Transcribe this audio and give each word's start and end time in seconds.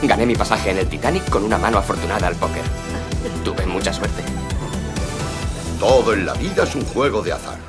Gané 0.00 0.24
mi 0.24 0.34
pasaje 0.34 0.70
en 0.70 0.78
el 0.78 0.88
Titanic 0.88 1.28
con 1.28 1.44
una 1.44 1.58
mano 1.58 1.76
afortunada 1.76 2.28
al 2.28 2.34
póker. 2.34 2.62
Tuve 3.44 3.66
mucha 3.66 3.92
suerte. 3.92 4.22
Todo 5.78 6.14
en 6.14 6.24
la 6.24 6.32
vida 6.32 6.64
es 6.64 6.74
un 6.74 6.86
juego 6.86 7.20
de 7.20 7.32
azar. 7.34 7.67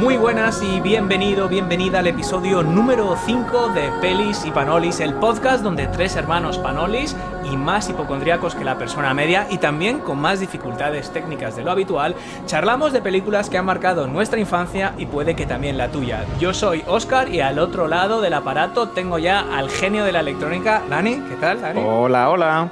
Muy 0.00 0.16
buenas 0.16 0.62
y 0.62 0.80
bienvenido, 0.80 1.46
bienvenida 1.46 1.98
al 1.98 2.06
episodio 2.06 2.62
número 2.62 3.14
5 3.22 3.68
de 3.74 3.90
Pelis 4.00 4.46
y 4.46 4.50
Panolis, 4.50 4.98
el 4.98 5.12
podcast 5.12 5.62
donde 5.62 5.88
tres 5.88 6.16
hermanos 6.16 6.56
Panolis 6.56 7.14
y 7.44 7.54
más 7.58 7.90
hipocondríacos 7.90 8.54
que 8.54 8.64
la 8.64 8.78
persona 8.78 9.12
media 9.12 9.46
y 9.50 9.58
también 9.58 9.98
con 9.98 10.18
más 10.18 10.40
dificultades 10.40 11.12
técnicas 11.12 11.54
de 11.54 11.64
lo 11.64 11.70
habitual, 11.70 12.14
charlamos 12.46 12.94
de 12.94 13.02
películas 13.02 13.50
que 13.50 13.58
han 13.58 13.66
marcado 13.66 14.06
nuestra 14.06 14.40
infancia 14.40 14.94
y 14.96 15.04
puede 15.04 15.36
que 15.36 15.44
también 15.44 15.76
la 15.76 15.88
tuya. 15.88 16.24
Yo 16.38 16.54
soy 16.54 16.82
Oscar 16.86 17.28
y 17.28 17.42
al 17.42 17.58
otro 17.58 17.86
lado 17.86 18.22
del 18.22 18.32
aparato 18.32 18.88
tengo 18.88 19.18
ya 19.18 19.54
al 19.54 19.68
genio 19.68 20.04
de 20.04 20.12
la 20.12 20.20
electrónica, 20.20 20.82
Dani, 20.88 21.16
¿qué 21.28 21.36
tal, 21.38 21.60
Dani? 21.60 21.82
Hola, 21.84 22.30
hola. 22.30 22.70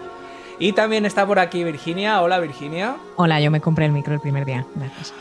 Y 0.59 0.73
también 0.73 1.05
está 1.05 1.27
por 1.27 1.39
aquí 1.39 1.63
Virginia. 1.63 2.23
Hola, 2.23 2.41
Virginia. 2.41 2.97
Hola, 3.17 3.39
yo 3.39 3.51
me 3.51 3.61
compré 3.61 3.85
el 3.85 3.93
micro 3.93 4.15
el 4.15 4.21
primer 4.21 4.47
día. 4.47 4.65
Gracias. 4.75 5.13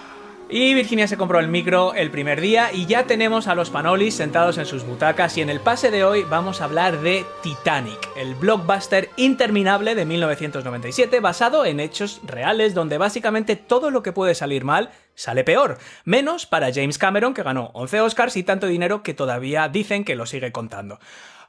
Y 0.49 0.73
Virginia 0.73 1.09
se 1.09 1.17
compró 1.17 1.39
el 1.39 1.49
micro 1.49 1.93
el 1.93 2.09
primer 2.09 2.39
día 2.39 2.71
y 2.71 2.85
ya 2.85 3.03
tenemos 3.03 3.47
a 3.47 3.55
los 3.55 3.69
Panolis 3.69 4.15
sentados 4.15 4.57
en 4.57 4.65
sus 4.65 4.85
butacas 4.85 5.37
y 5.37 5.41
en 5.41 5.49
el 5.49 5.59
pase 5.59 5.91
de 5.91 6.05
hoy 6.05 6.23
vamos 6.23 6.61
a 6.61 6.63
hablar 6.63 7.01
de 7.01 7.25
Titanic, 7.43 8.07
el 8.15 8.33
blockbuster 8.33 9.09
interminable 9.17 9.93
de 9.93 10.05
1997 10.05 11.19
basado 11.19 11.65
en 11.65 11.81
hechos 11.81 12.21
reales 12.23 12.73
donde 12.73 12.97
básicamente 12.97 13.57
todo 13.57 13.91
lo 13.91 14.03
que 14.03 14.13
puede 14.13 14.35
salir 14.35 14.63
mal 14.63 14.91
sale 15.15 15.43
peor, 15.43 15.79
menos 16.05 16.45
para 16.45 16.73
James 16.73 16.97
Cameron 16.97 17.33
que 17.33 17.43
ganó 17.43 17.71
11 17.73 17.99
Oscars 17.99 18.37
y 18.37 18.43
tanto 18.43 18.67
dinero 18.67 19.03
que 19.03 19.13
todavía 19.13 19.67
dicen 19.67 20.05
que 20.05 20.15
lo 20.15 20.25
sigue 20.25 20.53
contando. 20.53 20.99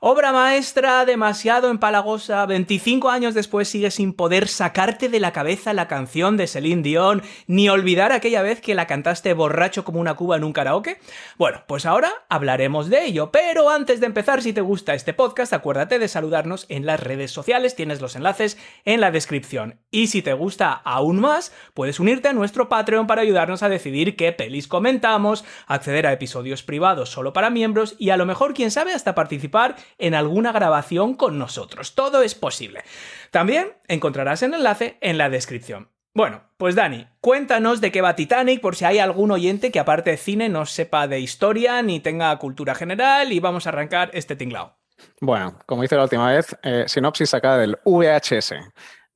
Obra 0.01 0.31
maestra, 0.31 1.05
demasiado 1.05 1.71
empalagosa, 1.71 2.47
25 2.47 3.11
años 3.11 3.35
después 3.35 3.67
sigue 3.67 3.91
sin 3.91 4.13
poder 4.13 4.47
sacarte 4.47 5.09
de 5.09 5.19
la 5.19 5.33
cabeza 5.33 5.73
la 5.73 5.89
canción 5.89 6.37
de 6.37 6.47
Celine 6.47 6.83
Dion, 6.83 7.21
ni 7.49 7.69
olvidar 7.69 8.13
aquella 8.13 8.43
vez 8.43 8.61
que 8.61 8.77
la 8.77 8.87
cantaste 8.87 9.35
borracho 9.35 9.83
como 9.83 9.99
una 9.99 10.15
cuba 10.15 10.37
en 10.37 10.45
un 10.45 10.53
karaoke. 10.53 11.01
Bueno, 11.37 11.65
pues 11.67 11.85
ahora 11.85 12.13
hablaremos 12.29 12.91
de 12.91 13.07
ello, 13.07 13.33
pero 13.33 13.71
antes 13.71 13.99
de 13.99 14.07
empezar, 14.07 14.41
si 14.41 14.53
te 14.53 14.61
gusta 14.61 14.95
este 14.95 15.15
podcast, 15.15 15.53
acuérdate 15.53 15.99
de 15.99 16.07
saludarnos 16.07 16.67
en 16.69 16.87
las 16.87 17.01
redes 17.01 17.33
sociales, 17.33 17.75
tienes 17.75 18.01
los 18.01 18.15
enlaces 18.15 18.57
en 18.85 19.01
la 19.01 19.11
descripción. 19.11 19.81
Y 19.91 20.07
si 20.07 20.23
te 20.23 20.33
gusta 20.33 20.71
aún 20.71 21.19
más, 21.19 21.53
puedes 21.75 21.99
unirte 21.99 22.29
a 22.29 22.33
nuestro 22.33 22.69
Patreon 22.69 23.09
para 23.09 23.23
ayudarnos 23.23 23.65
a 23.65 23.69
decidir 23.69 24.15
qué 24.15 24.31
pelis 24.31 24.69
comentamos, 24.69 25.45
acceder 25.67 26.07
a 26.07 26.13
episodios 26.13 26.63
privados 26.63 27.11
solo 27.11 27.33
para 27.33 27.51
miembros 27.51 27.97
y 27.99 28.11
a 28.11 28.17
lo 28.17 28.27
mejor, 28.27 28.55
quién 28.55 28.71
sabe, 28.71 28.93
hasta 28.93 29.17
participar 29.17 29.75
en 29.97 30.15
alguna 30.15 30.53
grabación 30.53 31.15
con 31.15 31.39
nosotros. 31.39 31.95
Todo 31.95 32.23
es 32.23 32.35
posible. 32.35 32.83
También 33.31 33.73
encontrarás 33.87 34.43
el 34.43 34.55
enlace 34.55 34.99
en 35.01 35.19
la 35.19 35.31
descripción. 35.31 35.91
Bueno, 36.15 36.43
pues 36.57 36.75
Dani, 36.75 37.07
cuéntanos 37.21 37.81
de 37.81 37.93
qué 37.93 38.01
va 38.01 38.17
Titanic 38.17 38.61
por 38.61 38.75
si 38.75 38.85
hay 38.85 38.99
algún 38.99 39.31
oyente 39.31 39.71
que 39.71 39.79
aparte 39.79 40.11
de 40.11 40.17
cine 40.17 40.49
no 40.49 40.67
sepa 40.67 41.07
de 41.07 41.21
historia 41.21 41.81
ni 41.83 42.01
tenga 42.01 42.37
cultura 42.39 42.75
general 42.75 43.33
y 43.33 43.39
vamos 43.39 43.67
a 43.67 43.71
arrancar 43.71 44.11
este 44.15 44.35
tinglao. 44.35 44.77
Bueno, 45.21 45.59
como 45.67 45.85
hice 45.85 45.97
la 45.97 46.03
última 46.03 46.33
vez, 46.33 46.57
eh, 46.63 46.85
sinopsis 46.89 47.31
sacada 47.31 47.59
del 47.59 47.79
VHS. 47.85 48.55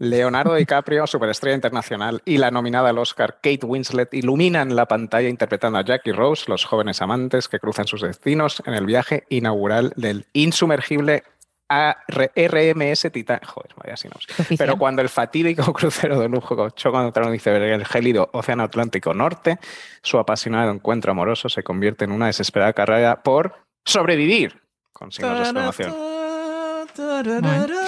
Leonardo 0.02 0.56
DiCaprio, 0.56 1.06
superestrella 1.06 1.54
internacional, 1.54 2.22
y 2.24 2.38
la 2.38 2.50
nominada 2.50 2.88
al 2.88 2.98
Oscar 2.98 3.38
Kate 3.40 3.64
Winslet 3.64 4.12
iluminan 4.14 4.74
la 4.74 4.86
pantalla 4.86 5.28
interpretando 5.28 5.78
a 5.78 5.84
Jack 5.84 6.02
y 6.06 6.10
Rose, 6.10 6.46
los 6.48 6.64
jóvenes 6.64 7.00
amantes 7.00 7.46
que 7.46 7.60
cruzan 7.60 7.86
sus 7.86 8.02
destinos 8.02 8.64
en 8.66 8.74
el 8.74 8.84
viaje 8.84 9.22
inaugural 9.28 9.92
del 9.94 10.26
insumergible 10.32 11.22
RMS 11.68 13.12
Titan. 13.12 13.38
Joder, 13.46 13.70
vaya 13.76 13.96
si 13.96 14.08
no. 14.08 14.16
Pero 14.58 14.76
cuando 14.76 15.02
el 15.02 15.08
fatídico 15.08 15.72
crucero 15.72 16.18
de 16.18 16.28
lujo 16.28 16.70
choca 16.70 16.98
contra 16.98 17.24
un 17.24 17.36
iceberg 17.36 17.62
en 17.62 17.74
el 17.74 17.86
gélido 17.86 18.28
Océano 18.32 18.64
Atlántico 18.64 19.14
Norte, 19.14 19.60
su 20.02 20.18
apasionado 20.18 20.72
encuentro 20.72 21.12
amoroso 21.12 21.48
se 21.48 21.62
convierte 21.62 22.06
en 22.06 22.10
una 22.10 22.26
desesperada 22.26 22.72
carrera 22.72 23.22
por 23.22 23.54
sobrevivir. 23.84 24.62
Con 24.92 25.12
signos 25.12 25.38
de 25.38 25.42
exclamación. 25.44 25.92
Eh, 25.92 27.81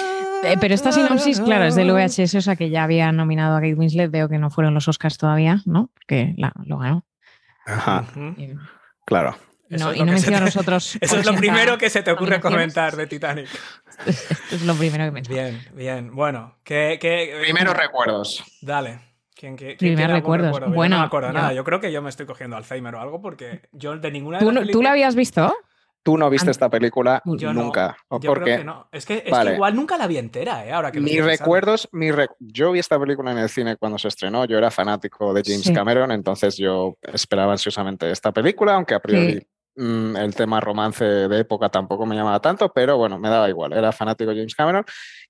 pero 0.59 0.73
esta 0.73 0.91
sinopsis, 0.91 1.41
claro, 1.41 1.65
es 1.65 1.75
del 1.75 1.91
VHS, 1.91 2.35
o 2.35 2.41
sea 2.41 2.55
que 2.55 2.69
ya 2.69 2.83
había 2.83 3.11
nominado 3.11 3.55
a 3.55 3.59
Kate 3.59 3.75
Winslet, 3.75 4.11
veo 4.11 4.29
que 4.29 4.37
no 4.37 4.49
fueron 4.49 4.73
los 4.73 4.87
Oscars 4.87 5.17
todavía, 5.17 5.61
¿no? 5.65 5.89
Porque 5.93 6.35
lo 6.37 6.77
ganó. 6.77 7.05
Ajá. 7.65 8.05
Claro. 9.05 9.35
No, 9.69 9.93
y 9.93 9.99
no 9.99 10.05
menciona 10.05 10.37
a 10.37 10.41
nosotros. 10.41 10.97
Eso 11.01 11.17
es 11.17 11.25
lo 11.25 11.35
primero 11.35 11.77
que 11.77 11.89
se 11.89 12.03
te 12.03 12.11
ocurre 12.11 12.39
comentar 12.39 12.95
de 12.95 13.07
Titanic. 13.07 13.47
es 14.05 14.63
lo 14.63 14.75
primero 14.75 15.05
que 15.05 15.11
me 15.11 15.21
Bien, 15.21 15.59
bien. 15.73 16.15
Bueno, 16.15 16.57
que. 16.63 16.97
que 17.01 17.39
Primeros 17.41 17.75
recuerdos. 17.75 18.43
Dale. 18.61 18.99
¿Quién, 19.35 19.57
quién, 19.57 19.75
Primeros 19.77 20.11
recuerdos. 20.11 20.47
Recuerdo? 20.47 20.73
Bueno, 20.73 20.95
yo 20.95 20.97
no 20.97 21.01
me 21.01 21.07
acuerdo 21.07 21.33
nada. 21.33 21.53
Yo 21.53 21.63
creo 21.63 21.79
que 21.81 21.91
yo 21.91 22.01
me 22.01 22.09
estoy 22.09 22.25
cogiendo 22.25 22.55
Alzheimer 22.55 22.95
o 22.95 23.01
algo 23.01 23.21
porque 23.21 23.63
yo 23.73 23.97
de 23.97 24.11
ninguna 24.11 24.39
de 24.39 24.45
¿Tú, 24.45 24.51
las 24.51 24.67
¿Tú 24.69 24.81
la 24.81 24.91
habías 24.91 25.15
visto? 25.15 25.53
Tú 26.05 26.19
no 26.19 26.29
viste 26.29 26.51
esta 26.51 26.69
película 26.69 27.19
Yo 27.25 27.51
nunca. 27.51 27.97
No. 28.11 28.17
¿O 28.17 28.19
yo 28.19 28.29
por 28.29 28.43
creo 28.43 28.57
que 28.59 28.63
no. 28.63 28.87
Es, 28.91 29.07
que, 29.07 29.23
es 29.25 29.31
Vale. 29.31 29.49
que 29.49 29.55
igual 29.55 29.75
nunca 29.75 29.97
la 29.97 30.05
vi 30.05 30.19
entera, 30.19 30.63
¿eh? 30.63 30.71
Ahora 30.71 30.91
que 30.91 30.99
Mis 30.99 31.23
recuerdos, 31.25 31.89
mi 31.91 32.11
re- 32.11 32.29
yo 32.39 32.71
vi 32.71 32.77
esta 32.79 32.99
película 32.99 33.31
en 33.31 33.39
el 33.39 33.49
cine 33.49 33.75
cuando 33.75 33.97
se 33.97 34.09
estrenó, 34.09 34.45
yo 34.45 34.57
era 34.59 34.69
fanático 34.69 35.33
de 35.33 35.41
James 35.43 35.63
Sí. 35.63 35.73
Cameron, 35.73 36.11
entonces 36.11 36.57
yo 36.57 36.95
esperaba 37.01 37.53
ansiosamente 37.53 38.11
esta 38.11 38.31
película, 38.31 38.75
aunque 38.75 38.93
a 38.93 38.99
priori 38.99 39.39
Sí. 39.39 39.47
mm, 39.81 40.15
el 40.17 40.35
tema 40.35 40.59
romance 40.59 41.03
de 41.03 41.39
época 41.39 41.69
tampoco 41.69 42.05
me 42.05 42.15
llamaba 42.15 42.39
tanto, 42.39 42.71
pero 42.71 42.97
bueno, 42.97 43.17
me 43.17 43.27
daba 43.29 43.49
igual, 43.49 43.73
era 43.73 43.91
fanático 43.91 44.29
de 44.29 44.37
James 44.37 44.53
Cameron 44.53 44.85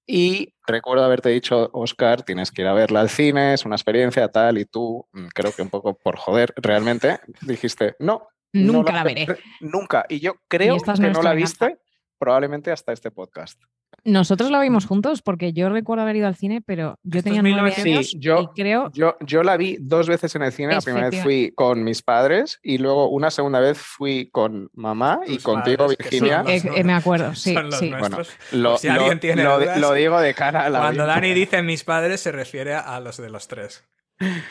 y 0.05 0.53
recuerdo 0.67 1.05
haberte 1.05 1.29
dicho, 1.29 1.69
Oscar, 1.71 2.21
tienes 2.23 2.51
que 2.51 2.63
ir 2.63 2.67
a 2.67 2.73
verla 2.73 2.99
al 2.99 3.09
cine, 3.09 3.53
es 3.53 3.65
una 3.65 3.75
experiencia 3.75 4.27
tal, 4.27 4.57
y 4.57 4.65
tú, 4.65 5.07
mm, 5.13 5.27
creo 5.33 5.51
que 5.55 5.61
un 5.61 5.69
poco 5.69 5.97
por 5.97 6.17
joder, 6.17 6.53
realmente 6.57 7.21
dijiste, 7.41 7.95
no. 7.99 8.27
No 8.55 8.73
Nunca 8.73 8.93
la 8.93 9.03
veré. 9.03 9.27
Nunca. 9.61 10.05
Y 10.09 10.19
yo 10.19 10.35
creo 10.47 10.75
es 10.75 10.83
que 10.83 10.91
no 11.09 11.21
la 11.21 11.33
venganza. 11.33 11.67
viste 11.67 11.77
probablemente 12.17 12.71
hasta 12.71 12.93
este 12.93 13.11
podcast. 13.11 13.61
Nosotros 14.03 14.51
la 14.51 14.59
vimos 14.61 14.85
juntos 14.85 15.21
porque 15.21 15.51
yo 15.53 15.69
recuerdo 15.69 16.03
haber 16.03 16.15
ido 16.17 16.27
al 16.27 16.35
cine, 16.35 16.61
pero 16.61 16.99
yo 17.03 17.23
tenía 17.23 17.41
nueve 17.41 17.69
1900. 17.75 17.85
años 17.97 18.09
Sí, 18.11 18.19
yo- 18.19 18.41
y 18.41 18.61
creo... 18.61 18.91
Yo, 18.93 19.15
yo 19.21 19.41
la 19.41 19.57
vi 19.57 19.77
dos 19.79 20.07
veces 20.07 20.35
en 20.35 20.43
el 20.43 20.51
cine. 20.51 20.73
La 20.75 20.81
primera 20.81 21.09
vez 21.09 21.23
fui 21.23 21.51
con 21.55 21.83
mis 21.83 22.01
padres 22.03 22.59
y 22.61 22.77
luego 22.77 23.09
una 23.09 23.31
segunda 23.31 23.59
vez 23.59 23.77
fui 23.79 24.29
con 24.31 24.69
mamá 24.73 25.21
y 25.25 25.35
Tus 25.35 25.43
contigo, 25.43 25.85
padres, 25.87 25.97
Virginia. 25.97 26.43
los- 26.43 26.51
eh, 26.51 26.71
eh, 26.75 26.83
me 26.83 26.93
acuerdo, 26.93 27.33
sí, 27.35 27.53
son 27.53 27.65
los 27.67 27.79
sí. 27.79 27.89
nuestros. 27.89 28.29
Lo, 28.51 28.77
si 28.77 28.87
lo- 28.87 28.93
alguien 28.93 29.19
tiene 29.19 29.43
lo- 29.43 29.59
dudas. 29.59 29.79
lo 29.79 29.93
digo 29.93 30.19
de 30.19 30.33
cara 30.35 30.65
a 30.65 30.69
la 30.69 30.79
Cuando. 30.79 31.05
Dani 31.07 31.33
dice 31.33 31.63
mis 31.63 31.83
padres 31.83 32.21
se 32.21 32.31
refiere 32.31 32.75
a 32.75 32.99
los 32.99 33.17
de 33.17 33.29
los 33.29 33.47
tres. 33.47 33.85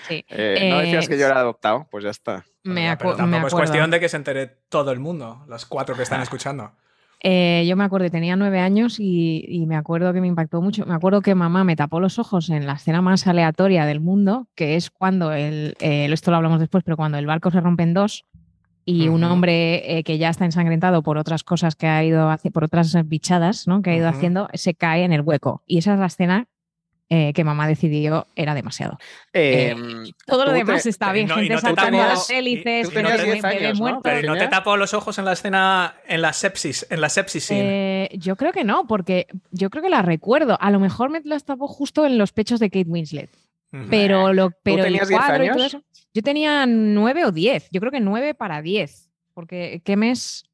Sí. 0.08 0.24
Eh, 0.28 0.68
¿No 0.70 0.78
decías 0.78 1.06
Eh, 1.06 1.08
que 1.08 1.18
yo 1.18 1.26
era 1.26 1.38
adoptado? 1.40 1.86
Pues 1.90 2.04
ya 2.04 2.10
está. 2.10 2.44
Me, 2.62 2.90
acu- 2.90 2.98
pero 2.98 3.10
me 3.12 3.16
tampoco 3.16 3.36
es 3.36 3.52
acuerdo. 3.52 3.56
cuestión 3.56 3.90
de 3.90 4.00
que 4.00 4.08
se 4.08 4.16
entere 4.16 4.46
todo 4.68 4.90
el 4.92 5.00
mundo, 5.00 5.44
los 5.48 5.66
cuatro 5.66 5.94
que 5.94 6.02
están 6.02 6.20
escuchando. 6.22 6.72
Eh, 7.26 7.64
yo 7.66 7.74
me 7.74 7.84
acuerdo, 7.84 8.10
tenía 8.10 8.36
nueve 8.36 8.60
años 8.60 9.00
y, 9.00 9.44
y 9.48 9.64
me 9.64 9.76
acuerdo 9.76 10.12
que 10.12 10.20
me 10.20 10.26
impactó 10.26 10.60
mucho. 10.60 10.84
Me 10.84 10.94
acuerdo 10.94 11.22
que 11.22 11.34
mamá 11.34 11.64
me 11.64 11.74
tapó 11.74 11.98
los 11.98 12.18
ojos 12.18 12.50
en 12.50 12.66
la 12.66 12.74
escena 12.74 13.00
más 13.00 13.26
aleatoria 13.26 13.86
del 13.86 14.00
mundo, 14.00 14.46
que 14.54 14.76
es 14.76 14.90
cuando 14.90 15.32
el, 15.32 15.74
eh, 15.80 16.06
esto 16.12 16.30
lo 16.30 16.36
hablamos 16.36 16.60
después, 16.60 16.84
pero 16.84 16.98
cuando 16.98 17.16
el 17.16 17.24
barco 17.26 17.50
se 17.50 17.60
rompe 17.62 17.82
en 17.82 17.94
dos 17.94 18.26
y 18.86 19.08
un 19.08 19.24
hombre 19.24 19.96
eh, 19.98 20.04
que 20.04 20.18
ya 20.18 20.28
está 20.28 20.44
ensangrentado 20.44 21.02
por 21.02 21.16
otras 21.16 21.42
cosas 21.44 21.74
que 21.76 21.86
ha 21.86 22.04
ido 22.04 22.30
por 22.52 22.64
otras 22.64 22.94
bichadas, 23.08 23.66
¿no? 23.66 23.80
Que 23.80 23.92
ha 23.92 23.96
ido 23.96 24.08
haciendo, 24.08 24.48
se 24.52 24.74
cae 24.74 25.04
en 25.04 25.12
el 25.14 25.22
hueco. 25.22 25.62
Y 25.66 25.78
esa 25.78 25.94
es 25.94 26.00
la 26.00 26.06
escena 26.06 26.48
eh, 27.10 27.32
que 27.34 27.44
mamá 27.44 27.68
decidió 27.68 28.26
era 28.34 28.54
demasiado. 28.54 28.98
Eh, 29.32 29.74
Todo 30.26 30.46
lo 30.46 30.52
demás 30.52 30.82
te- 30.84 30.88
está 30.88 31.12
bien, 31.12 31.28
no- 31.28 31.34
gente 31.36 31.54
no 31.54 31.60
saltando 31.60 31.98
tapó- 31.98 32.08
las 32.08 32.30
hélices, 32.30 32.86
y- 32.86 32.88
tú 32.88 32.94
tenías 32.94 33.20
bebé- 33.20 33.24
10 33.32 33.42
bebé 33.42 33.66
años, 33.66 33.78
¿no? 33.78 33.84
muerto. 33.84 34.00
Pero 34.02 34.32
no 34.34 34.38
te 34.38 34.48
tapo 34.48 34.76
los 34.76 34.94
ojos 34.94 35.18
en 35.18 35.24
la 35.26 35.32
escena, 35.34 35.94
en 36.08 36.22
la 36.22 36.32
sepsis, 36.32 36.86
en 36.90 37.00
la 37.00 37.08
sepsis. 37.08 37.48
Eh, 37.50 38.08
yo 38.14 38.36
creo 38.36 38.52
que 38.52 38.64
no, 38.64 38.86
porque 38.86 39.26
yo 39.50 39.70
creo 39.70 39.82
que 39.82 39.90
la 39.90 40.02
recuerdo. 40.02 40.56
A 40.60 40.70
lo 40.70 40.80
mejor 40.80 41.10
me 41.10 41.20
las 41.24 41.44
tapó 41.44 41.68
justo 41.68 42.06
en 42.06 42.16
los 42.18 42.32
pechos 42.32 42.58
de 42.60 42.70
Kate 42.70 42.88
Winslet. 42.88 43.30
Pero, 43.90 44.32
lo, 44.32 44.50
pero 44.62 44.78
el 44.78 44.84
tenías 44.84 45.08
10 45.08 45.20
cuadro 45.20 45.44
y 45.44 45.48
todo 45.50 45.64
eso. 45.64 45.82
Yo 46.14 46.22
tenía 46.22 46.64
nueve 46.64 47.24
o 47.24 47.32
diez. 47.32 47.68
Yo 47.72 47.80
creo 47.80 47.90
que 47.90 47.98
nueve 48.00 48.32
para 48.32 48.62
diez. 48.62 49.10
Porque 49.34 49.82
¿qué 49.84 49.96
mes? 49.96 50.44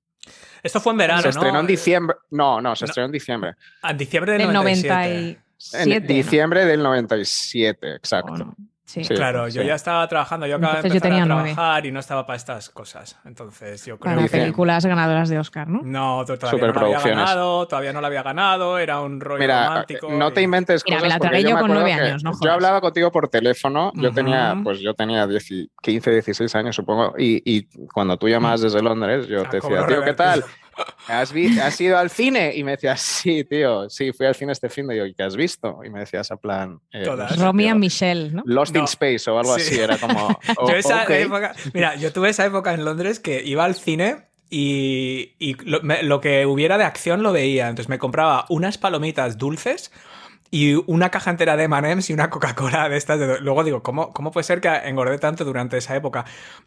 Esto 0.62 0.80
fue 0.80 0.92
en 0.92 0.98
verano, 0.98 1.20
se 1.20 1.28
¿no? 1.28 1.32
estrenó 1.32 1.60
en 1.60 1.66
diciembre. 1.66 2.16
No, 2.30 2.62
no, 2.62 2.74
se 2.74 2.84
No. 2.84 2.88
estrenó 2.88 3.06
en 3.06 3.12
diciembre. 3.12 3.52
En 3.82 3.98
diciembre 3.98 4.32
del, 4.32 4.42
Del 4.42 4.52
97. 4.54 4.88
97. 4.94 5.40
En 5.72 5.88
¿no? 5.90 6.00
diciembre 6.00 6.64
del 6.64 6.82
97, 6.82 7.94
exacto. 7.94 8.32
O 8.32 8.36
no. 8.38 8.54
Sí. 8.84 9.04
Sí. 9.04 9.14
Claro, 9.14 9.46
yo 9.46 9.62
ya 9.62 9.76
estaba 9.76 10.08
trabajando, 10.08 10.48
yo 10.48 10.56
acababa 10.56 10.80
de 10.82 10.88
Entonces 10.88 11.00
yo 11.00 11.06
empezar 11.06 11.22
a 11.30 11.38
tenía 11.38 11.52
trabajar 11.54 11.86
y 11.86 11.92
no 11.92 12.00
estaba 12.00 12.26
para 12.26 12.36
estas 12.36 12.70
cosas. 12.70 13.20
Entonces 13.24 13.86
yo 13.86 14.00
creo 14.00 14.16
Para 14.16 14.26
que... 14.26 14.36
películas 14.38 14.84
ganadoras 14.84 15.28
de 15.28 15.38
Oscar, 15.38 15.68
¿no? 15.68 15.78
No, 15.84 16.24
to- 16.24 16.36
todavía 16.36 16.66
no 16.66 16.66
la 16.66 16.80
había 16.80 16.98
Superproducciones. 16.98 17.16
ganado, 17.24 17.68
todavía 17.68 17.92
no 17.92 18.00
la 18.00 18.06
había 18.08 18.22
ganado, 18.24 18.78
era 18.80 18.98
un 19.00 19.20
rollo 19.20 19.38
Mira, 19.38 19.68
romántico. 19.68 20.10
no 20.10 20.32
te 20.32 20.40
y- 20.40 20.44
inventes 20.44 20.82
Mira, 20.84 20.96
me 20.96 21.02
cosas 21.04 21.20
la 21.20 21.28
tragué 21.28 21.42
yo 21.44 21.50
me 21.50 21.60
con 21.60 21.70
acuerdo 21.70 21.74
nueve 21.84 21.94
que 22.02 22.08
años, 22.08 22.24
no 22.24 22.32
Yo 22.32 22.36
jodas. 22.38 22.54
hablaba 22.54 22.80
contigo 22.80 23.12
por 23.12 23.28
teléfono, 23.28 23.92
yo 23.94 24.08
Ujú. 24.08 24.14
tenía, 24.16 24.56
pues 24.64 24.80
yo 24.80 24.92
tenía 24.94 25.24
10 25.28 25.46
15, 25.80 26.10
16 26.10 26.52
años, 26.56 26.74
supongo, 26.74 27.14
y, 27.16 27.40
y 27.44 27.68
cuando 27.94 28.16
tú 28.16 28.28
llamabas 28.28 28.60
desde 28.60 28.82
Londres, 28.82 29.28
yo 29.28 29.42
Ah, 29.42 29.50
te 29.50 29.58
decía, 29.58 29.86
tío, 29.86 30.02
¿qué 30.02 30.14
tal? 30.14 30.44
¿Has, 31.08 31.32
vi- 31.32 31.58
¿Has 31.58 31.80
ido 31.80 31.98
al 31.98 32.10
cine? 32.10 32.52
Y 32.54 32.62
me 32.64 32.72
decías, 32.72 33.00
sí, 33.00 33.44
tío, 33.44 33.88
sí, 33.90 34.12
fui 34.12 34.26
al 34.26 34.34
cine 34.34 34.52
este 34.52 34.68
fin 34.68 34.86
de 34.86 35.00
hoy, 35.02 35.14
¿qué 35.14 35.22
has 35.22 35.36
visto? 35.36 35.80
Y 35.84 35.90
me 35.90 36.00
decías, 36.00 36.30
a 36.30 36.36
plan, 36.36 36.80
eh, 36.92 37.02
Todas. 37.04 37.34
tío, 37.34 37.48
and 37.48 37.78
Michelle, 37.80 38.30
¿no? 38.32 38.42
Lost 38.46 38.74
No. 38.74 38.80
in 38.80 38.84
Space 38.86 39.28
o 39.30 39.38
algo 39.38 39.56
Sí. 39.58 39.62
así, 39.62 39.80
era 39.80 39.98
como, 39.98 40.28
oh, 40.58 40.68
Yo 40.70 40.76
esa 40.76 41.02
ok. 41.02 41.10
época- 41.10 41.54
mira, 41.74 41.96
yo 41.96 42.12
tuve 42.12 42.30
esa 42.30 42.46
época 42.46 42.72
en 42.74 42.84
Londres 42.84 43.20
que 43.20 43.42
iba 43.44 43.64
al 43.64 43.74
cine 43.74 44.28
y, 44.48 45.34
y 45.38 45.54
lo, 45.64 45.80
me- 45.82 46.02
lo 46.02 46.20
que 46.20 46.46
hubiera 46.46 46.78
de 46.78 46.84
acción 46.84 47.22
lo 47.22 47.32
veía. 47.32 47.68
Entonces 47.68 47.88
me 47.88 47.98
compraba 47.98 48.46
unas 48.48 48.78
palomitas 48.78 49.38
dulces 49.38 49.92
y 50.52 50.74
una 50.86 51.10
caja 51.10 51.30
entera 51.30 51.56
de 51.56 51.64
M&M's 51.64 52.10
y 52.10 52.12
una 52.12 52.28
Coca-Cola 52.30 52.88
de 52.88 52.96
estas. 52.96 53.18
de- 53.20 53.40
Luego 53.40 53.62
digo, 53.64 53.82
¿cómo, 53.82 54.12
¿cómo 54.12 54.30
puede 54.32 54.44
ser 54.44 54.60
que 54.60 54.68
engordé 54.68 55.18
tanto 55.18 55.44
durante 55.44 55.76
esa 55.76 55.94
época? 55.94 56.24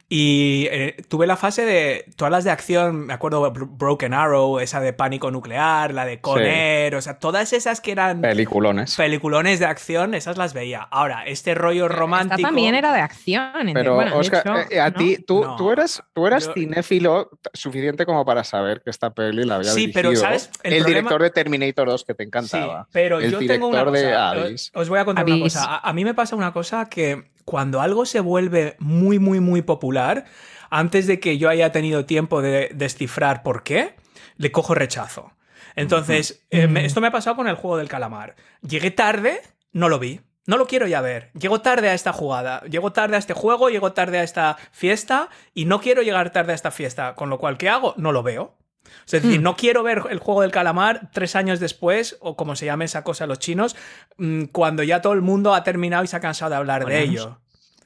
Y 0.09 0.67
eh, 0.71 0.95
tuve 1.09 1.27
la 1.27 1.35
fase 1.37 1.65
de 1.65 2.05
todas 2.15 2.31
las 2.31 2.43
de 2.43 2.51
acción, 2.51 3.07
me 3.07 3.13
acuerdo 3.13 3.51
Bro- 3.51 3.67
Broken 3.67 4.13
Arrow, 4.13 4.59
esa 4.59 4.79
de 4.79 4.93
Pánico 4.93 5.31
Nuclear, 5.31 5.93
la 5.93 6.05
de 6.05 6.21
Conner, 6.21 6.95
o 6.95 7.01
sea, 7.01 7.19
todas 7.19 7.51
esas 7.53 7.81
que 7.81 7.91
eran 7.91 8.21
Peliculones. 8.21 8.95
peliculones 8.95 9.59
de 9.59 9.65
acción, 9.65 10.13
esas 10.13 10.37
las 10.37 10.53
veía. 10.53 10.81
Ahora, 10.81 11.23
este 11.25 11.55
rollo 11.55 11.87
romántico... 11.87 12.35
Esta 12.35 12.47
también 12.47 12.75
era 12.75 12.93
de 12.93 13.01
acción. 13.01 13.71
Pero, 13.73 13.95
bueno, 13.95 14.11
de 14.11 14.17
Oscar, 14.17 14.41
hecho, 14.45 14.73
eh, 14.73 14.79
a 14.79 14.89
¿no? 14.91 14.95
ti, 14.97 15.17
tú, 15.17 15.41
No. 15.43 15.55
tú 15.55 15.71
eras, 15.71 16.03
tú 16.13 16.27
eras 16.27 16.45
Yo- 16.47 16.53
cinéfilo 16.53 17.29
suficiente 17.53 18.05
como 18.05 18.23
para 18.25 18.43
saber 18.43 18.81
que 18.81 18.89
esta 18.91 19.09
peli 19.13 19.43
la 19.45 19.55
había 19.55 19.71
Sí, 19.71 19.87
pero, 19.87 20.09
dirigido 20.09 20.29
¿sabes? 20.29 20.49
El 20.63 20.73
el, 20.73 20.83
problema- 20.83 20.87
director 21.09 21.21
de 21.23 21.29
Terminator 21.31 21.87
2 21.87 22.05
que 22.05 22.13
te 22.13 22.23
Sí, 22.23 22.27
encantaba. 22.27 22.87
pero 22.91 23.19
el 23.19 23.31
yo 23.31 23.39
tengo 23.39 23.72
una 23.73 23.91
de. 23.91 24.15
Abyss. 24.45 24.71
Os 24.73 24.89
voy 24.89 24.99
a 24.99 25.05
contar 25.05 25.25
una 25.25 25.35
cosa. 25.43 25.65
A, 25.65 25.89
a 25.89 25.93
mí 25.93 26.03
me 26.05 26.13
pasa 26.13 26.35
una 26.35 26.53
cosa 26.53 26.89
que 26.89 27.31
cuando 27.45 27.81
algo 27.81 28.05
se 28.05 28.19
vuelve 28.19 28.75
muy, 28.79 29.19
muy, 29.19 29.39
muy 29.39 29.61
popular, 29.61 30.25
antes 30.69 31.07
de 31.07 31.19
que 31.19 31.37
yo 31.37 31.49
haya 31.49 31.71
tenido 31.71 32.05
tiempo 32.05 32.41
de 32.41 32.69
descifrar 32.73 33.43
por 33.43 33.63
qué, 33.63 33.95
le 34.37 34.51
cojo 34.51 34.73
rechazo. 34.73 35.31
Entonces, 35.75 36.45
eh, 36.51 36.67
me- 36.67 36.85
esto 36.85 37.01
me 37.01 37.07
ha 37.07 37.11
pasado 37.11 37.35
con 37.35 37.47
el 37.47 37.55
juego 37.55 37.77
del 37.77 37.89
calamar. 37.89 38.35
Llegué 38.61 38.91
tarde, 38.91 39.41
no 39.71 39.89
lo 39.89 39.99
vi. 39.99 40.21
No 40.45 40.57
lo 40.57 40.67
quiero 40.67 40.87
ya 40.87 40.99
ver. 40.99 41.31
Llego 41.39 41.61
tarde 41.61 41.87
a 41.89 41.93
esta 41.93 42.11
jugada. 42.11 42.61
Llego 42.69 42.91
tarde 42.91 43.15
a 43.15 43.19
este 43.19 43.33
juego, 43.33 43.69
llego 43.69 43.93
tarde 43.93 44.19
a 44.19 44.23
esta 44.23 44.57
fiesta 44.73 45.29
y 45.53 45.65
no 45.65 45.79
quiero 45.79 46.01
llegar 46.01 46.31
tarde 46.31 46.51
a 46.51 46.55
esta 46.55 46.69
fiesta. 46.69 47.15
Con 47.15 47.29
lo 47.29 47.39
cual, 47.39 47.57
¿qué 47.57 47.69
hago? 47.69 47.93
No 47.97 48.11
lo 48.11 48.23
veo. 48.23 48.55
O 48.99 49.07
sea, 49.07 49.17
Es 49.17 49.23
decir, 49.23 49.39
Mm. 49.39 49.43
no 49.43 49.55
quiero 49.55 49.83
ver 49.83 50.01
el 50.09 50.19
juego 50.19 50.41
del 50.41 50.51
calamar 50.51 51.09
tres 51.13 51.35
años 51.35 51.59
después, 51.59 52.17
o 52.21 52.35
como 52.35 52.55
se 52.55 52.65
llame 52.65 52.85
esa 52.85 53.03
cosa 53.03 53.27
los 53.27 53.39
chinos, 53.39 53.75
mm, 54.17 54.45
cuando 54.45 54.83
ya 54.83 55.01
todo 55.01 55.13
el 55.13 55.21
mundo 55.21 55.53
ha 55.53 55.63
terminado 55.63 56.03
y 56.03 56.07
se 56.07 56.15
ha 56.15 56.19
cansado 56.19 56.51
de 56.51 56.55
hablar 56.57 56.85
de 56.85 57.01
ello. 57.01 57.39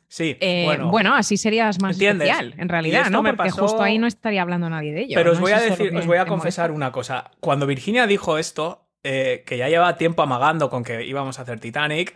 Sí, 0.09 0.37
Eh, 0.39 0.61
bueno. 0.65 0.89
bueno. 0.89 1.15
así 1.15 1.35
serías 1.35 1.81
más 1.81 1.93
¿Entiendes? 1.97 2.29
especial, 2.29 2.55
en 2.57 2.69
realidad, 2.69 3.09
¿no? 3.09 3.21
me 3.21 3.33
Porque 3.33 3.49
pasó- 3.49 3.63
justo 3.63 3.83
ahí 3.83 3.97
no 3.97 4.07
estaría 4.07 4.41
hablando 4.41 4.69
nadie 4.69 4.93
de 4.93 5.01
ello. 5.01 5.15
Pero 5.15 5.33
os 5.33 5.39
voy 5.41 5.51
a 5.51 5.57
¿Es 5.57 5.63
eso 5.63 5.83
decir, 5.83 5.97
os 5.97 6.05
voy 6.05 6.17
a 6.17 6.25
confesar 6.25 6.71
una 6.71 6.93
cosa. 6.93 7.31
Cuando 7.41 7.65
Virginia 7.67 8.07
dijo 8.07 8.37
esto, 8.37 8.85
eh, 9.03 9.43
que 9.45 9.57
ya 9.57 9.67
lleva 9.67 9.97
tiempo 9.97 10.21
amagando 10.21 10.69
con 10.69 10.83
que 10.85 11.05
íbamos 11.05 11.39
a 11.39 11.41
hacer 11.41 11.59
Titanic, 11.59 12.13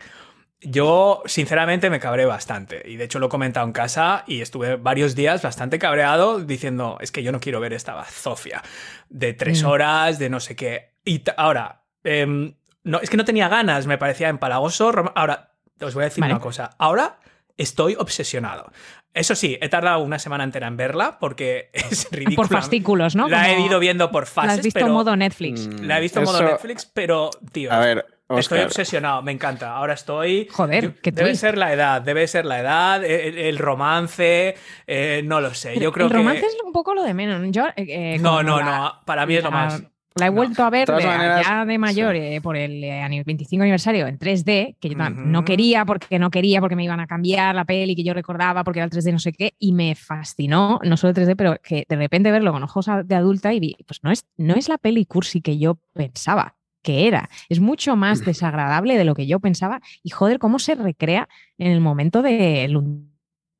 yo 0.64 1.22
sinceramente 1.26 1.90
me 1.90 2.00
cabré 2.00 2.24
bastante. 2.24 2.82
Y 2.86 2.96
de 2.96 3.04
hecho 3.04 3.18
lo 3.18 3.26
he 3.26 3.28
comentado 3.28 3.66
en 3.66 3.72
casa 3.72 4.24
y 4.26 4.40
estuve 4.40 4.76
varios 4.76 5.14
días 5.14 5.42
bastante 5.42 5.78
cabreado 5.78 6.40
diciendo, 6.40 6.98
es 7.00 7.10
que 7.12 7.22
yo 7.22 7.32
no 7.32 7.40
quiero 7.40 7.60
ver 7.60 7.72
esta 7.72 7.94
bazofia 7.94 8.62
de 9.08 9.32
tres 9.34 9.62
Mm. 9.62 9.66
horas, 9.66 10.18
de 10.18 10.30
no 10.30 10.40
sé 10.40 10.54
qué. 10.56 10.92
Y 11.04 11.22
ahora, 11.36 11.82
em, 12.04 12.54
no, 12.84 13.00
es 13.00 13.10
que 13.10 13.16
no 13.16 13.24
tenía 13.24 13.48
ganas, 13.48 13.86
me 13.86 13.98
parecía 13.98 14.28
empalagoso. 14.28 14.92
Ahora, 15.14 15.50
os 15.80 15.94
voy 15.94 16.02
a 16.02 16.04
decir 16.06 16.20
Vale. 16.20 16.34
una 16.34 16.40
cosa. 16.42 16.70
Ahora 16.78 17.18
estoy 17.56 17.96
obsesionado. 17.98 18.70
Eso 19.14 19.34
sí, 19.34 19.58
he 19.60 19.68
tardado 19.68 19.98
una 20.00 20.18
semana 20.18 20.42
entera 20.42 20.68
en 20.68 20.76
verla 20.78 21.18
porque 21.20 21.68
es 21.74 22.08
ridícula. 22.10 22.36
Por 22.36 22.48
fascículos, 22.48 23.14
¿no? 23.14 23.28
La 23.28 23.50
he 23.50 23.60
ido 23.60 23.78
viendo 23.78 24.10
por 24.10 24.22
La 24.22 24.30
fases, 24.30 24.58
has 24.58 24.64
visto 24.64 24.80
pero 24.80 24.92
modo 24.92 25.14
Netflix. 25.16 25.66
Mm, 25.68 25.84
la 25.84 25.98
he 25.98 26.00
visto 26.00 26.20
en 26.20 26.24
modo 26.24 26.38
eso- 26.38 26.46
Netflix, 26.46 26.86
pero 26.86 27.28
tío, 27.52 27.70
A 27.70 27.78
ver, 27.80 28.06
estoy 28.38 28.60
obsesionado, 28.60 29.22
me 29.22 29.32
encanta. 29.32 29.74
Ahora 29.74 29.94
estoy 29.94 30.48
Joder, 30.50 30.94
debe 31.02 31.22
twist. 31.28 31.40
ser 31.40 31.58
la 31.58 31.72
edad, 31.72 32.02
debe 32.02 32.26
ser 32.26 32.44
la 32.46 32.60
edad, 32.60 33.04
el, 33.04 33.38
el 33.38 33.58
romance, 33.58 34.54
eh, 34.86 35.22
no 35.24 35.40
lo 35.40 35.54
sé. 35.54 35.78
Yo 35.78 35.92
creo 35.92 36.06
el 36.06 36.12
que 36.12 36.18
romance 36.18 36.46
es 36.46 36.56
un 36.64 36.72
poco 36.72 36.94
lo 36.94 37.02
de 37.02 37.14
menos. 37.14 37.40
Yo, 37.50 37.66
eh, 37.76 38.14
eh, 38.14 38.18
no, 38.20 38.42
no, 38.42 38.58
la- 38.60 38.64
no, 38.64 38.92
para 39.04 39.26
mí 39.26 39.34
es 39.36 39.44
lo 39.44 39.50
la- 39.50 39.56
más. 39.56 39.82
La 40.14 40.26
he 40.26 40.28
No. 40.28 40.36
vuelto 40.36 40.62
a 40.62 40.68
ver 40.68 40.86
De 40.88 41.06
maneras, 41.06 41.46
ya 41.46 41.64
de 41.64 41.78
mayor 41.78 42.14
sí. 42.14 42.20
eh, 42.20 42.40
por 42.42 42.54
el 42.54 42.84
eh, 42.84 43.00
ani- 43.00 43.22
25 43.22 43.62
aniversario 43.62 44.06
en 44.06 44.18
3D, 44.18 44.76
que 44.78 44.90
yo 44.90 44.94
Ujú. 44.98 45.10
no 45.24 45.42
quería 45.42 45.86
porque 45.86 46.18
no 46.18 46.28
quería 46.30 46.60
porque 46.60 46.76
me 46.76 46.84
iban 46.84 47.00
a 47.00 47.06
cambiar 47.06 47.54
la 47.54 47.64
peli 47.64 47.96
que 47.96 48.04
yo 48.04 48.12
recordaba 48.12 48.62
porque 48.62 48.80
era 48.80 48.84
el 48.84 48.90
3D 48.90 49.10
no 49.10 49.18
sé 49.18 49.32
qué 49.32 49.54
y 49.58 49.72
me 49.72 49.94
fascinó, 49.94 50.80
no 50.84 50.98
solo 50.98 51.12
el 51.12 51.16
3D, 51.16 51.34
pero 51.34 51.56
que 51.62 51.86
de 51.88 51.96
repente 51.96 52.30
verlo 52.30 52.52
con 52.52 52.62
ojos 52.62 52.90
de 53.06 53.14
adulta 53.14 53.54
y 53.54 53.60
vi, 53.60 53.74
pues 53.86 54.00
no 54.02 54.10
es, 54.10 54.26
no 54.36 54.52
es 54.54 54.68
la 54.68 54.76
peli 54.76 55.06
cursi 55.06 55.40
que 55.40 55.56
yo 55.58 55.78
pensaba 55.94 56.56
que 56.82 57.06
era, 57.06 57.30
es 57.48 57.60
mucho 57.60 57.96
más 57.96 58.24
desagradable 58.24 58.98
de 58.98 59.04
lo 59.04 59.14
que 59.14 59.26
yo 59.26 59.40
pensaba 59.40 59.80
y 60.02 60.10
joder, 60.10 60.38
cómo 60.38 60.58
se 60.58 60.74
recrea 60.74 61.28
en 61.58 61.70
el 61.72 61.80
momento 61.80 62.22
del 62.22 62.76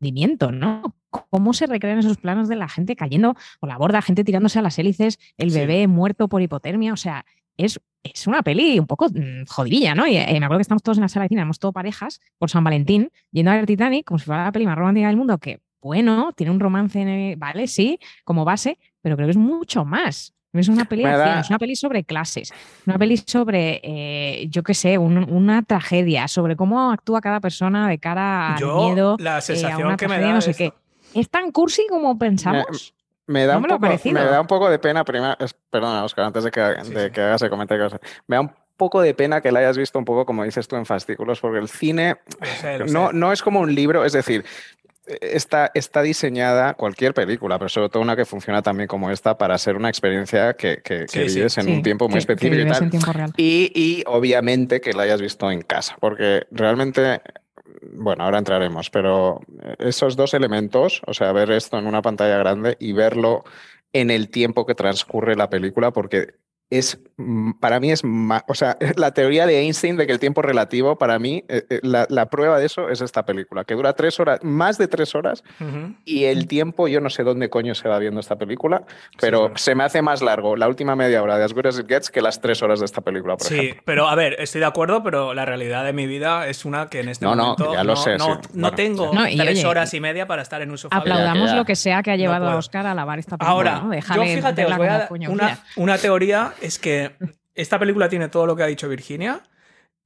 hundimiento, 0.00 0.52
¿no? 0.52 0.94
Cómo 1.10 1.52
se 1.52 1.66
recrean 1.66 1.98
esos 1.98 2.16
planos 2.16 2.48
de 2.48 2.56
la 2.56 2.68
gente 2.68 2.96
cayendo 2.96 3.34
por 3.60 3.68
la 3.68 3.76
borda, 3.76 4.02
gente 4.02 4.24
tirándose 4.24 4.58
a 4.58 4.62
las 4.62 4.78
hélices, 4.78 5.18
el 5.36 5.50
Sí. 5.50 5.58
bebé 5.58 5.86
muerto 5.86 6.28
por 6.28 6.42
hipotermia, 6.42 6.92
o 6.92 6.96
sea, 6.96 7.24
es, 7.56 7.78
es 8.02 8.26
una 8.26 8.42
peli 8.42 8.78
un 8.78 8.86
poco 8.86 9.08
mm, 9.08 9.44
jodidilla, 9.46 9.94
¿no? 9.94 10.06
Y 10.06 10.16
eh, 10.16 10.26
me 10.40 10.46
acuerdo 10.46 10.58
que 10.58 10.62
estamos 10.62 10.82
todos 10.82 10.98
en 10.98 11.02
la 11.02 11.08
sala 11.08 11.24
de 11.24 11.28
cine, 11.28 11.40
éramos 11.42 11.58
todos 11.58 11.74
parejas 11.74 12.20
por 12.38 12.50
San 12.50 12.64
Valentín, 12.64 13.10
yendo 13.30 13.50
a 13.50 13.56
ver 13.56 13.66
Titanic 13.66 14.06
como 14.06 14.18
si 14.18 14.24
fuera 14.24 14.44
la 14.44 14.52
peli 14.52 14.64
más 14.66 14.76
romántica 14.76 15.06
del 15.08 15.16
mundo, 15.16 15.38
que 15.38 15.60
bueno, 15.82 16.32
tiene 16.32 16.50
un 16.50 16.60
romance, 16.60 17.00
en 17.00 17.08
el- 17.08 17.36
vale, 17.36 17.66
sí, 17.66 17.98
como 18.24 18.44
base, 18.44 18.78
pero 19.02 19.16
creo 19.16 19.26
que 19.26 19.32
es 19.32 19.36
mucho 19.36 19.84
más. 19.84 20.32
No 20.52 20.60
Es 20.60 20.68
una 20.68 20.84
peli 20.88 21.02
de 21.04 21.08
acción, 21.10 21.38
es 21.38 21.48
una 21.50 21.58
peli 21.58 21.76
sobre 21.76 22.04
clases, 22.04 22.52
una 22.86 22.98
peli 22.98 23.16
sobre, 23.16 23.80
eh, 23.82 24.46
yo 24.48 24.62
qué 24.62 24.74
sé, 24.74 24.98
un- 24.98 25.30
una 25.32 25.62
tragedia, 25.62 26.28
sobre 26.28 26.56
cómo 26.56 26.90
actúa 26.92 27.20
cada 27.20 27.40
persona 27.40 27.88
de 27.88 27.98
cara 27.98 28.54
al 28.54 28.60
Yo, 28.60 28.76
miedo, 28.76 29.16
la 29.18 29.32
eh, 29.32 29.38
a 29.38 29.40
sensación 29.42 29.86
una 29.86 29.96
que 29.96 30.08
me 30.08 30.18
da 30.20 30.32
no 30.32 30.38
es 30.38 30.44
sé 30.44 30.50
esto. 30.52 30.64
qué. 31.12 31.20
¿Es 31.20 31.28
tan 31.30 31.50
cursi 31.52 31.86
como 31.88 32.18
pensamos? 32.18 32.94
me 33.26 33.46
da, 33.46 33.54
no 33.54 33.58
un 33.58 33.62
me 33.62 33.68
poco, 33.68 34.10
me 34.12 34.24
da 34.24 34.40
un 34.40 34.46
poco 34.46 34.68
de 34.68 34.78
pena, 34.78 35.04
primero, 35.04 35.36
perdona, 35.70 36.04
Oscar, 36.04 36.26
antes 36.26 36.44
de 36.44 36.50
que, 36.50 36.60
Sí, 36.82 36.92
de 36.92 37.06
sí. 37.06 37.12
que 37.12 37.20
hagas 37.22 37.40
el 37.42 37.50
comentario, 37.50 37.88
me 38.26 38.36
da 38.36 38.40
un 38.42 38.50
poco 38.76 39.00
de 39.00 39.14
pena 39.14 39.40
que 39.40 39.52
la 39.52 39.60
hayas 39.60 39.78
visto 39.78 39.98
un 39.98 40.04
poco, 40.04 40.26
como 40.26 40.42
dices 40.44 40.66
tú, 40.66 40.76
en 40.76 40.84
fascículos, 40.84 41.40
porque 41.40 41.58
el 41.60 41.68
cine 41.68 42.16
sé, 42.60 42.78
lo 42.78 42.86
no, 42.86 43.12
no 43.12 43.32
es 43.32 43.40
como 43.40 43.60
un 43.60 43.74
libro, 43.74 44.04
es 44.04 44.12
decir, 44.12 44.44
está, 45.20 45.70
está 45.74 46.02
diseñada 46.02 46.74
cualquier 46.74 47.14
película, 47.14 47.58
pero 47.58 47.68
sobre 47.68 47.88
todo 47.88 48.02
una 48.02 48.16
que 48.16 48.24
funciona 48.24 48.62
también 48.62 48.86
como 48.88 49.10
esta 49.10 49.36
para 49.38 49.56
ser 49.58 49.76
una 49.76 49.88
experiencia 49.88 50.54
que, 50.54 50.78
que- 50.82 51.00
que 51.00 51.08
Sí, 51.08 51.28
sí. 51.28 51.34
vives 51.36 51.58
en 51.58 51.64
Sí, 51.64 51.72
un 51.72 51.82
tiempo 51.82 52.08
muy 52.08 52.18
específico 52.18 52.54
y 52.62 52.68
tal. 52.68 52.82
en 52.84 52.90
tiempo 52.90 53.12
real. 53.12 53.32
Y, 53.36 53.70
y 53.74 54.02
obviamente 54.06 54.80
que 54.80 54.92
la 54.92 55.02
hayas 55.04 55.20
visto 55.20 55.50
en 55.50 55.62
casa, 55.62 55.96
porque 56.00 56.46
realmente, 56.50 57.20
bueno, 57.92 58.24
ahora 58.24 58.38
entraremos, 58.38 58.90
pero 58.90 59.40
esos 59.78 60.16
dos 60.16 60.34
elementos, 60.34 61.02
o 61.06 61.14
sea, 61.14 61.32
ver 61.32 61.50
esto 61.50 61.78
en 61.78 61.86
una 61.86 62.02
pantalla 62.02 62.38
grande 62.38 62.76
y 62.80 62.92
verlo 62.92 63.44
en 63.92 64.10
el 64.10 64.30
tiempo 64.30 64.64
que 64.66 64.74
transcurre 64.74 65.36
la 65.36 65.50
película, 65.50 65.90
porque 65.92 66.34
es, 66.78 66.98
mm, 67.16 67.52
para 67.60 67.78
mí 67.80 67.90
es, 67.92 68.02
ma- 68.04 68.44
o 68.48 68.54
sea, 68.54 68.76
la 68.96 69.12
teoría 69.12 69.46
de 69.46 69.60
Einstein 69.60 69.96
de 69.96 70.06
que 70.06 70.12
el 70.12 70.18
tiempo 70.18 70.40
es 70.40 70.46
relativo, 70.46 70.96
para 70.96 71.18
mí, 71.18 71.44
eh, 71.48 71.64
eh, 71.70 71.80
la, 71.82 72.06
la 72.08 72.26
prueba 72.30 72.58
de 72.58 72.66
eso 72.66 72.88
es 72.88 73.00
esta 73.00 73.24
película, 73.24 73.64
que 73.64 73.74
dura 73.74 73.92
tres 73.92 74.18
horas, 74.20 74.40
más 74.42 74.78
de 74.78 74.88
tres 74.88 75.14
horas, 75.14 75.42
y 76.04 76.24
el 76.24 76.46
tiempo, 76.48 76.88
yo 76.88 77.00
no 77.00 77.10
sé 77.10 77.22
dónde 77.24 77.50
coño 77.50 77.74
se 77.74 77.88
va 77.88 77.98
viendo 77.98 78.20
esta 78.20 78.36
película, 78.36 78.84
pero 79.20 79.52
se 79.56 79.74
me 79.74 79.84
hace 79.84 80.02
más 80.02 80.22
largo 80.22 80.56
la 80.56 80.68
última 80.68 80.96
media 80.96 81.22
hora 81.22 81.38
de 81.38 81.44
As 81.44 81.52
Good 81.52 81.66
As 81.66 81.78
It 81.78 81.88
Gets 81.88 82.10
que 82.10 82.20
las 82.22 82.40
tres 82.40 82.62
horas 82.62 82.80
de 82.80 82.86
esta 82.86 83.00
película, 83.02 83.36
por 83.36 83.46
Sí, 83.46 83.54
ejemplo. 83.58 83.82
pero 83.84 84.08
a 84.08 84.14
ver, 84.14 84.36
estoy 84.38 84.60
de 84.60 84.66
acuerdo, 84.66 85.02
pero 85.02 85.34
la 85.34 85.44
realidad 85.44 85.84
de 85.84 85.92
mi 85.92 86.06
vida 86.06 86.46
es 86.48 86.64
una 86.64 86.88
que 86.88 87.00
en 87.00 87.08
este 87.08 87.24
No, 87.24 87.34
no, 87.34 87.42
momento 87.56 87.72
ya 87.74 87.84
lo 87.84 87.92
no, 87.94 87.96
sé, 87.96 88.16
no- 88.18 88.24
sí. 88.24 88.48
no 88.54 88.60
Bueno, 88.62 88.76
tengo 88.76 89.10
sí. 89.10 89.16
No, 89.16 89.28
y 89.28 89.36
tres 89.36 89.58
oye, 89.58 89.66
horas 89.66 89.92
y 89.94 90.00
media 90.00 90.26
para 90.26 90.42
estar 90.42 90.62
en 90.62 90.70
un 90.70 90.78
sofá. 90.78 90.96
Aplaudamos 90.96 91.50
ya. 91.50 91.56
lo 91.56 91.64
que 91.64 91.76
sea 91.76 92.02
que 92.02 92.10
ha 92.10 92.14
No 92.14 92.18
llevado 92.22 92.48
a. 92.48 92.56
Oscar 92.56 92.86
a 92.86 92.94
lavar 92.94 93.18
esta 93.18 93.36
película. 93.36 93.52
Ahora, 93.76 93.80
¿no? 93.82 93.94
yo 94.16 94.22
fíjate, 94.24 94.64
os 94.64 94.70
verla 94.70 94.76
voy 94.78 94.86
a 94.86 94.90
como 94.90 94.98
dar 94.98 95.08
coño 95.08 95.30
una, 95.30 95.58
una 95.76 95.98
teoría, 95.98 96.52
es 96.62 96.78
que 96.78 97.16
esta 97.54 97.78
película 97.78 98.08
tiene 98.08 98.28
todo 98.28 98.46
lo 98.46 98.56
que 98.56 98.62
ha 98.62 98.66
dicho 98.66 98.88
Virginia 98.88 99.42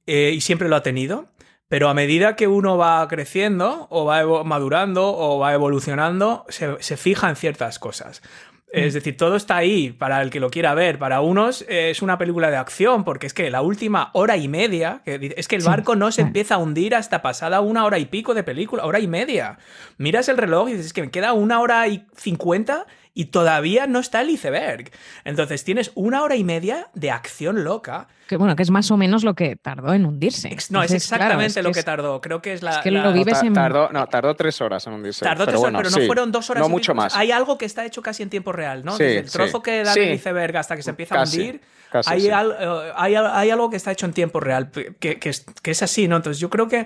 eh, 0.05 0.31
y 0.33 0.41
siempre 0.41 0.69
lo 0.69 0.75
ha 0.75 0.83
tenido, 0.83 1.27
pero 1.67 1.89
a 1.89 1.93
medida 1.93 2.35
que 2.35 2.47
uno 2.47 2.77
va 2.77 3.07
creciendo 3.07 3.87
o 3.89 4.05
va 4.05 4.43
madurando 4.43 5.15
o 5.15 5.39
va 5.39 5.53
evolucionando, 5.53 6.45
se, 6.49 6.81
se 6.81 6.97
fija 6.97 7.29
en 7.29 7.35
ciertas 7.35 7.79
cosas. 7.79 8.21
Es 8.69 8.93
decir, 8.93 9.15
todo 9.15 9.37
está 9.37 9.55
ahí 9.55 9.91
para 9.91 10.21
el 10.21 10.29
que 10.29 10.41
lo 10.41 10.49
quiera 10.49 10.73
ver. 10.73 10.99
Para 10.99 11.21
unos 11.21 11.65
es 11.69 12.01
una 12.01 12.17
película 12.17 12.51
de 12.51 12.57
acción, 12.57 13.05
porque 13.05 13.25
es 13.25 13.33
que 13.33 13.49
la 13.49 13.61
última 13.61 14.09
hora 14.13 14.35
y 14.35 14.49
media, 14.49 15.01
que 15.05 15.33
es 15.37 15.47
que 15.47 15.55
el 15.55 15.63
barco 15.63 15.95
no 15.95 16.11
se 16.11 16.21
sí. 16.21 16.27
empieza 16.27 16.55
a 16.55 16.57
hundir 16.57 16.93
hasta 16.93 17.21
pasada 17.21 17.61
una 17.61 17.85
hora 17.85 17.97
y 17.97 18.05
pico 18.05 18.33
de 18.33 18.43
película, 18.43 18.83
hora 18.83 18.99
y 18.99 19.07
media. 19.07 19.57
Miras 19.97 20.27
el 20.27 20.37
reloj 20.37 20.67
y 20.67 20.71
dices, 20.73 20.87
es 20.87 20.93
que 20.93 21.01
me 21.01 21.11
queda 21.11 21.31
una 21.31 21.61
hora 21.61 21.87
y 21.87 22.05
cincuenta 22.17 22.85
y 23.19 23.25
todavía 23.25 23.87
no 23.87 23.97
está 23.99 24.21
el 24.21 24.29
iceberg. 24.29 24.91
Entonces 25.25 25.63
tienes 25.63 25.91
una 25.95 26.21
hora 26.21 26.35
y 26.35 26.43
media 26.43 26.89
de 26.93 27.09
acción 27.09 27.63
loca. 27.63 28.07
Que, 28.27 28.37
bueno, 28.37 28.55
que 28.55 28.61
es 28.61 28.69
más 28.69 28.91
o 28.91 28.97
menos 28.97 29.23
lo 29.23 29.33
que 29.33 29.55
tardó 29.55 29.93
en 29.93 30.05
hundirse. 30.05 30.49
Ex- 30.49 30.69
No, 30.69 30.83
es 30.83 30.89
claro, 30.89 30.97
exactamente 30.97 31.59
es 31.59 31.65
lo 31.65 31.71
que 31.71 31.81
tardó. 31.81 32.21
Creo 32.21 32.41
que 32.43 32.53
es 32.53 32.61
la. 32.61 32.71
es 32.73 32.77
que 32.79 32.91
la- 32.91 33.03
lo 33.03 33.13
vives 33.13 33.41
en- 33.41 33.53
Tardó, 33.53 33.89
no, 33.91 34.05
tardó 34.07 34.35
tres 34.35 34.61
horas 34.61 34.85
en 34.85 34.93
hundirse. 34.93 35.25
Tardó 35.25 35.45
tres 35.45 35.53
pero 35.55 35.59
horas, 35.61 35.71
bueno, 35.71 35.77
pero 35.79 35.89
no 35.89 35.97
sí. 35.97 36.05
fueron 36.05 36.31
dos 36.31 36.49
horas. 36.51 36.61
No 36.61 36.69
mucho 36.69 36.93
más. 36.93 37.15
Hay 37.15 37.31
algo 37.31 37.57
que 37.57 37.65
está 37.65 37.83
hecho 37.85 38.01
casi 38.03 38.21
en 38.21 38.29
tiempo 38.29 38.51
real, 38.51 38.85
¿no? 38.85 38.95
Sí, 38.95 39.03
Desde 39.03 39.19
el 39.19 39.27
sí. 39.29 39.33
trozo 39.33 39.63
que 39.63 39.83
da 39.83 39.93
Sí. 39.93 40.01
del 40.01 40.13
iceberg 40.13 40.55
hasta 40.57 40.75
que 40.75 40.83
se 40.83 40.91
empieza 40.91 41.15
Casi, 41.15 41.37
a 41.37 41.39
hundir. 41.45 41.61
casi, 41.91 42.09
hay, 42.13 42.21
sí. 42.21 42.29
al- 42.29 42.55
eh, 42.59 42.91
hay, 42.95 43.15
al- 43.15 43.31
hay 43.35 43.49
algo 43.49 43.69
que 43.71 43.77
está 43.77 43.91
hecho 43.91 44.05
en 44.05 44.13
tiempo 44.13 44.39
real, 44.41 44.69
que, 44.99 45.17
que 45.17 45.29
es, 45.29 45.43
que 45.63 45.71
es 45.71 45.81
así, 45.81 46.07
¿no? 46.07 46.17
Entonces 46.17 46.39
yo 46.39 46.49
creo 46.51 46.67
que 46.67 46.85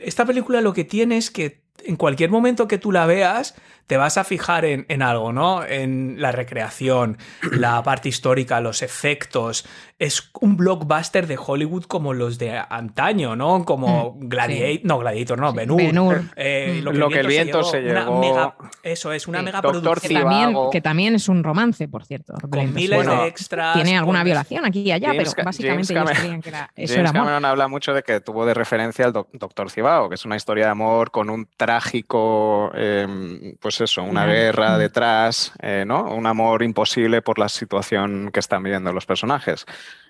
esta 0.00 0.24
película 0.26 0.60
lo 0.60 0.72
que 0.74 0.84
tiene 0.84 1.16
es 1.16 1.30
que 1.30 1.62
en 1.84 1.96
cualquier 1.96 2.28
momento 2.30 2.68
que 2.68 2.76
tú 2.76 2.92
la 2.92 3.06
veas, 3.06 3.54
te 3.86 3.96
vas 3.96 4.16
a 4.18 4.24
fijar 4.24 4.64
en, 4.64 4.86
en 4.88 5.02
algo, 5.02 5.32
¿no? 5.32 5.64
En 5.64 6.16
la 6.20 6.30
recreación, 6.32 7.18
la 7.52 7.82
parte 7.82 8.08
histórica, 8.08 8.60
los 8.60 8.82
efectos. 8.82 9.66
Es 9.98 10.30
un 10.40 10.56
blockbuster 10.56 11.26
de 11.26 11.36
Hollywood 11.38 11.84
como 11.84 12.14
los 12.14 12.38
de 12.38 12.56
antaño, 12.56 13.36
¿no? 13.36 13.64
Como 13.64 14.14
Mm, 14.16 14.28
Gladiator, 14.28 14.72
sí. 14.76 14.80
no, 14.84 14.98
Gladiator, 14.98 15.38
no, 15.38 15.50
Sí, 15.50 15.56
Ben 15.56 15.70
Hur. 15.70 15.78
Ben-Hur. 15.82 16.22
Eh, 16.36 16.78
Mm. 16.80 16.84
lo 16.84 16.92
que, 16.92 16.98
Lo 16.98 17.06
el 17.08 17.12
que 17.12 17.20
el 17.20 17.26
viento 17.26 17.62
se 17.64 17.80
una 17.80 18.00
llevó. 18.04 18.20
mega- 18.20 18.54
eso 18.82 19.12
es, 19.12 19.28
una 19.28 19.40
Sí. 19.40 19.44
mega 19.44 19.60
Doctor 19.60 19.82
producción 19.82 20.08
que 20.16 20.20
también, 20.22 20.56
que 20.72 20.80
también 20.80 21.14
es 21.16 21.28
un 21.28 21.44
romance, 21.44 21.86
por 21.88 22.04
cierto. 22.06 22.34
con 22.48 22.72
miles 22.72 22.96
Bueno, 22.96 23.22
de 23.22 23.28
extras. 23.28 23.74
Tiene 23.74 23.98
alguna 23.98 24.24
violación 24.24 24.64
aquí 24.64 24.80
y 24.82 24.92
allá, 24.92 25.08
James 25.08 25.22
pero 25.24 25.32
Ca- 25.36 25.42
básicamente 25.44 25.92
James 25.94 26.08
ellos 26.10 26.18
creían 26.20 26.40
que 26.42 26.48
era, 26.48 26.70
eso 26.76 26.94
James 26.94 26.98
era 26.98 27.08
amor. 27.10 27.20
Cameron 27.22 27.44
habla 27.44 27.68
mucho 27.68 27.92
de 27.92 28.02
que 28.02 28.20
tuvo 28.20 28.46
de 28.46 28.54
referencia 28.54 29.04
al 29.04 29.12
doc- 29.12 29.28
Doctor 29.32 29.70
Cibago, 29.70 30.08
que 30.08 30.14
es 30.14 30.24
una 30.24 30.36
historia 30.36 30.64
de 30.66 30.70
amor 30.70 31.10
con 31.10 31.28
un 31.28 31.46
trágico, 31.56 32.70
eh, 32.74 33.54
pues 33.60 33.69
eso, 33.80 34.02
una 34.02 34.24
guerra 34.24 34.76
Mm. 34.76 34.78
detrás, 34.78 35.52
eh, 35.60 35.84
¿no? 35.86 36.14
Un 36.14 36.26
amor 36.26 36.62
imposible 36.62 37.20
por 37.20 37.38
la 37.38 37.50
situación 37.50 38.30
que 38.32 38.40
están 38.40 38.62
viviendo 38.62 38.90
los 38.94 39.04
personajes. 39.04 39.66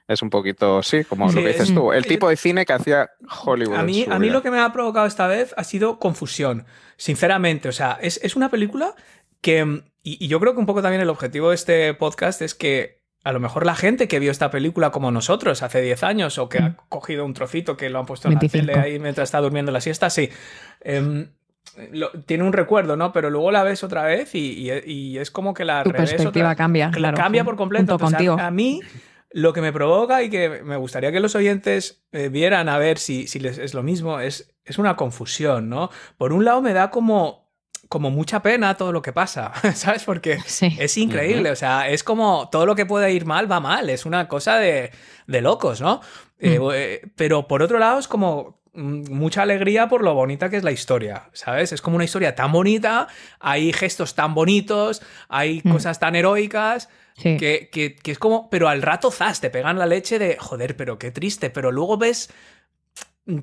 Es 0.06 0.22
un 0.22 0.30
poquito, 0.30 0.82
sí, 0.82 1.04
como 1.04 1.28
Sí, 1.30 1.36
lo 1.36 1.42
que 1.42 1.48
dices 1.48 1.68
es- 1.68 1.74
tú, 1.74 1.92
el 1.92 2.06
tipo 2.06 2.28
de 2.28 2.36
cine 2.36 2.64
que 2.64 2.72
hacía 2.72 3.10
Hollywood. 3.44 3.76
A 3.76 3.82
mí, 3.82 4.06
a 4.08 4.18
mí 4.20 4.30
lo 4.30 4.42
que 4.42 4.50
me 4.50 4.60
ha 4.60 4.72
provocado 4.72 5.06
esta 5.06 5.26
vez 5.26 5.52
ha 5.56 5.64
sido 5.64 5.98
confusión, 5.98 6.64
sinceramente. 6.96 7.68
O 7.68 7.72
sea, 7.72 7.98
es, 8.00 8.20
es 8.22 8.36
una 8.36 8.48
película 8.50 8.94
que, 9.40 9.64
mm, 9.64 9.82
y, 10.02 10.24
y 10.24 10.28
yo 10.28 10.38
creo 10.40 10.54
que 10.54 10.60
un 10.60 10.66
poco 10.66 10.82
también 10.82 11.02
el 11.02 11.10
objetivo 11.10 11.50
de 11.50 11.54
este 11.56 11.94
podcast 11.94 12.40
es 12.42 12.54
que 12.54 13.00
a 13.22 13.32
lo 13.32 13.40
mejor 13.40 13.66
la 13.66 13.74
gente 13.74 14.08
que 14.08 14.18
vio 14.18 14.30
esta 14.30 14.50
película 14.50 14.90
como 14.90 15.10
nosotros 15.10 15.62
hace 15.62 15.82
10 15.82 16.02
años 16.04 16.38
o 16.38 16.48
que 16.48 16.56
ha 16.58 16.76
cogido 16.88 17.26
un 17.26 17.34
trocito 17.34 17.76
que 17.76 17.90
lo 17.90 17.98
han 17.98 18.06
puesto 18.06 18.28
en 18.28 18.34
la 18.34 18.40
25. 18.40 18.66
tele 18.72 18.80
ahí 18.80 18.98
mientras 18.98 19.28
está 19.28 19.40
durmiendo 19.40 19.70
la 19.72 19.82
siesta, 19.82 20.08
sí. 20.08 20.30
em, 20.80 21.28
lo- 21.92 22.10
tiene 22.26 22.44
un 22.44 22.52
recuerdo, 22.52 22.96
¿no? 22.96 23.12
Pero 23.12 23.30
luego 23.30 23.50
la 23.50 23.62
ves 23.62 23.84
otra 23.84 24.04
vez 24.04 24.34
y, 24.34 24.68
y- 24.70 24.82
y 24.92 25.18
es 25.18 25.30
como 25.30 25.54
que 25.54 25.64
la 25.64 25.82
Tu 25.82 25.92
perspectiva 25.92 26.28
otra- 26.48 26.56
cambia, 26.56 26.90
claro. 26.90 27.16
cambia 27.16 27.44
por 27.44 27.56
completo. 27.56 27.82
Junto 27.92 27.94
Entonces, 28.06 28.14
a- 28.14 28.18
contigo. 28.18 28.46
a, 28.46 28.50
mí 28.50 28.80
lo 29.32 29.52
que 29.52 29.60
me 29.60 29.72
provoca 29.72 30.22
y 30.24 30.30
que 30.30 30.62
me 30.64 30.76
gustaría 30.76 31.12
que 31.12 31.20
los 31.20 31.34
oyentes 31.36 32.02
eh, 32.12 32.28
vieran 32.28 32.68
a 32.68 32.78
ver 32.78 32.98
si, 32.98 33.28
si 33.28 33.38
les 33.38 33.58
es 33.58 33.74
lo 33.74 33.82
mismo 33.84 34.18
es, 34.20 34.52
es 34.64 34.78
una 34.78 34.96
confusión, 34.96 35.68
¿no? 35.68 35.90
Por 36.18 36.32
un 36.32 36.44
lado 36.44 36.60
me 36.60 36.72
da 36.72 36.90
como, 36.90 37.48
como 37.88 38.10
mucha 38.10 38.42
pena 38.42 38.76
todo 38.76 38.90
lo 38.90 39.02
que 39.02 39.12
pasa, 39.12 39.52
¿sabes? 39.74 40.02
Porque 40.02 40.40
Sí. 40.46 40.76
es 40.80 40.96
increíble, 40.98 41.52
o 41.52 41.56
sea, 41.56 41.88
es 41.88 42.02
como 42.02 42.48
todo 42.50 42.66
lo 42.66 42.74
que 42.74 42.86
puede 42.86 43.12
ir 43.12 43.24
mal 43.24 43.50
va 43.50 43.60
mal, 43.60 43.88
es 43.88 44.04
una 44.04 44.26
cosa 44.26 44.56
de, 44.58 44.90
de 45.28 45.40
locos, 45.40 45.80
¿no? 45.80 46.00
Eh, 46.40 46.58
Mm. 46.58 46.68
eh, 46.74 47.00
pero 47.16 47.46
por 47.46 47.62
otro 47.62 47.78
lado 47.78 48.00
es 48.00 48.08
como 48.08 48.59
mucha 48.74 49.42
alegría 49.42 49.88
por 49.88 50.02
lo 50.04 50.14
bonita 50.14 50.48
que 50.48 50.56
es 50.56 50.62
la 50.64 50.70
historia, 50.70 51.28
¿sabes? 51.32 51.72
Es 51.72 51.82
como 51.82 51.96
una 51.96 52.04
historia 52.04 52.34
tan 52.34 52.52
bonita, 52.52 53.08
hay 53.40 53.72
gestos 53.72 54.14
tan 54.14 54.34
bonitos, 54.34 55.02
hay 55.28 55.60
Mm. 55.64 55.72
cosas 55.72 55.98
tan 55.98 56.14
heroicas. 56.16 56.88
Sí. 57.16 57.36
Que, 57.36 57.68
que- 57.70 57.96
que 57.96 58.12
es 58.12 58.18
como, 58.18 58.48
pero 58.48 58.68
al 58.68 58.80
rato 58.80 59.10
zas, 59.10 59.40
te 59.40 59.50
pegan 59.50 59.78
la 59.78 59.84
leche 59.86 60.18
de, 60.18 60.36
joder, 60.38 60.74
pero 60.76 60.98
qué 60.98 61.10
triste, 61.10 61.50
pero 61.50 61.70
luego 61.70 61.98
ves 61.98 62.30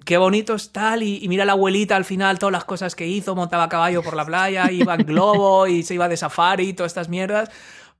qué 0.03 0.17
bonito 0.17 0.55
es 0.55 0.71
tal 0.71 1.03
y, 1.03 1.19
y 1.23 1.27
mira 1.27 1.45
la 1.45 1.51
abuelita 1.53 1.95
al 1.95 2.03
final, 2.03 2.39
todas 2.39 2.51
las 2.51 2.65
cosas 2.65 2.95
que 2.95 3.05
hizo, 3.07 3.35
montaba 3.35 3.63
a 3.63 3.69
caballo 3.69 4.01
por 4.01 4.15
la 4.15 4.25
playa, 4.25 4.71
iba 4.71 4.95
en 4.95 5.05
globo 5.05 5.67
y 5.67 5.83
se 5.83 5.93
iba 5.93 6.09
de 6.09 6.17
safari 6.17 6.69
y 6.69 6.73
todas 6.73 6.89
estas 6.91 7.07
mierdas, 7.09 7.49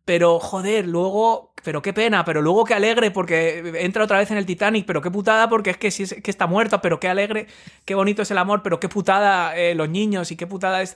pero 0.07 0.39
joder, 0.39 0.87
luego, 0.87 1.51
pero 1.65 1.81
qué 1.81 1.91
pena, 1.91 2.23
pero 2.23 2.41
luego 2.41 2.63
qué 2.63 2.73
alegre 2.73 3.11
porque 3.11 3.73
entra 3.83 4.05
otra 4.05 4.19
vez 4.19 4.31
en 4.31 4.37
el 4.37 4.45
Titanic, 4.45 4.85
pero 4.85 5.01
qué 5.01 5.11
putada 5.11 5.49
porque 5.49 5.71
es 5.71 5.77
que, 5.77 5.91
sí 5.91 6.03
es, 6.03 6.15
que 6.23 6.31
está 6.31 6.47
muerto, 6.47 6.79
pero 6.81 6.97
qué 6.97 7.09
alegre, 7.09 7.47
qué 7.83 7.93
bonito 7.93 8.21
es 8.21 8.31
el 8.31 8.37
amor, 8.37 8.63
pero 8.63 8.79
qué 8.79 8.87
putada 8.87 9.57
eh, 9.57 9.75
los 9.75 9.89
niños 9.89 10.31
y 10.31 10.37
qué 10.37 10.47
putada 10.47 10.81
es... 10.81 10.95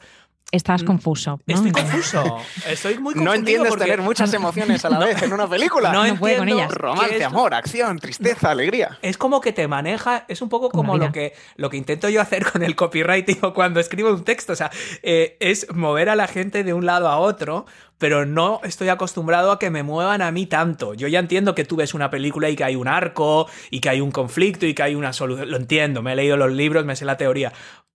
Estás 0.51 0.83
Mm. 0.83 0.85
confuso. 0.85 1.39
¿no? 1.47 1.55
Estoy 1.55 1.71
confuso, 1.71 2.37
estoy 2.67 2.93
muy 2.99 3.13
confundido 3.13 3.23
No 3.23 3.33
entiendes 3.33 3.69
porque- 3.69 3.83
tener 3.85 4.01
muchas 4.01 4.33
emociones 4.33 4.83
a 4.85 4.89
la 4.89 4.99
vez 4.99 5.21
en 5.21 5.31
una 5.33 5.47
película. 5.47 5.91
No 5.93 6.05
No 6.05 6.15
puede 6.17 6.37
con 6.37 6.49
ellas. 6.49 6.71
Romance, 6.71 7.17
es- 7.17 7.23
amor, 7.23 7.53
acción, 7.53 7.99
tristeza, 7.99 8.51
alegría. 8.51 8.97
Es 9.01 9.17
como 9.17 9.39
que 9.41 9.53
te 9.53 9.67
maneja, 9.67 10.25
es 10.27 10.41
un 10.41 10.49
poco 10.49 10.69
Como 10.69 10.97
lo 10.97 11.11
que, 11.11 11.33
lo 11.55 11.69
que 11.69 11.77
intento 11.77 12.09
yo 12.09 12.21
hacer 12.21 12.45
con 12.51 12.63
el 12.63 12.75
copywriting 12.75 13.39
o 13.43 13.53
cuando 13.53 13.79
escribo 13.79 14.09
un 14.11 14.23
texto. 14.23 14.53
O 14.53 14.55
sea, 14.55 14.71
eh, 15.03 15.37
es 15.39 15.67
mover 15.73 16.09
a 16.09 16.15
la 16.15 16.27
gente 16.27 16.63
de 16.63 16.73
un 16.73 16.85
lado 16.85 17.07
a 17.07 17.17
otro, 17.17 17.65
pero 17.97 18.25
no 18.25 18.59
estoy 18.63 18.89
acostumbrado 18.89 19.51
a 19.51 19.59
que 19.59 19.69
me 19.69 19.83
muevan 19.83 20.21
a 20.21 20.31
mí 20.31 20.47
tanto. 20.47 20.93
Yo 20.95 21.07
ya 21.07 21.19
entiendo 21.19 21.55
que 21.55 21.63
tú 21.65 21.75
ves 21.77 21.93
una 21.93 22.09
película 22.09 22.49
y 22.49 22.55
que 22.55 22.63
hay 22.63 22.75
un 22.75 22.87
arco 22.87 23.47
y 23.69 23.79
que 23.79 23.89
hay 23.89 24.01
un 24.01 24.11
conflicto 24.11 24.65
y 24.65 24.73
que 24.73 24.83
hay 24.83 24.95
una 24.95 25.13
solución. 25.13 25.49
Lo 25.49 25.57
entiendo, 25.57 26.01
me 26.01 26.11
he 26.13 26.15
leído 26.15 26.35
los 26.35 26.51
libros, 26.51 26.83
me 26.83 26.95
sé 26.95 27.05
la 27.05 27.15
teoría. 27.15 27.53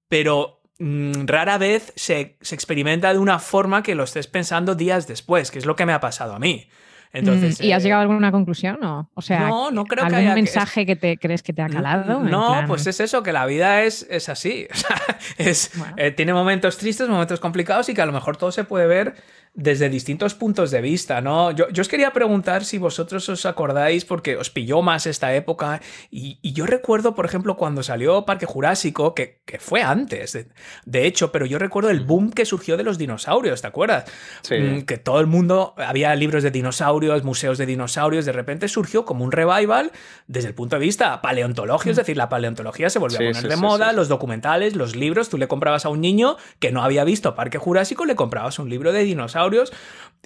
Pero 0.08 0.55
rara 0.78 1.58
vez 1.58 1.92
se, 1.96 2.36
se 2.40 2.54
experimenta 2.54 3.12
de 3.12 3.18
una 3.18 3.38
forma 3.38 3.82
que 3.82 3.94
lo 3.94 4.04
estés 4.04 4.26
pensando 4.26 4.74
días 4.74 5.06
después, 5.06 5.50
que 5.50 5.58
es 5.58 5.66
lo 5.66 5.76
que 5.76 5.86
me 5.86 5.92
ha 5.92 6.00
pasado 6.00 6.34
a 6.34 6.38
mí. 6.38 6.68
Entonces, 7.12 7.60
Mm, 7.60 7.64
¿Y 7.64 7.72
has 7.72 7.82
eh, 7.82 7.84
llegado 7.84 8.00
a 8.00 8.02
alguna 8.02 8.30
conclusión? 8.30 8.82
O, 8.84 9.08
o 9.14 9.22
sea, 9.22 9.48
No, 9.48 9.70
no 9.70 9.84
creo 9.86 10.02
que 10.02 10.06
¿algún 10.08 10.20
haya 10.20 10.34
que- 10.34 10.42
mensaje 10.42 10.84
que 10.84 10.96
te 10.96 11.16
crees 11.16 11.42
que 11.42 11.54
te 11.54 11.62
ha 11.62 11.68
calado? 11.68 12.20
No, 12.20 12.48
plan, 12.48 12.66
pues 12.66 12.86
es 12.86 13.00
eso, 13.00 13.22
que 13.22 13.32
la 13.32 13.46
vida 13.46 13.82
es, 13.84 14.06
es 14.10 14.28
así. 14.28 14.66
Es, 15.38 15.70
Bueno. 15.76 15.94
eh, 15.96 16.10
tiene 16.10 16.34
momentos 16.34 16.76
tristes, 16.76 17.08
momentos 17.08 17.40
complicados 17.40 17.88
y 17.88 17.94
que 17.94 18.02
a 18.02 18.06
lo 18.06 18.12
mejor 18.12 18.36
todo 18.36 18.52
se 18.52 18.64
puede 18.64 18.86
ver 18.86 19.14
desde 19.56 19.88
distintos 19.88 20.34
puntos 20.34 20.70
de 20.70 20.82
vista, 20.82 21.22
¿no? 21.22 21.50
Yo, 21.50 21.68
yo 21.70 21.80
os 21.80 21.88
quería 21.88 22.12
preguntar 22.12 22.62
si 22.64 22.76
vosotros 22.76 23.26
os 23.30 23.46
acordáis, 23.46 24.04
porque 24.04 24.36
os 24.36 24.50
pilló 24.50 24.82
más 24.82 25.06
esta 25.06 25.34
época, 25.34 25.80
y, 26.10 26.38
y 26.42 26.52
yo 26.52 26.66
recuerdo, 26.66 27.14
por 27.14 27.24
ejemplo, 27.24 27.56
cuando 27.56 27.82
salió 27.82 28.26
Parque 28.26 28.44
Jurásico, 28.44 29.14
que, 29.14 29.40
que 29.46 29.58
fue 29.58 29.82
antes, 29.82 30.34
de, 30.34 30.48
de 30.84 31.06
hecho, 31.06 31.32
pero 31.32 31.46
yo 31.46 31.58
recuerdo 31.58 31.88
el 31.88 32.00
boom 32.00 32.32
que 32.32 32.44
surgió 32.44 32.76
de 32.76 32.82
los 32.82 32.98
dinosaurios, 32.98 33.62
¿te 33.62 33.66
acuerdas? 33.66 34.04
Sí. 34.42 34.56
Mm, 34.56 34.82
que 34.82 34.98
todo 34.98 35.20
el 35.20 35.26
mundo, 35.26 35.72
había 35.78 36.14
libros 36.14 36.42
de 36.42 36.50
dinosaurios, 36.50 37.24
museos 37.24 37.56
de 37.56 37.64
dinosaurios, 37.64 38.26
de 38.26 38.32
repente 38.32 38.68
surgió 38.68 39.06
como 39.06 39.24
un 39.24 39.32
revival 39.32 39.90
desde 40.26 40.48
el 40.48 40.54
punto 40.54 40.76
de 40.76 40.80
vista 40.80 41.22
paleontológico, 41.22 41.90
es 41.92 41.96
decir, 41.96 42.18
la 42.18 42.28
paleontología 42.28 42.90
se 42.90 42.98
volvió 42.98 43.16
Sí, 43.16 43.24
a 43.24 43.28
poner 43.28 43.42
sí, 43.42 43.48
de 43.48 43.56
moda, 43.56 43.92
los 43.94 44.08
documentales, 44.08 44.76
los 44.76 44.94
libros, 44.96 45.30
tú 45.30 45.38
le 45.38 45.48
comprabas 45.48 45.86
a 45.86 45.88
un 45.88 46.02
niño 46.02 46.36
que 46.58 46.72
no 46.72 46.82
había 46.82 47.04
visto 47.04 47.34
Parque 47.34 47.56
Jurásico, 47.56 48.04
le 48.04 48.16
comprabas 48.16 48.58
un 48.58 48.68
libro 48.68 48.92
de 48.92 49.02
dinosaurios, 49.02 49.45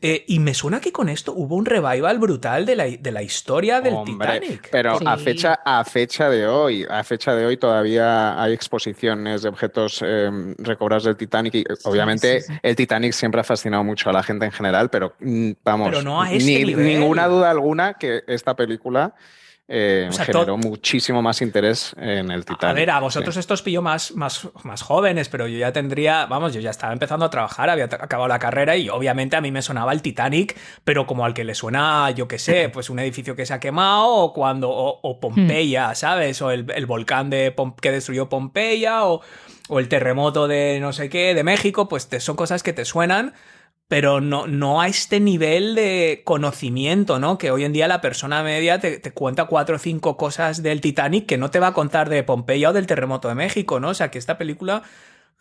eh, 0.03 0.25
y 0.29 0.39
me 0.39 0.55
suena 0.55 0.81
que 0.81 0.93
con 0.93 1.11
esto 1.11 1.35
hubo 1.35 1.57
un 1.57 1.67
revival 1.67 2.19
brutal 2.19 2.65
de 2.65 2.75
la, 2.75 2.85
de 2.85 3.11
la 3.13 3.23
historia 3.23 3.83
del 3.83 3.93
Hombre, 3.95 4.13
Titanic. 4.41 4.69
Pero 4.73 4.99
a 5.07 5.19
fecha, 5.19 5.61
a 5.63 5.85
fecha 5.85 6.31
de 6.31 6.47
hoy, 6.47 6.87
a 6.89 7.05
fecha 7.05 7.35
de 7.35 7.45
hoy 7.45 7.59
todavía 7.59 8.43
hay 8.43 8.55
exposiciones 8.55 9.43
de 9.43 9.51
objetos 9.51 10.01
eh, 10.03 10.31
recobrados 10.57 11.05
del 11.05 11.17
Titanic 11.17 11.55
y 11.55 11.65
obviamente 11.85 12.41
sí, 12.41 12.51
sí. 12.51 12.59
el 12.63 12.77
Titanic 12.77 13.13
siempre 13.13 13.43
ha 13.43 13.45
fascinado 13.45 13.85
mucho 13.85 14.09
a 14.09 14.15
la 14.15 14.23
gente 14.23 14.47
en 14.47 14.53
general, 14.53 14.89
pero 14.89 15.15
mm, 15.21 15.51
vamos, 15.63 15.91
Pero 15.91 16.01
no 16.03 16.23
a 16.23 16.33
este 16.33 16.45
ni- 16.51 16.65
nivel. 16.65 16.87
ninguna 16.87 17.29
duda 17.29 17.51
alguna 17.51 17.95
que 17.95 18.23
esta 18.27 18.57
película 18.57 19.15
eh, 19.73 20.09
O 20.11 20.13
sea, 20.13 20.25
generó 20.25 20.57
muchísimo 20.57 21.23
más 21.23 21.41
interés 21.43 21.95
en 21.97 22.33
el 22.33 22.45
Titanic. 22.45 22.65
A 22.65 22.73
ver, 22.73 22.91
a 22.91 22.97
sí. 22.97 23.03
vosotros 23.03 23.37
esto 23.37 23.55
os 23.55 23.63
pilló 23.63 23.83
más, 23.83 24.11
más, 24.17 24.49
más 24.65 24.83
jóvenes, 24.83 25.29
pero 25.29 25.47
yo 25.47 25.57
ya 25.59 25.73
tendría, 25.73 26.27
vamos, 26.27 26.53
yo 26.53 26.61
ya 26.61 26.71
estaba 26.71 26.93
empezando 26.93 27.25
a 27.25 27.31
trabajar, 27.31 27.71
había 27.71 27.85
acabado 27.85 28.27
la 28.27 28.41
carrera 28.41 28.77
y 28.77 28.89
obviamente 28.89 29.37
a 29.37 29.41
mí 29.41 29.53
me 29.53 29.63
sonaba 29.63 29.93
el 29.93 30.03
Titanic, 30.03 30.59
pero 30.83 31.07
como 31.07 31.25
al 31.25 31.35
que 31.35 31.45
le 31.45 31.55
suena, 31.55 32.11
yo 32.11 32.27
qué 32.27 32.41
sé, 32.41 32.69
pues 32.69 32.91
un 32.91 32.99
edificio 32.99 33.37
que 33.37 33.47
se 33.47 33.55
ha 33.55 33.61
quemado 33.61 34.09
o 34.09 34.33
cuando, 34.33 34.69
o, 34.71 34.99
o 35.03 35.21
Pompeya, 35.21 35.95
¿sabes? 35.95 36.43
O 36.43 36.51
el, 36.51 36.67
el 36.75 36.87
volcán 36.87 37.31
de 37.31 37.55
Pom- 37.55 37.77
que 37.81 37.93
destruyó 37.93 38.29
Pompeya 38.29 39.05
o, 39.05 39.21
o 39.69 39.79
el 39.79 39.89
terremoto 39.89 40.49
de 40.49 40.79
no 40.81 40.93
sé 40.93 41.09
qué, 41.09 41.33
de 41.33 41.45
México, 41.45 41.89
pues 41.89 42.09
te- 42.09 42.19
son 42.19 42.35
cosas 42.35 42.65
que 42.65 42.73
te 42.73 42.85
suenan. 42.85 43.35
Pero 43.91 44.21
no, 44.21 44.47
no 44.47 44.81
a 44.81 44.87
este 44.87 45.19
nivel 45.19 45.75
de 45.75 46.23
conocimiento, 46.25 47.19
¿no? 47.19 47.39
Que 47.39 47.51
hoy 47.51 47.65
en 47.65 47.73
día 47.73 47.89
la 47.89 48.01
persona 48.01 48.43
media 48.45 48.79
te, 48.79 49.01
te 49.01 49.11
cuenta 49.13 49.47
cuatro 49.47 49.77
o 49.77 49.79
cinco 49.81 50.17
cosas 50.17 50.63
del 50.63 50.81
Titanic 50.81 51.27
que 51.27 51.39
no 51.39 51.51
te 51.51 51.59
va 51.59 51.67
a 51.69 51.75
contar 51.75 52.09
de 52.09 52.23
Pompeya 52.23 52.71
o 52.71 52.73
del 52.73 52.87
terremoto 52.87 53.27
de 53.29 53.35
México, 53.35 53.81
¿no? 53.81 53.89
O 53.89 53.95
sea, 53.95 54.11
que 54.13 54.19
esta 54.19 54.39
película 54.39 54.85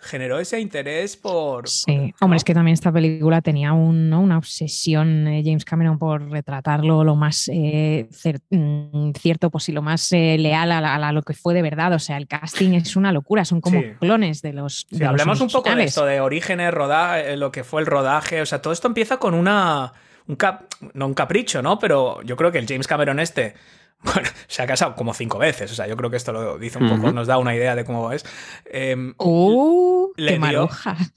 generó 0.02 0.40
ese 0.40 0.60
interés 0.60 1.18
por... 1.18 1.68
Sí, 1.68 2.14
hombre, 2.22 2.38
es 2.38 2.46
que 2.46 2.54
también 2.54 2.74
esta 2.74 2.92
película 2.92 3.42
tenía 3.42 3.74
un, 3.74 4.10
¿no? 4.10 4.22
una 4.22 4.38
obsesión 4.38 5.28
eh, 5.28 5.42
James 5.44 5.66
Cameron 5.66 6.00
por 6.00 6.30
retratarlo 6.30 7.04
lo 7.04 7.16
más 7.16 7.50
eh, 7.54 8.08
mm, 8.50 9.12
cierto 9.20 9.50
posible, 9.50 9.76
lo 9.76 9.82
más 9.82 10.10
eh, 10.14 10.38
leal 10.40 10.72
a, 10.72 11.12
lo 11.12 11.22
que 11.22 11.34
fue 11.34 11.54
de 11.54 11.62
verdad. 11.62 11.94
O 11.94 12.00
sea, 12.00 12.16
el 12.16 12.28
casting 12.28 12.74
es 12.74 12.96
una 12.96 13.12
locura, 13.12 13.44
son 13.44 13.60
como 13.60 13.82
clones 14.00 14.42
de 14.42 14.54
los... 14.54 14.88
Sí, 14.90 15.04
hablemos 15.04 15.42
un 15.42 15.50
poco 15.50 15.74
de 15.76 15.84
esto, 15.84 16.06
de 16.06 16.22
orígenes, 16.22 16.74
rodaje, 16.74 17.36
lo 17.36 17.52
que 17.52 17.66
fue 17.66 17.82
el 17.82 17.88
rodaje. 17.88 18.42
O 18.42 18.46
sea, 18.46 18.62
todo 18.62 18.72
esto 18.72 18.88
empieza 18.88 19.18
con 19.18 19.34
una... 19.34 19.94
Un 20.28 20.36
cap, 20.36 20.66
no 20.94 21.08
un 21.08 21.16
capricho, 21.16 21.64
¿no? 21.64 21.80
Pero 21.80 22.22
yo 22.22 22.36
creo 22.36 22.52
que 22.52 22.60
el 22.60 22.68
James 22.68 22.86
Cameron 22.86 23.20
este 23.20 23.56
bueno, 24.04 24.30
se 24.48 24.62
ha 24.62 24.68
casado 24.68 24.96
como 24.96 25.14
cinco 25.14 25.38
veces. 25.38 25.72
O 25.72 25.76
sea, 25.76 25.88
yo 25.88 25.98
creo 25.98 26.10
que 26.10 26.18
esto 26.18 26.32
lo 26.32 26.58
dice 26.58 26.78
un 26.78 26.90
poco, 26.90 27.12
nos 27.12 27.28
da 27.28 27.38
una 27.38 27.56
idea 27.56 27.76
de 27.76 27.84
cómo 27.84 28.12
es. 28.12 28.26
Eh, 28.66 29.14
¡Uh! 29.18 30.12
Le 30.16 30.40
dio, 30.40 30.70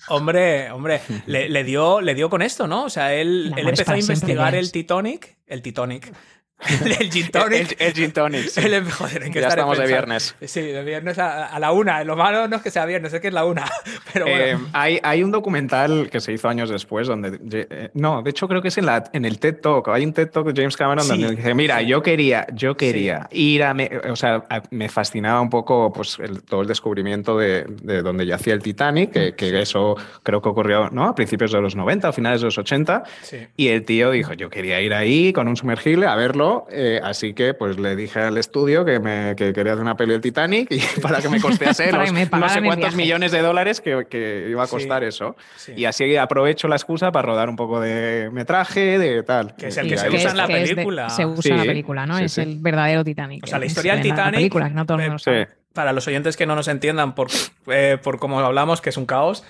hombre, 0.09 0.71
hombre, 0.71 1.01
le, 1.27 1.65
dio, 1.65 2.01
le 2.01 2.15
dio 2.15 2.29
con 2.29 2.43
esto, 2.43 2.67
¿no? 2.67 2.85
O 2.85 2.91
sea, 2.91 3.15
él, 3.15 3.53
él 3.57 3.69
empezó 3.69 3.93
a 3.93 3.99
investigar 3.99 4.55
el 4.55 4.73
Titanic, 4.73 5.37
el 5.47 5.63
Titanic, 5.63 6.13
el 7.01 7.11
gin 7.11 7.31
tonic. 7.31 7.77
El, 7.79 7.93
gin 7.93 8.13
tonic. 8.13 8.51
joder, 8.91 9.31
ya 9.33 9.49
estamos 9.49 9.79
de 9.79 9.87
viernes. 9.87 10.37
Sí, 10.45 10.61
de 10.61 10.83
viernes 10.85 11.19
a, 11.19 11.59
la 11.59 11.73
una. 11.73 12.05
Lo 12.05 12.17
malo 12.17 12.47
no 12.49 12.57
es 12.57 12.63
que 12.63 12.71
sea 12.71 12.87
viernes, 12.87 13.13
es 13.13 13.21
que 13.21 13.29
es 13.29 13.35
la 13.35 13.45
una. 13.45 13.65
Pero 14.13 14.27
eh, 14.29 14.57
hay, 14.73 15.01
hay, 15.03 15.23
un 15.23 15.31
documental 15.31 16.09
que 16.11 16.21
se 16.21 16.33
hizo 16.33 16.49
años 16.49 16.71
después 16.71 17.09
donde... 17.09 17.39
Eh, 17.51 17.91
no, 17.95 18.23
de 18.23 18.31
hecho 18.31 18.49
creo 18.49 18.63
que 18.63 18.69
es 18.69 18.79
en, 18.79 18.87
la, 18.87 19.05
en 19.13 19.25
el 19.25 19.39
TED 19.39 19.61
Talk. 19.61 19.89
Hay 19.89 20.05
un 20.05 20.13
TED 20.13 20.31
Talk 20.31 20.47
de 20.47 20.61
James 20.61 20.77
Cameron 20.77 21.07
donde 21.07 21.37
dice, 21.37 21.55
mira, 21.55 21.83
yo 21.83 22.03
quería, 22.03 22.47
yo 22.53 22.77
quería 22.77 23.29
ir 23.33 23.65
a... 23.65 23.75
o 24.11 24.17
sea, 24.17 24.45
me 24.71 24.89
fascinaba 24.89 25.41
un 25.41 25.51
poco 25.51 25.93
pues, 25.93 26.19
todo 26.49 26.63
el 26.63 26.69
descubrimiento 26.69 27.37
de, 27.39 27.65
de 27.83 28.03
donde 28.03 28.27
yacía 28.27 28.55
el 28.55 28.63
Titanic, 28.63 29.11
que, 29.11 29.35
que, 29.35 29.63
eso 29.63 29.97
creo 30.23 30.41
que 30.41 30.49
ocurrió 30.49 30.91
¿no? 30.91 31.05
a 31.05 31.15
principios 31.15 31.53
de 31.53 31.61
los 31.61 31.77
90, 31.77 32.09
a 32.09 32.13
finales 32.13 32.41
de 32.41 32.47
los 32.47 32.59
80. 32.59 33.05
Y 33.57 33.69
el 33.69 33.85
tío 33.85 34.11
dijo, 34.11 34.33
yo 34.33 34.49
quería 34.51 34.81
ir 34.81 34.95
ahí 34.95 35.33
con 35.33 35.49
un 35.49 35.57
sumergible 35.57 36.07
a 36.07 36.15
verlo 36.15 36.52
eh, 36.71 37.01
así 37.03 37.35
que 37.35 37.55
pues 37.55 37.79
le 37.79 37.97
dije 37.97 38.21
al 38.21 38.39
estudio 38.39 38.85
que, 38.85 39.01
me, 39.01 39.35
quería 39.37 39.73
hacer 39.73 39.83
una 39.83 39.97
peli 39.97 40.13
del 40.13 40.21
Titanic 40.21 40.71
y 40.71 40.81
para 41.03 41.21
que 41.21 41.29
me 41.29 41.41
costease 41.41 41.93
los, 41.93 42.13
no 42.13 42.49
sé 42.49 42.63
cuántos 42.63 42.95
millones 42.95 43.33
de 43.33 43.41
dólares 43.41 43.81
que, 43.81 44.47
iba 44.49 44.65
a 44.65 44.67
costar 44.67 45.05
eso. 45.05 45.37
Y 45.77 45.85
así 45.85 46.17
aprovecho 46.17 46.69
la 46.69 46.77
excusa 46.77 47.13
para 47.13 47.27
rodar 47.27 47.49
un 47.49 47.57
poco 47.57 47.81
de 47.81 48.31
metraje, 48.33 48.99
de 48.99 49.23
tal. 49.23 49.55
Que 49.57 49.69
es 49.69 49.77
el 49.77 49.89
que 49.89 49.99
se 49.99 50.09
usa 50.09 50.31
en 50.31 50.37
la 50.37 50.47
película. 50.47 51.11
se 51.11 51.27
usa 51.27 51.53
en 51.53 51.59
la 51.59 51.65
película, 51.65 52.07
¿no? 52.07 52.19
es 52.19 52.39
el 52.39 52.59
verdadero 52.59 53.05
Titanic. 53.05 53.45
O 53.45 53.47
sea, 53.47 53.59
la 53.59 53.67
historia 53.67 53.95
del 53.95 54.03
Titanic. 54.03 54.53
para 55.73 55.93
los 55.93 56.07
oyentes 56.07 56.37
que 56.37 56.47
no 56.47 56.55
nos 56.55 56.69
entiendan 56.69 57.15
por, 57.15 57.29
eh, 57.69 57.99
por 58.03 58.19
cómo 58.19 58.41
hablamos, 58.41 58.81
que 58.81 58.91
es 58.91 58.97
un 58.97 59.07
caos, 59.07 59.45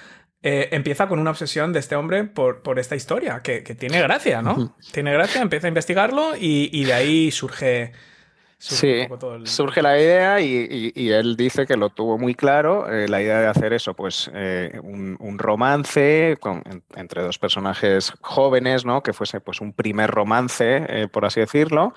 eh, 0.44 0.70
empieza 0.72 1.06
con 1.06 1.20
una 1.20 1.30
obsesión 1.30 1.72
de 1.72 1.78
este 1.78 1.94
hombre 1.94 2.25
por, 2.25 2.62
por 2.62 2.80
esta 2.80 2.96
historia, 2.96 3.40
que, 3.44 3.61
tiene 3.61 4.02
gracia, 4.02 4.42
¿no? 4.42 4.76
Tiene 4.90 5.12
gracia, 5.12 5.40
empieza 5.40 5.68
a 5.68 5.68
investigarlo 5.68 6.32
y, 6.37 6.84
de 6.84 6.92
ahí 6.92 7.30
surge... 7.30 7.92
surge 8.58 9.08
sí, 9.08 9.44
surge 9.44 9.82
la 9.82 9.96
idea 9.96 10.40
y, 10.40 11.11
él 11.12 11.37
dice 11.37 11.64
que 11.64 11.76
lo 11.76 11.90
tuvo 11.90 12.18
muy 12.18 12.34
claro, 12.34 12.92
eh, 12.92 13.06
la 13.06 13.22
idea 13.22 13.40
de 13.40 13.46
hacer 13.46 13.72
eso, 13.72 13.94
pues 13.94 14.32
eh, 14.34 14.80
un, 14.82 15.38
romance 15.38 16.37
entre 16.96 17.22
dos 17.22 17.38
personajes 17.38 18.12
jóvenes, 18.20 18.84
¿no? 18.84 19.00
Que 19.04 19.12
fuese 19.12 19.40
pues 19.40 19.61
un 19.61 19.72
primer 19.72 20.11
romance, 20.11 21.08
por 21.12 21.25
así 21.25 21.38
decirlo, 21.38 21.94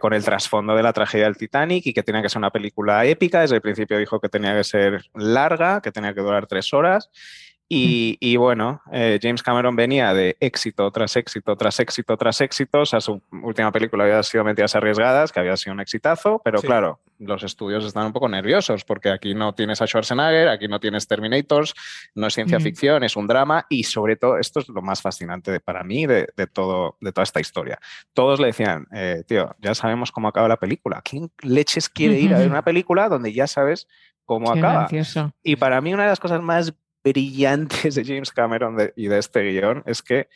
con 0.00 0.14
el 0.14 0.24
trasfondo 0.24 0.74
de 0.74 0.82
la 0.82 0.94
tragedia 0.94 1.26
del 1.26 1.36
Titanic 1.36 1.86
y 1.86 1.92
que 1.92 2.02
tenía 2.02 2.22
que 2.22 2.30
ser 2.30 2.38
una 2.38 2.50
película 2.50 3.04
épica. 3.04 3.42
Desde 3.42 3.56
el 3.56 3.62
principio 3.62 3.98
dijo 3.98 4.18
que 4.18 4.30
tenía 4.30 4.56
que 4.56 4.64
ser 4.64 5.04
larga, 5.14 5.82
que 5.82 5.92
tenía 5.92 6.14
que 6.14 6.22
durar 6.22 6.46
tres 6.46 6.72
horas 6.72 7.10
y, 7.68 8.36
bueno, 8.36 8.80
eh, 8.92 9.18
James 9.20 9.42
Cameron 9.42 9.74
venía 9.74 10.14
de 10.14 10.36
éxito 10.38 10.90
tras 10.92 11.16
éxito, 11.16 11.56
tras 11.56 11.80
éxito, 11.80 12.16
tras 12.16 12.40
éxito. 12.40 12.80
O 12.80 12.86
sea, 12.86 13.00
su 13.00 13.20
última 13.42 13.72
película 13.72 14.04
había 14.04 14.22
sido 14.22 14.44
Mentiras 14.44 14.76
Arriesgadas, 14.76 15.32
que 15.32 15.40
había 15.40 15.56
sido 15.56 15.74
un 15.74 15.80
exitazo, 15.80 16.40
pero 16.44 16.62
claro, 16.62 17.00
los 17.18 17.42
estudios 17.42 17.84
están 17.84 18.06
un 18.06 18.12
poco 18.12 18.28
nerviosos 18.28 18.84
porque 18.84 19.10
aquí 19.10 19.34
no 19.34 19.54
tienes 19.54 19.82
a 19.82 19.86
Schwarzenegger, 19.86 20.48
aquí 20.48 20.68
no 20.68 20.78
tienes 20.78 21.08
Terminators, 21.08 21.74
no 22.14 22.28
es 22.28 22.34
ciencia 22.34 22.60
ficción, 22.60 23.02
es 23.02 23.16
un 23.16 23.26
drama 23.26 23.66
y 23.68 23.82
sobre 23.84 24.16
todo, 24.16 24.38
esto 24.38 24.60
es 24.60 24.68
lo 24.68 24.82
más 24.82 25.02
fascinante 25.02 25.58
para 25.58 25.82
mí 25.82 26.06
de, 26.06 26.26
todo, 26.52 26.96
de 27.00 27.12
toda 27.12 27.24
esta 27.24 27.40
historia. 27.40 27.80
Todos 28.12 28.38
le 28.38 28.48
decían, 28.48 28.86
eh, 28.92 29.24
tío, 29.26 29.56
ya 29.58 29.74
sabemos 29.74 30.12
cómo 30.12 30.28
acaba 30.28 30.46
la 30.46 30.58
película. 30.58 31.02
¿Quién 31.02 31.32
leches 31.42 31.88
quiere 31.88 32.20
ir 32.20 32.32
a 32.32 32.38
ver 32.38 32.48
una 32.48 32.62
película 32.62 33.08
donde 33.08 33.32
ya 33.32 33.48
sabes 33.48 33.88
cómo 34.24 34.52
acaba? 34.52 34.88
Y 35.42 35.56
para 35.56 35.80
mí 35.80 35.92
una 35.92 36.04
de 36.04 36.10
las 36.10 36.20
cosas 36.20 36.40
más 36.42 36.72
brillantes 37.12 37.94
de 37.94 38.04
James 38.04 38.32
Cameron 38.32 38.76
y 38.96 39.08
de 39.08 39.18
este 39.18 39.42
guion 39.42 39.82
es 39.86 40.02
que 40.02 40.28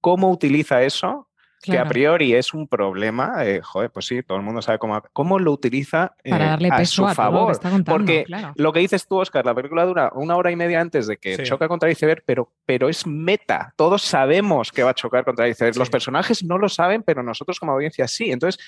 cómo 0.00 0.30
utiliza 0.30 0.82
eso, 0.82 1.28
que 1.60 1.76
a 1.76 1.84
priori 1.86 2.34
es 2.34 2.54
un 2.54 2.68
problema, 2.68 3.44
eh, 3.44 3.60
joder, 3.62 3.90
pues 3.90 4.06
sí, 4.06 4.22
todo 4.22 4.38
el 4.38 4.44
mundo 4.44 4.62
sabe 4.62 4.78
cómo, 4.78 5.02
cómo 5.12 5.40
lo 5.40 5.50
utiliza 5.50 6.14
eh, 6.22 6.30
Para 6.30 6.50
darle 6.50 6.68
a 6.70 6.84
su 6.84 7.04
favor. 7.08 7.58
porque 7.84 8.24
lo 8.54 8.72
que 8.72 8.80
dices 8.80 9.08
tú, 9.08 9.16
Oscar, 9.16 9.44
la 9.44 9.54
película 9.54 9.84
dura 9.84 10.12
una 10.14 10.36
hora 10.36 10.52
y 10.52 10.56
media 10.56 10.80
antes 10.80 11.08
de 11.08 11.16
que 11.16 11.42
choca 11.42 11.66
contra 11.66 11.88
el 11.88 11.94
iceberg, 11.94 12.22
pero, 12.24 12.52
pero 12.64 12.88
es 12.88 13.06
meta. 13.06 13.74
Todos 13.76 14.02
sabemos 14.02 14.70
que 14.70 14.84
va 14.84 14.90
a 14.90 14.94
chocar 14.94 15.24
contra 15.24 15.46
el 15.46 15.50
iceberg. 15.52 15.76
Los 15.76 15.90
personajes 15.90 16.44
no 16.44 16.58
lo 16.58 16.68
saben, 16.68 17.02
pero 17.02 17.24
nosotros 17.24 17.58
como 17.58 17.72
audiencia 17.72 18.06
sí. 18.06 18.30
Entonces, 18.30 18.62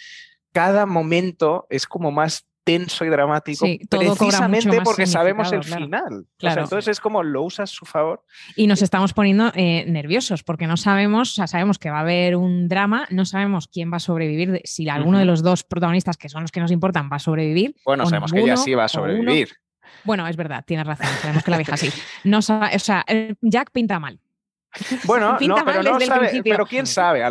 cada 0.53 0.85
momento 0.85 1.67
es 1.71 1.87
como 1.87 2.11
más 2.11 2.50
tenso 2.65 3.05
y 3.05 3.09
dramático 3.09 3.67
precisamente 3.89 4.81
porque 4.83 5.07
sabemos 5.07 5.53
el 5.53 5.65
final. 5.65 6.27
entonces 6.41 6.89
es 6.89 7.01
como 7.01 7.23
lo 7.23 7.43
usas 7.43 7.71
a 7.71 7.75
su 7.75 7.85
favor. 7.85 8.25
Y 8.57 8.67
nos 8.67 8.83
estamos 8.83 9.13
poniendo 9.13 9.53
eh, 9.55 9.85
nerviosos 9.87 10.43
porque 10.43 10.67
no 10.67 10.77
sabemos, 10.77 11.33
o 11.33 11.35
sea, 11.35 11.47
sabemos 11.47 11.79
que 11.79 11.91
va 11.91 11.99
a 11.99 12.03
haber 12.03 12.37
un 12.37 12.69
drama, 12.69 13.07
no 13.11 13.25
sabemos 13.25 13.69
quién 13.69 13.93
va 13.93 13.97
a 13.97 14.01
sobrevivir, 14.01 14.61
si 14.65 14.89
alguno 14.89 15.19
de 15.19 15.25
los 15.25 15.43
dos 15.43 15.65
protagonistas, 15.65 16.17
que 16.17 16.29
son 16.29 16.43
los 16.43 16.53
que 16.53 16.61
nos 16.61 16.71
importan, 16.71 17.09
va 17.11 17.17
a 17.17 17.21
sobrevivir. 17.21 17.75
Bueno, 17.85 18.07
sabemos 18.07 18.33
que 18.33 18.41
ella 18.41 18.57
sí 18.57 18.75
va 18.75 18.85
a 18.85 18.89
sobrevivir. 18.89 19.51
Bueno, 20.05 20.27
es 20.29 20.37
verdad, 20.37 20.65
tienes 20.67 20.87
razón, 20.87 21.07
sabemos 21.21 21.43
que 21.43 21.51
la 21.51 21.57
vieja 21.57 21.77
sí. 21.77 21.91
No, 22.25 22.39
o 22.39 22.43
sea, 22.43 23.05
Jack 23.43 23.71
pinta 23.73 23.99
mal. 23.99 24.21
Bueno, 25.05 25.37
no, 25.41 25.57
pero 25.65 25.83
no 25.83 26.01
sabe, 26.01 26.43
pero 26.45 26.67
quién 26.67 26.87
sabe, 26.87 27.23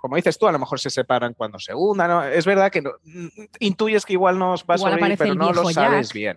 como 0.00 0.16
dices 0.16 0.38
tú, 0.38 0.46
a 0.46 0.52
lo 0.52 0.58
mejor 0.58 0.78
se 0.78 0.90
separan 0.90 1.34
cuando 1.34 1.58
se 1.58 1.74
hundan, 1.74 2.32
es 2.32 2.46
verdad 2.46 2.70
que 2.70 2.82
mm, 2.82 3.28
intuyes 3.58 4.04
que 4.04 4.12
igual 4.12 4.38
nos 4.38 4.64
va 4.64 4.74
a 4.74 4.78
sobrevivir, 4.78 5.18
pero 5.18 5.34
no 5.34 5.52
lo 5.52 5.68
sabes 5.70 6.12
bien. 6.12 6.36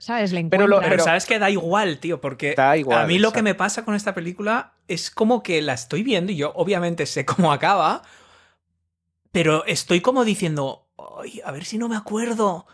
pero, 0.49 1.03
sabes 1.03 1.25
que 1.25 1.39
da 1.39 1.49
igual, 1.49 1.99
tío, 1.99 2.19
porque 2.19 2.55
a 2.57 3.05
mí 3.05 3.19
lo 3.19 3.31
que 3.31 3.41
me 3.41 3.55
pasa 3.55 3.85
con 3.85 3.95
esta 3.95 4.13
película 4.13 4.73
es 4.87 5.11
como 5.11 5.43
que 5.43 5.61
la 5.61 5.73
estoy 5.73 6.03
viendo 6.03 6.31
y 6.31 6.37
yo 6.37 6.51
obviamente 6.55 7.05
sé 7.05 7.25
cómo 7.25 7.51
acaba, 7.51 8.01
pero 9.31 9.65
estoy 9.65 10.01
como 10.01 10.25
diciendo, 10.25 10.87
a 11.43 11.51
ver 11.51 11.65
si 11.65 11.77
no 11.77 11.87
me 11.87 11.95
acuerdo 11.95 12.65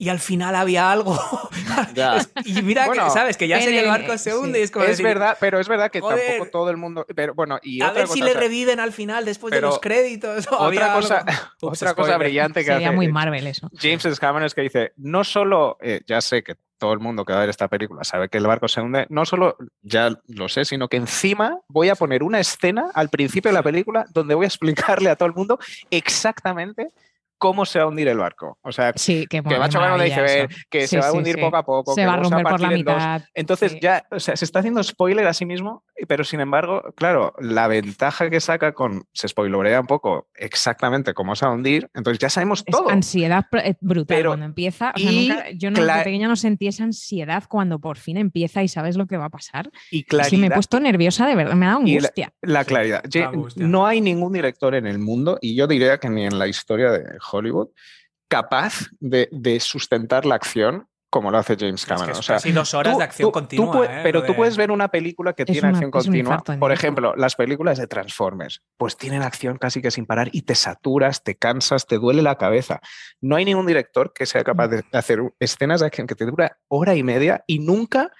y 0.00 0.08
al 0.10 0.20
final 0.20 0.54
había 0.54 0.92
algo. 0.92 1.18
y 2.44 2.62
mira 2.62 2.88
que, 2.88 3.10
¿sabes? 3.10 3.36
Que 3.36 3.48
ya 3.48 3.60
sería 3.60 3.80
el 3.80 3.88
barco 3.88 4.16
se 4.16 4.34
hunde. 4.34 4.62
Es, 4.62 4.70
como 4.70 4.84
es 4.84 5.02
verdad, 5.02 5.36
pero 5.40 5.58
es 5.58 5.66
verdad 5.66 5.90
que 5.90 6.00
tampoco 6.00 6.50
todo 6.50 6.70
el 6.70 6.76
mundo. 6.76 7.04
Pero 7.16 7.34
bueno, 7.34 7.58
y 7.62 7.82
a 7.82 7.90
ver 7.90 8.06
si 8.06 8.22
le 8.22 8.32
reviven 8.32 8.78
al 8.78 8.92
final 8.92 9.24
después 9.24 9.52
de 9.52 9.60
los 9.60 9.80
créditos. 9.80 10.46
Otra 10.58 10.94
cosa, 10.94 11.24
otra 11.60 11.94
cosa 11.94 12.16
brillante 12.16 12.60
que 12.60 12.72
Sería 12.72 12.92
muy 12.92 13.08
Marvel 13.08 13.46
eso. 13.46 13.68
James 13.76 14.20
Cameron 14.20 14.46
es 14.46 14.54
que 14.54 14.62
dice: 14.62 14.92
no 14.96 15.24
solo, 15.24 15.78
eh, 15.80 16.00
ya 16.06 16.20
sé 16.20 16.42
que 16.44 16.54
todo 16.78 16.92
el 16.92 17.00
mundo 17.00 17.24
que 17.24 17.32
va 17.32 17.38
a 17.38 17.40
ver 17.40 17.50
esta 17.50 17.66
película 17.66 18.04
sabe 18.04 18.28
que 18.28 18.38
el 18.38 18.46
barco 18.46 18.68
se 18.68 18.80
hunde, 18.80 19.06
no 19.10 19.24
solo 19.24 19.56
ya 19.82 20.10
lo 20.28 20.48
sé, 20.48 20.64
sino 20.64 20.88
que 20.88 20.96
encima 20.96 21.58
voy 21.66 21.88
a 21.88 21.96
poner 21.96 22.22
una 22.22 22.38
escena 22.38 22.90
al 22.94 23.08
principio 23.08 23.50
de 23.50 23.54
la 23.54 23.64
película 23.64 24.06
donde 24.10 24.36
voy 24.36 24.44
a 24.44 24.48
explicarle 24.48 25.10
a 25.10 25.16
todo 25.16 25.26
el 25.28 25.34
mundo 25.34 25.58
exactamente 25.90 26.92
cómo 27.38 27.64
se 27.64 27.78
va 27.78 27.84
a 27.84 27.88
hundir 27.88 28.08
el 28.08 28.18
barco. 28.18 28.58
O 28.62 28.72
sea, 28.72 28.92
que, 28.92 29.40
va 29.40 29.64
a 29.64 29.68
chocar 29.68 29.90
donde 29.90 30.04
dice 30.06 30.48
que 30.68 30.86
se 30.86 30.98
va 30.98 31.08
a 31.08 31.12
hundir 31.12 31.40
poco 31.40 31.56
a 31.56 31.64
poco, 31.64 31.94
se 31.94 32.02
que 32.02 32.06
va 32.06 32.14
a 32.14 32.16
romper 32.16 32.44
por 32.44 32.60
la 32.60 32.70
mitad. 32.70 33.22
Entonces 33.34 33.78
ya, 33.80 34.04
o 34.10 34.20
sea, 34.20 34.36
se 34.36 34.44
está 34.44 34.58
haciendo 34.58 34.82
spoiler 34.82 35.26
a 35.26 35.32
sí 35.32 35.46
mismo, 35.46 35.84
pero 36.06 36.24
sin 36.24 36.40
embargo, 36.40 36.82
claro, 36.96 37.34
la 37.40 37.68
ventaja 37.68 38.28
que 38.28 38.40
saca 38.40 38.72
con, 38.72 39.04
se 39.12 39.28
spoilerea 39.28 39.80
un 39.80 39.86
poco 39.86 40.28
exactamente 40.34 41.14
cómo 41.14 41.34
se 41.36 41.46
va 41.46 41.52
a 41.52 41.54
hundir, 41.54 41.88
entonces 41.94 42.18
ya 42.18 42.28
sabemos 42.28 42.64
todo. 42.64 42.90
ansiedad 42.90 43.46
eh, 43.52 43.74
brutal 43.80 44.26
cuando 44.26 44.46
empieza. 44.46 44.92
O 44.94 44.98
sea, 44.98 45.12
nunca, 45.12 45.50
yo 45.52 45.70
no, 45.70 45.84
de 45.84 46.04
pequeña 46.04 46.28
no 46.28 46.36
sentí 46.36 46.66
esa 46.66 46.84
ansiedad 46.84 47.44
cuando 47.48 47.78
por 47.78 47.98
fin 47.98 48.16
empieza 48.16 48.62
y 48.62 48.68
sabes 48.68 48.96
lo 48.96 49.06
que 49.06 49.16
va 49.16 49.26
a 49.26 49.30
pasar. 49.30 49.70
Y 49.90 50.04
claridad. 50.04 50.30
Sí, 50.30 50.36
me 50.36 50.48
he 50.48 50.50
puesto 50.50 50.80
nerviosa 50.80 51.26
de 51.26 51.34
verdad, 51.34 51.54
me 51.54 51.66
da 51.66 51.72
angustia. 51.74 52.32
La, 52.42 52.64
claridad. 52.64 53.02
No 53.56 53.86
hay 53.86 54.00
ningún 54.00 54.32
director 54.32 54.74
en 54.74 54.86
el 54.86 54.98
mundo, 54.98 55.38
y 55.40 55.54
yo 55.54 55.66
diría 55.66 55.98
que 55.98 56.08
ni 56.08 56.24
en 56.24 56.38
la 56.38 56.46
historia 56.46 56.90
de 56.90 57.18
Hollywood, 57.30 57.68
capaz 58.28 58.88
de, 59.00 59.58
sustentar 59.60 60.26
la 60.26 60.34
acción 60.34 60.86
como 61.10 61.30
lo 61.30 61.38
hace 61.38 61.56
James 61.58 61.86
Cameron. 61.86 62.16
o 62.18 62.22
sea, 62.22 62.36
casi 62.36 62.52
dos 62.52 62.74
horas 62.74 62.98
de 62.98 63.04
acción 63.04 63.30
continua. 63.30 63.86
¿eh? 63.86 64.00
Pero 64.02 64.24
tú 64.24 64.36
puedes 64.36 64.58
ver 64.58 64.70
una 64.70 64.88
película 64.88 65.32
que 65.32 65.46
tiene 65.46 65.68
acción 65.68 65.90
continua. 65.90 66.42
Por 66.60 66.70
ejemplo, 66.70 67.14
las 67.16 67.34
películas 67.34 67.78
de 67.78 67.86
Transformers, 67.86 68.62
pues 68.76 68.98
tienen 68.98 69.22
acción 69.22 69.56
casi 69.56 69.80
que 69.80 69.90
sin 69.90 70.04
parar 70.04 70.28
y 70.32 70.42
te 70.42 70.54
saturas, 70.54 71.22
te 71.24 71.34
cansas, 71.34 71.86
te 71.86 71.96
duele 71.96 72.20
la 72.20 72.36
cabeza. 72.36 72.80
No 73.22 73.36
hay 73.36 73.46
ningún 73.46 73.66
director 73.66 74.12
que 74.12 74.26
sea 74.26 74.44
capaz 74.44 74.68
de 74.68 74.84
hacer 74.92 75.20
escenas 75.40 75.80
de 75.80 75.86
acción 75.86 76.06
que 76.06 76.14
te 76.14 76.26
dura 76.26 76.58
hora 76.68 76.94
y 76.94 77.02
media 77.02 77.42
y 77.46 77.60
nunca 77.60 78.12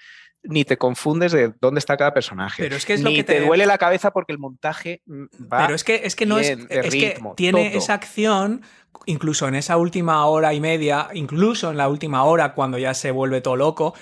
ni 0.43 0.63
te 0.65 0.77
confundes 0.77 1.31
de 1.31 1.53
dónde 1.59 1.79
está 1.79 1.97
cada 1.97 2.13
personaje. 2.13 2.63
Pero 2.63 2.75
es 2.75 2.85
que 2.85 2.93
es 2.93 2.99
ni 3.03 3.11
lo 3.11 3.15
que 3.15 3.23
te... 3.23 3.39
te... 3.39 3.45
duele 3.45 3.65
la 3.65 3.77
cabeza 3.77 4.11
porque 4.11 4.31
el 4.31 4.39
montaje 4.39 5.01
mm, 5.05 5.23
va. 5.51 5.57
Pero 5.65 5.75
es 5.75 5.83
que, 5.83 6.01
es 6.03 6.15
que 6.15 6.25
no 6.25 6.37
bien, 6.37 6.67
es. 6.69 6.85
Es 6.85 6.93
que 6.93 7.19
tiene 7.35 7.69
todo. 7.69 7.77
esa 7.77 7.93
acción, 7.93 8.61
incluso 9.05 9.47
en 9.47 9.55
esa 9.55 9.77
última 9.77 10.25
hora 10.25 10.53
y 10.53 10.59
media, 10.61 11.09
incluso 11.13 11.71
en 11.71 11.77
la 11.77 11.89
última 11.89 12.23
hora, 12.23 12.53
cuando 12.53 12.77
ya 12.77 12.93
se 12.93 13.11
vuelve 13.11 13.41
todo 13.41 13.55
loco, 13.57 13.93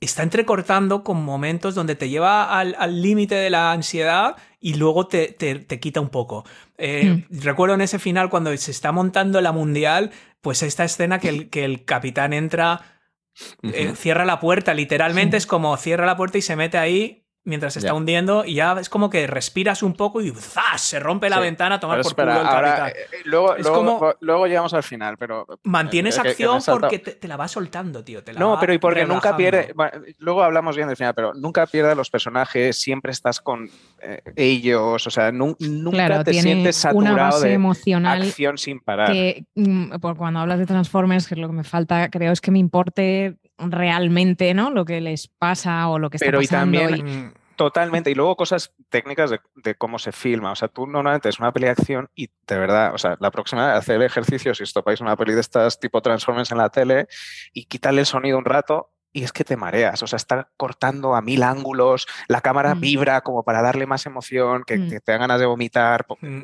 está 0.00 0.22
entrecortando 0.22 1.04
con 1.04 1.22
momentos 1.24 1.74
donde 1.74 1.94
te 1.94 2.08
lleva 2.08 2.58
al 2.58 2.74
al 2.78 3.02
límite 3.02 3.34
de 3.36 3.50
la 3.50 3.72
ansiedad 3.72 4.36
y 4.60 4.74
luego 4.74 5.06
te, 5.08 5.28
te- 5.32 5.56
te 5.56 5.80
quita 5.80 6.00
un 6.00 6.08
poco. 6.10 6.44
Eh, 6.78 7.24
Recuerdo 7.30 7.74
en 7.74 7.80
ese 7.80 7.98
final, 7.98 8.28
cuando 8.30 8.56
se 8.56 8.70
está 8.70 8.92
montando 8.92 9.40
la 9.40 9.52
mundial, 9.52 10.10
pues 10.40 10.62
esta 10.62 10.84
escena 10.84 11.18
que 11.20 11.28
el, 11.28 11.50
que 11.50 11.64
el 11.64 11.84
capitán 11.84 12.32
entra 12.32 12.91
eh, 13.62 13.94
cierra 13.96 14.24
la 14.24 14.40
puerta, 14.40 14.74
literalmente 14.74 15.36
es 15.36 15.46
como 15.46 15.76
cierra 15.76 16.06
la 16.06 16.16
puerta 16.16 16.38
y 16.38 16.42
se 16.42 16.56
mete 16.56 16.78
ahí 16.78 17.21
mientras 17.44 17.72
se 17.72 17.80
está 17.80 17.88
Ya. 17.90 17.94
hundiendo 17.94 18.44
y 18.44 18.54
ya 18.54 18.74
es 18.80 18.88
como 18.88 19.10
que 19.10 19.26
respiras 19.26 19.82
un 19.82 19.94
poco 19.94 20.20
y 20.20 20.30
¡zas! 20.30 20.80
se 20.80 21.00
rompe 21.00 21.28
la 21.28 21.36
Sí. 21.36 21.42
ventana 21.42 21.74
a 21.76 21.80
tomar 21.80 21.96
Pero 21.96 22.02
por 22.04 22.10
espera, 22.12 22.32
culo 22.36 22.40
el 22.42 22.46
ahora, 22.54 22.68
capitán. 22.76 22.88
eh, 22.88 22.92
eh, 23.12 23.22
luego, 23.24 23.56
Es 23.56 23.62
luego, 23.66 23.76
como- 23.98 24.14
luego 24.20 24.46
llegamos 24.46 24.74
al 24.74 24.82
final, 24.84 25.16
pero. 25.18 25.46
Mantienes 25.64 26.16
eh, 26.18 26.22
que- 26.22 26.34
que 26.36 26.46
me 26.46 26.52
he 26.52 26.56
acción 26.56 26.78
porque 26.80 26.98
te, 27.00 27.12
te 27.12 27.26
la 27.28 27.36
va 27.36 27.48
soltando, 27.48 28.04
tío. 28.04 28.22
te 28.22 28.32
la 28.32 28.38
No, 28.40 28.50
va 28.50 28.60
pero 28.60 28.72
y 28.74 28.78
porque 28.78 29.04
nunca 29.04 29.36
pierde. 29.36 29.72
bueno, 29.74 29.92
luego 30.18 30.42
hablamos 30.42 30.76
bien 30.76 30.86
del 30.88 30.96
final, 30.96 31.14
pero 31.14 31.34
nunca 31.34 31.66
pierde 31.66 31.92
a 31.92 31.94
los 31.94 32.10
personajes, 32.10 32.80
siempre 32.80 33.10
estás 33.12 33.40
con 33.40 33.68
eh, 34.04 34.20
ellos, 34.36 35.06
o 35.06 35.10
sea, 35.10 35.30
nu- 35.32 35.56
nunca 35.60 36.06
Claro, 36.08 36.24
te 36.24 36.34
sientes 36.34 36.84
una 36.92 37.10
saturado 37.10 37.16
base 37.36 37.48
de 37.48 37.54
emocional 37.54 38.22
acción 38.22 38.58
sin 38.58 38.80
parar. 38.80 39.12
que 39.12 39.44
mm, 39.54 39.98
por 40.00 40.16
cuando 40.16 40.40
hablas 40.40 40.58
de 40.58 40.66
Transformers, 40.66 41.28
que 41.28 41.34
es 41.34 41.40
lo 41.40 41.46
que 41.48 41.54
me 41.54 41.64
falta, 41.64 42.08
creo 42.10 42.32
es 42.32 42.40
que 42.40 42.50
me 42.50 42.58
importe 42.58 43.36
realmente, 43.58 44.54
¿no? 44.54 44.70
Lo 44.70 44.84
que 44.84 45.00
les 45.00 45.28
pasa 45.28 45.88
o 45.88 45.98
lo 45.98 46.10
que 46.10 46.16
está 46.16 46.26
Pero 46.26 46.40
y 46.42 46.46
pasando. 46.46 46.78
también- 46.80 47.06
y- 47.06 47.10
Mm, 47.10 47.32
Totalmente. 47.54 48.10
Y 48.10 48.14
luego 48.14 48.34
cosas 48.34 48.72
técnicas 48.88 49.30
de, 49.30 49.38
de 49.56 49.74
cómo 49.76 49.98
se 49.98 50.10
filma. 50.10 50.50
O 50.52 50.56
sea, 50.56 50.68
tú 50.68 50.86
normalmente 50.86 51.28
es 51.28 51.38
una 51.38 51.52
peli 51.52 51.66
de 51.66 51.72
acción 51.72 52.08
y 52.14 52.28
de 52.46 52.58
verdad, 52.58 52.92
o 52.94 52.98
sea, 52.98 53.16
la 53.20 53.30
próxima 53.30 53.66
vez 53.68 53.76
hacer 53.76 53.96
el 53.96 54.02
ejercicio, 54.02 54.54
si 54.54 54.62
estopáis 54.64 55.00
una 55.00 55.16
peli 55.16 55.34
de 55.34 55.42
estas 55.42 55.78
tipo 55.78 56.00
Transformers 56.00 56.50
en 56.50 56.58
la 56.58 56.70
tele 56.70 57.06
y 57.52 57.66
quitarle 57.66 58.00
el 58.00 58.06
sonido 58.06 58.38
un 58.38 58.46
rato. 58.46 58.90
Y 59.12 59.22
es 59.22 59.32
que 59.32 59.44
te 59.44 59.58
mareas, 59.58 60.02
o 60.02 60.06
sea, 60.06 60.16
está 60.16 60.48
cortando 60.56 61.14
a 61.14 61.20
mil 61.20 61.42
ángulos, 61.42 62.06
la 62.26 62.40
cámara 62.40 62.74
Mm. 62.74 62.80
vibra 62.80 63.20
como 63.20 63.44
para 63.44 63.60
darle 63.60 63.86
más 63.86 64.06
emoción, 64.06 64.64
que, 64.66 64.78
Mm. 64.78 64.88
que 64.88 65.00
te 65.00 65.12
dan 65.12 65.20
ganas 65.20 65.38
de 65.38 65.46
vomitar. 65.46 66.06
mm. 66.22 66.40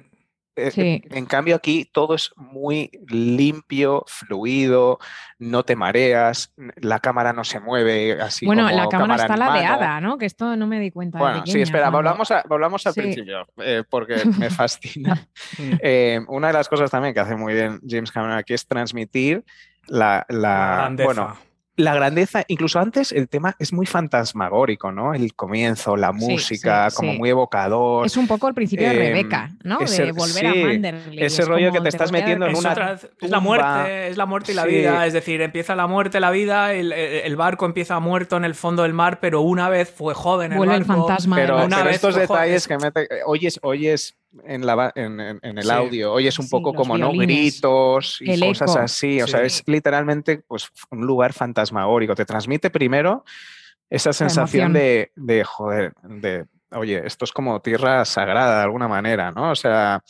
Eh, 0.59 0.71
Sí. 0.71 1.03
En 1.11 1.27
cambio 1.27 1.57
aquí 1.57 1.85
todo 1.91 2.15
es 2.15 2.31
muy 2.37 2.91
limpio, 3.09 4.05
fluido, 4.07 4.99
no 5.39 5.63
te 5.65 5.77
mareas, 5.77 6.53
la 6.77 6.99
cámara 7.01 7.33
no 7.33 7.45
se 7.45 7.61
mueve 7.61 8.21
así 8.21 8.45
bueno, 8.47 8.65
como 8.65 8.77
la 8.77 8.89
cámara 8.89 9.23
está 9.23 9.37
ladeada, 9.37 10.01
¿no? 10.01 10.19
Que 10.19 10.27
esto 10.27 10.57
no 10.57 10.67
me 10.67 10.81
di 10.81 10.91
cuenta. 10.91 11.19
de 11.19 11.23
Bueno, 11.25 11.37
sí, 11.39 11.53
pequeña, 11.53 11.63
espera, 11.65 11.83
cuando- 11.85 11.99
volvamos, 11.99 12.31
a- 12.31 12.45
volvamos 12.49 12.87
al 12.87 12.93
Sí. 12.95 13.01
principio, 13.01 13.47
eh, 13.59 13.85
porque 13.89 14.15
me 14.47 14.51
fascina. 14.51 15.27
Mm. 15.59 15.73
Eh, 15.81 16.21
una 16.29 16.49
de 16.49 16.53
las 16.55 16.69
cosas 16.69 16.91
también 16.91 17.15
que 17.15 17.21
hace 17.21 17.37
muy 17.37 17.55
bien 17.55 17.81
James 17.89 18.11
Cameron 18.13 18.37
aquí 18.37 18.55
es 18.55 18.67
transmitir 18.67 19.45
la, 19.87 20.27
la- 20.29 20.39
La 20.39 20.75
grandeza. 20.77 21.05
bueno, 21.07 21.37
la 21.79 21.95
grandeza, 21.95 22.45
incluso 22.49 22.79
antes 22.81 23.13
el 23.13 23.29
tema 23.29 23.57
es 23.59 23.73
muy 23.73 23.87
fantasmagórico, 23.87 24.93
¿no? 24.93 25.15
El 25.15 25.33
comienzo, 25.35 25.97
la 25.97 26.13
música, 26.13 26.91
sí, 26.91 26.97
como 26.97 27.13
sí. 27.13 27.19
muy 27.19 27.31
evocador. 27.31 28.05
Es 28.05 28.17
un 28.17 28.27
poco 28.27 28.49
el 28.49 28.55
principio 28.55 28.89
de 28.89 28.95
Em, 28.95 28.99
Rebeca, 29.01 29.51
¿no? 29.63 29.81
ese- 29.81 30.05
de 30.07 30.13
volver 30.13 30.53
sí, 30.53 30.61
a 30.63 30.67
Manderley. 30.67 31.23
ese 31.23 31.43
Es 31.43 31.49
rollo 31.49 31.69
como 31.69 31.79
que 31.79 31.83
te 31.85 31.89
estás 31.89 32.11
a- 32.11 32.13
metiendo 32.13 32.47
en 32.47 32.53
Es, 32.53 32.59
una 32.59 32.73
otra- 32.73 32.93
es 33.21 33.31
la 33.31 33.41
muerte, 33.41 34.09
es 34.09 34.17
la 34.17 34.27
muerte 34.27 34.53
y 34.53 34.55
la 34.57 34.65
Sí. 34.65 34.69
vida. 34.69 35.07
Es 35.07 35.13
decir, 35.13 35.41
empieza 35.41 35.75
la 35.77 35.87
muerte, 35.87 36.21
la 36.21 36.31
vida, 36.31 36.75
el, 36.75 36.93
el 36.93 37.37
barco 37.37 37.65
empieza 37.65 37.99
muerto 38.01 38.37
en 38.37 38.45
el 38.45 38.55
fondo 38.57 38.83
del 38.83 38.93
mar, 38.93 39.21
pero 39.21 39.41
una 39.41 39.69
vez 39.69 39.89
fue 39.91 40.13
joven 40.15 40.51
el 40.53 40.59
Vuelve 40.59 40.75
el 40.75 40.85
barco. 40.85 41.07
fantasma. 41.07 41.37
Pero, 41.37 41.55
barco. 41.55 41.67
una 41.69 41.77
pero 41.77 41.87
vez 41.87 41.95
estos 41.97 42.17
detalles 42.17 42.67
joven. 42.67 42.79
que 42.81 42.85
mete, 42.85 43.09
oyes, 43.25 43.61
oyes 43.63 44.18
en, 44.45 44.67
la, 44.67 44.93
el 44.95 45.63
Sí. 45.63 45.71
audio, 45.71 46.13
oyes 46.13 46.39
un 46.39 46.47
Sí, 46.47 46.51
poco 46.51 46.75
como 46.75 46.97
no 46.99 47.13
gritos 47.13 48.19
y 48.21 48.39
cosas 48.41 48.71
eco. 48.73 48.79
así. 48.81 49.23
O 49.23 49.27
sea, 49.27 49.43
es 49.43 49.63
literalmente 49.67 50.43
pues, 50.47 50.69
un 50.91 51.07
lugar 51.07 51.33
fantasmagórico. 51.33 52.15
Te 52.15 52.25
transmite 52.25 52.71
primero 52.71 53.25
esa 53.91 54.13
sensación 54.13 54.73
de, 54.73 55.13
de, 55.17 55.45
joder, 55.45 55.93
de, 56.03 56.45
oye, 56.73 57.03
esto 57.07 57.25
es 57.25 57.33
como 57.33 57.61
tierra 57.61 58.05
sagrada 58.05 58.59
de 58.59 58.63
alguna 58.65 58.87
manera, 58.89 59.31
¿no? 59.33 59.51
O 59.53 59.57
sea, 59.57 60.03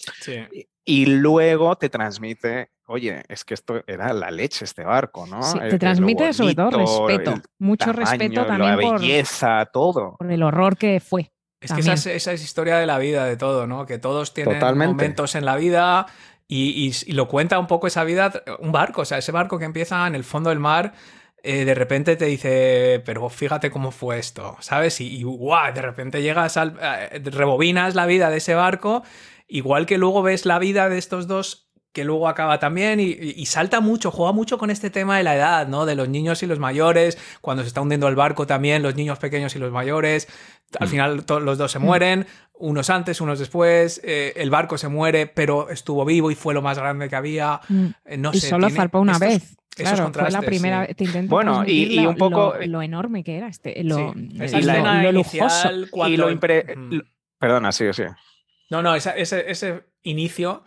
y 0.84 1.06
luego 1.06 1.76
te 1.76 1.88
transmite, 1.88 2.70
oye, 2.86 3.22
es 3.28 3.44
que 3.44 3.54
esto 3.54 3.82
era 3.86 4.12
la 4.12 4.30
leche, 4.30 4.64
este 4.64 4.82
barco, 4.84 5.26
¿no? 5.26 5.42
Sí, 5.42 5.58
te 5.70 5.78
transmite 5.78 6.32
sobre 6.32 6.54
todo 6.54 6.70
bonito, 6.70 7.06
respeto. 7.06 7.34
Mucho 7.58 7.92
tamaño, 7.92 8.00
respeto 8.10 8.40
la 8.40 8.46
también 8.48 8.80
por, 8.80 9.00
belleza, 9.00 9.64
todo. 9.72 10.16
por 10.18 10.32
el 10.32 10.42
horror 10.42 10.76
que 10.76 10.98
fue. 10.98 11.30
Es 11.60 11.72
que 11.72 11.80
esa 11.80 11.92
es, 11.94 12.06
esa 12.06 12.32
es 12.32 12.42
historia 12.44 12.76
de 12.78 12.86
la 12.86 12.98
vida, 12.98 13.24
de 13.24 13.36
todo, 13.36 13.66
¿no? 13.66 13.84
Que 13.86 13.98
todos 13.98 14.32
tienen 14.34 14.54
Totalmente. 14.58 14.92
momentos 14.94 15.34
en 15.34 15.44
la 15.44 15.56
vida 15.56 16.06
y, 16.46 16.70
y- 16.88 16.92
y 17.10 17.12
lo 17.14 17.26
cuenta 17.28 17.58
un 17.58 17.66
poco 17.66 17.86
esa 17.88 18.04
vida, 18.04 18.32
un 18.60 18.70
barco, 18.72 19.02
o 19.02 19.04
sea, 19.04 19.18
ese 19.18 19.32
barco 19.32 19.58
que 19.58 19.64
empieza 19.64 20.06
en 20.06 20.14
el 20.14 20.24
fondo 20.24 20.50
del 20.50 20.60
mar, 20.60 20.92
eh, 21.42 21.64
de 21.64 21.74
repente 21.74 22.16
te 22.16 22.26
dice, 22.26 23.02
pero 23.04 23.28
fíjate 23.28 23.70
cómo 23.70 23.90
fue 23.90 24.18
esto, 24.18 24.56
¿sabes? 24.60 25.00
Y, 25.00 25.16
y 25.18 25.22
¡guau! 25.24 25.72
de 25.74 25.82
repente 25.82 26.22
llegas 26.22 26.56
al... 26.56 26.76
eh, 26.80 27.20
rebobinas 27.24 27.94
la 27.94 28.06
vida 28.06 28.30
de 28.30 28.38
ese 28.38 28.54
barco, 28.54 29.02
igual 29.48 29.86
que 29.86 29.98
luego 29.98 30.22
ves 30.22 30.46
la 30.46 30.58
vida 30.58 30.88
de 30.88 30.98
estos 30.98 31.26
dos 31.26 31.67
que 31.98 32.04
luego 32.04 32.28
acaba 32.28 32.60
también 32.60 33.00
y, 33.00 33.44
salta 33.46 33.80
mucho, 33.80 34.12
juega 34.12 34.30
mucho 34.30 34.56
con 34.56 34.70
este 34.70 34.88
tema 34.88 35.16
de 35.16 35.24
la 35.24 35.34
edad, 35.34 35.66
¿no? 35.66 35.84
De 35.84 35.96
los 35.96 36.08
niños 36.08 36.44
y 36.44 36.46
los 36.46 36.60
mayores, 36.60 37.18
cuando 37.40 37.64
se 37.64 37.66
está 37.68 37.80
hundiendo 37.80 38.06
el 38.06 38.14
barco 38.14 38.46
también, 38.46 38.84
los 38.84 38.94
niños 38.94 39.18
pequeños 39.18 39.56
y 39.56 39.58
los 39.58 39.72
mayores, 39.72 40.28
al 40.78 40.86
Mm. 40.86 40.90
final 40.90 41.24
los 41.26 41.58
dos 41.58 41.72
se 41.72 41.80
mueren, 41.80 42.26
unos 42.54 42.88
antes, 42.88 43.20
unos 43.20 43.40
después, 43.40 44.00
eh, 44.04 44.32
el 44.36 44.48
barco 44.48 44.78
se 44.78 44.86
muere, 44.86 45.26
pero 45.26 45.70
estuvo 45.70 46.04
vivo 46.04 46.30
y 46.30 46.36
fue 46.36 46.54
lo 46.54 46.62
más 46.62 46.78
grande 46.78 47.08
que 47.08 47.16
había, 47.16 47.60
Mm. 47.68 47.86
Eh, 48.04 48.16
no 48.16 48.30
y 48.32 48.38
sé. 48.38 48.48
solo 48.48 48.70
zarpó 48.70 49.00
una 49.00 49.14
estos- 49.14 49.28
vez. 49.28 49.42
esos 49.76 49.92
Claro, 49.94 50.12
fue 50.12 50.30
la 50.30 50.42
primera 50.42 50.86
sí. 50.86 50.94
vez. 51.04 51.12
Te 51.12 51.22
Bueno, 51.22 51.64
y- 51.66 51.98
un 52.06 52.16
poco- 52.16 52.54
Lo, 52.60 52.66
lo 52.66 52.82
enorme 52.82 53.24
que 53.24 53.36
era 53.38 53.48
este. 53.48 53.82
Lo, 53.82 54.12
Sí, 54.14 54.60
lo 54.62 55.10
lujoso. 55.12 55.68
cuando... 55.90 56.14
Y 56.14 56.16
lo 56.16 56.30
impre- 56.30 56.76
Mm. 56.76 57.00
Perdona, 57.40 57.72
sí, 57.72 57.84
sí. 57.92 58.04
No, 58.70 58.82
no, 58.82 58.94
ese, 58.94 59.12
ese 59.16 59.84
inicio 60.02 60.62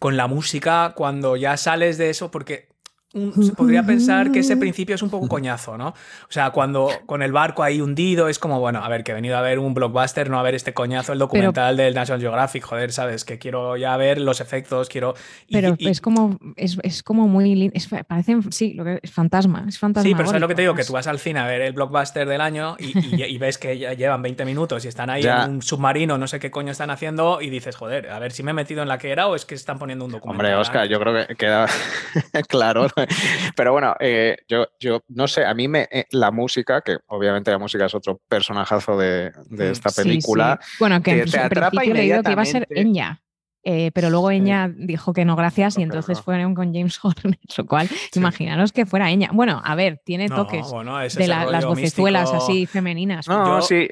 con 0.00 0.16
la 0.16 0.26
música, 0.26 0.94
cuando 0.96 1.36
ya 1.36 1.56
sales 1.58 1.98
de 1.98 2.10
eso, 2.10 2.30
porque 2.30 2.69
un- 3.12 3.42
se 3.44 3.52
podría 3.54 3.82
pensar 3.82 4.30
que 4.30 4.38
ese 4.40 4.56
principio 4.56 4.94
es 4.94 5.02
un 5.02 5.10
poco 5.10 5.26
coñazo, 5.28 5.76
¿no? 5.76 5.88
O 5.88 5.94
sea, 6.28 6.50
cuando 6.50 6.88
con 7.06 7.22
el 7.22 7.32
barco 7.32 7.62
ahí 7.62 7.80
hundido, 7.80 8.28
es 8.28 8.38
como, 8.38 8.60
bueno, 8.60 8.84
a 8.84 8.88
ver, 8.88 9.02
que 9.02 9.10
he 9.12 9.14
venido 9.14 9.36
a 9.36 9.40
ver 9.40 9.58
un 9.58 9.74
blockbuster, 9.74 10.30
no 10.30 10.38
a 10.38 10.42
ver 10.42 10.54
este 10.54 10.72
coñazo, 10.74 11.12
el 11.12 11.18
documental 11.18 11.76
del 11.76 11.94
National 11.94 12.20
Geographic, 12.20 12.62
joder, 12.64 12.92
¿sabes? 12.92 13.24
Que 13.24 13.38
quiero 13.38 13.76
ya 13.76 13.96
ver 13.96 14.20
los 14.20 14.40
efectos, 14.40 14.88
quiero... 14.88 15.14
y- 15.48 15.54
Pero 15.54 15.74
y- 15.78 15.88
es 15.88 16.00
como 16.00 16.38
es, 16.56 16.78
es 16.82 17.02
como 17.02 17.26
muy 17.28 17.70
es, 17.74 17.88
parecen 18.06 18.52
sí 18.52 18.74
lo 18.74 18.84
que 18.84 19.00
es 19.02 19.10
fantasma 19.10 19.64
es 19.68 19.78
fantasma 19.78 20.08
Sí, 20.08 20.14
pero 20.14 20.26
¿sabes 20.28 20.40
lo 20.40 20.48
que 20.48 20.54
te 20.54 20.62
digo? 20.62 20.74
Que 20.74 20.84
tú 20.84 20.92
vas 20.92 21.06
al 21.06 21.18
cine 21.18 21.40
a 21.40 21.46
ver 21.46 21.62
el 21.62 21.72
blockbuster 21.72 22.28
del 22.28 22.40
año 22.40 22.76
y, 22.78 22.96
y- 22.96 23.24
y 23.24 23.38
ves 23.38 23.58
que 23.58 23.76
ya 23.78 23.92
llevan 23.94 24.22
20 24.22 24.44
minutos 24.44 24.84
y 24.84 24.88
están 24.88 25.10
ahí 25.10 25.22
Ya. 25.22 25.44
en 25.44 25.50
un 25.50 25.62
submarino, 25.62 26.16
no 26.16 26.26
sé 26.28 26.38
qué 26.38 26.50
coño 26.50 26.70
están 26.72 26.90
haciendo, 26.90 27.40
y 27.40 27.50
dices, 27.50 27.74
joder, 27.76 28.10
a 28.10 28.18
ver 28.18 28.32
si 28.32 28.42
me 28.42 28.52
he 28.52 28.54
metido 28.54 28.82
en 28.82 28.88
la 28.88 28.98
que 28.98 29.10
era 29.10 29.26
o 29.26 29.34
es 29.34 29.44
que 29.44 29.54
están 29.56 29.78
poniendo 29.78 30.04
un 30.04 30.12
documental. 30.12 30.46
Hombre, 30.46 30.60
Oscar, 30.60 30.88
yo 30.88 31.00
creo 31.00 31.26
que 31.26 31.34
queda 31.34 31.66
claro. 32.48 32.86
Pero 33.56 33.72
bueno, 33.72 33.94
eh, 34.00 34.36
yo, 34.48 34.66
yo 34.78 35.02
no 35.08 35.26
sé, 35.28 35.44
a 35.44 35.54
mí 35.54 35.68
me 35.68 35.88
eh, 35.90 36.06
la 36.12 36.30
música, 36.30 36.80
que 36.80 36.98
obviamente 37.06 37.50
la 37.50 37.58
música 37.58 37.86
es 37.86 37.94
otro 37.94 38.20
personajazo 38.28 38.96
de, 38.98 39.32
de 39.50 39.68
Mm, 39.68 39.72
esta 39.72 39.90
Sí, 39.90 40.02
película. 40.02 40.58
sí. 40.62 40.76
bueno 40.80 41.02
que 41.02 41.10
en 41.22 41.30
te 41.30 41.38
atrapa 41.38 41.70
principio 41.70 41.94
he 41.94 41.98
leído 41.98 42.22
que 42.22 42.32
iba 42.32 42.42
a 42.42 42.46
ser. 42.46 42.66
Enya 42.70 43.22
eh, 43.62 43.90
pero 43.92 44.08
luego 44.08 44.30
Enya 44.30 44.70
dijo 44.74 45.12
que 45.12 45.26
no 45.26 45.36
gracias 45.36 45.76
y 45.76 45.82
entonces 45.82 46.16
no. 46.16 46.24
fueron 46.24 46.54
con 46.54 46.72
James 46.72 46.98
Horner 47.04 47.38
lo 47.58 47.66
cual 47.66 47.90
imaginaros 48.14 48.72
que 48.72 48.86
fuera 48.86 49.10
Enya 49.10 49.28
bueno 49.34 49.60
a 49.62 49.74
ver 49.74 50.00
tiene 50.02 50.28
No, 50.28 50.36
toques 50.36 50.66
bueno, 50.70 50.98
de 50.98 51.28
la- 51.28 51.44
las 51.44 51.66
vocezuelas 51.66 52.32
místico. 52.32 52.42
así 52.42 52.64
femeninas 52.66 53.28
No, 53.28 53.58
Yo- 53.58 53.62
sí, 53.62 53.86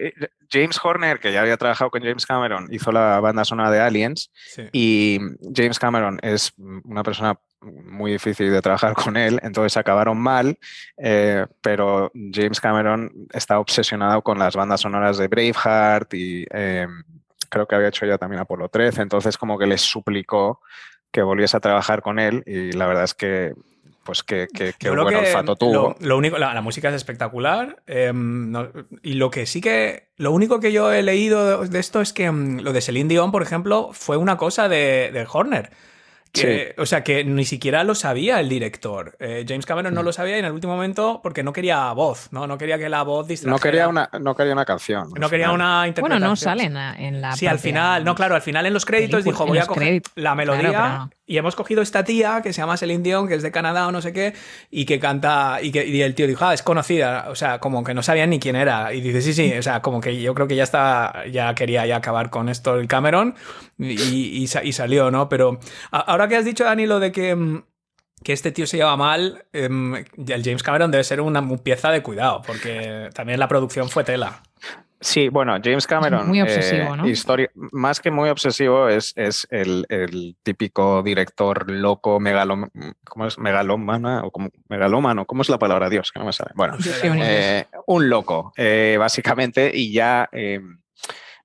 James 0.51 0.81
Horner, 0.83 1.21
que 1.21 1.31
ya 1.35 1.43
había 1.43 1.59
trabajado 1.59 1.91
con 1.91 2.01
James 2.03 2.25
Cameron, 2.25 2.69
hizo 2.71 2.91
la 2.93 3.21
banda 3.21 3.45
sonora 3.45 3.71
de 3.71 3.81
Aliens 3.81 4.31
Sí. 4.47 4.63
y 4.73 5.19
James 5.55 5.79
Cameron 5.79 6.19
es 6.23 6.55
una 6.57 7.03
persona 7.03 7.39
muy 7.61 8.13
difícil 8.13 8.51
de 8.53 8.63
trabajar 8.63 8.95
con 8.95 9.17
él, 9.17 9.41
entonces 9.43 9.77
acabaron 9.77 10.19
mal, 10.19 10.59
eh, 10.97 11.47
pero 11.61 12.11
James 12.33 12.61
Cameron 12.61 13.11
está 13.33 13.59
obsesionado 13.59 14.23
con 14.23 14.39
las 14.39 14.55
bandas 14.57 14.81
sonoras 14.83 15.19
de 15.19 15.29
Braveheart 15.29 16.15
y 16.15 16.47
eh, 16.53 16.87
creo 17.49 17.67
que 17.67 17.75
había 17.75 17.89
hecho 17.89 18.07
ya 18.07 18.19
también 18.19 18.41
Apolo 18.41 18.69
13, 18.69 19.03
entonces 19.03 19.37
como 19.37 19.59
que 19.59 19.67
les 19.67 19.81
suplicó 19.81 20.61
que 21.11 21.23
volviese 21.23 21.57
a 21.57 21.61
trabajar 21.61 22.03
con 22.03 22.19
él 22.19 22.43
y 22.47 22.73
la 22.73 22.87
verdad 22.87 23.05
es 23.05 23.15
que 23.15 23.55
pues 24.05 24.23
que, 24.23 24.49
que, 24.55 24.73
buen 24.91 25.09
que 25.09 25.17
olfato 25.17 25.55
tuvo. 25.55 25.73
Lo, 25.73 25.97
lo 26.01 26.17
único, 26.17 26.39
la, 26.39 26.55
la 26.55 26.63
música 26.63 26.89
es 26.89 26.95
espectacular. 26.95 27.83
eh, 27.87 28.11
no- 28.15 28.71
y 29.03 29.15
lo 29.15 29.31
que 29.31 29.45
sí 29.45 29.61
que. 29.61 30.09
Lo 30.17 30.33
único 30.33 30.61
que 30.61 30.73
yo 30.73 30.91
he 30.93 31.03
leído 31.03 31.67
de 31.67 31.79
esto 31.79 32.01
es 32.01 32.15
que 32.15 32.31
mm, 32.31 32.61
lo 32.61 32.73
de 32.73 32.81
Celine 32.81 33.11
Dion, 33.11 33.31
por 33.31 33.43
ejemplo, 33.43 33.91
fue 33.93 34.17
una 34.17 34.39
cosa 34.39 34.67
de, 34.67 35.11
de 35.13 35.27
Horner. 35.31 35.73
Que, 36.33 36.75
O 36.79 36.87
sea, 36.87 37.03
que 37.03 37.25
ni 37.25 37.45
siquiera 37.45 37.85
lo 37.85 37.95
sabía 37.95 38.39
el 38.41 38.49
director. 38.49 39.17
Eh, 39.19 39.45
James 39.49 39.65
Cameron 39.67 39.95
no 39.95 40.03
Mm. 40.03 40.05
lo 40.05 40.13
sabía 40.13 40.37
y 40.37 40.39
en 40.41 40.45
el 40.45 40.53
último 40.53 40.75
momento 40.75 41.21
porque 41.23 41.43
no 41.43 41.53
quería 41.53 41.93
voz, 41.93 42.29
¿no? 42.33 42.47
No 42.47 42.59
quería 42.59 42.79
que 42.79 42.89
la 42.89 43.03
voz 43.03 43.27
distrajera. 43.27 43.57
No 43.57 43.61
quería 43.61 43.89
una, 43.89 44.11
no 44.21 44.35
quería 44.35 44.53
una 44.53 44.65
canción. 44.65 45.09
No 45.19 45.29
quería 45.31 45.51
una 45.53 45.79
Bueno, 45.79 45.87
interpretación. 45.89 46.29
no 46.31 46.37
sale 46.37 46.65
en 46.65 46.75
la, 46.75 46.95
en 46.97 47.21
la 47.21 47.33
Sí, 47.37 47.47
al 47.47 47.59
final, 47.59 48.05
no, 48.05 48.15
claro, 48.15 48.35
al 48.35 48.43
final 48.43 48.67
en 48.67 48.75
los 48.75 48.85
créditos 48.85 49.23
película, 49.25 49.33
dijo, 49.33 49.47
voy 49.47 49.59
a 49.59 49.67
coger 49.67 49.83
créditos. 49.83 50.13
la 50.17 50.35
melodía 50.35 50.69
Claro. 50.71 51.11
Y 51.29 51.37
hemos 51.37 51.55
cogido 51.55 51.83
esta 51.83 52.05
tía 52.05 52.41
que 52.43 52.55
se 52.55 52.63
llama 52.63 52.79
Celine 52.79 53.03
Dion, 53.03 53.29
que 53.29 53.35
es 53.35 53.43
de 53.43 53.53
Canadá 53.53 53.87
o 53.87 53.93
no 53.93 54.01
sé 54.01 54.15
qué, 54.15 54.33
y 54.71 54.87
que 54.87 54.99
canta, 54.99 55.59
y, 55.63 55.71
que, 55.71 56.05
el 56.05 56.15
tío 56.15 56.27
dijo, 56.27 56.47
ah, 56.47 56.55
es 56.55 56.63
conocida, 56.63 57.27
o 57.29 57.35
sea, 57.35 57.61
como 57.61 57.85
que 57.85 57.93
no 57.93 58.03
sabían 58.03 58.31
ni 58.31 58.41
quién 58.41 58.57
era. 58.57 58.95
Y 58.95 59.03
dice, 59.03 59.21
sí, 59.21 59.35
sí, 59.35 59.53
o 59.53 59.63
sea, 59.63 59.83
como 59.83 60.01
que 60.01 60.21
yo 60.21 60.35
creo 60.35 60.49
que 60.49 60.57
ya 60.57 60.65
está, 60.65 61.27
ya 61.31 61.55
quería 61.55 61.87
ya 61.87 61.97
acabar 61.97 62.31
con 62.31 62.49
esto 62.49 62.77
el 62.77 62.89
Cameron 62.89 63.35
y, 63.79 63.93
y 63.93 64.49
y 64.63 64.73
salió, 64.73 65.11
¿no? 65.11 65.29
Pero 65.29 65.61
ahora 65.91 66.27
que 66.29 66.37
has 66.37 66.47
dicho, 66.47 66.65
Dani, 66.65 66.87
lo 66.87 66.99
de 66.99 67.13
que... 67.13 67.37
mm, 67.37 67.63
que 68.25 68.33
este 68.33 68.51
tío 68.51 68.67
se 68.67 68.79
lleva 68.79 68.97
mal, 68.97 69.45
em, 69.53 69.95
el 69.95 70.43
James 70.43 70.65
Cameron 70.65 70.91
debe 70.91 71.05
ser 71.05 71.21
una 71.21 71.47
pieza 71.59 71.93
de 71.93 72.03
cuidado, 72.03 72.43
porque 72.45 73.11
también 73.15 73.39
la 73.39 73.47
producción 73.47 73.89
fue 73.89 74.03
tela. 74.03 74.43
Sí, 75.01 75.29
bueno, 75.29 75.57
James 75.63 75.87
Cameron. 75.87 76.27
Muy 76.29 76.41
obsesivo, 76.41 76.95
eh, 76.95 76.97
¿no? 76.97 77.09
historia- 77.09 77.51
más 77.55 78.01
que 78.01 78.11
muy 78.11 78.29
obsesivo, 78.31 78.89
es, 78.89 79.13
es 79.17 79.47
el, 79.51 79.87
el 79.89 80.37
típico 80.43 81.03
director 81.03 81.71
loco, 81.71 82.19
megalom, 82.19 82.69
¿cómo 83.05 83.27
es? 83.27 83.39
Megalómana 83.39 84.23
o 84.25 84.31
como, 84.33 84.51
megalómano, 84.69 85.25
¿cómo 85.25 85.43
es 85.43 85.49
la 85.49 85.59
palabra? 85.59 85.89
Dios, 85.89 86.11
que 86.11 86.19
no 86.19 86.25
me 86.27 86.33
sale. 86.33 86.51
Bueno, 86.55 86.77
eh, 87.23 87.67
un 87.87 88.09
loco, 88.11 88.53
eh, 88.57 88.97
básicamente, 88.99 89.71
y 89.73 89.93
ya 89.93 90.29
eh, 90.33 90.61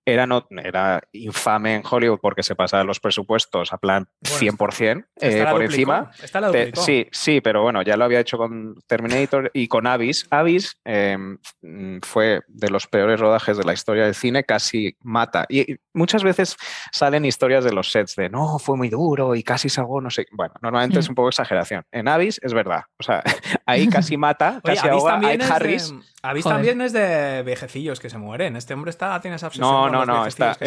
era, 0.06 0.26
no, 0.28 0.46
era 0.63 1.02
infame 1.13 1.76
en 1.76 1.84
Hollywood 1.89 2.20
porque 2.22 2.44
se 2.44 2.56
pasaba 2.56 2.84
los 2.84 3.00
presupuestos 3.00 3.72
a 3.74 3.78
plan 3.78 4.08
Bueno, 4.22 4.58
100% 4.58 5.06
Esta 5.16 5.28
eh, 5.28 5.44
la 5.44 5.52
por 5.52 5.62
duplicó, 5.62 5.94
encima. 5.94 6.52
Te- 6.52 6.72
sí, 6.76 7.08
sí, 7.12 7.42
pero 7.42 7.62
bueno, 7.62 7.82
ya 7.84 7.96
lo 7.98 8.04
había 8.06 8.20
hecho 8.20 8.38
con 8.38 8.76
Terminator 8.88 9.50
y 9.54 9.68
con 9.68 9.88
Avis. 9.88 10.28
Avis 10.30 10.80
eh, 10.86 11.18
mm, 11.62 12.00
fue 12.02 12.42
de 12.48 12.70
los 12.70 12.88
peores 12.88 13.20
rodajes 13.20 13.58
de 13.58 13.63
la 13.63 13.74
historia 13.74 14.06
del 14.06 14.16
cine, 14.16 14.44
casi 14.44 14.96
mata. 15.02 15.46
Y 15.50 15.78
muchas 15.94 16.24
veces 16.24 16.58
salen 16.92 17.26
historias 17.26 17.63
de 17.63 17.72
los 17.74 17.92
sets 17.92 18.16
de 18.16 18.30
no, 18.30 18.60
fue 18.60 18.76
muy 18.76 18.89
duro 18.89 19.36
y 19.36 19.44
casi 19.44 19.70
salgo, 19.70 20.02
no 20.02 20.10
sé. 20.10 20.26
Bueno, 20.32 20.54
normalmente 20.62 21.00
es 21.00 21.08
Mm. 21.08 21.12
un 21.12 21.16
poco 21.16 21.30
exageración. 21.30 21.84
En 21.92 22.08
Avis 22.08 22.39
es 22.44 22.54
verdad. 22.54 22.82
O 23.00 23.04
sea, 23.04 23.24
ahí 23.66 23.88
casi 23.88 24.18
mata, 24.18 24.60
Oye, 24.63 24.76
casi 24.76 24.88
ahoga 24.88 25.13
a 25.16 25.56
Harris. 25.56 25.92
de, 25.92 26.00
Avis 26.26 26.44
Joder. 26.44 26.56
también 26.58 26.82
es 26.82 26.94
de 26.94 27.44
viejecillos 27.46 28.00
que 28.00 28.10
se 28.10 28.18
mueren. 28.18 28.56
Este 28.56 28.74
hombre 28.74 28.89
está, 28.92 29.20
tiene 29.20 29.36
esa 29.36 29.48
obsesión. 29.48 29.70
No, 29.70 29.89
no, 29.99 30.06
no, 30.06 30.25
está- 30.25 30.58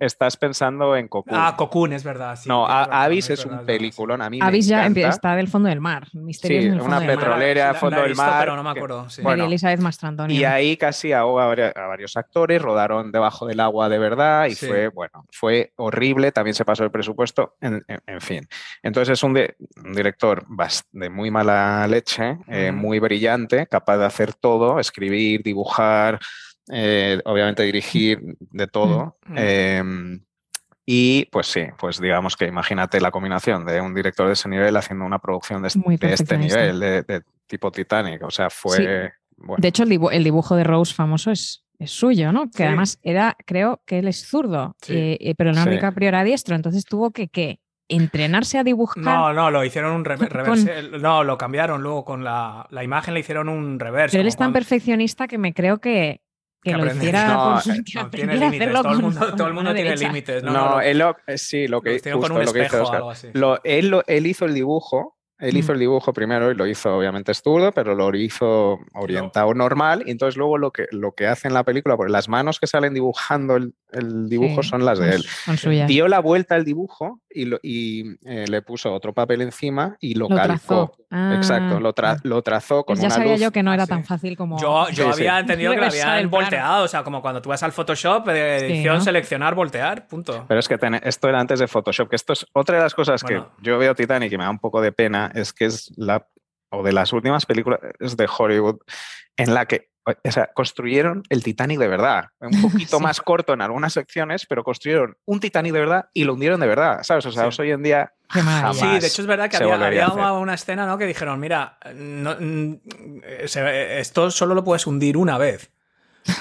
estás, 0.00 0.36
pensando 0.36 0.96
en 0.96 1.08
Cocoon. 1.08 1.36
Ah, 1.38 1.54
Cocoon, 1.56 1.92
es 1.92 2.04
verdad. 2.04 2.36
sí, 2.36 2.48
no, 2.48 2.66
A- 2.66 3.04
Avis 3.04 3.30
es 3.30 3.44
verdad, 3.44 3.60
un 3.60 3.66
peliculón. 3.66 4.22
A 4.22 4.30
mí 4.30 4.38
me 4.38 4.44
Avis 4.46 4.66
ya 4.66 4.86
encanta. 4.86 5.08
está 5.08 5.36
del 5.36 5.48
fondo 5.48 5.68
del 5.68 5.80
mar. 5.80 6.06
Misterios 6.14 6.62
Sí, 6.62 6.66
en 6.68 6.74
el 6.74 6.80
fondo 6.80 6.96
una 6.96 7.06
del 7.06 7.16
mar. 7.16 7.24
petrolera, 7.24 7.66
La- 7.66 7.72
la 7.72 7.78
fondo 7.78 8.00
del 8.00 8.08
visto, 8.10 8.22
mar. 8.24 8.40
pero 8.40 8.56
no 8.56 8.62
me 8.62 8.72
que- 8.72 8.78
acuerdo. 8.78 9.10
sí. 9.10 9.22
Bueno, 9.22 9.44
Elizabeth 9.44 9.80
Mastrantonio. 9.80 10.36
Y 10.40 10.44
ahí 10.44 10.76
casi 10.76 11.12
ahoga 11.12 11.44
a 11.44 11.54
vari- 11.54 11.72
a 11.76 11.86
varios 11.86 12.16
actores, 12.16 12.60
rodaron 12.62 13.12
debajo 13.12 13.46
del 13.46 13.60
agua 13.60 13.88
de 13.88 13.98
verdad 13.98 14.46
y 14.46 14.54
Sí. 14.54 14.66
fue, 14.66 14.88
bueno, 14.88 15.24
fue 15.32 15.72
horrible, 15.76 16.32
también 16.32 16.54
se 16.54 16.64
pasó 16.64 16.84
el 16.84 16.90
presupuesto, 16.90 17.56
en, 17.60 17.84
en- 17.88 18.00
en 18.06 18.20
fin. 18.20 18.48
Entonces 18.82 19.14
es 19.14 19.22
un, 19.22 19.34
de- 19.34 19.56
un 19.84 19.92
director 19.92 20.44
bas- 20.48 20.84
de 20.92 21.10
muy 21.10 21.30
mala 21.30 21.86
leche, 21.88 22.38
eh, 22.48 22.72
muy 22.72 22.98
brillante, 22.98 23.66
capaz 23.66 23.96
de 23.98 24.04
hacer 24.06 24.34
todo, 24.34 24.78
escribir, 24.80 25.42
dibujar, 25.42 26.18
eh, 26.72 27.20
obviamente 27.24 27.62
dirigir, 27.62 28.20
de 28.40 28.66
todo. 28.66 29.16
Ujú. 29.26 29.34
Em, 29.36 30.20
y 30.84 31.24
pues 31.26 31.46
sí, 31.48 31.62
pues 31.78 32.00
digamos 32.00 32.36
que 32.36 32.46
imagínate 32.46 33.00
la 33.00 33.10
combinación 33.10 33.64
de 33.66 33.80
un 33.80 33.94
director 33.94 34.26
de 34.28 34.34
ese 34.34 34.48
nivel 34.48 34.76
haciendo 34.76 35.04
una 35.04 35.18
producción 35.18 35.62
de, 35.62 35.68
este 35.68 36.38
nivel, 36.38 36.78
de, 36.80 37.02
de 37.02 37.22
tipo 37.46 37.70
Titanic, 37.72 38.22
o 38.22 38.30
sea, 38.30 38.50
fue... 38.50 38.76
Sí. 38.76 38.84
bueno. 39.36 39.60
De 39.60 39.68
hecho, 39.68 39.82
el, 39.82 39.90
dibu- 39.90 40.12
el 40.12 40.22
dibujo 40.24 40.54
de 40.56 40.62
Rose 40.64 40.94
famoso 40.94 41.30
es, 41.32 41.64
es 41.80 41.90
suyo, 41.90 42.30
¿no? 42.32 42.44
Que 42.50 42.58
Sí. 42.58 42.62
además 42.64 42.98
era, 43.02 43.36
creo 43.46 43.82
que 43.84 43.98
él 43.98 44.06
es 44.08 44.26
zurdo, 44.28 44.76
Sí. 44.80 44.94
eh, 44.96 45.18
eh, 45.20 45.34
pero 45.36 45.50
Leonardo 45.50 45.70
Sí. 45.72 45.76
DiCaprio 45.76 46.08
era 46.08 46.22
diestro, 46.24 46.54
entonces 46.54 46.84
tuvo 46.84 47.10
que, 47.10 47.28
¿qué? 47.28 47.58
entrenarse 47.88 48.58
a 48.58 48.64
dibujar. 48.64 49.04
No, 49.04 49.32
no, 49.32 49.48
lo 49.52 49.64
hicieron 49.64 49.92
un 49.92 50.04
rever- 50.04 50.28
Con- 50.28 50.66
reverse. 50.66 50.98
No, 50.98 51.22
lo 51.22 51.38
cambiaron 51.38 51.82
luego 51.84 52.04
con 52.04 52.24
la, 52.24 52.66
la 52.70 52.82
imagen, 52.82 53.14
le 53.14 53.20
hicieron 53.20 53.48
un 53.48 53.78
reverse. 53.78 54.14
pero 54.16 54.22
él 54.22 54.26
es 54.26 54.34
tan 54.36 54.46
cuando- 54.46 54.54
perfeccionista 54.58 55.28
que 55.28 55.38
me 55.38 55.54
creo 55.54 55.78
que, 55.78 56.20
que 56.66 56.72
Que 56.72 56.76
lo 56.78 56.82
aprende- 56.82 57.04
hiciera 57.04 57.28
No, 57.28 57.52
por 57.52 57.62
su- 57.62 57.70
eh, 57.70 57.74
que 57.74 57.80
No, 57.80 57.82
tiene 58.10 58.32
aprendiera 58.32 58.32
a 58.32 58.50
límites. 58.50 58.60
hacerlo 58.66 58.82
Todo 58.82 58.92
el 58.92 59.02
mundo, 59.02 59.20
con 59.20 59.36
todo 59.36 59.46
el 59.46 59.48
la 59.50 59.54
mundo 59.54 59.74
tiene 59.74 59.88
derecha. 59.90 60.06
límites. 60.08 60.42
No, 60.42 60.52
No, 60.52 60.80
él, 60.80 60.98
lo- 60.98 61.16
sí, 61.36 61.68
lo 61.68 61.76
lo 61.76 61.82
que, 61.82 61.94
hicieron 61.94 62.20
con 62.20 62.30
justo 62.30 62.40
un 62.40 62.46
lo 62.46 62.52
que 62.52 62.58
dice 62.58 62.66
espejo 62.66 62.82
o 62.82 62.84
Óscar. 62.86 62.96
algo 62.96 63.10
así. 63.10 63.28
Lo- 63.34 63.60
él, 63.64 63.88
lo- 63.88 64.02
él 64.06 64.26
hizo 64.26 64.44
el 64.46 64.54
dibujo, 64.54 65.15
él 65.38 65.56
hizo 65.56 65.72
Mm. 65.72 65.74
el 65.74 65.80
dibujo 65.80 66.12
primero 66.12 66.50
y 66.50 66.54
lo 66.54 66.66
hizo 66.66 66.96
obviamente 66.96 67.32
estudo, 67.32 67.72
pero 67.72 67.94
lo 67.94 68.14
hizo 68.16 68.78
orientado 68.94 69.52
normal. 69.54 70.02
Y 70.06 70.10
entonces 70.10 70.36
luego 70.36 70.58
lo 70.58 70.70
que, 70.72 70.86
lo 70.92 71.12
que 71.12 71.26
hace 71.26 71.48
en 71.48 71.54
la 71.54 71.64
película, 71.64 71.96
porque 71.96 72.12
las 72.12 72.28
manos 72.28 72.58
que 72.60 72.66
salen 72.66 72.94
dibujando 72.94 73.56
el, 73.56 73.74
el 73.92 74.28
dibujo 74.28 74.62
Sí, 74.62 74.68
son 74.70 74.84
las 74.84 74.98
de 74.98 75.16
él. 75.16 75.24
suyas. 75.58 75.88
Dio 75.88 76.08
la 76.08 76.20
vuelta 76.20 76.54
al 76.54 76.64
dibujo 76.64 77.20
y, 77.30 77.44
lo- 77.46 77.60
y 77.62 78.16
eh, 78.24 78.46
le 78.48 78.62
puso 78.62 78.92
otro 78.94 79.12
papel 79.12 79.42
encima 79.42 79.96
y 80.00 80.14
lo, 80.14 80.28
Lo 80.28 80.36
calcó. 80.36 80.46
trazó. 80.56 80.92
Ah, 81.10 81.34
Exacto, 81.36 81.78
lo, 81.80 81.94
tra- 81.94 82.18
lo 82.24 82.42
trazó 82.42 82.84
con 82.84 82.94
pues 82.96 83.00
ya 83.02 83.06
una 83.06 83.14
sabía 83.14 83.32
luz. 83.32 83.40
yo 83.40 83.52
que 83.52 83.62
no 83.62 83.72
era 83.72 83.84
sí. 83.84 83.90
tan 83.90 84.04
fácil 84.04 84.36
como. 84.36 84.58
Yo, 84.60 84.88
yo 84.90 85.12
Sí, 85.12 85.18
sí. 85.18 85.26
había 85.26 85.38
entendido 85.38 85.72
que 85.72 85.78
lo 85.78 85.86
habían 85.86 86.28
volteado, 86.30 86.84
o 86.84 86.88
sea, 86.88 87.04
como 87.04 87.22
cuando 87.22 87.40
tú 87.40 87.48
vas 87.50 87.62
al 87.62 87.70
Photoshop, 87.72 88.26
de 88.26 88.58
Sí, 88.60 88.64
edición, 88.66 88.96
¿no? 88.96 89.00
seleccionar, 89.00 89.54
voltear, 89.54 90.08
punto. 90.08 90.44
Pero 90.48 90.58
es 90.58 90.66
que 90.66 90.78
ten- 90.78 91.00
esto 91.04 91.28
era 91.28 91.38
antes 91.38 91.60
de 91.60 91.68
Photoshop, 91.68 92.08
que 92.10 92.16
esto 92.16 92.32
es 92.32 92.44
otra 92.52 92.76
de 92.78 92.82
las 92.82 92.94
cosas 92.94 93.22
Bueno. 93.22 93.50
que 93.56 93.62
yo 93.62 93.78
veo 93.78 93.94
Titanic 93.94 94.32
y 94.32 94.36
me 94.38 94.44
da 94.44 94.50
un 94.50 94.58
poco 94.58 94.80
de 94.80 94.90
pena, 94.90 95.25
es 95.34 95.52
que 95.52 95.66
es 95.66 95.92
la, 95.96 96.28
o 96.70 96.82
de 96.82 96.92
las 96.92 97.12
últimas 97.12 97.46
películas 97.46 97.80
de 98.16 98.28
Hollywood 98.38 98.78
en 99.36 99.54
la 99.54 99.66
que, 99.66 99.90
o 100.04 100.30
sea, 100.30 100.50
construyeron 100.54 101.22
el 101.30 101.42
Titanic 101.42 101.78
de 101.78 101.88
verdad, 101.88 102.26
un 102.40 102.50
poquito 102.62 102.98
Sí. 102.98 103.02
más 103.02 103.20
corto 103.20 103.52
en 103.52 103.60
algunas 103.62 103.92
secciones, 103.92 104.46
pero 104.46 104.62
construyeron 104.64 105.16
un 105.24 105.40
Titanic 105.40 105.72
de 105.72 105.80
verdad 105.80 106.08
y 106.14 106.24
lo 106.24 106.34
hundieron 106.34 106.60
de 106.60 106.66
verdad, 106.66 107.02
¿sabes? 107.02 107.26
O 107.26 107.32
sea, 107.32 107.50
Sí. 107.50 107.62
hoy 107.62 107.70
en 107.72 107.82
día 107.82 108.12
maravilla. 108.34 108.72
Sí, 108.72 108.80
jamás 108.80 109.00
de 109.02 109.08
hecho 109.08 109.22
es 109.22 109.28
verdad 109.28 109.50
que 109.50 109.56
había, 109.56 109.74
había 109.86 110.32
una 110.32 110.54
escena 110.54 110.86
¿no? 110.86 110.98
que 110.98 111.06
dijeron, 111.06 111.38
mira, 111.40 111.78
no- 111.94 112.36
mm, 112.38 112.74
esto 113.24 114.30
solo 114.30 114.54
lo 114.54 114.64
puedes 114.64 114.86
hundir 114.86 115.16
una 115.16 115.38
vez. 115.38 115.70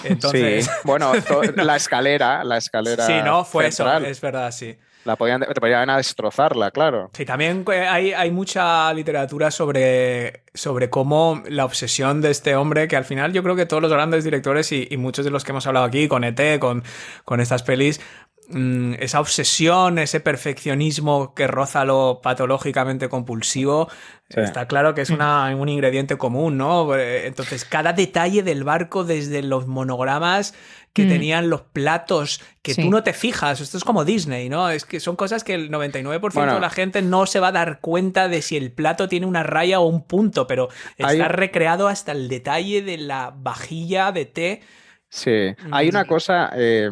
Entonces, 0.03 0.65
Sí, 0.65 0.71
bueno, 0.83 1.11
la 1.55 1.75
escalera, 1.75 2.43
la 2.43 2.57
escalera 2.57 3.05
sí, 3.05 3.21
no, 3.23 3.45
fue 3.45 3.71
central, 3.71 4.03
eso, 4.03 4.11
es 4.11 4.21
verdad, 4.21 4.51
sí. 4.51 4.77
La 5.05 5.15
podían, 5.15 5.41
te 5.41 5.61
podían 5.61 5.89
a 5.89 5.97
destrozarla, 5.97 6.71
claro. 6.71 7.09
Sí, 7.13 7.25
también 7.25 7.63
eh, 7.71 7.87
hay, 7.87 8.11
hay 8.11 8.31
mucha 8.31 8.91
literatura 8.93 9.51
sobre, 9.51 10.43
sobre 10.53 10.89
cómo 10.89 11.41
la 11.47 11.63
obsesión 11.63 12.21
de 12.21 12.31
este 12.31 12.55
hombre, 12.55 12.87
que 12.87 12.95
al 12.97 13.05
final 13.05 13.31
yo 13.31 13.41
creo 13.43 13.55
que 13.55 13.65
todos 13.65 13.81
los 13.81 13.91
grandes 13.91 14.23
directores 14.23 14.71
y, 14.71 14.87
y 14.89 14.97
muchos 14.97 15.23
de 15.23 15.31
los 15.31 15.43
que 15.43 15.51
hemos 15.51 15.65
hablado 15.67 15.85
aquí, 15.85 16.07
con 16.07 16.23
ET, 16.23 16.59
con, 16.59 16.83
con 17.23 17.39
estas 17.39 17.61
pelis, 17.63 18.01
mm, 18.49 18.95
esa 18.99 19.19
obsesión, 19.19 19.99
ese 19.99 20.19
perfeccionismo 20.19 21.33
que 21.35 21.47
roza 21.47 21.85
lo 21.85 22.19
patológicamente 22.23 23.07
compulsivo, 23.09 23.87
Sí. 24.27 24.39
está 24.39 24.65
claro 24.67 24.95
que 24.95 25.01
es 25.01 25.11
una- 25.11 25.55
un 25.55 25.69
ingrediente 25.69 26.17
común, 26.17 26.57
¿no? 26.57 26.95
Entonces, 26.97 27.63
cada 27.63 27.93
detalle 27.93 28.41
del 28.41 28.63
barco, 28.63 29.03
desde 29.03 29.43
los 29.43 29.67
monogramas 29.67 30.55
que 30.95 31.03
Mm. 31.03 31.09
tenían 31.09 31.49
los 31.49 31.61
platos, 31.61 32.41
que 32.61 32.73
Sí. 32.73 32.81
tú 32.81 32.89
no 32.89 33.03
te 33.03 33.11
fijas, 33.11 33.59
esto 33.59 33.77
es 33.77 33.83
como 33.83 34.05
Disney, 34.05 34.47
¿no? 34.47 34.69
Es 34.69 34.85
que 34.85 35.01
son 35.01 35.17
cosas 35.17 35.43
que 35.43 35.53
el 35.53 35.69
99% 35.69 36.39
Bueno. 36.45 36.53
de 36.55 36.61
la 36.61 36.69
gente 36.69 37.01
no 37.01 37.25
se 37.25 37.41
va 37.41 37.49
a 37.49 37.51
dar 37.51 37.81
cuenta 37.81 38.29
de 38.29 38.41
si 38.41 38.55
el 38.55 38.71
plato 38.71 39.09
tiene 39.09 39.25
una 39.25 39.43
raya 39.43 39.81
o 39.81 39.87
un 39.87 40.07
punto, 40.07 40.47
pero 40.47 40.69
está 40.97 41.09
Hay- 41.09 41.19
recreado 41.23 41.89
hasta 41.89 42.13
el 42.13 42.29
detalle 42.29 42.81
de 42.81 42.97
la 42.97 43.33
vajilla 43.35 44.13
de 44.13 44.25
té. 44.25 44.61
Sí, 45.09 45.53
hay 45.69 45.89
una 45.89 46.05
Mm. 46.05 46.07
cosa... 46.07 46.49
eh, 46.55 46.89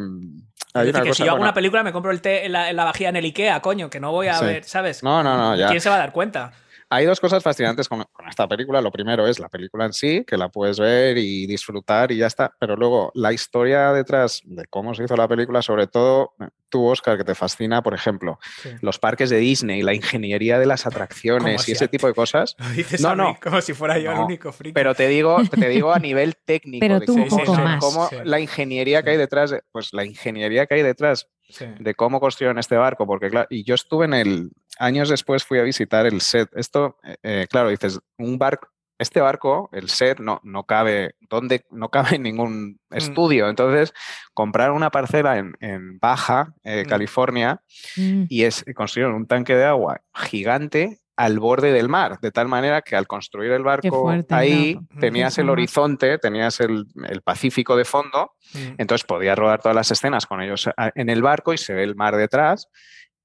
hay 0.74 0.86
decir, 0.86 0.94
una 0.96 1.02
que 1.04 1.08
cosa, 1.08 1.16
si 1.16 1.22
yo 1.22 1.30
hago 1.30 1.38
bueno, 1.38 1.48
una 1.50 1.54
película 1.54 1.82
me 1.82 1.92
compro 1.92 2.10
el 2.10 2.20
té 2.20 2.44
en 2.44 2.52
la, 2.52 2.68
en 2.68 2.76
la 2.76 2.84
vajilla 2.84 3.08
en 3.08 3.16
el 3.16 3.24
Ikea, 3.24 3.60
coño, 3.60 3.88
que 3.88 4.00
no 4.00 4.12
voy 4.12 4.26
a 4.26 4.34
Sí. 4.38 4.44
ver, 4.44 4.64
¿sabes? 4.64 5.02
No, 5.02 5.22
no, 5.22 5.36
no, 5.38 5.56
ya. 5.56 5.68
¿Quién 5.68 5.80
se 5.80 5.88
va 5.88 5.94
a 5.94 5.98
dar 5.98 6.12
cuenta? 6.12 6.52
Hay 6.94 7.06
dos 7.06 7.18
cosas 7.18 7.42
fascinantes 7.42 7.88
con, 7.88 8.04
con 8.12 8.28
esta 8.28 8.46
película. 8.46 8.80
Lo 8.80 8.92
primero 8.92 9.26
es 9.26 9.40
la 9.40 9.48
película 9.48 9.84
en 9.86 9.92
sí, 9.92 10.24
que 10.24 10.36
la 10.36 10.48
puedes 10.48 10.78
ver 10.78 11.18
y 11.18 11.46
disfrutar 11.46 12.12
y 12.12 12.18
ya 12.18 12.26
está. 12.28 12.54
Pero 12.60 12.76
luego 12.76 13.10
la 13.14 13.32
historia 13.32 13.92
detrás 13.92 14.42
de 14.44 14.64
cómo 14.66 14.94
se 14.94 15.02
hizo 15.04 15.16
la 15.16 15.26
película, 15.26 15.60
sobre 15.60 15.86
todo 15.88 16.34
tú, 16.68 16.86
Oscar, 16.86 17.16
que 17.16 17.24
te 17.24 17.34
fascina, 17.34 17.82
por 17.82 17.94
ejemplo, 17.94 18.38
los 18.80 18.98
parques 18.98 19.30
de 19.30 19.38
Disney, 19.38 19.82
la 19.82 19.94
ingeniería 19.94 20.58
de 20.58 20.66
las 20.66 20.86
atracciones 20.86 21.62
si 21.62 21.70
y 21.70 21.74
ese 21.74 21.84
a- 21.84 21.88
tipo 21.88 22.06
de 22.06 22.14
cosas. 22.14 22.54
Lo 22.58 22.68
dices 22.70 23.00
No, 23.00 23.08
a 23.10 23.14
mí 23.16 23.22
no. 23.22 23.38
como 23.42 23.60
si 23.60 23.74
fuera 23.74 23.98
yo 23.98 24.10
el 24.10 24.16
No, 24.16 24.26
único 24.26 24.52
friki. 24.52 24.72
Pero 24.74 24.94
te 24.94 25.08
digo, 25.08 25.38
te 25.50 25.68
digo 25.68 25.92
a 25.92 25.98
nivel 25.98 26.34
técnico 26.44 26.80
Pero 26.84 27.00
de 27.00 27.06
tú 27.06 27.14
un 27.14 27.28
cómo, 27.28 27.44
poco 27.44 27.56
de 27.56 27.62
más. 27.64 27.80
cómo 27.84 28.08
Sí. 28.08 28.16
la 28.24 28.40
ingeniería 28.40 29.02
que 29.02 29.10
hay 29.10 29.16
detrás, 29.16 29.50
de- 29.50 29.62
pues 29.72 29.92
la 29.92 30.04
ingeniería 30.04 30.66
que 30.66 30.74
hay 30.74 30.82
detrás 30.82 31.28
Sí. 31.48 31.66
de 31.78 31.94
cómo 31.94 32.20
construyeron 32.20 32.58
este 32.58 32.76
barco, 32.76 33.06
porque 33.06 33.28
claro, 33.30 33.46
y 33.50 33.64
yo 33.64 33.74
estuve 33.74 34.06
en 34.06 34.14
el, 34.14 34.50
años 34.78 35.08
después 35.08 35.44
fui 35.44 35.58
a 35.58 35.62
visitar 35.62 36.06
el 36.06 36.20
set. 36.20 36.48
Esto, 36.54 36.98
eh, 37.04 37.16
eh, 37.22 37.46
claro, 37.50 37.68
dices, 37.68 38.00
un 38.18 38.38
barco, 38.38 38.68
este 38.98 39.20
barco, 39.20 39.68
el 39.72 39.88
set, 39.90 40.20
no, 40.20 40.40
no 40.44 40.64
cabe, 40.64 41.16
donde 41.28 41.64
no 41.70 41.90
cabe 41.90 42.16
en 42.16 42.22
ningún 42.22 42.80
Mm. 42.90 42.96
estudio. 42.96 43.48
Entonces, 43.48 43.92
compraron 44.34 44.76
una 44.76 44.90
parcela 44.90 45.36
en, 45.38 45.54
en 45.60 45.98
Baja, 45.98 46.54
eh, 46.62 46.84
Mm. 46.84 46.88
California, 46.88 47.62
Mm. 47.96 48.24
y 48.28 48.44
es, 48.44 48.64
construyeron 48.74 49.14
un 49.14 49.26
tanque 49.26 49.54
de 49.56 49.64
agua 49.64 50.00
gigante 50.14 51.00
al 51.16 51.38
borde 51.38 51.72
del 51.72 51.88
mar, 51.88 52.18
de 52.20 52.32
tal 52.32 52.48
manera 52.48 52.82
que 52.82 52.96
al 52.96 53.06
construir 53.06 53.52
el 53.52 53.62
barco 53.62 53.88
fuerte, 54.02 54.34
ahí 54.34 54.74
no, 54.90 55.00
tenías 55.00 55.38
el 55.38 55.48
horizonte, 55.48 56.18
tenías 56.18 56.58
el, 56.60 56.86
el 57.08 57.22
Pacífico 57.22 57.76
de 57.76 57.84
fondo, 57.84 58.32
Mm. 58.54 58.74
entonces 58.78 59.04
podías 59.06 59.38
rodar 59.38 59.60
todas 59.60 59.74
las 59.76 59.90
escenas 59.90 60.26
con 60.26 60.40
ellos 60.42 60.68
a- 60.76 60.90
en 60.94 61.08
el 61.08 61.22
barco 61.22 61.52
y 61.52 61.58
se 61.58 61.72
ve 61.74 61.82
el 61.84 61.94
mar 61.96 62.16
detrás 62.16 62.68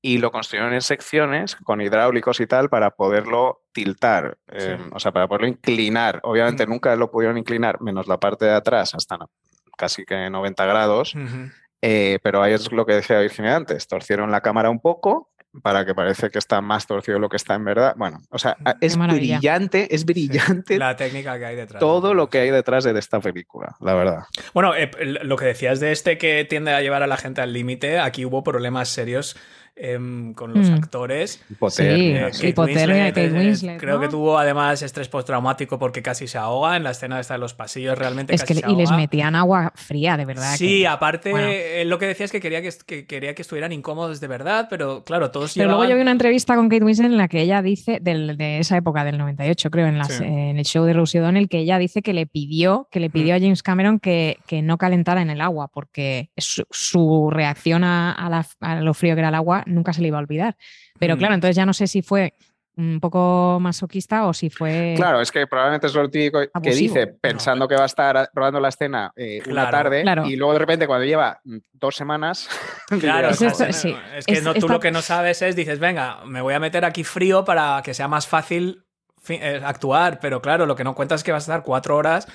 y 0.02 0.18
lo 0.20 0.32
construyeron 0.32 0.74
en 0.74 0.82
secciones 0.82 1.56
con 1.58 1.82
hidráulicos 1.82 2.40
y 2.40 2.48
tal 2.48 2.70
para 2.70 2.92
poderlo 2.92 3.62
tiltar, 3.74 4.38
eh, 4.52 4.78
Sí. 4.80 4.90
o 4.94 5.00
sea, 5.00 5.12
para 5.12 5.28
poderlo 5.28 5.48
inclinar. 5.48 6.20
Obviamente 6.24 6.66
Mm. 6.66 6.70
nunca 6.70 6.96
lo 6.96 7.12
pudieron 7.12 7.38
inclinar, 7.38 7.82
menos 7.82 8.08
la 8.08 8.18
parte 8.20 8.46
de 8.46 8.54
atrás, 8.54 8.96
hasta 8.96 9.18
casi 9.78 10.06
que 10.06 10.30
90 10.30 10.66
grados, 10.66 11.14
eh, 11.82 12.20
pero 12.24 12.42
ahí 12.42 12.54
es 12.54 12.72
lo 12.72 12.86
que 12.86 12.94
decía 12.94 13.20
Virginia 13.20 13.56
antes, 13.56 13.88
torcieron 13.88 14.32
la 14.32 14.42
cámara 14.42 14.70
un 14.70 14.80
poco 14.80 15.32
para 15.62 15.86
que 15.86 15.96
parece 15.96 16.30
que 16.30 16.40
está 16.40 16.62
más 16.62 16.86
torcido 16.86 17.16
de 17.16 17.22
lo 17.22 17.30
que 17.30 17.38
está 17.38 17.56
en 17.56 17.66
verdad. 17.66 17.94
Bueno, 17.98 18.22
o 18.30 18.38
sea, 18.38 18.58
es 18.82 18.98
brillante, 18.98 19.94
es 19.94 20.06
brillante 20.06 20.78
La 20.78 20.96
técnica 20.96 21.38
que 21.40 21.46
hay 21.46 21.56
detrás. 21.56 21.80
todo 21.80 22.14
lo 22.14 22.30
que 22.30 22.40
hay 22.40 22.52
detrás 22.52 22.84
de 22.84 22.98
esta 22.98 23.20
película, 23.20 23.76
la 23.80 23.94
verdad. 23.94 24.24
Bueno, 24.54 24.76
eh, 24.76 24.92
lo 25.00 25.36
que 25.38 25.46
decías 25.46 25.80
de 25.80 25.92
este 25.92 26.18
que 26.18 26.46
tiende 26.46 26.74
a 26.74 26.82
llevar 26.82 27.04
a 27.04 27.08
la 27.08 27.18
gente 27.18 27.42
al 27.42 27.54
límite, 27.54 28.00
aquí 28.00 28.26
hubo 28.26 28.44
problemas 28.44 28.90
serios 28.90 29.36
em, 29.82 30.34
con 30.34 30.54
los 30.54 30.70
Mm. 30.70 30.74
actores. 30.74 31.44
Hipotermia, 31.50 32.28
Eh, 32.28 32.34
sí. 32.34 32.48
Hipotermia 32.48 33.04
de 33.06 33.10
Kate 33.14 33.26
eh, 33.28 33.32
Winslet, 33.32 33.80
Creo 33.80 33.96
¿no? 33.96 34.02
que 34.02 34.08
tuvo 34.10 34.38
además 34.38 34.82
estrés 34.82 35.08
postraumático 35.08 35.80
porque 35.80 36.02
casi 36.02 36.28
se 36.28 36.38
ahoga 36.38 36.76
en 36.76 36.84
la 36.84 36.92
escena 36.92 37.22
de 37.22 37.38
los 37.38 37.54
pasillos, 37.54 37.98
realmente 37.98 38.34
Es 38.36 38.42
casi 38.42 38.56
que 38.56 38.60
se 38.62 38.72
y 38.72 38.76
les 38.76 38.92
metían 38.92 39.36
agua 39.36 39.72
fría, 39.76 40.18
de 40.18 40.26
verdad. 40.26 40.56
Sí, 40.58 40.80
que- 40.80 40.88
aparte, 40.88 41.32
bueno. 41.32 41.48
eh, 41.50 41.84
lo 41.86 41.98
que 42.00 42.08
decía 42.08 42.26
es 42.26 42.32
que 42.32 42.40
quería 42.40 42.62
que, 42.62 42.70
que 42.86 43.06
quería 43.06 43.34
que 43.36 43.42
estuvieran 43.42 43.72
incómodos 43.72 44.20
de 44.20 44.28
verdad, 44.28 44.68
pero 44.70 45.04
claro, 45.04 45.32
todos 45.32 45.54
Pero 45.56 45.70
luego 45.70 45.86
yo 45.86 45.96
vi 45.96 46.02
una 46.02 46.12
entrevista 46.12 46.56
con 46.56 46.68
Kate 46.70 46.84
Winslet 46.84 47.12
en 47.12 47.18
la 47.18 47.28
que 47.28 47.42
ella 47.42 47.62
dice, 47.62 48.00
del- 48.02 48.36
de 48.38 48.60
esa 48.60 48.78
época 48.78 49.04
del 49.04 49.18
98, 49.18 49.70
creo, 49.70 49.88
en, 49.88 49.98
las- 49.98 50.10
Sí. 50.18 50.24
en 50.24 50.58
el 50.58 50.66
show 50.66 50.86
de 50.86 50.94
Rosie 50.94 51.22
O'Donnell, 51.22 51.48
que 51.48 51.60
ella 51.60 51.78
dice 51.78 52.02
que 52.02 52.14
le 52.14 52.26
pidió, 52.26 52.88
que 52.92 53.00
le 53.00 53.10
pidió 53.10 53.36
a 53.36 53.40
James 53.40 53.64
Cameron 53.64 54.00
que, 54.00 54.38
que 54.48 54.62
no 54.62 54.78
calentara 54.78 55.22
en 55.22 55.30
el 55.30 55.42
agua, 55.42 55.70
porque 55.74 56.30
su, 56.38 56.64
su 56.70 57.30
reacción 57.32 57.84
a, 57.84 58.12
a 58.12 58.30
la- 58.30 58.46
a 58.62 58.82
lo 58.82 58.94
frío 58.94 59.16
que 59.16 59.20
era 59.20 59.30
el 59.30 59.36
agua 59.36 59.64
nunca 59.70 59.94
se 59.94 60.02
le 60.02 60.10
iba 60.10 60.18
a 60.18 60.22
olvidar. 60.22 60.58
Pero 61.00 61.16
Mm. 61.16 61.20
claro, 61.20 61.34
entonces 61.36 61.56
ya 61.56 61.66
no 61.66 61.74
sé 61.74 61.88
si 61.88 62.02
fue 62.02 62.34
un 62.78 63.00
poco 63.02 63.58
masoquista 63.60 64.26
o 64.26 64.34
si 64.34 64.50
fue... 64.50 64.94
Claro, 64.96 65.20
es 65.20 65.32
que 65.34 65.46
probablemente 65.48 65.88
es 65.88 65.94
lo 65.94 66.10
típico 66.10 66.40
que 66.64 66.70
dice 66.72 67.08
pensando 67.08 67.68
que 67.68 67.76
va 67.76 67.84
a 67.84 67.88
estar 67.88 68.30
rodando 68.34 68.62
la 68.62 68.70
escena 68.70 69.12
eh, 69.18 69.42
una 69.50 69.70
tarde 69.70 70.02
claro. 70.04 70.26
y 70.26 70.38
luego 70.38 70.54
de 70.54 70.60
repente 70.60 70.88
cuando 70.88 71.06
lleva 71.06 71.42
mm, 71.44 71.58
dos 71.74 71.96
semanas... 71.96 72.48
Claro, 73.02 73.30
es- 73.30 73.42
es, 73.42 73.76
sí. 73.76 73.94
es 74.16 74.26
que 74.26 74.34
Es- 74.36 74.44
no, 74.44 74.54
tú 74.54 74.60
esta- 74.60 74.74
lo 74.74 74.80
que 74.80 74.92
no 74.92 75.02
sabes 75.02 75.42
es, 75.42 75.56
dices, 75.58 75.80
venga, 75.80 76.24
me 76.26 76.42
voy 76.42 76.54
a 76.54 76.60
meter 76.60 76.86
aquí 76.86 77.04
frío 77.04 77.44
para 77.44 77.82
que 77.84 77.94
sea 77.94 78.08
más 78.08 78.28
fácil 78.28 78.86
actuar, 79.64 80.20
pero 80.20 80.42
claro, 80.42 80.66
lo 80.66 80.76
que 80.76 80.84
no 80.84 80.96
cuentas 80.96 81.20
es 81.20 81.24
que 81.24 81.32
vas 81.32 81.44
a 81.48 81.52
estar 81.54 81.64
cuatro 81.64 81.96
horas 81.98 82.28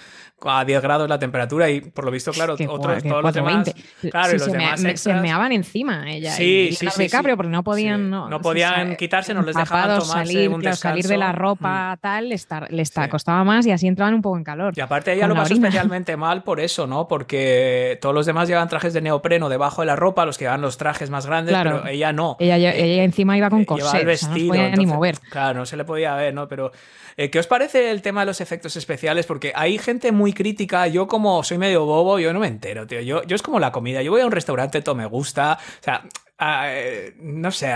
a 0.47 0.64
10 0.64 0.83
grados 0.83 1.09
la 1.09 1.18
temperatura 1.18 1.70
y 1.70 1.81
por 1.81 2.05
lo 2.05 2.11
visto, 2.11 2.31
claro, 2.33 2.55
otros, 2.55 3.03
todos 3.03 3.23
los 3.23 3.33
demás... 3.33 3.64
420. 3.64 4.11
claro, 4.11 4.29
Sí, 4.31 4.35
y 4.35 4.38
los 4.38 4.47
se, 4.47 4.53
demás 4.53 4.81
me- 4.83 4.90
extras- 4.90 5.01
se 5.01 5.14
meaban 5.14 5.53
encima 5.53 6.11
ella 6.11 6.33
Sí, 6.33 6.68
y 6.70 6.75
sí, 6.75 6.87
sí, 6.90 7.03
DiCaprio 7.05 7.35
sí. 7.35 7.37
porque 7.37 7.51
no 7.53 7.62
podían 7.62 8.11
no, 8.11 8.27
o 8.27 8.40
podían 8.40 8.88
sea, 8.88 8.97
quitarse, 8.97 9.33
no 9.33 9.40
les 9.42 9.57
dejaban 9.57 9.99
tomarse 10.01 10.12
salir, 10.12 10.51
un 10.51 10.61
claro, 10.61 10.77
salir 10.77 11.07
de 11.07 11.16
la 11.16 11.33
ropa 11.33 11.97
tal 12.01 12.29
les, 12.29 12.47
tar- 12.47 12.70
les 12.70 12.90
ta- 12.90 13.05
Sí. 13.05 13.11
costaba 13.11 13.42
más 13.44 13.64
y 13.66 13.70
así 13.70 13.87
entraban 13.87 14.12
un 14.14 14.23
poco 14.23 14.37
en 14.37 14.44
calor 14.44 14.75
Y 14.77 14.81
aparte 14.81 15.12
ella 15.14 15.27
lo 15.29 15.35
pasó 15.35 15.55
orina. 15.55 15.68
especialmente 15.68 16.16
mal 16.18 16.42
por 16.42 16.61
eso, 16.61 16.87
¿no? 16.87 17.09
Porque 17.09 17.99
todos 18.03 18.14
los 18.14 18.27
demás 18.27 18.47
llevan 18.49 18.68
trajes 18.68 18.92
de 18.92 19.01
neopreno 19.01 19.49
debajo 19.49 19.81
de 19.83 19.87
la 19.87 19.97
ropa, 19.97 20.27
los 20.27 20.37
que 20.37 20.44
llevan 20.44 20.61
los 20.61 20.77
trajes 20.77 21.09
más 21.11 21.25
grandes, 21.27 21.53
Claro. 21.55 21.81
pero 21.83 21.87
ella 21.92 22.12
no. 22.12 22.37
ella, 22.38 22.57
ella- 22.57 22.75
Eh, 22.75 23.03
encima 23.05 23.38
iba 23.38 23.49
con 23.49 23.61
Eh, 23.61 23.66
el 23.68 24.18
sea, 24.18 24.29
no 24.29 24.35
podía 24.49 24.70
ni 24.73 24.85
mover 24.87 25.18
Claro, 25.31 25.61
no 25.61 25.66
se 25.66 25.77
le 25.79 25.85
podía 25.85 26.14
ver, 26.16 26.35
¿no? 26.35 26.49
Pero, 26.49 26.73
eh, 27.17 27.31
¿qué 27.31 27.39
os 27.39 27.47
parece 27.47 27.91
el 27.91 28.03
tema 28.03 28.21
de 28.21 28.27
los 28.27 28.41
efectos 28.41 28.77
especiales? 28.77 29.27
Porque 29.27 29.53
hay 29.55 29.79
gente 29.79 30.13
muy 30.13 30.33
crítica. 30.33 30.87
Yo, 30.89 31.07
como 31.07 31.43
soy 31.45 31.59
medio 31.59 31.85
bobo, 31.85 32.19
yo 32.19 32.33
no 32.33 32.41
me 32.41 32.49
entero, 32.49 32.87
tío. 32.87 33.01
Yo, 33.01 33.23
yo 33.25 33.37
es 33.37 33.43
como 33.43 33.61
la 33.61 33.73
comida. 33.73 34.03
Yo 34.03 34.11
voy 34.11 34.21
a 34.21 34.27
un 34.27 34.33
restaurante, 34.33 34.83
todo 34.83 34.95
me 34.95 35.07
gusta. 35.07 35.59
O 35.81 35.85
sea, 35.85 36.05
eh, 36.40 37.14
no 37.20 37.51
sé, 37.51 37.73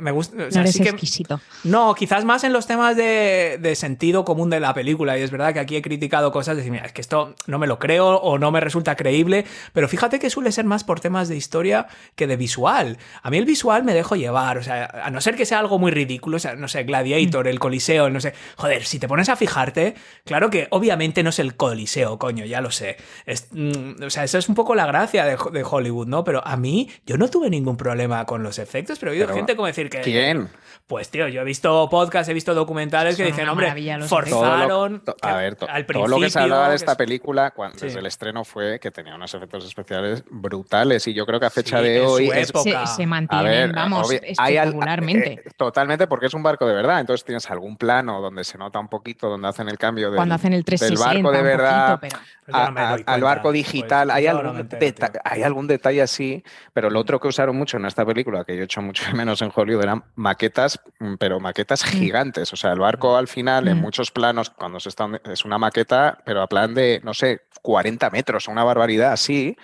me 0.00 0.10
gusta. 0.10 0.36
o 0.36 0.38
no 0.46 0.50
sea, 0.50 0.62
eres 0.62 0.74
sí 0.74 0.82
que- 0.82 0.88
exquisito 0.90 1.40
no, 1.64 1.94
quizás 1.94 2.24
más 2.24 2.44
en 2.44 2.52
los 2.52 2.66
temas 2.66 2.96
de, 2.96 3.58
de 3.60 3.74
sentido 3.76 4.24
común 4.24 4.50
de 4.50 4.60
la 4.60 4.74
película. 4.74 5.16
Y 5.18 5.22
es 5.22 5.30
verdad 5.30 5.52
que 5.54 5.60
aquí 5.60 5.76
he 5.76 5.82
criticado 5.82 6.32
cosas 6.32 6.56
de 6.56 6.62
decir, 6.62 6.72
mira, 6.72 6.84
es 6.86 6.92
que 6.92 7.00
esto 7.00 7.34
no 7.46 7.58
me 7.58 7.66
lo 7.66 7.78
creo 7.78 8.16
o 8.16 8.38
no 8.38 8.50
me 8.50 8.60
resulta 8.60 8.96
creíble. 8.96 9.46
Pero 9.72 9.88
fíjate 9.88 10.18
que 10.18 10.28
suele 10.28 10.52
ser 10.52 10.64
más 10.64 10.84
por 10.84 11.00
temas 11.00 11.28
de 11.28 11.36
historia 11.36 11.86
que 12.16 12.26
de 12.26 12.36
visual. 12.36 12.98
A 13.22 13.30
mí 13.30 13.38
el 13.38 13.44
visual 13.46 13.84
me 13.84 13.94
dejo 13.94 14.16
llevar. 14.16 14.58
O 14.58 14.62
sea, 14.62 14.84
a 15.04 15.10
no 15.10 15.20
ser 15.20 15.36
que 15.36 15.46
sea 15.46 15.60
algo 15.60 15.78
muy 15.78 15.90
ridículo, 15.92 16.36
o 16.36 16.40
sea, 16.40 16.56
no 16.56 16.68
sé, 16.68 16.82
Gladiator, 16.84 17.48
el 17.48 17.58
Coliseo, 17.60 18.10
no 18.10 18.20
sé. 18.20 18.34
Joder, 18.56 18.84
si 18.84 18.98
te 18.98 19.08
pones 19.08 19.28
a 19.28 19.36
fijarte, 19.36 19.94
claro 20.24 20.50
que 20.50 20.66
obviamente 20.70 21.22
no 21.22 21.30
es 21.30 21.38
el 21.38 21.56
Coliseo, 21.56 22.18
coño, 22.18 22.44
ya 22.44 22.60
lo 22.60 22.70
sé. 22.70 22.96
Es, 23.24 23.48
mm, 23.52 24.02
o 24.04 24.10
sea, 24.10 24.24
eso 24.24 24.36
es 24.38 24.48
un 24.48 24.54
poco 24.54 24.74
la 24.74 24.86
gracia 24.86 25.24
de, 25.24 25.38
de 25.52 25.64
Hollywood, 25.64 26.08
¿no? 26.08 26.24
Pero 26.24 26.46
a 26.46 26.56
mí, 26.56 26.90
yo 27.06 27.16
no 27.16 27.28
tuve 27.28 27.48
ningún 27.50 27.76
problema 27.76 27.83
con 28.26 28.42
los 28.42 28.58
efectos, 28.58 28.98
pero 28.98 29.12
he 29.12 29.14
oído 29.14 29.26
Pero, 29.26 29.36
gente 29.36 29.56
como 29.56 29.66
decir 29.66 29.90
que. 29.90 30.00
¿Quién? 30.00 30.48
Pues 30.86 31.08
tío, 31.10 31.28
yo 31.28 31.40
he 31.40 31.44
visto 31.44 31.88
podcasts, 31.90 32.28
he 32.28 32.34
visto 32.34 32.52
documentales 32.54 33.16
que 33.16 33.24
dicen, 33.24 33.48
hombre, 33.48 33.72
forzaron. 34.06 34.68
Todo 34.68 34.88
lo- 34.88 35.00
to- 35.00 35.16
a 35.22 35.36
ver, 35.36 35.56
to- 35.56 35.68
al 35.68 35.86
todo 35.86 36.06
lo 36.08 36.20
que 36.20 36.28
se 36.30 36.38
hablaba 36.38 36.64
de 36.64 36.68
principio, 36.70 36.92
esta 36.92 36.96
película 36.98 37.50
cuando, 37.52 37.78
Sí. 37.78 37.86
desde 37.86 38.00
el 38.00 38.06
estreno 38.06 38.44
fue 38.44 38.78
que 38.80 38.90
tenía 38.90 39.14
unos 39.14 39.32
efectos 39.34 39.64
especiales 39.64 40.22
brutales 40.30 41.06
y 41.06 41.14
yo 41.14 41.24
creo 41.26 41.40
que 41.40 41.46
a 41.46 41.50
fecha 41.50 41.78
Sí, 41.78 41.84
de 41.84 42.00
hoy 42.00 42.28
es 42.30 42.50
época. 42.50 42.86
se, 42.86 42.96
se 42.96 43.02
A 43.04 43.06
mantienen 43.06 43.46
ver, 43.46 43.72
vamos 43.72 44.10
obvi- 44.10 44.34
hay 44.38 44.56
al- 44.58 44.68
espectacularmente 44.68 45.32
eh, 45.32 45.42
totalmente, 45.56 46.06
porque 46.06 46.26
es 46.26 46.34
un 46.34 46.42
barco 46.42 46.66
de 46.66 46.74
verdad. 46.74 47.00
Entonces 47.00 47.24
tienes 47.24 47.50
algún 47.50 47.76
plano 47.76 48.20
donde 48.20 48.44
se 48.44 48.58
nota 48.58 48.78
un 48.78 48.88
poquito, 48.88 49.28
donde 49.30 49.48
hacen 49.48 49.68
el 49.68 49.78
cambio 49.78 50.08
del, 50.10 50.16
cuando 50.16 50.34
hacen 50.34 50.52
el 50.52 50.58
del 50.58 50.64
360 50.64 51.06
barco 51.14 51.32
de 51.32 51.38
un 51.38 51.44
verdad 51.44 52.00
poquito, 52.00 52.16
pero 52.46 52.58
a- 52.58 52.70
no 52.70 52.90
doy 52.90 53.04
al 53.06 53.20
barco 53.22 53.42
pues, 53.44 53.54
digital. 53.54 54.10
hay, 54.10 54.24
no 54.24 54.30
algún 54.30 54.60
entero, 54.60 54.94
tío. 54.94 55.20
hay 55.24 55.42
algún 55.42 55.66
detalle 55.66 56.02
así, 56.02 56.44
pero 56.74 56.90
lo 56.90 57.00
otro 57.00 57.18
que 57.20 57.28
usaron 57.28 57.56
mucho 57.56 57.73
en 57.78 57.86
esta 57.86 58.04
película, 58.04 58.44
que 58.44 58.54
yo 58.56 58.62
he 58.62 58.64
hecho 58.64 58.80
mucho 58.82 59.04
menos 59.14 59.40
en 59.42 59.50
Hollywood, 59.54 59.82
eran 59.82 60.04
maquetas, 60.16 60.80
mm, 61.00 61.14
pero 61.18 61.40
maquetas 61.40 61.84
gigantes. 61.84 62.52
O 62.52 62.56
sea, 62.56 62.72
el 62.72 62.78
barco 62.80 63.16
al 63.16 63.28
final, 63.28 63.68
en 63.68 63.78
Mm. 63.78 63.80
muchos 63.80 64.10
planos, 64.10 64.50
cuando 64.50 64.80
se 64.80 64.88
está, 64.88 65.08
es 65.24 65.44
una 65.44 65.58
maqueta, 65.58 66.18
pero 66.24 66.42
a 66.42 66.46
plan 66.46 66.74
de, 66.74 67.00
no 67.04 67.14
sé, 67.14 67.42
40 67.62 68.10
metros, 68.10 68.48
una 68.48 68.64
barbaridad 68.64 69.12
así. 69.12 69.56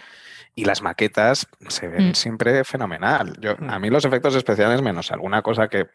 Y 0.57 0.65
las 0.65 0.83
maquetas 0.83 1.47
se 1.69 1.89
ven 1.89 2.11
Mm. 2.11 2.15
siempre 2.15 2.65
fenomenal. 2.65 3.35
Yo, 3.41 3.55
Mm. 3.59 3.71
A 3.71 3.79
mí 3.79 3.89
los 3.89 4.05
efectos 4.05 4.35
especiales, 4.35 4.83
menos 4.83 5.11
alguna 5.13 5.43
cosa 5.43 5.69
que, 5.69 5.87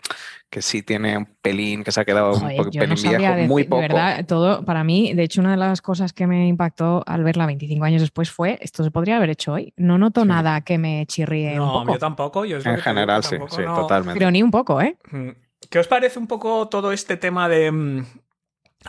que 0.49 0.61
sí 0.61 0.81
tiene 0.81 1.17
un 1.17 1.25
pelín, 1.41 1.83
que 1.83 1.91
se 1.91 1.99
ha 2.01 2.05
quedado 2.05 2.33
un 2.33 2.39
Joder, 2.39 2.57
no 2.65 2.71
pelín 2.71 2.95
viejo, 2.95 3.33
decir, 3.35 3.47
muy 3.47 3.63
de 3.63 3.69
poco. 3.69 3.81
verdad, 3.81 4.25
todo 4.25 4.63
para 4.65 4.83
mí, 4.83 5.13
de 5.13 5.23
hecho, 5.23 5.41
una 5.41 5.51
de 5.51 5.57
las 5.57 5.81
cosas 5.81 6.13
que 6.13 6.25
me 6.25 6.47
impactó 6.47 7.03
al 7.05 7.23
verla 7.23 7.45
25 7.45 7.83
años 7.85 8.01
después 8.01 8.31
fue 8.31 8.57
esto 8.61 8.83
se 8.83 8.91
podría 8.91 9.17
haber 9.17 9.29
hecho 9.31 9.53
hoy. 9.53 9.73
No 9.77 9.97
noto 9.97 10.21
Sí. 10.21 10.27
nada 10.27 10.61
que 10.61 10.77
me 10.77 11.05
chirríe 11.05 11.51
un 11.59 11.67
No, 11.67 11.73
poco, 11.73 11.93
yo 11.93 11.99
tampoco. 11.99 12.45
Yo 12.45 12.57
En 12.57 12.63
digo, 12.63 12.77
general, 12.77 13.23
sí, 13.23 13.31
tampoco 13.31 13.55
sí, 13.57 13.61
no- 13.65 13.75
totalmente. 13.75 14.17
pero 14.19 14.31
ni 14.31 14.41
un 14.41 14.51
poco, 14.51 14.81
¿eh? 14.81 14.97
Mm. 15.11 15.29
¿Qué 15.69 15.79
os 15.79 15.87
parece 15.87 16.17
un 16.19 16.27
poco 16.27 16.67
todo 16.69 16.91
este 16.91 17.17
tema 17.17 17.49
de... 17.49 18.03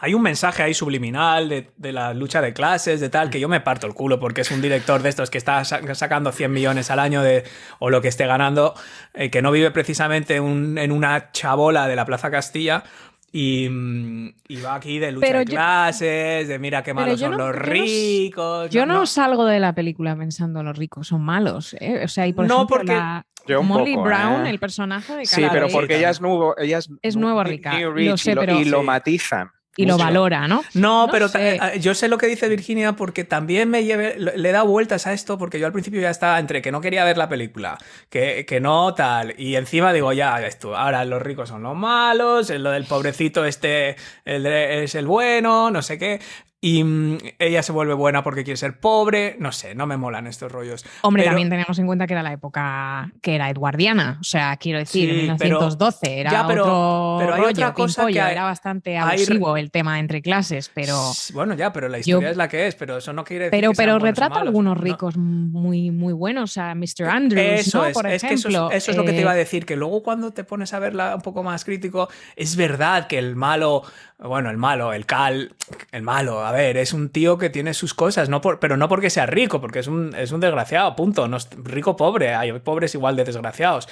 Hay 0.00 0.14
un 0.14 0.22
mensaje 0.22 0.62
ahí 0.62 0.74
subliminal 0.74 1.48
de, 1.48 1.70
de 1.76 1.92
la 1.92 2.12
lucha 2.14 2.42
de 2.42 2.52
clases, 2.52 3.00
de 3.00 3.08
tal, 3.08 3.30
que 3.30 3.40
yo 3.40 3.48
me 3.48 3.60
parto 3.60 3.86
el 3.86 3.94
culo 3.94 4.20
porque 4.20 4.42
es 4.42 4.50
un 4.50 4.60
director 4.60 5.02
de 5.02 5.08
estos 5.08 5.30
que 5.30 5.38
está 5.38 5.64
sa- 5.64 5.94
sacando 5.94 6.32
100 6.32 6.52
millones 6.52 6.90
al 6.90 6.98
año 6.98 7.22
de, 7.22 7.44
o 7.78 7.88
lo 7.90 8.00
que 8.02 8.08
esté 8.08 8.26
ganando, 8.26 8.74
eh, 9.14 9.30
que 9.30 9.40
no 9.42 9.50
vive 9.50 9.70
precisamente 9.70 10.38
un- 10.40 10.76
en 10.78 10.92
una 10.92 11.32
chabola 11.32 11.88
de 11.88 11.96
la 11.96 12.04
Plaza 12.04 12.30
Castilla. 12.30 12.84
Y, 13.32 13.68
mm, 13.68 14.34
y 14.48 14.60
va 14.62 14.76
aquí 14.76 14.98
de 14.98 15.12
lucha 15.12 15.26
Pero 15.26 15.38
de 15.40 15.44
yo- 15.46 15.50
clases, 15.50 16.48
de 16.48 16.58
mira 16.58 16.82
qué 16.82 16.94
malos 16.94 17.20
son 17.20 17.32
no- 17.32 17.38
los 17.38 17.46
yo 17.48 17.52
no 17.52 17.64
s- 17.64 17.70
ricos. 17.70 18.70
Yo 18.70 18.86
no, 18.86 19.04
salgo 19.04 19.44
de 19.44 19.60
la 19.60 19.74
película 19.74 20.16
pensando 20.16 20.62
los 20.62 20.76
ricos 20.78 21.08
son 21.08 21.22
malos, 21.22 21.74
¿eh? 21.80 22.02
O 22.04 22.08
sea, 22.08 22.26
y 22.26 22.32
por 22.32 22.46
No, 22.46 22.54
ejemplo, 22.56 22.76
porque- 22.78 22.94
la 22.94 23.26
Molly 23.62 23.94
poco, 23.94 24.04
Brown, 24.08 24.46
¿eh? 24.46 24.50
el 24.50 24.58
personaje 24.58 25.16
de 25.16 25.26
Sí, 25.26 25.40
Cara 25.42 25.52
pero 25.52 25.68
porque 25.68 25.96
ella 25.98 26.10
es 26.10 26.20
nuevo, 26.20 26.56
ella 26.58 26.78
es, 26.78 26.88
Es 27.02 27.14
nu- 27.16 27.22
nuevo 27.22 27.44
rica, 27.44 27.74
new 27.74 27.90
lo 27.90 27.94
rich 27.94 28.16
sé, 28.22 28.32
y 28.32 28.34
lo, 28.34 28.40
pero- 28.40 28.60
y 28.60 28.64
lo 28.64 28.80
Sí. 28.80 28.86
matizan. 28.86 29.50
Y 29.76 29.86
lo 29.86 29.96
valora, 29.98 30.48
¿no? 30.48 30.64
No, 30.74 31.06
No 31.06 31.12
pero 31.12 31.28
sé. 31.28 31.56
eh, 31.56 31.80
yo 31.80 31.94
sé 31.94 32.08
lo 32.08 32.18
que 32.18 32.26
dice 32.26 32.48
Virginia 32.48 32.94
porque 32.94 33.24
también 33.24 33.68
me 33.70 33.84
lleve, 33.84 34.16
le 34.18 34.48
he 34.48 34.52
dado 34.52 34.66
vueltas 34.66 35.06
a 35.06 35.12
esto 35.12 35.38
porque 35.38 35.58
yo 35.60 35.66
al 35.66 35.72
principio 35.72 36.00
ya 36.00 36.10
estaba 36.10 36.38
entre 36.38 36.62
que 36.62 36.72
no 36.72 36.80
quería 36.80 37.04
ver 37.04 37.18
la 37.18 37.28
película, 37.28 37.78
que, 38.08 38.46
que 38.46 38.60
no 38.60 38.94
tal, 38.94 39.34
y 39.38 39.56
encima 39.56 39.92
digo, 39.92 40.12
ya, 40.12 40.40
esto, 40.46 40.76
ahora 40.76 41.04
los 41.04 41.20
ricos 41.22 41.48
son 41.50 41.62
los 41.62 41.76
malos, 41.76 42.50
lo 42.50 42.70
del 42.70 42.84
pobrecito 42.84 43.44
este 43.44 43.96
el 44.24 44.46
es 44.46 44.94
el 44.94 45.06
bueno, 45.06 45.70
no 45.70 45.82
sé 45.82 45.98
qué. 45.98 46.20
Y 46.66 46.82
mm, 46.82 47.18
ella 47.38 47.62
se 47.62 47.70
vuelve 47.70 47.94
buena 47.94 48.24
porque 48.24 48.42
quiere 48.42 48.56
ser 48.56 48.80
pobre, 48.80 49.36
no 49.38 49.52
sé, 49.52 49.76
no 49.76 49.86
me 49.86 49.96
molan 49.96 50.26
estos 50.26 50.50
rollos. 50.50 50.84
Hombre, 51.02 51.22
Pero- 51.22 51.30
también 51.30 51.48
tenemos 51.48 51.78
en 51.78 51.86
cuenta 51.86 52.08
que 52.08 52.14
era 52.14 52.24
la 52.24 52.32
época 52.32 53.12
que 53.22 53.36
era 53.36 53.48
edwardiana, 53.50 54.18
o 54.20 54.24
sea, 54.24 54.56
quiero 54.56 54.80
decir, 54.80 55.08
Sí, 55.10 55.26
pero- 55.38 55.60
1912, 55.60 56.20
era 56.20 56.30
ya, 56.32 56.46
pero- 56.48 56.64
otro 56.64 57.16
pero 57.20 57.34
hay 57.34 57.40
rollo, 57.40 57.50
otra 57.52 57.72
cosa 57.72 58.00
pimpollo, 58.02 58.14
que 58.14 58.20
hay- 58.20 58.32
era 58.32 58.42
bastante 58.42 58.98
hay- 58.98 59.18
abusivo 59.22 59.56
el 59.56 59.70
tema 59.70 60.00
entre 60.00 60.20
clases, 60.22 60.68
pero... 60.74 60.96
Bueno, 61.34 61.54
ya, 61.54 61.72
pero 61.72 61.88
la 61.88 61.98
Yo- 61.98 62.16
historia 62.16 62.30
es 62.30 62.36
la 62.36 62.48
que 62.48 62.66
es, 62.66 62.74
pero 62.74 62.96
eso 62.96 63.12
no 63.12 63.22
quiere 63.22 63.44
decir 63.44 63.60
Pero, 63.60 63.70
que 63.70 63.76
pero 63.76 63.98
retrata 64.00 64.40
algunos 64.40 64.76
¿no? 64.76 64.82
ricos 64.82 65.16
muy, 65.16 65.92
muy 65.92 66.14
buenos, 66.14 66.50
o 66.50 66.52
sea, 66.52 66.74
Mr. 66.74 67.04
Andrews, 67.08 67.60
Eso 67.60 67.78
¿no? 67.78 67.84
es, 67.86 67.94
por 67.94 68.06
es 68.08 68.22
que 68.22 68.34
eso 68.34 68.48
ejemplo. 68.48 68.70
es, 68.72 68.78
eso 68.82 68.90
es 68.90 68.96
lo 68.96 69.04
que 69.04 69.12
te 69.12 69.20
iba 69.20 69.30
a 69.30 69.36
eh, 69.36 69.38
decir, 69.38 69.64
que 69.66 69.76
luego 69.76 70.02
cuando 70.02 70.32
te 70.32 70.42
pones 70.42 70.74
a 70.74 70.80
verla 70.80 71.14
un 71.14 71.22
poco 71.22 71.44
más 71.44 71.64
crítico, 71.64 72.08
es 72.34 72.56
verdad 72.56 73.06
que 73.06 73.18
el 73.18 73.36
malo, 73.36 73.82
bueno, 74.18 74.50
el 74.50 74.56
malo, 74.56 74.92
el 74.92 75.06
Cal, 75.06 75.54
el 75.92 76.02
malo, 76.02 76.44
a 76.44 76.50
ver, 76.56 76.76
es 76.76 76.92
un 76.92 77.08
tío 77.10 77.38
que 77.38 77.50
tiene 77.50 77.72
sus 77.74 77.94
cosas, 77.94 78.28
no 78.28 78.40
por, 78.40 78.58
pero 78.60 78.76
no 78.76 78.88
porque 78.88 79.10
sea 79.10 79.26
rico, 79.26 79.60
porque 79.60 79.78
es 79.78 79.86
un, 79.86 80.14
es 80.14 80.32
un 80.32 80.40
desgraciado, 80.40 80.94
punto, 80.96 81.28
no 81.28 81.36
es 81.36 81.48
rico 81.62 81.96
pobre, 81.96 82.34
hay 82.34 82.52
pobres 82.60 82.94
igual 82.94 83.16
de 83.16 83.24
desgraciados. 83.24 83.88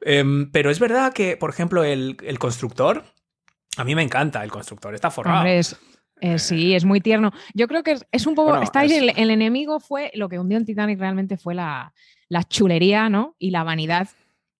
Em, 0.00 0.50
pero 0.50 0.70
es 0.70 0.78
verdad 0.78 1.12
que, 1.12 1.36
por 1.36 1.50
ejemplo, 1.50 1.84
el, 1.84 2.16
el 2.22 2.38
constructor, 2.38 3.04
a 3.76 3.84
mí 3.84 3.94
me 3.94 4.02
encanta, 4.02 4.42
el 4.44 4.50
constructor 4.50 4.94
está 4.94 5.10
forrado. 5.10 5.38
Hombre, 5.38 5.58
es- 5.58 5.76
eh, 6.20 6.40
sí, 6.40 6.74
es 6.74 6.84
muy 6.84 7.00
tierno. 7.00 7.32
Yo 7.54 7.68
creo 7.68 7.84
que 7.84 7.92
es, 7.92 8.04
es 8.10 8.26
un 8.26 8.34
poco. 8.34 8.48
Bueno, 8.50 8.64
estáis 8.64 8.90
es- 8.90 8.98
el, 9.02 9.12
el 9.16 9.30
enemigo 9.30 9.78
fue 9.78 10.10
lo 10.14 10.28
que 10.28 10.38
hundió 10.40 10.58
en 10.58 10.64
Titanic 10.64 10.98
realmente 10.98 11.36
fue 11.36 11.54
la, 11.54 11.92
la 12.28 12.42
chulería, 12.42 13.08
¿no? 13.08 13.36
Y 13.38 13.52
la 13.52 13.62
vanidad 13.62 14.08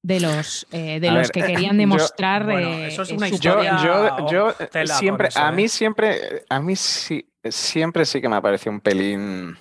de 0.03 0.20
los, 0.20 0.66
eh, 0.70 1.01
de 1.01 1.09
A 1.09 1.12
los 1.12 1.22
ver, 1.22 1.30
que 1.32 1.40
yo- 1.40 1.46
querían 1.46 1.76
demostrar. 1.78 2.44
bueno, 2.44 2.68
eh, 2.68 2.86
eso 2.88 3.03
es 3.03 3.11
eh, 3.11 3.14
una 3.16 3.28
Yo, 3.28 3.34
historia- 3.34 3.76
yo, 3.82 4.28
yo 4.30 4.53
tela 4.68 4.94
con 4.94 4.99
siempre, 5.01 5.28
eso, 5.28 5.40
a 5.40 5.49
¿eh? 5.49 5.53
mí 5.53 5.68
siempre, 5.68 6.44
a 6.49 6.61
mí 6.61 6.76
sí, 6.76 7.28
siempre 7.44 8.05
sí 8.05 8.20
que 8.20 8.28
me 8.28 8.36
ha 8.36 8.40
parecido 8.40 8.72
un 8.72 8.80
pelín 8.80 9.57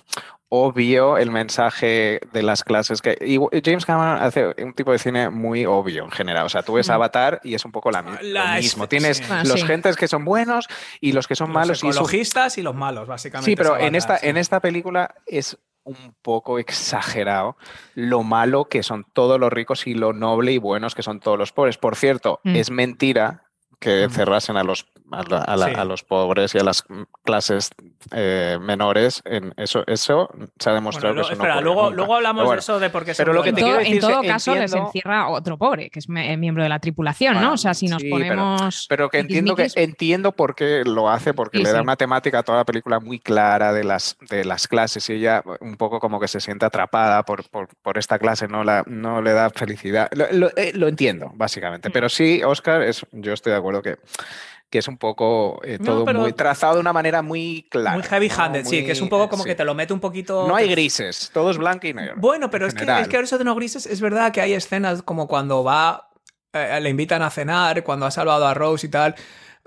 obvio 0.50 1.18
el 1.18 1.30
mensaje 1.30 2.20
de 2.32 2.42
las 2.42 2.64
clases 2.64 3.02
que 3.02 3.18
y 3.20 3.38
James 3.62 3.84
Cameron 3.84 4.22
hace 4.22 4.54
un 4.62 4.72
tipo 4.72 4.92
de 4.92 4.98
cine 4.98 5.28
muy 5.30 5.66
obvio 5.66 6.04
en 6.04 6.10
general. 6.10 6.46
O 6.46 6.48
sea, 6.48 6.62
tú 6.62 6.74
ves. 6.74 6.88
Avatar 6.88 7.40
y 7.44 7.54
es 7.54 7.64
un 7.66 7.72
poco 7.72 7.90
la, 7.90 8.02
mi- 8.02 8.12
La 8.22 8.52
lo 8.52 8.58
es- 8.58 8.64
mismo. 8.64 8.88
Tienes 8.88 9.18
sí. 9.18 9.24
Ah, 9.30 9.42
los 9.44 9.60
sí. 9.60 9.66
gentes 9.66 9.96
que 9.96 10.08
son 10.08 10.24
buenos 10.24 10.66
y 11.00 11.12
los 11.12 11.26
que 11.28 11.34
son 11.36 11.48
Los 11.48 11.54
malos 11.54 11.84
y 11.84 11.88
eso 11.88 11.98
ecologistas 12.00 12.56
y 12.58 12.62
los 12.62 12.74
malos, 12.74 13.06
básicamente. 13.06 13.50
Sí, 13.50 13.56
pero 13.56 13.76
es 13.76 13.84
en 13.84 13.94
esta, 13.94 14.18
sí. 14.18 14.26
en 14.26 14.36
esta 14.38 14.60
película 14.60 15.14
es 15.26 15.58
un 15.84 16.14
poco 16.22 16.58
exagerado 16.58 17.56
lo 17.94 18.22
malo 18.22 18.66
que 18.66 18.82
son 18.82 19.04
todos 19.12 19.38
los 19.38 19.52
ricos 19.52 19.86
y 19.86 19.94
lo 19.94 20.12
noble 20.12 20.52
y 20.52 20.58
buenos 20.58 20.94
que 20.94 21.02
son 21.02 21.20
todos 21.20 21.38
los 21.38 21.52
pobres. 21.52 21.76
Por 21.78 21.94
cierto, 21.96 22.40
Mm. 22.44 22.56
es 22.56 22.70
mentira 22.70 23.44
que 23.80 24.06
Mm. 24.08 24.10
cerrasen 24.10 24.56
a 24.56 24.64
los, 24.64 24.86
a, 25.12 25.22
la- 25.28 25.38
a 25.42 25.56
la- 25.56 25.66
Sí. 25.68 25.72
a 25.76 25.84
los 25.84 26.02
pobres 26.04 26.54
y 26.54 26.58
a 26.58 26.64
las 26.64 26.84
clases 27.24 27.70
eh, 28.12 28.58
menores. 28.60 29.22
En 29.24 29.52
eso, 29.56 29.82
eso 29.86 30.28
se 30.58 30.70
ha 30.70 30.72
demostrado 30.74 31.14
Bueno, 31.14 31.28
que 31.28 31.32
eso 31.34 31.40
espera, 31.42 31.56
no 31.56 31.60
luego, 31.62 31.82
nunca. 31.84 31.96
luego 31.96 32.14
hablamos 32.16 32.44
bueno, 32.44 32.52
de 32.52 32.58
eso 32.60 32.78
de 32.80 32.90
por 32.90 33.04
qué 33.04 33.14
se 33.14 33.22
pero 33.22 33.32
lo 33.34 33.42
que 33.42 33.50
En 33.50 33.54
te 33.54 33.60
todo, 33.60 33.70
quiero 33.70 33.80
en 33.84 33.92
decir 33.92 34.00
todo 34.00 34.22
es, 34.22 34.28
caso, 34.28 34.54
les 34.54 34.62
entiendo- 34.64 34.86
encierra 34.88 35.28
otro 35.28 35.58
pobre, 35.58 35.90
que 35.90 35.98
es 35.98 36.08
me- 36.08 36.36
miembro 36.36 36.62
de 36.62 36.68
la 36.68 36.78
tripulación, 36.78 37.34
Bueno, 37.34 37.48
¿no? 37.48 37.54
O 37.54 37.58
sea, 37.58 37.74
si 37.74 37.86
nos 37.86 38.00
sí, 38.02 38.08
pero- 38.10 38.24
ponemos. 38.36 38.86
Pero 38.88 39.08
que 39.10 39.18
entiendo 39.18 39.54
que 39.56 39.68
entiendo 39.74 40.32
por 40.32 40.54
qué 40.54 40.82
lo 40.84 41.08
hace, 41.10 41.34
porque 41.34 41.58
Sí, 41.58 41.64
le 41.64 41.70
da 41.72 41.78
sí. 41.78 41.82
una 41.82 41.96
temática 41.96 42.38
a 42.38 42.42
toda 42.42 42.58
la 42.58 42.64
película 42.64 43.00
muy 43.00 43.18
clara 43.18 43.72
de 43.72 43.84
las, 43.84 44.16
de 44.30 44.44
las 44.44 44.68
clases 44.68 45.08
y 45.10 45.14
ella 45.14 45.42
un 45.60 45.76
poco 45.76 46.00
como 46.00 46.20
que 46.20 46.28
se 46.28 46.40
siente 46.40 46.64
atrapada 46.66 47.22
por, 47.24 47.48
por, 47.50 47.68
por 47.82 47.98
esta 47.98 48.18
clase, 48.18 48.48
no, 48.48 48.64
la, 48.64 48.84
no 48.86 49.20
le 49.22 49.32
da 49.32 49.50
felicidad. 49.50 50.08
Lo, 50.12 50.26
lo- 50.32 50.56
eh, 50.56 50.72
lo 50.74 50.88
entiendo, 50.88 51.30
básicamente. 51.34 51.88
Mm. 51.88 51.92
Pero 51.92 52.08
sí, 52.08 52.42
Oscar, 52.44 52.82
es, 52.82 53.04
yo 53.12 53.32
estoy 53.32 53.52
de 53.52 53.58
acuerdo 53.58 53.82
que, 53.82 53.96
que 54.70 54.78
es 54.78 54.88
un 54.88 54.98
poco 54.98 55.60
eh, 55.64 55.78
todo 55.78 56.04
muy 56.12 56.32
trazado 56.32 56.74
de 56.74 56.80
una 56.80 56.92
manera 56.92 57.22
muy 57.22 57.66
clara. 57.70 57.96
Muy 57.96 58.02
heavy 58.02 58.28
¿no? 58.28 58.34
handed, 58.36 58.64
sí, 58.66 58.84
que 58.84 58.92
es 58.92 59.00
un 59.00 59.08
poco 59.08 59.28
como 59.28 59.42
sí. 59.42 59.48
que 59.48 59.54
te 59.54 59.64
lo 59.64 59.74
mete 59.74 59.92
un 59.92 60.00
poquito. 60.00 60.46
No 60.46 60.54
hay 60.54 60.68
grises, 60.68 61.30
todo 61.32 61.50
es 61.50 61.56
blanco 61.56 61.86
y 61.86 61.94
negro. 61.94 62.14
Bueno, 62.18 62.50
pero 62.50 62.66
es 62.66 62.74
que, 62.74 62.84
es 63.00 63.08
que 63.08 63.18
eso 63.18 63.38
de 63.38 63.44
no 63.44 63.54
grises 63.54 63.86
es 63.86 64.00
verdad 64.00 64.32
que 64.32 64.40
hay 64.40 64.52
escenas 64.52 65.02
como 65.02 65.26
cuando 65.26 65.64
va, 65.64 66.10
eh, 66.52 66.78
le 66.82 66.90
invitan 66.90 67.22
a 67.22 67.30
cenar, 67.30 67.82
cuando 67.82 68.04
ha 68.04 68.10
salvado 68.10 68.46
a 68.46 68.54
Rose 68.54 68.86
y 68.86 68.90
tal, 68.90 69.14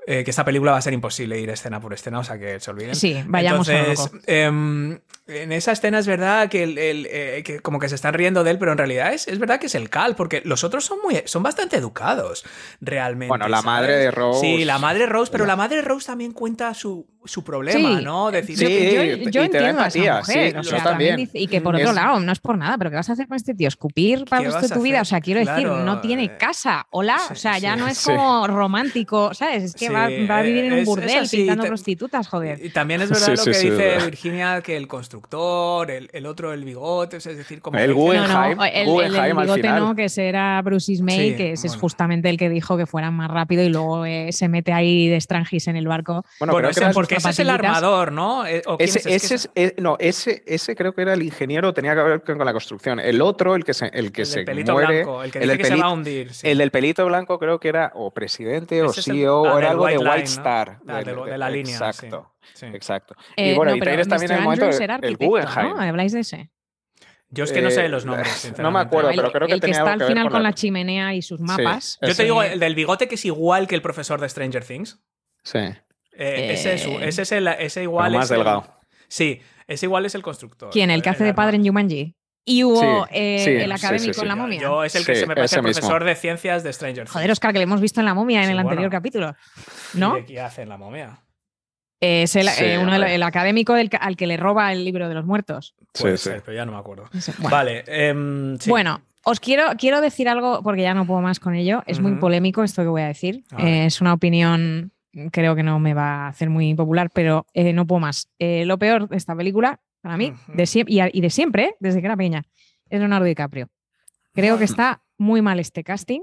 eh, 0.08 0.24
que 0.24 0.30
esta 0.32 0.44
película 0.46 0.72
va 0.72 0.78
a 0.78 0.82
ser 0.82 0.94
imposible 0.94 1.40
ir 1.40 1.50
escena 1.50 1.80
por 1.80 1.94
escena, 1.94 2.20
o 2.20 2.24
sea 2.24 2.38
que 2.40 2.60
se 2.60 2.72
olviden. 2.72 2.96
Sí, 2.96 3.22
vayamos 3.28 3.70
a 3.70 3.74
lo 3.74 3.78
Entonces, 3.80 4.14
loco. 4.14 4.24
em, 4.28 5.00
en 5.28 5.52
esa 5.52 5.72
escena 5.72 6.00
es 6.00 6.08
verdad 6.08 6.50
que, 6.50 6.64
el, 6.64 6.78
el, 6.78 7.08
eh, 7.10 7.44
que 7.46 7.60
como 7.62 7.80
que 7.80 7.88
se 7.88 7.96
están 7.96 8.14
riendo 8.14 8.44
de 8.44 8.52
él, 8.52 8.58
pero 8.60 8.72
en 8.72 8.78
realidad 8.80 9.14
es, 9.14 9.28
es 9.28 9.38
verdad 9.40 9.60
que 9.60 9.68
es 9.68 9.76
el 9.76 9.90
Cal, 9.90 10.16
porque 10.16 10.42
los 10.44 10.64
otros 10.64 10.84
son 10.84 10.98
muy 11.04 11.22
son 11.26 11.44
bastante 11.44 11.78
educados, 11.78 12.44
realmente. 12.82 13.30
Bueno, 13.30 13.48
la 13.48 13.58
¿sabes? 13.62 13.66
madre 13.66 13.96
de 13.98 14.12
Rose- 14.12 14.40
Sí, 14.42 14.66
la 14.66 14.80
madre 14.80 15.00
de 15.02 15.06
Rose, 15.06 15.32
pero 15.32 15.46
la 15.46 15.56
madre 15.56 15.78
de 15.78 15.82
Rose 15.84 16.08
también 16.08 16.32
cuenta 16.34 16.74
su, 16.74 17.08
su 17.24 17.44
problema, 17.44 18.00
Sí, 18.00 18.04
¿no? 18.04 18.32
Decir, 18.32 18.58
yo, 18.58 18.68
Sí, 18.68 18.92
yo- 18.96 19.02
yo 19.04 19.14
y 19.14 19.30
te 19.32 19.40
da 19.40 19.46
entiendo 19.46 19.82
a 19.82 19.88
esa 19.88 20.00
empatía, 20.00 20.18
mujer, 20.20 20.52
sí, 20.52 20.58
o 20.58 20.62
yo 20.64 20.70
sea, 20.72 20.84
también. 20.84 21.16
dice- 21.18 21.38
y 21.40 21.48
que 21.48 21.62
por 21.62 21.76
otro 21.76 21.90
Es- 21.90 21.96
lado, 21.96 22.20
no 22.20 22.32
es 22.32 22.40
por 22.40 22.58
nada, 22.58 22.78
pero 22.78 22.90
¿qué 22.90 22.96
vas 22.98 23.10
a 23.10 23.14
hacer 23.14 23.28
con 23.28 23.38
este 23.38 23.54
tío? 23.54 23.68
¿Escupir 23.68 24.26
para 24.26 24.42
el 24.42 24.48
¿Qué 24.48 24.54
resto 24.54 24.68
de 24.68 24.74
a 24.74 24.78
tu 24.78 24.82
vida? 24.84 25.02
O 25.02 25.06
sea, 25.06 25.22
quiero 25.22 25.40
decir, 25.40 25.68
Claro, 25.68 25.86
no 25.86 26.02
tiene 26.02 26.24
eh, 26.26 26.38
casa, 26.38 26.88
hola, 26.90 27.20
sí, 27.20 27.34
o 27.34 27.36
sea, 27.36 27.58
ya 27.60 27.76
sí, 27.76 27.80
no 27.80 27.88
es 27.88 27.98
sí. 28.00 28.06
como 28.12 28.48
romántico, 28.48 29.34
¿sabes? 29.34 29.64
Es 29.64 29.76
que 29.76 29.91
Sí, 29.92 30.26
va, 30.28 30.34
va 30.36 30.40
a 30.40 30.42
vivir 30.44 30.66
en 30.66 30.72
un 30.74 30.78
es- 30.80 30.82
es 30.82 30.86
burdel 30.88 31.28
pintando 31.30 31.66
prostitutas, 31.66 32.28
joder. 32.28 32.64
Y 32.66 32.70
también 32.70 33.02
es 33.02 33.10
verdad 33.12 33.26
Sí, 33.28 33.32
lo 33.32 33.38
sí, 33.44 33.50
que 33.52 33.54
sí, 33.56 33.70
dice 33.70 33.84
verdad. 33.86 34.06
Virginia, 34.06 34.62
que 34.62 34.78
el 34.78 34.88
constructor, 34.88 35.92
el, 35.92 36.10
el 36.14 36.26
otro, 36.26 36.54
el 36.54 36.64
bigote, 36.64 37.18
es 37.18 37.24
decir, 37.26 37.62
como... 37.62 37.78
El 37.78 37.92
No, 37.92 37.96
Guggenheim, 37.96 38.60
el, 38.62 38.90
el, 38.90 39.16
al 39.16 39.34
bigote 39.38 39.62
final. 39.62 39.80
no, 39.80 39.96
que 39.96 40.06
ese 40.06 40.28
era 40.28 40.62
Bruce 40.62 40.92
Ismay, 40.92 41.32
Sí, 41.32 41.36
que 41.36 41.52
ese 41.54 41.68
es 41.68 41.76
justamente 41.76 42.30
el 42.30 42.38
que 42.38 42.50
dijo 42.50 42.78
que 42.78 42.86
fueran 42.86 43.14
más 43.14 43.30
rápido 43.30 43.64
y 43.64 43.70
luego 43.70 44.06
eh, 44.06 44.30
se 44.32 44.48
mete 44.50 44.74
ahí 44.74 45.08
de 45.10 45.18
estrangis 45.18 45.68
en 45.68 45.76
el 45.76 45.88
barco. 45.88 46.24
Bueno, 46.40 46.54
Bueno, 46.54 46.70
creo 46.72 46.88
ese- 46.88 46.94
porque 46.94 47.16
ese 47.16 47.30
es 47.30 47.40
el 47.40 47.50
armador, 47.50 48.12
¿no? 48.12 48.46
Eh, 48.46 48.62
¿o 48.66 48.78
quién 48.78 48.90
Ese, 48.90 49.00
es? 49.00 49.06
Es 49.06 49.12
que 49.12 49.16
ese 49.26 49.36
es- 49.36 49.50
eh, 49.56 49.76
no, 49.80 49.98
ese, 50.00 50.44
ese 50.46 50.76
creo 50.76 50.94
que 50.94 51.02
era 51.02 51.14
el 51.14 51.24
ingeniero, 51.24 51.74
tenía 51.74 51.96
que 51.96 52.02
ver 52.02 52.22
con, 52.24 52.38
la 52.42 52.54
construcción. 52.54 53.00
El 53.00 53.22
otro, 53.22 53.56
el 53.56 53.64
que 53.64 53.74
se, 53.74 53.88
el 53.88 54.12
que 54.12 54.22
el 54.22 54.28
se 54.28 54.38
del 54.38 54.46
pelito 54.46 54.74
muere, 54.74 55.04
blanco, 55.04 55.24
el 55.24 55.32
que 55.32 55.40
el 55.40 55.44
dice 55.44 55.52
del 55.52 55.58
que 55.58 55.66
se 55.76 55.76
va 55.82 55.86
a 55.88 55.92
hundir. 55.94 56.32
el 56.44 56.58
del 56.58 56.72
pelito 56.72 57.06
blanco 57.06 57.38
creo 57.40 57.60
que 57.60 57.68
era 57.70 57.92
o 57.96 58.12
presidente 58.12 58.82
o 58.82 58.86
el- 58.88 58.94
CEO, 58.94 59.46
ah, 59.46 59.54
o 59.54 59.60
era 59.60 59.70
algo 59.72 59.81
de 59.86 59.98
White 59.98 60.10
White 60.10 60.10
Line, 60.18 60.36
¿no? 60.36 60.42
Star. 60.42 60.80
Ah, 60.88 61.04
de- 61.04 61.16
de 61.16 61.32
de- 61.32 61.38
la 61.38 61.50
línea, 61.50 61.78
sí. 61.78 61.84
Exacto, 61.84 62.34
Sí. 62.54 62.66
exacto. 62.68 63.16
Eh, 63.36 63.52
y 63.52 63.56
bueno, 63.56 63.72
no, 63.72 63.78
y 63.78 63.80
también 63.80 64.00
Mr. 64.32 64.32
el 64.38 64.42
momento 64.42 64.66
el 65.02 65.18
Guggenheim. 65.18 65.70
¿no? 65.76 65.82
¿Habláis 65.82 66.12
de 66.14 66.20
ese? 66.22 66.50
Yo 67.34 67.46
es 67.46 67.54
que 67.54 67.62
no 67.62 67.72
sé 67.72 67.86
Eh, 67.86 67.90
los 67.90 68.06
nombres, 68.06 68.52
no 68.60 68.72
me 68.72 68.80
acuerdo, 68.80 69.10
el, 69.10 69.16
pero 69.16 69.32
creo 69.32 69.48
que 69.48 69.54
el 69.54 69.60
que 69.62 69.68
tenía 69.68 69.80
está 69.80 69.94
algo 69.94 70.04
al 70.04 70.08
que 70.08 70.12
final 70.12 70.24
con 70.26 70.32
con 70.34 70.44
la- 70.44 70.50
la 70.50 70.54
chimenea 70.56 71.14
y 71.14 71.22
sus 71.22 71.40
mapas. 71.40 71.98
Yo 72.02 72.14
te 72.14 72.24
digo, 72.24 72.44
el 72.44 72.60
del 72.60 72.76
bigote 72.76 73.08
que 73.08 73.16
es 73.16 73.24
igual 73.26 73.68
que 73.68 73.76
el 73.76 73.82
profesor 73.82 74.20
de 74.20 74.28
Stranger 74.28 74.66
Things. 74.66 75.00
Sí, 75.44 75.60
Eh, 76.14 76.52
ese, 76.54 76.74
es, 76.74 76.86
Eh, 76.86 76.98
ese 77.08 77.22
es 77.22 77.32
el, 77.32 77.48
ese 77.48 77.84
igual 77.84 78.08
pero 78.10 78.18
más 78.20 78.26
es 78.26 78.32
el- 78.32 78.38
delgado. 78.38 78.80
sí, 79.08 79.42
ese 79.66 79.86
igual 79.86 80.06
es 80.06 80.14
el 80.14 80.22
constructor. 80.22 80.70
¿Quién? 80.72 80.92
¿El 80.92 81.02
que 81.02 81.10
hace 81.10 81.24
de 81.24 81.34
padre 81.34 81.56
en 81.56 81.66
Jumanji? 81.66 82.16
Y 82.44 82.64
hubo 82.64 82.82
Sí, 83.06 83.12
eh, 83.12 83.42
sí, 83.46 83.52
el 83.52 83.72
académico 83.72 84.14
sí, 84.14 84.20
sí. 84.20 84.22
en 84.22 84.28
la 84.28 84.34
Yo- 84.36 84.42
momia. 84.42 84.62
Yo 84.62 84.84
es 84.84 84.96
el 84.96 85.06
que 85.06 85.14
Sí, 85.16 85.22
se 85.22 85.28
me 85.28 85.36
parece 85.36 85.58
el 85.58 85.64
mismo. 85.64 85.80
profesor 85.82 86.04
de 86.04 86.16
ciencias 86.16 86.64
de 86.64 86.74
Stranger 86.74 87.04
Things. 87.04 87.12
Joder, 87.12 87.32
Oscar, 87.32 87.54
que 87.54 87.60
le 87.60 87.64
hemos 87.64 87.82
visto 87.82 88.00
en 88.00 88.06
la 88.06 88.14
momia 88.16 88.40
en 88.42 88.48
Sí, 88.48 88.52
el 88.54 88.60
anterior 88.60 88.90
bueno. 88.90 88.92
capítulo. 88.92 89.36
¿Y 89.94 89.98
¿No? 90.00 90.16
de 90.16 90.26
¿Qué 90.26 90.42
hace 90.42 90.64
en 90.64 90.70
la 90.70 90.78
momia? 90.78 91.20
Es 92.00 92.36
el, 92.36 92.48
Sí, 92.50 92.64
eh, 92.66 92.80
uno 92.80 92.96
el 92.96 93.22
académico 93.24 93.76
del, 93.76 93.90
al 94.00 94.18
que 94.18 94.26
le 94.26 94.36
roba 94.38 94.72
el 94.74 94.84
libro 94.84 95.08
de 95.08 95.14
los 95.14 95.24
muertos. 95.26 95.76
Puede 96.00 96.18
sí. 96.18 96.30
ser, 96.30 96.42
pero 96.44 96.58
ya 96.58 96.66
no 96.66 96.72
me 96.72 96.80
acuerdo. 96.80 97.06
Bueno, 97.38 97.50
Vale, 97.52 97.84
em, 97.86 98.58
sí. 98.58 98.72
Bueno, 98.72 99.02
os 99.24 99.40
quiero, 99.40 99.66
quiero 99.78 100.02
decir 100.02 100.28
algo 100.28 100.64
porque 100.64 100.82
ya 100.82 100.96
no 100.96 101.06
puedo 101.06 101.22
más 101.22 101.40
con 101.40 101.54
ello. 101.54 101.84
Es 101.86 102.00
muy 102.00 102.16
polémico 102.16 102.64
esto 102.64 102.82
que 102.82 102.88
voy 102.88 103.04
a 103.04 103.08
decir. 103.08 103.44
A. 103.52 103.62
Eh, 103.62 103.86
es 103.86 104.02
una 104.02 104.14
opinión, 104.14 104.92
creo 105.32 105.56
que 105.56 105.62
no 105.62 105.78
me 105.78 105.94
va 105.94 106.26
a 106.26 106.28
hacer 106.30 106.50
muy 106.50 106.74
popular, 106.74 107.12
pero 107.14 107.46
eh, 107.54 107.72
no 107.72 107.86
puedo 107.86 108.00
más. 108.00 108.30
Eh, 108.40 108.66
lo 108.66 108.80
peor 108.80 109.08
de 109.08 109.18
esta 109.18 109.36
película, 109.36 109.80
para 110.02 110.18
mí, 110.18 110.34
de 110.54 110.64
siem- 110.64 110.86
y, 110.88 111.22
de 111.22 111.30
siempre, 111.30 111.64
¿eh? 111.66 111.76
desde 111.80 112.00
que 112.02 112.08
era 112.08 112.18
pequeña, 112.18 112.44
es 112.90 113.00
Leonardo 113.00 113.26
DiCaprio. 113.26 113.70
Creo 114.34 114.58
que 114.58 114.64
está 114.64 115.02
muy 115.18 115.42
mal 115.42 115.60
este 115.60 115.84
casting. 115.84 116.22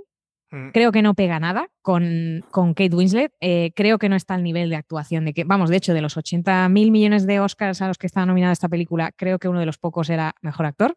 Mm. 0.51 0.71
Creo 0.71 0.93
que 0.93 1.03
no 1.03 1.15
pega 1.15 1.39
nada 1.39 1.69
con, 1.83 2.45
con 2.51 2.73
Kate 2.75 2.95
Winslet. 2.95 3.33
Eh, 3.41 3.73
creo 3.77 3.99
que 3.99 4.09
no 4.09 4.17
está 4.17 4.35
al 4.35 4.43
nivel 4.43 4.71
de 4.71 4.77
actuación 4.77 5.27
de 5.27 5.35
que, 5.35 5.45
vamos, 5.45 5.69
de 5.71 5.77
hecho, 5.77 5.93
de 5.93 6.01
los 6.01 6.17
80 6.17 6.69
mil 6.71 6.91
millones 6.91 7.27
de 7.27 7.41
Oscars 7.41 7.83
a 7.83 7.89
los 7.89 7.99
que 7.99 8.07
está 8.07 8.25
nominada 8.25 8.53
esta 8.53 8.69
película, 8.69 9.13
creo 9.13 9.39
que 9.39 9.49
uno 9.49 9.61
de 9.61 9.67
los 9.67 9.79
pocos 9.79 10.09
era 10.11 10.35
mejor 10.41 10.67
actor. 10.67 10.97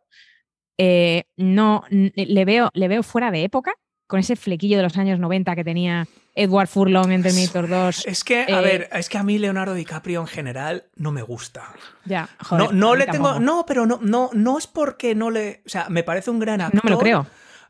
Eh, 0.77 1.25
no, 1.37 1.83
le 1.89 2.45
veo, 2.45 2.71
le 2.73 2.87
veo 2.87 3.03
fuera 3.03 3.29
de 3.29 3.43
época, 3.43 3.73
con 4.11 4.19
ese 4.19 4.35
flequillo 4.35 4.75
de 4.75 4.83
los 4.83 4.97
años 4.97 5.19
90 5.19 5.55
que 5.55 5.63
tenía 5.63 6.05
Edward 6.35 6.67
Furlong 6.67 7.11
en 7.13 7.23
Terminator 7.23 7.69
2. 7.69 8.05
Es 8.07 8.25
que, 8.25 8.41
a 8.41 8.59
Eh, 8.59 8.61
ver, 8.61 8.89
es 8.91 9.07
que 9.07 9.17
a 9.17 9.23
mí 9.23 9.37
Leonardo 9.37 9.73
DiCaprio 9.73 10.19
en 10.19 10.27
general 10.27 10.83
no 10.97 11.13
me 11.13 11.21
gusta. 11.21 11.63
Ya, 12.03 12.27
joder, 12.43 12.65
no 12.65 12.71
no 12.73 12.95
le 12.95 13.05
tengo. 13.05 13.39
No, 13.39 13.65
pero 13.65 13.85
no, 13.85 13.99
no, 14.01 14.29
no 14.33 14.57
es 14.57 14.67
porque 14.67 15.15
no 15.15 15.31
le. 15.31 15.61
O 15.65 15.69
sea, 15.69 15.87
me 15.87 16.03
parece 16.03 16.29
un 16.29 16.39
gran 16.39 16.59
actor. 16.59 16.75
No 16.75 16.81
me 16.83 16.91
lo 16.91 16.99
creo. 16.99 17.25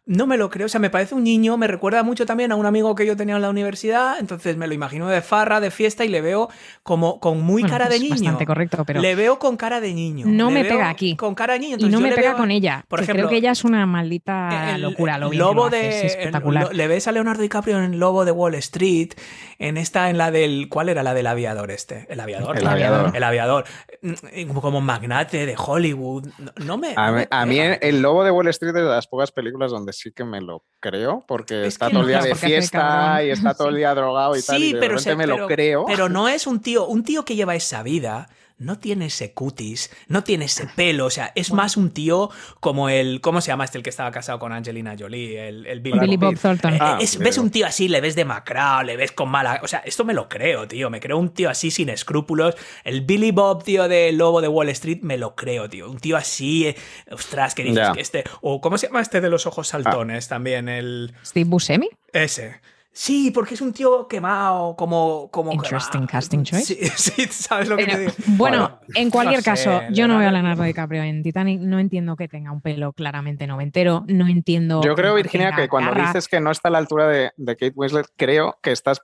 No 0.08 0.26
me 0.28 0.36
lo 0.36 0.50
creo, 0.50 0.66
o 0.66 0.70
sea, 0.70 0.80
me 0.80 0.90
parece 0.90 1.14
un 1.16 1.24
niño, 1.24 1.58
me 1.58 1.68
recuerda 1.68 2.02
mucho 2.04 2.26
también 2.26 2.52
a 2.52 2.56
un 2.56 2.66
amigo 2.66 2.96
que 2.96 3.06
yo 3.06 3.16
tenía 3.16 3.36
en 3.36 3.42
la 3.44 3.50
universidad, 3.52 4.18
entonces 4.20 4.58
me 4.58 4.68
lo 4.68 4.74
imagino 4.74 5.08
de 5.08 5.22
farra, 5.22 5.60
de 5.62 5.70
fiesta 5.72 6.04
y 6.04 6.10
le 6.10 6.22
veo 6.22 6.50
como 6.84 7.20
con 7.20 7.40
muy 7.42 7.62
Bueno, 7.62 7.74
cara 7.78 7.88
de 7.88 7.96
es 7.98 8.02
niño. 8.02 8.16
bastante 8.16 8.46
correcto, 8.46 8.84
pero 8.86 9.00
Le 9.00 9.14
veo 9.16 9.38
con 9.40 9.58
cara 9.58 9.80
de 9.80 9.94
niño. 9.94 10.26
No 10.28 10.48
Le 10.50 10.54
me 10.56 10.64
veo 10.64 10.72
pega 10.74 10.90
aquí. 10.90 11.16
Con 11.16 11.36
cara 11.36 11.54
de 11.54 11.60
niño. 11.60 11.78
y 11.80 11.84
no 11.84 11.90
yo 11.90 12.00
me 12.00 12.10
le 12.10 12.16
pega 12.16 12.30
veo- 12.30 12.38
con 12.38 12.50
ella. 12.52 12.84
por 12.88 13.00
que 13.00 13.04
ejemplo, 13.04 13.22
creo 13.24 13.30
que 13.30 13.38
ella 13.38 13.52
es 13.52 13.64
una 13.64 13.86
maldita 13.86 14.74
el 14.76 14.82
locura. 14.82 15.18
Lo 15.20 15.32
lobo 15.32 15.52
que 15.52 15.56
lo 15.56 15.66
hace, 15.68 15.76
de 15.78 15.90
es 16.00 16.04
espectacular. 16.16 16.68
el- 16.72 16.78
le 16.78 16.88
ves 16.88 17.08
a 17.08 17.12
Leonardo 17.12 17.42
DiCaprio 17.44 17.82
en 17.82 18.00
Lobo 18.00 18.26
de 18.26 18.32
Wall 18.32 18.56
Street 18.56 19.14
en 19.60 19.78
esta 19.78 20.10
en 20.10 20.18
la 20.18 20.32
del 20.32 20.68
¿cuál 20.68 20.90
era 20.90 21.04
la 21.04 21.14
del 21.14 21.28
aviador 21.28 21.70
este 21.72 22.08
el 22.10 22.20
aviador 22.20 22.58
El 22.58 22.66
aviador. 22.68 23.16
el 23.16 23.24
aviador 23.24 23.66
Mm, 24.04 24.50
como 24.62 24.82
magnate 24.82 25.46
de 25.46 25.56
Hollywood 25.56 26.28
no, 26.40 26.52
no 26.66 26.78
me 26.80 26.94
A 26.96 27.12
mí, 27.12 27.18
me 27.20 27.28
a 27.30 27.46
mí. 27.46 27.60
El 27.82 28.02
Lobo 28.02 28.24
de 28.24 28.32
Wall 28.32 28.48
Street 28.48 28.70
es 28.76 28.82
de 28.84 28.90
las 28.90 29.06
pocas 29.06 29.32
películas 29.32 29.70
donde 29.70 29.91
sí 29.92 30.12
que 30.12 30.24
me 30.24 30.42
lo 30.42 30.66
creo, 30.80 31.24
porque 31.28 31.62
Es 31.62 31.68
está 31.70 31.90
todo 31.90 32.02
el 32.02 32.08
día 32.08 32.20
no, 32.20 32.26
de 32.26 32.36
fiesta 32.36 33.24
y 33.24 33.30
está 33.30 33.54
todo 33.56 33.70
el 33.70 33.76
día 33.76 33.94
drogado 33.94 34.36
y 34.36 34.42
tal, 34.42 34.58
y 34.58 34.68
sí 34.68 34.74
de 34.74 34.80
pero 34.80 34.94
repente 34.96 35.10
se- 35.12 35.16
me 35.16 35.24
pero- 35.26 35.38
lo 35.38 35.48
creo. 35.48 35.86
pero 35.86 36.10
no 36.10 36.28
es 36.28 36.48
un 36.48 36.60
tío 36.62 36.86
un 36.88 37.04
tío 37.04 37.24
que 37.26 37.36
lleva 37.36 37.56
esa 37.56 37.84
vida 37.84 38.30
no 38.62 38.80
tiene 38.80 39.08
ese 39.08 39.34
cutis, 39.34 39.92
no 40.08 40.24
tiene 40.24 40.46
ese 40.46 40.68
pelo, 40.76 41.06
o 41.06 41.10
sea, 41.10 41.32
es 41.36 41.52
más 41.52 41.78
un 41.78 41.92
tío 41.92 42.30
como 42.60 42.90
el, 42.90 43.20
¿cómo 43.22 43.42
se 43.42 43.48
llama 43.48 43.66
este 43.66 43.78
el 43.78 43.84
que 43.84 43.90
estaba 43.90 44.12
casado 44.12 44.40
con 44.40 44.54
Angelina 44.54 44.96
Jolie? 44.98 45.48
El, 45.48 45.66
el 45.66 45.80
Billy, 45.82 46.00
Billy 46.00 46.18
Bob 46.18 46.32
Bob 46.34 46.40
Thornton. 46.40 46.74
Eh, 46.76 46.78
Ah, 46.80 46.98
es- 47.02 47.18
ves 47.18 47.38
un 47.38 47.50
tío 47.52 47.66
así, 47.66 47.88
le 47.88 48.02
ves 48.02 48.16
demacrado, 48.16 48.84
le 48.84 48.96
ves 48.98 49.12
con 49.12 49.30
mala. 49.30 49.60
O 49.64 49.68
sea, 49.68 49.80
esto 49.80 50.06
me 50.06 50.14
lo 50.14 50.30
creo, 50.30 50.68
tío. 50.68 50.90
Me 50.90 51.00
creo 51.00 51.18
un 51.18 51.30
tío 51.34 51.50
así 51.50 51.72
sin 51.72 51.90
escrúpulos. 51.90 52.56
El 52.84 53.02
Billy 53.02 53.32
Bob, 53.32 53.64
tío, 53.64 53.88
de 53.88 54.12
Lobo 54.12 54.42
de 54.42 54.48
Wall 54.48 54.70
Street, 54.70 55.00
me 55.02 55.18
lo 55.18 55.36
creo, 55.36 55.70
tío. 55.70 55.90
Un 55.90 56.00
tío 56.00 56.16
así, 56.18 56.68
eh, 56.68 56.76
ostras, 57.12 57.56
que 57.56 57.64
dices 57.64 57.90
que 57.94 58.02
este. 58.02 58.24
O 58.42 58.62
¿cómo 58.62 58.78
se 58.78 58.88
llama 58.88 59.02
este 59.02 59.22
de 59.22 59.30
los 59.30 59.46
ojos 59.48 59.68
saltones? 59.68 60.28
También 60.28 60.70
el. 60.70 61.14
Steve 61.26 61.50
Buscemi. 61.50 61.90
Ese. 62.14 62.62
Sí, 62.94 63.32
porque 63.32 63.54
es 63.54 63.62
un 63.62 63.72
tío 63.72 64.06
quemado, 64.08 64.76
como. 64.76 65.30
como 65.32 65.54
Interesting 65.54 66.02
quemado. 66.02 66.12
casting 66.12 66.44
choice. 66.44 66.66
Sí, 66.66 66.86
sí, 66.98 67.26
sabes 67.32 67.70
lo 67.70 67.78
que 67.78 67.86
Pero, 67.86 67.98
te 67.98 68.02
digo. 68.02 68.14
bueno, 68.38 68.80
en 68.96 69.10
cualquier 69.10 69.40
no 69.40 69.44
sé, 69.44 69.50
caso, 69.50 69.82
yo 69.92 70.08
no 70.10 70.18
veo 70.18 70.28
a 70.28 70.32
Leonardo- 70.34 70.64
DiCaprio 70.64 71.02
en 71.04 71.24
Titanic. 71.24 71.62
No 71.62 71.80
entiendo 71.80 72.18
que 72.18 72.28
tenga 72.28 72.52
un 72.52 72.60
pelo 72.62 72.92
claramente 72.92 73.48
noventero. 73.48 74.04
No 74.08 74.28
entiendo. 74.28 74.82
Yo 74.84 74.94
creo, 74.96 75.16
que 75.16 75.22
Virginia, 75.24 75.54
que 75.56 75.70
cuando 75.70 75.92
garra. 75.92 76.08
dices 76.08 76.28
que 76.28 76.42
no 76.42 76.52
está 76.52 76.68
a 76.68 76.72
la 76.72 76.80
altura 76.80 77.08
de, 77.08 77.32
de 77.38 77.56
Kate 77.56 77.74
Winslet, 77.76 78.08
creo 78.18 78.58
que 78.62 78.72
estás 78.72 79.00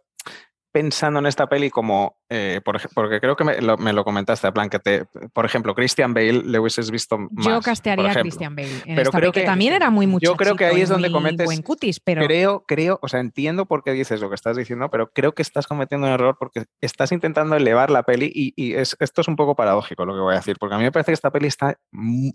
pensando 0.72 1.20
en 1.20 1.26
esta 1.26 1.48
peli 1.48 1.70
como, 1.70 2.20
eh, 2.30 2.62
por 2.64 2.80
porque 2.94 3.20
creo 3.20 3.36
que 3.36 3.44
me 3.44 3.62
lo, 3.62 3.78
me 3.78 3.94
lo 3.94 4.04
comentaste, 4.04 4.48
a 4.48 4.52
plan 4.52 4.70
que 4.70 4.80
te, 4.80 5.06
por 5.34 5.46
ejemplo, 5.46 5.74
Christian 5.74 6.14
Bale 6.14 6.44
le 6.44 6.60
hubieses 6.60 6.92
visto 6.92 7.18
más. 7.18 7.46
Yo 7.46 7.62
castearía 7.62 8.12
a. 8.12 8.16
Christian 8.22 8.56
Bale. 8.56 8.70
En 8.86 8.96
Pero 8.96 9.02
esta 9.04 9.18
creo 9.20 9.32
peli, 9.32 9.44
que, 9.44 9.48
también 9.50 9.74
era 9.74 9.90
muy 9.90 10.06
mucho. 10.08 10.26
yo 10.32 10.36
creo 10.36 10.56
que 10.56 10.66
ahí 10.66 10.82
es 10.82 10.90
donde 10.90 11.10
cometes- 11.10 11.46
buen 11.46 11.62
cutis, 11.62 12.00
pero 12.00 12.22
Creo, 12.26 12.64
creo, 12.68 13.00
o 13.02 13.08
sea, 13.08 13.20
entiendo 13.20 13.66
por 13.66 13.84
qué 13.84 13.92
dices 13.94 14.22
lo 14.22 14.30
que 14.30 14.36
estás 14.36 14.56
diciendo, 14.58 14.90
pero 14.92 15.10
creo 15.12 15.34
que 15.34 15.42
estás 15.42 15.66
cometiendo 15.68 16.06
un 16.08 16.14
error 16.14 16.36
porque 16.40 16.66
estás 16.82 17.12
intentando 17.12 17.56
elevar 17.56 17.90
la 17.90 18.04
peli 18.04 18.32
y, 18.34 18.54
y 18.56 18.76
es, 18.76 18.96
esto 19.00 19.22
es 19.22 19.28
un 19.28 19.36
poco 19.36 19.56
paradójico 19.56 20.06
lo 20.06 20.14
que 20.14 20.20
voy 20.20 20.34
a 20.34 20.38
decir, 20.38 20.58
porque 20.60 20.76
a 20.76 20.78
mí 20.78 20.84
me 20.84 20.92
parece 20.92 21.12
que 21.12 21.16
esta 21.16 21.32
peli 21.32 21.48
está 21.48 21.80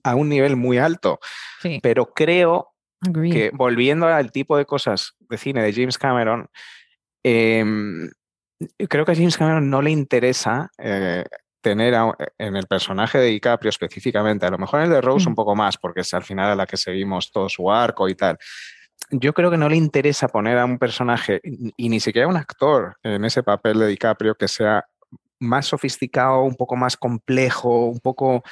a 0.03 0.15
un 0.15 0.29
nivel 0.29 0.57
muy 0.57 0.79
alto, 0.79 1.21
sí, 1.61 1.79
pero 1.83 2.07
creo 2.13 2.69
que 3.13 3.51
volviendo 3.53 4.07
al 4.07 4.31
tipo 4.31 4.57
de 4.57 4.65
cosas 4.65 5.17
de 5.21 5.37
cine 5.37 5.61
de 5.63 5.73
James 5.73 5.99
Cameron, 5.99 6.49
em, 7.25 8.09
creo 8.89 9.05
que 9.05 9.13
a 9.13 9.15
James 9.15 9.37
Cameron 9.37 9.69
no 9.71 9.83
le 9.83 9.91
interesa 9.91 10.71
eh, 10.79 11.25
tener 11.61 11.95
a- 11.95 12.15
en 12.39 12.57
el 12.57 12.67
personaje 12.67 13.19
de 13.19 13.27
DiCaprio 13.27 13.69
específicamente, 13.71 14.47
a 14.47 14.51
lo 14.51 14.59
mejor 14.59 14.81
en 14.81 14.87
el 14.87 14.93
de 14.93 15.01
Rose 15.01 15.27
Mm. 15.27 15.29
un 15.31 15.35
poco 15.35 15.55
más, 15.55 15.77
porque 15.79 16.01
es 16.01 16.13
al 16.15 16.25
final 16.25 16.51
a 16.51 16.55
la 16.57 16.67
que 16.67 16.77
seguimos 16.77 17.31
todo 17.31 17.49
su 17.49 17.71
arco 17.71 18.09
y 18.09 18.15
tal. 18.15 18.37
Yo 19.11 19.33
creo 19.33 19.51
que 19.51 19.57
no 19.59 19.69
le 19.69 19.77
interesa 19.77 20.29
poner 20.29 20.59
a 20.59 20.65
un 20.65 20.79
personaje 20.79 21.41
y 21.77 21.89
ni 21.89 22.01
siquiera 22.01 22.27
a 22.27 22.31
un 22.31 22.37
actor 22.37 22.97
en 23.03 23.25
ese 23.25 23.43
papel 23.43 23.79
de 23.79 23.87
DiCaprio 23.89 24.35
que 24.35 24.49
sea 24.49 24.85
más 25.41 25.67
sofisticado, 25.67 26.43
un 26.43 26.55
poco 26.55 26.77
más 26.77 26.97
complejo, 26.97 27.87
un 27.87 27.99
poco... 28.01 28.43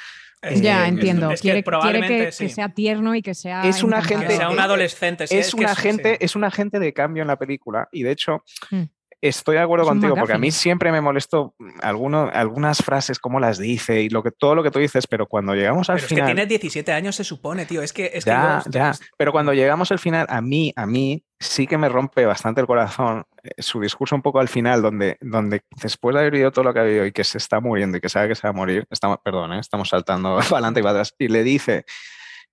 Es 0.41 0.59
ya 0.59 0.87
entiendo. 0.87 1.29
es 1.31 1.39
que 1.39 1.43
quiere, 1.43 1.55
quiere 1.57 1.63
probablemente 1.63 2.25
que, 2.25 2.31
sí. 2.31 2.47
que 2.47 2.49
sea 2.53 2.69
tierno 2.69 3.13
y 3.13 3.21
que 3.21 3.35
sea. 3.35 3.61
Es 3.61 3.83
una 3.83 3.97
encantador. 3.97 4.21
Que 4.23 4.27
gente- 4.29 4.37
sea 4.37 4.49
un 4.49 4.59
adolescente. 4.59 5.27
sí, 5.27 5.37
es, 5.37 5.51
que 5.51 5.57
un 5.61 5.67
sí. 5.67 5.71
agente, 5.71 6.17
es 6.25 6.35
un 6.35 6.43
agente 6.43 6.79
de 6.79 6.93
cambio 6.93 7.21
en 7.21 7.27
la 7.27 7.37
película 7.37 7.87
y 7.91 8.01
de 8.03 8.11
hecho 8.11 8.43
Mm. 8.71 8.83
Estoy 9.21 9.55
de 9.55 9.61
acuerdo 9.61 9.83
Es 9.85 9.89
contigo 9.89 10.15
porque 10.15 10.33
a 10.33 10.37
mí 10.37 10.51
siempre 10.51 10.91
me 10.91 10.99
molestó 11.01 11.53
alguno, 11.81 12.29
algunas 12.33 12.79
frases, 12.79 13.19
cómo 13.19 13.39
las 13.39 13.57
dice 13.57 14.01
y 14.01 14.09
lo 14.09 14.23
que, 14.23 14.31
todo 14.31 14.55
lo 14.55 14.63
que 14.63 14.71
tú 14.71 14.79
dices, 14.79 15.07
pero 15.07 15.27
cuando 15.27 15.53
llegamos 15.53 15.89
al 15.89 15.95
Pero 15.95 16.05
es 16.05 16.09
que 16.09 16.15
final... 16.15 16.25
tienes 16.27 16.49
17 16.49 16.91
años, 16.91 17.15
se 17.15 17.23
supone, 17.23 17.65
tío. 17.65 17.81
Es 17.81 17.93
que. 17.93 18.11
Es 18.13 18.25
que 18.25 18.31
yo- 18.31 18.61
ya, 18.69 18.93
pero 19.17 19.31
cuando 19.31 19.53
llegamos 19.53 19.91
al 19.91 19.99
final, 19.99 20.25
a 20.29 20.41
mí, 20.41 20.73
a 20.75 20.85
mí 20.85 21.23
sí 21.39 21.67
que 21.67 21.77
me 21.77 21.89
rompe 21.89 22.25
bastante 22.25 22.61
el 22.61 22.67
corazón 22.67 23.23
eh, 23.43 23.49
su 23.59 23.79
discurso 23.79 24.15
un 24.15 24.21
poco 24.21 24.39
al 24.39 24.47
final, 24.47 24.81
donde, 24.81 25.17
donde 25.21 25.61
después 25.81 26.13
de 26.13 26.19
haber 26.19 26.31
vivido 26.33 26.51
todo 26.51 26.65
lo 26.65 26.73
que 26.73 26.79
ha 26.79 26.83
vivido 26.83 27.05
y 27.05 27.11
que 27.11 27.23
se 27.23 27.37
está 27.37 27.59
muriendo 27.59 27.97
y 27.97 28.01
que 28.01 28.09
sabe 28.09 28.27
que 28.27 28.35
se 28.35 28.43
va 28.43 28.49
a 28.51 28.53
morir, 28.53 28.85
estamos, 28.91 29.17
perdón, 29.23 29.53
eh, 29.53 29.59
estamos 29.59 29.89
saltando 29.89 30.35
para 30.49 30.49
adelante 30.57 30.79
y 30.79 30.83
para 30.83 30.91
atrás, 30.93 31.15
y 31.17 31.27
le 31.27 31.43
dice 31.43 31.85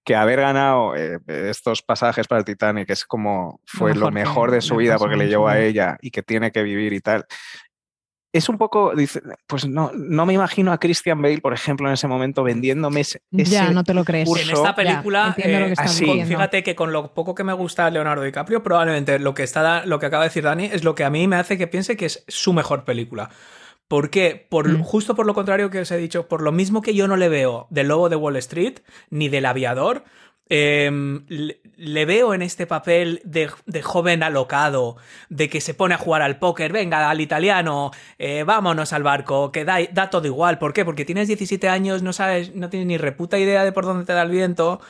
que 0.08 0.16
haber 0.16 0.40
ganado 0.40 0.96
eh, 0.96 1.18
estos 1.26 1.82
pasajes 1.82 2.26
para 2.26 2.38
el 2.38 2.46
Titanic 2.46 2.88
es 2.88 3.04
como 3.04 3.60
fue 3.66 3.94
lo 3.94 4.10
mejor 4.10 4.12
que 4.14 4.14
mejor 4.14 4.50
de 4.52 4.60
su 4.62 4.76
vida 4.76 4.96
porque 4.96 5.16
le 5.16 5.28
llevó 5.28 5.48
a 5.48 5.58
ella 5.60 5.98
y 6.00 6.10
que 6.10 6.22
tiene 6.22 6.50
que 6.50 6.62
vivir 6.62 6.94
y 6.94 7.00
tal. 7.00 7.26
Es 8.32 8.48
un 8.48 8.56
poco, 8.56 8.94
dice, 8.94 9.20
pues 9.46 9.66
no, 9.66 9.90
no 9.94 10.24
me 10.24 10.32
imagino 10.32 10.72
a 10.72 10.78
Christian 10.78 11.20
Bale, 11.20 11.42
por 11.42 11.52
ejemplo, 11.52 11.88
en 11.88 11.92
ese 11.94 12.08
momento 12.08 12.42
vendiéndome 12.42 13.00
ese, 13.00 13.20
Ya, 13.30 13.70
no 13.70 13.84
te 13.84 13.92
lo 13.92 14.02
crees. 14.04 14.28
En 14.30 14.36
esta 14.50 14.70
Ya, 14.70 14.74
película, 14.74 15.28
lo 15.28 15.34
que 15.34 15.42
eh, 15.50 15.72
estás 15.72 15.86
así. 15.90 16.06
con- 16.06 16.26
fíjate 16.26 16.62
que 16.62 16.74
con 16.74 16.90
lo 16.92 17.12
poco 17.12 17.34
que 17.34 17.44
me 17.44 17.52
gusta 17.52 17.90
Leonardo 17.90 18.22
DiCaprio, 18.22 18.62
probablemente 18.62 19.18
lo 19.18 19.34
que, 19.34 19.42
está, 19.42 19.84
lo 19.84 19.98
que 19.98 20.06
acaba 20.06 20.22
de 20.24 20.30
decir 20.30 20.44
Dani 20.44 20.66
es 20.72 20.84
lo 20.84 20.94
que 20.94 21.04
a 21.04 21.10
mí 21.10 21.28
me 21.28 21.36
hace 21.36 21.58
que 21.58 21.66
piense 21.66 21.98
que 21.98 22.06
es 22.06 22.24
su 22.28 22.54
mejor 22.54 22.84
película. 22.84 23.28
¿Por 23.88 24.10
qué? 24.10 24.46
Por, 24.48 24.68
Mm. 24.68 24.82
Justo 24.82 25.14
por 25.14 25.26
lo 25.26 25.34
contrario 25.34 25.70
que 25.70 25.80
os 25.80 25.90
he 25.90 25.96
dicho, 25.96 26.28
por 26.28 26.42
lo 26.42 26.52
mismo 26.52 26.82
que 26.82 26.94
yo 26.94 27.08
no 27.08 27.16
le 27.16 27.28
veo 27.28 27.66
del 27.70 27.88
Lobo 27.88 28.08
de 28.08 28.16
Wall 28.16 28.36
Street 28.36 28.80
ni 29.10 29.28
del 29.28 29.46
Aviador, 29.46 30.04
em, 30.50 31.24
le, 31.28 31.60
le 31.76 32.04
veo 32.06 32.32
en 32.34 32.40
este 32.42 32.66
papel 32.66 33.20
de, 33.24 33.50
de 33.66 33.82
joven 33.82 34.22
alocado, 34.22 34.96
de 35.28 35.48
que 35.48 35.60
se 35.60 35.74
pone 35.74 35.94
a 35.94 35.98
jugar 35.98 36.22
al 36.22 36.38
póker, 36.38 36.72
venga, 36.72 37.10
al 37.10 37.20
italiano, 37.20 37.90
eh, 38.18 38.44
vámonos 38.44 38.92
al 38.92 39.02
barco, 39.02 39.52
que 39.52 39.64
da, 39.64 39.78
da 39.92 40.10
todo 40.10 40.26
igual. 40.26 40.58
¿Por 40.58 40.72
qué? 40.72 40.84
Porque 40.84 41.04
tienes 41.04 41.28
17 41.28 41.68
años, 41.68 42.02
no 42.02 42.12
sabes, 42.12 42.54
no 42.54 42.70
tienes 42.70 42.86
ni 42.88 42.96
reputa 42.98 43.38
idea 43.38 43.64
de 43.64 43.72
por 43.72 43.84
dónde 43.84 44.04
te 44.06 44.12
da 44.14 44.22
el 44.22 44.30
viento. 44.30 44.80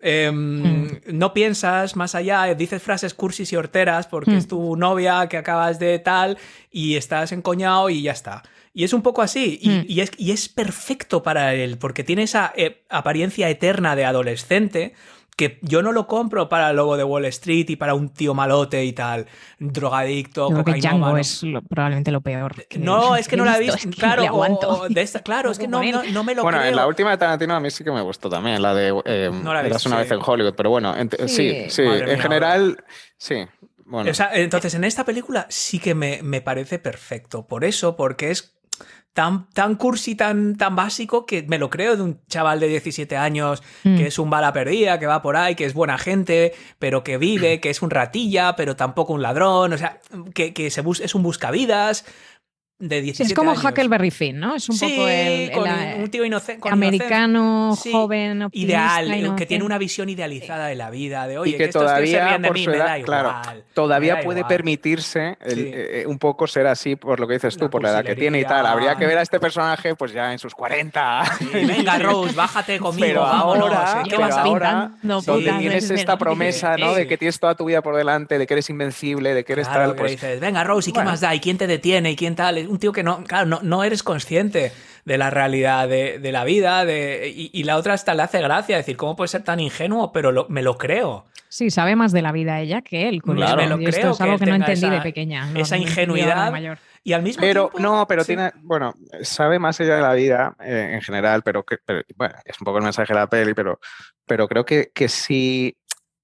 Em, 0.00 0.62
Mm. 0.62 0.88
No 1.12 1.32
piensas 1.34 1.96
más 1.96 2.14
allá, 2.14 2.54
dices 2.54 2.82
frases 2.82 3.14
cursis 3.14 3.52
y 3.52 3.56
horteras 3.56 4.06
porque 4.06 4.30
Mm. 4.32 4.36
es 4.36 4.48
tu 4.48 4.76
novia 4.76 5.26
que 5.28 5.36
acabas 5.36 5.78
de 5.78 5.98
tal 5.98 6.38
y 6.70 6.96
estás 6.96 7.32
encoñado 7.32 7.90
y 7.90 8.02
ya 8.02 8.12
está. 8.12 8.42
Y 8.74 8.84
es 8.84 8.92
un 8.92 9.02
poco 9.02 9.22
así, 9.22 9.58
y, 9.60 9.68
Mm. 9.70 9.84
y 9.88 10.00
es, 10.00 10.10
y 10.18 10.30
es 10.30 10.48
perfecto 10.48 11.22
para 11.22 11.54
él, 11.54 11.78
porque 11.78 12.04
tiene 12.04 12.22
esa 12.22 12.52
eh, 12.56 12.82
apariencia 12.88 13.48
eterna 13.50 13.96
de 13.96 14.04
adolescente 14.04 14.94
que 15.38 15.60
yo 15.62 15.82
no 15.82 15.92
lo 15.92 16.08
compro 16.08 16.48
para 16.48 16.68
el 16.70 16.76
lobo 16.76 16.96
de 16.96 17.04
Wall 17.04 17.24
Street 17.26 17.66
y 17.70 17.76
para 17.76 17.94
un 17.94 18.08
tío 18.08 18.34
malote 18.34 18.84
y 18.84 18.92
tal, 18.92 19.26
drogadicto, 19.60 20.50
Yo 20.50 20.64
creo 20.64 20.74
que. 20.74 20.80
Django 20.80 21.16
es 21.16 21.42
lo- 21.44 21.62
probablemente 21.62 22.10
lo 22.10 22.20
peor. 22.20 22.66
que- 22.66 22.78
No, 22.78 23.14
es 23.16 23.28
que 23.28 23.36
no 23.36 23.44
la 23.44 23.56
he 23.56 23.60
visto, 23.60 23.74
visto. 23.76 23.88
es 23.88 23.94
que 23.94 24.00
Claro, 24.00 24.22
no 24.22 24.28
aguanto. 24.28 24.86
de 24.88 25.00
esta- 25.00 25.20
claro, 25.22 25.50
es 25.50 25.58
que 25.58 25.68
no, 25.68 25.82
no, 25.82 26.02
no 26.02 26.24
me 26.24 26.34
lo 26.34 26.42
bueno, 26.42 26.58
creo. 26.58 26.70
en 26.70 26.76
la 26.76 26.86
última 26.86 27.10
de 27.12 27.18
Tarantino 27.18 27.54
a 27.54 27.60
mí 27.60 27.70
sí 27.70 27.84
que 27.84 27.92
me 27.92 28.00
gustó 28.02 28.28
también, 28.28 28.60
la 28.60 28.74
de 28.74 28.88
eh, 29.04 29.30
No 29.32 29.54
la 29.54 29.62
visto, 29.62 29.88
una 29.88 29.98
sí. 29.98 30.02
vez 30.02 30.10
en 30.12 30.20
Hollywood, 30.24 30.54
pero 30.56 30.70
bueno, 30.70 30.94
sí, 31.26 31.66
Sí. 31.68 31.82
en 31.82 32.04
mía, 32.04 32.18
general, 32.18 32.84
sí. 33.16 33.36
Bueno, 33.86 34.10
O 34.10 34.14
sea, 34.14 34.30
entonces, 34.34 34.74
en 34.74 34.84
esta 34.84 35.04
película 35.04 35.46
sí 35.48 35.78
que 35.78 35.94
me, 35.94 36.20
me 36.22 36.42
parece 36.42 36.78
perfecto. 36.78 37.46
Por 37.46 37.64
eso, 37.64 37.96
porque 37.96 38.30
es 38.30 38.57
tan, 39.18 39.48
tan 39.50 39.74
cursi, 39.74 40.14
tan, 40.14 40.56
tan 40.56 40.76
básico, 40.76 41.26
que 41.26 41.42
me 41.48 41.58
lo 41.58 41.70
creo 41.70 41.96
de 41.96 42.02
un 42.04 42.20
chaval 42.28 42.60
de 42.60 42.68
17 42.68 43.16
años 43.16 43.64
Mm. 43.82 43.96
que 43.96 44.06
es 44.06 44.16
un 44.20 44.30
bala 44.30 44.52
perdida, 44.52 45.00
que 45.00 45.06
va 45.06 45.22
por 45.22 45.36
ahí, 45.36 45.56
que 45.56 45.64
es 45.64 45.74
buena 45.74 45.98
gente, 45.98 46.54
pero 46.78 47.02
que 47.02 47.18
vive, 47.18 47.58
que 47.60 47.70
es 47.70 47.82
un 47.82 47.90
ratilla, 47.90 48.54
pero 48.54 48.76
tampoco 48.76 49.14
un 49.14 49.22
ladrón. 49.22 49.72
O 49.72 49.76
sea, 49.76 49.98
que, 50.34 50.54
que 50.54 50.70
se 50.70 50.82
bus 50.82 51.00
es 51.00 51.16
un 51.16 51.24
buscavidas 51.24 52.04
de 52.80 53.00
17 53.02 53.28
es 53.32 53.34
como 53.36 53.50
años. 53.50 53.64
Huckleberry 53.64 54.10
Finn, 54.12 54.38
¿no? 54.38 54.54
Es 54.54 54.68
un 54.68 54.76
sí, 54.76 54.88
poco 54.88 55.08
el, 55.08 55.18
el, 55.18 55.50
con 55.52 55.68
eh, 55.68 55.96
un 55.98 56.08
tío 56.10 56.24
inocente. 56.24 56.60
con 56.60 56.72
americano, 56.72 57.74
joven, 57.90 58.42
optimista, 58.42 59.02
Ideal, 59.02 59.04
que 59.04 59.10
tiene 59.10 59.24
inocente. 59.26 59.62
una 59.64 59.78
visión 59.78 60.08
idealizada 60.08 60.66
de 60.68 60.74
la 60.76 60.90
vida, 60.90 61.26
de 61.26 61.38
oye, 61.38 61.52
y 61.52 61.56
que, 61.56 61.64
estos 61.64 61.82
tíos 61.82 61.90
se 61.90 61.96
todavía 62.16 62.28
ríen 62.28 62.42
de 62.42 62.48
por 62.48 62.56
mí, 62.56 62.64
su 62.64 62.70
me 62.70 62.76
edad, 62.76 62.86
da 62.98 63.02
claro, 63.02 63.28
igual, 63.30 63.56
me 63.56 63.62
todavía 63.74 64.14
da 64.14 64.20
puede 64.22 64.40
igual. 64.40 64.48
permitirse 64.48 65.36
el, 65.40 65.54
Sí. 65.56 65.70
eh, 65.74 66.04
un 66.06 66.18
poco 66.18 66.46
ser 66.46 66.66
así 66.68 66.94
por 66.96 67.18
lo 67.18 67.26
que 67.26 67.34
dices 67.34 67.56
tú, 67.56 67.64
La 67.64 67.70
por 67.70 67.82
la 67.82 67.90
edad 67.90 68.04
que 68.04 68.14
tiene 68.14 68.40
y 68.40 68.44
tal. 68.44 68.64
Habría 68.66 68.94
que 68.96 69.06
ver 69.06 69.18
a 69.18 69.22
este 69.22 69.40
personaje 69.40 69.94
pues 69.96 70.12
ya 70.12 70.32
en 70.32 70.38
sus 70.38 70.54
40. 70.54 71.24
Sí, 71.38 71.48
venga, 71.52 71.98
Rose, 71.98 72.34
bájate 72.34 72.78
conmigo, 72.78 73.06
Pero 73.06 73.22
vámonos. 73.22 73.70
ahora, 73.72 74.02
¿qué 74.04 74.10
pero 74.10 74.20
vas 74.22 74.36
ahora 74.36 74.90
pintando 75.00 75.20
donde 75.22 75.52
tienes 75.58 75.90
esta 75.90 76.16
promesa, 76.16 76.76
¿no? 76.76 76.94
De 76.94 77.06
que 77.08 77.18
tienes 77.18 77.40
toda 77.40 77.54
tu 77.56 77.64
vida 77.64 77.82
por 77.82 77.96
delante, 77.96 78.38
de 78.38 78.46
que 78.46 78.54
eres 78.54 78.70
invencible, 78.70 79.34
de 79.34 79.44
que 79.44 79.52
eres 79.54 79.68
tal, 79.68 79.94
que 79.96 79.98
pues 80.00 80.40
venga, 80.40 80.62
Rose, 80.64 80.90
¿y 80.90 80.92
qué 80.92 81.02
más 81.02 81.20
da? 81.20 81.34
¿Y 81.34 81.40
quién 81.40 81.58
te 81.58 81.66
detiene? 81.66 82.12
¿Y 82.12 82.16
quién 82.16 82.36
tal? 82.36 82.67
Un 82.68 82.78
tío 82.78 82.92
que 82.92 83.02
no, 83.02 83.24
claro, 83.24 83.46
no, 83.46 83.60
no 83.62 83.84
eres 83.84 84.02
consciente 84.02 84.72
de 85.04 85.18
la 85.18 85.30
realidad 85.30 85.88
de, 85.88 86.18
de 86.18 86.32
la 86.32 86.44
vida, 86.44 86.84
de, 86.84 87.32
y, 87.34 87.50
y, 87.52 87.64
la 87.64 87.76
otra 87.76 87.94
hasta 87.94 88.14
le 88.14 88.22
hace 88.22 88.40
gracia, 88.40 88.76
decir, 88.76 88.96
¿cómo 88.96 89.16
puede 89.16 89.28
ser 89.28 89.42
tan 89.42 89.58
ingenuo? 89.58 90.12
Pero 90.12 90.32
lo, 90.32 90.46
me 90.48 90.62
lo 90.62 90.76
creo. 90.76 91.24
Sí, 91.48 91.70
sabe 91.70 91.96
más 91.96 92.12
de 92.12 92.20
la 92.20 92.30
vida 92.30 92.60
ella 92.60 92.82
que 92.82 93.08
él. 93.08 93.22
Claro, 93.22 93.56
me 93.56 93.68
lo 93.68 93.76
creo. 93.76 93.88
Esto 93.88 94.10
es 94.10 94.20
algo 94.20 94.38
que, 94.38 94.44
que 94.44 94.50
no 94.50 94.56
entendí 94.56 94.86
esa, 94.86 94.90
de 94.90 95.00
pequeña. 95.00 95.46
No, 95.46 95.60
esa 95.60 95.78
ingenuidad. 95.78 96.52
mayor. 96.52 96.78
Y 97.02 97.14
al 97.14 97.22
mismo 97.22 97.40
pero, 97.40 97.70
tiempo. 97.70 97.78
No, 97.80 98.06
pero 98.06 98.22
sí. 98.22 98.34
tiene, 98.34 98.52
bueno, 98.60 98.94
sabe 99.22 99.58
más 99.58 99.80
ella 99.80 99.96
de 99.96 100.02
la 100.02 100.12
vida 100.12 100.56
eh, 100.60 100.90
en 100.92 101.00
general, 101.00 101.42
pero, 101.42 101.64
que, 101.64 101.78
pero, 101.84 102.02
bueno, 102.16 102.34
es 102.44 102.60
un 102.60 102.64
poco 102.66 102.78
el 102.78 102.84
mensaje 102.84 103.14
de 103.14 103.18
la 103.18 103.28
peli, 103.28 103.54
pero, 103.54 103.80
pero 104.26 104.46
creo 104.46 104.64
que, 104.64 104.90
que 104.94 105.08
sí. 105.08 105.74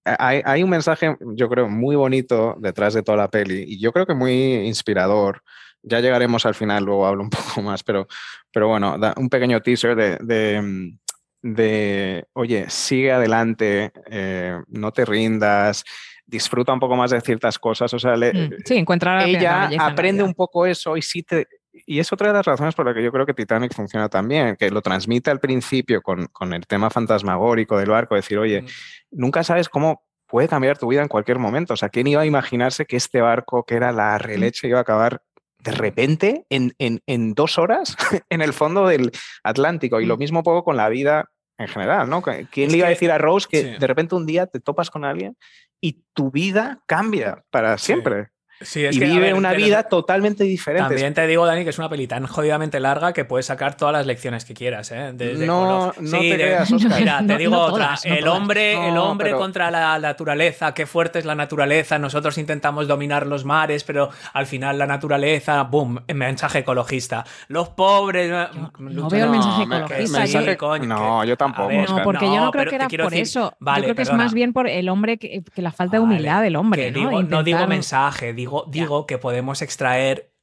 Hay, 0.04 0.42
hay, 0.44 0.62
un 0.62 0.68
mensaje, 0.68 1.16
yo 1.34 1.48
creo, 1.48 1.70
muy 1.70 1.96
bonito 1.96 2.56
detrás 2.58 2.92
de 2.92 3.02
toda 3.02 3.16
la 3.16 3.30
peli 3.30 3.64
y 3.66 3.80
yo 3.80 3.90
creo 3.90 4.04
que 4.04 4.12
muy 4.12 4.32
inspirador. 4.66 5.42
Ya 5.86 6.00
llegaremos 6.00 6.46
al 6.46 6.54
final, 6.54 6.84
luego 6.84 7.06
hablo 7.06 7.22
un 7.22 7.30
poco 7.30 7.62
más, 7.62 7.82
pero, 7.82 8.06
pero 8.52 8.68
bueno, 8.68 8.98
da 8.98 9.14
un 9.16 9.28
pequeño 9.28 9.60
teaser 9.60 9.94
de, 9.94 10.18
de, 10.20 10.96
de 11.42 12.26
oye, 12.32 12.66
sigue 12.68 13.12
adelante, 13.12 13.92
eh, 14.10 14.58
no 14.68 14.92
te 14.92 15.04
rindas, 15.04 15.84
disfruta 16.26 16.72
un 16.72 16.80
poco 16.80 16.96
más 16.96 17.10
de 17.10 17.20
ciertas 17.20 17.58
cosas. 17.58 17.92
O 17.94 17.98
sea, 17.98 18.16
le, 18.16 18.32
sí, 18.64 18.76
encuentra 18.76 19.16
la 19.16 19.24
ella 19.24 19.70
la 19.70 19.86
aprende 19.86 20.22
un 20.22 20.34
poco 20.34 20.66
eso 20.66 20.96
y 20.96 21.02
sí 21.02 21.22
te. 21.22 21.46
Y 21.86 21.98
es 21.98 22.12
otra 22.12 22.28
de 22.28 22.34
las 22.34 22.46
razones 22.46 22.74
por 22.74 22.86
las 22.86 22.94
que 22.94 23.02
yo 23.02 23.10
creo 23.10 23.26
que 23.26 23.34
Titanic 23.34 23.74
funciona 23.74 24.08
también, 24.08 24.56
que 24.56 24.70
lo 24.70 24.80
transmite 24.80 25.30
al 25.30 25.40
principio 25.40 26.02
con, 26.02 26.26
con 26.26 26.54
el 26.54 26.66
tema 26.66 26.88
fantasmagórico 26.88 27.76
del 27.76 27.90
barco, 27.90 28.14
decir, 28.14 28.38
oye, 28.38 28.62
mm. 28.62 28.66
nunca 29.10 29.42
sabes 29.42 29.68
cómo 29.68 30.04
puede 30.26 30.48
cambiar 30.48 30.78
tu 30.78 30.88
vida 30.88 31.02
en 31.02 31.08
cualquier 31.08 31.38
momento. 31.38 31.74
O 31.74 31.76
sea, 31.76 31.88
¿quién 31.88 32.06
iba 32.06 32.22
a 32.22 32.26
imaginarse 32.26 32.86
que 32.86 32.96
este 32.96 33.20
barco, 33.20 33.64
que 33.64 33.74
era 33.74 33.92
la 33.92 34.18
releche, 34.18 34.68
iba 34.68 34.78
a 34.78 34.82
acabar 34.82 35.22
de 35.64 35.72
repente 35.72 36.44
en, 36.50 36.74
en, 36.78 37.00
en 37.06 37.34
dos 37.34 37.58
horas 37.58 37.96
en 38.30 38.42
el 38.42 38.52
fondo 38.52 38.86
del 38.86 39.10
Atlántico? 39.42 40.00
Y 40.00 40.06
lo 40.06 40.16
mismo 40.16 40.42
poco 40.42 40.62
con 40.62 40.76
la 40.76 40.88
vida 40.88 41.30
en 41.58 41.68
general, 41.68 42.10
¿no? 42.10 42.22
¿Quién 42.22 42.66
es 42.66 42.72
le 42.72 42.78
iba 42.78 42.86
que, 42.86 42.92
a 42.92 42.94
decir 42.94 43.10
a 43.10 43.18
Rose 43.18 43.46
que 43.50 43.62
sí. 43.62 43.78
de 43.78 43.86
repente 43.86 44.14
un 44.14 44.26
día 44.26 44.46
te 44.46 44.60
topas 44.60 44.90
con 44.90 45.04
alguien 45.04 45.36
y 45.80 46.02
tu 46.12 46.30
vida 46.30 46.82
cambia 46.86 47.44
para 47.50 47.78
siempre? 47.78 48.24
Sí. 48.24 48.30
Sí, 48.60 48.84
es 48.84 48.96
y 48.96 49.00
que, 49.00 49.06
vive 49.06 49.20
ver, 49.20 49.34
una 49.34 49.52
vida 49.52 49.82
lo... 49.82 49.88
totalmente 49.88 50.44
diferente. 50.44 50.88
También 50.88 51.12
te 51.12 51.26
digo, 51.26 51.44
Dani, 51.44 51.64
que 51.64 51.70
es 51.70 51.78
una 51.78 51.88
peli 51.88 52.06
tan 52.06 52.26
jodidamente 52.26 52.78
larga 52.78 53.12
que 53.12 53.24
puedes 53.24 53.46
sacar 53.46 53.76
todas 53.76 53.92
las 53.92 54.06
lecciones 54.06 54.44
que 54.44 54.54
quieras. 54.54 54.92
¿eh? 54.92 55.10
Desde 55.12 55.44
no, 55.44 55.86
no 55.86 55.92
sí, 55.92 56.10
te 56.10 56.28
de... 56.28 56.34
creas, 56.34 56.72
Oscar. 56.72 57.00
Mira, 57.00 57.18
te 57.18 57.24
no, 57.24 57.36
digo 57.38 57.50
no 57.50 57.62
otra. 57.62 57.86
todas, 57.86 58.06
el 58.06 58.28
hombre, 58.28 58.88
el 58.88 58.96
hombre 58.96 59.30
pero... 59.30 59.38
contra 59.38 59.70
la 59.70 59.98
naturaleza, 59.98 60.72
qué 60.72 60.86
fuerte 60.86 61.18
es 61.18 61.24
la 61.24 61.34
naturaleza. 61.34 61.98
Nosotros 61.98 62.38
intentamos 62.38 62.86
dominar 62.86 63.26
los 63.26 63.44
mares, 63.44 63.82
pero 63.82 64.10
al 64.32 64.46
final 64.46 64.78
la 64.78 64.86
naturaleza, 64.86 65.62
boom, 65.64 66.00
mensaje 66.14 66.60
ecologista. 66.60 67.24
Los 67.48 67.70
pobres. 67.70 68.28
Yo 68.28 68.70
no 68.78 69.10
veo 69.10 69.24
el 69.24 69.30
mensaje 69.30 69.62
ecologista. 69.64 70.18
mensaje... 70.20 70.50
Sí, 70.52 70.56
coño, 70.56 70.86
no, 70.86 71.20
que... 71.22 71.28
yo 71.28 71.36
tampoco. 71.36 71.68
Ver, 71.68 71.90
no, 71.90 72.02
porque 72.04 72.26
yo 72.26 72.40
no 72.40 72.50
creo 72.52 72.66
que 72.66 72.76
era 72.76 72.88
por 72.88 73.10
decir... 73.10 73.22
eso. 73.22 73.54
Vale, 73.58 73.80
yo 73.80 73.84
creo 73.86 73.94
que 73.96 74.02
perdona. 74.02 74.22
es 74.22 74.26
más 74.26 74.34
bien 74.34 74.52
por 74.52 74.68
el 74.68 74.88
hombre, 74.88 75.18
que, 75.18 75.42
que 75.42 75.62
la 75.62 75.72
falta 75.72 75.96
de 75.96 76.02
humildad 76.02 76.42
del 76.42 76.56
hombre. 76.56 76.92
¿no? 76.92 76.98
Digo, 76.98 77.10
no, 77.10 77.20
Intentar... 77.20 77.44
digo 77.44 77.66
mensaje, 77.66 78.32
digo, 78.44 78.64
digo 78.68 79.06
que 79.06 79.18
podemos 79.18 79.62
extraer 79.62 80.34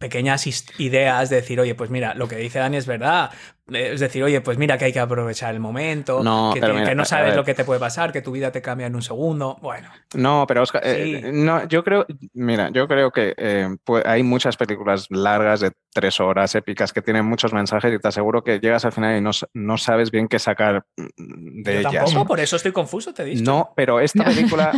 pequeñas 0.00 0.46
ideas 0.78 1.28
de 1.28 1.36
decir, 1.36 1.60
oye, 1.60 1.74
pues 1.74 1.90
mira, 1.90 2.14
lo 2.14 2.26
que 2.26 2.36
dice 2.36 2.58
Dani 2.58 2.78
es 2.78 2.86
verdad. 2.86 3.30
Es 3.70 4.00
decir, 4.00 4.24
oye, 4.24 4.40
pues 4.40 4.56
mira 4.56 4.78
que 4.78 4.86
hay 4.86 4.94
que 4.94 4.98
aprovechar 4.98 5.54
el 5.54 5.60
momento, 5.60 6.24
no, 6.24 6.52
que, 6.54 6.60
te, 6.60 6.72
mira, 6.72 6.86
que 6.86 6.94
no 6.94 7.04
sabes 7.04 7.36
lo 7.36 7.44
que 7.44 7.52
te 7.52 7.64
puede 7.64 7.78
pasar, 7.78 8.10
que 8.10 8.22
tu 8.22 8.32
vida 8.32 8.50
te 8.50 8.62
cambia 8.62 8.86
en 8.86 8.94
un 8.94 9.02
segundo. 9.02 9.58
Bueno. 9.60 9.90
No, 10.14 10.46
pero 10.48 10.62
Oscar, 10.62 10.82
sí. 10.84 11.16
eh, 11.16 11.30
no, 11.34 11.68
yo 11.68 11.84
creo, 11.84 12.06
mira, 12.32 12.70
yo 12.72 12.88
creo 12.88 13.10
que 13.10 13.34
eh, 13.36 13.68
pues 13.84 14.04
hay 14.06 14.22
muchas 14.22 14.56
películas 14.56 15.06
largas 15.10 15.60
de 15.60 15.70
tres 15.92 16.18
horas, 16.18 16.54
épicas, 16.54 16.94
que 16.94 17.02
tienen 17.02 17.26
muchos 17.26 17.52
mensajes 17.52 17.92
y 17.92 17.98
te 17.98 18.08
aseguro 18.08 18.42
que 18.42 18.58
llegas 18.58 18.86
al 18.86 18.92
final 18.92 19.18
y 19.18 19.20
no, 19.20 19.32
no 19.52 19.76
sabes 19.76 20.10
bien 20.10 20.28
qué 20.28 20.38
sacar 20.38 20.86
de 20.96 21.74
yo 21.74 21.90
ellas. 21.90 22.06
Tampoco, 22.06 22.26
por 22.26 22.40
eso 22.40 22.56
estoy 22.56 22.72
confuso, 22.72 23.12
te 23.12 23.22
he 23.22 23.26
dicho. 23.26 23.44
No, 23.44 23.74
pero 23.76 24.00
esta 24.00 24.24
película... 24.24 24.72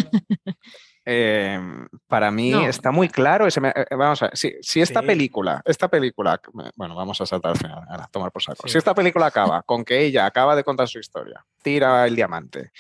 Eh, 1.05 1.61
para 2.07 2.31
mí 2.31 2.51
no. 2.51 2.67
está 2.67 2.91
muy 2.91 3.09
claro. 3.09 3.47
Ese, 3.47 3.61
eh, 3.65 3.87
vamos 3.97 4.23
a 4.23 4.27
ver, 4.27 4.37
si, 4.37 4.55
si 4.61 4.81
esta 4.81 5.01
sí. 5.01 5.07
película, 5.07 5.63
esta 5.65 5.89
película, 5.89 6.41
bueno, 6.77 6.95
vamos 6.95 7.21
a 7.21 7.27
saltar 7.27 7.53
al 7.53 7.59
final, 7.59 7.83
a 7.89 8.07
tomar 8.09 8.31
por 8.31 8.43
saco. 8.43 8.63
Sí. 8.65 8.73
Si 8.73 8.79
esta 8.79 8.95
película 8.95 9.27
acaba 9.27 9.63
con 9.63 9.85
que 9.85 10.05
ella 10.05 10.27
acaba 10.27 10.55
de 10.55 10.65
contar 10.65 10.89
su 10.89 10.99
historia, 10.99 11.45
tira 11.63 12.07
el 12.07 12.15
diamante 12.17 12.73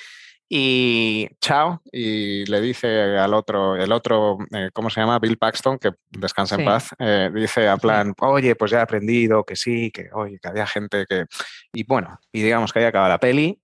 y 0.55 1.29
chao, 1.41 1.81
y 1.91 2.45
le 2.45 2.61
dice 2.61 3.17
al 3.17 3.33
otro, 3.33 3.75
el 3.75 3.91
otro, 3.91 4.37
eh, 4.51 4.69
¿cómo 4.75 4.91
se 4.91 5.01
llama? 5.01 5.19
Bill 5.19 5.39
Paxton, 5.39 5.79
que 5.79 5.93
descansa 6.11 6.57
en 6.57 6.67
paz, 6.67 6.91
eh, 6.99 7.31
dice 7.35 7.71
a 7.71 7.79
plan, 7.79 8.13
oye, 8.21 8.55
pues 8.55 8.71
ya 8.71 8.81
he 8.81 8.83
aprendido 8.83 9.45
que 9.45 9.57
sí, 9.57 9.91
que 9.91 10.11
oye, 10.13 10.39
que 10.39 10.49
había 10.49 10.67
gente 10.67 11.07
que. 11.09 11.25
Y 11.73 11.85
bueno, 11.85 12.21
y 12.31 12.43
digamos 12.43 12.71
que 12.71 12.81
ahí 12.81 12.85
acaba 12.85 13.09
la 13.09 13.17
peli 13.17 13.63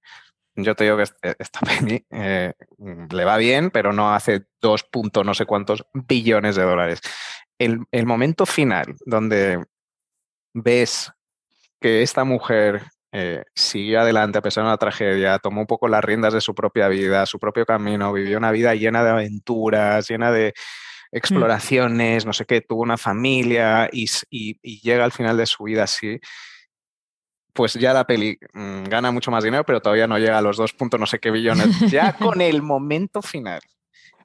yo 0.62 0.74
te 0.74 0.84
digo 0.84 0.96
que 0.96 1.04
esta 1.38 1.60
peli 1.80 2.04
eh, 2.10 2.52
le 3.10 3.24
va 3.24 3.36
bien, 3.36 3.70
pero 3.70 3.92
no 3.92 4.12
hace 4.14 4.46
dos 4.60 4.84
puntos 4.84 5.24
no 5.24 5.34
sé 5.34 5.46
cuántos 5.46 5.84
billones 5.94 6.56
de 6.56 6.62
dólares. 6.62 7.00
El, 7.58 7.80
el, 7.90 8.06
momento 8.06 8.46
final 8.46 8.94
donde 9.04 9.64
ves 10.54 11.12
que 11.80 12.02
esta 12.02 12.24
mujer 12.24 12.82
eh, 13.12 13.44
siguió 13.54 14.00
adelante 14.00 14.38
a 14.38 14.42
pesar 14.42 14.64
de 14.64 14.68
una 14.68 14.76
tragedia, 14.76 15.38
tomó 15.38 15.62
un 15.62 15.66
poco 15.66 15.88
las 15.88 16.04
riendas 16.04 16.34
de 16.34 16.40
su 16.40 16.54
propia 16.54 16.88
vida, 16.88 17.26
su 17.26 17.38
propio 17.38 17.64
camino, 17.64 18.12
vivió 18.12 18.38
una 18.38 18.52
vida 18.52 18.74
llena 18.74 19.02
de 19.02 19.10
aventuras, 19.10 20.08
llena 20.08 20.30
de 20.30 20.54
exploraciones, 21.10 22.26
no 22.26 22.32
sé 22.32 22.44
qué, 22.44 22.60
tuvo 22.60 22.82
una 22.82 22.98
familia 22.98 23.88
y, 23.90 24.06
y, 24.30 24.58
y 24.62 24.80
llega 24.82 25.04
al 25.04 25.12
final 25.12 25.36
de 25.36 25.46
su 25.46 25.64
vida 25.64 25.84
así 25.84 26.20
pues 27.58 27.74
ya 27.74 27.92
la 27.92 28.06
peli 28.06 28.38
mmm, 28.52 28.84
gana 28.84 29.10
mucho 29.10 29.32
más 29.32 29.42
dinero, 29.42 29.64
pero 29.64 29.82
todavía 29.82 30.06
no 30.06 30.16
llega 30.16 30.38
a 30.38 30.42
los 30.42 30.56
dos 30.56 30.72
puntos 30.72 31.00
no 31.00 31.06
sé 31.06 31.18
qué 31.18 31.32
billones. 31.32 31.66
Ya 31.90 32.12
con 32.12 32.40
el 32.40 32.62
momento 32.62 33.20
final, 33.20 33.60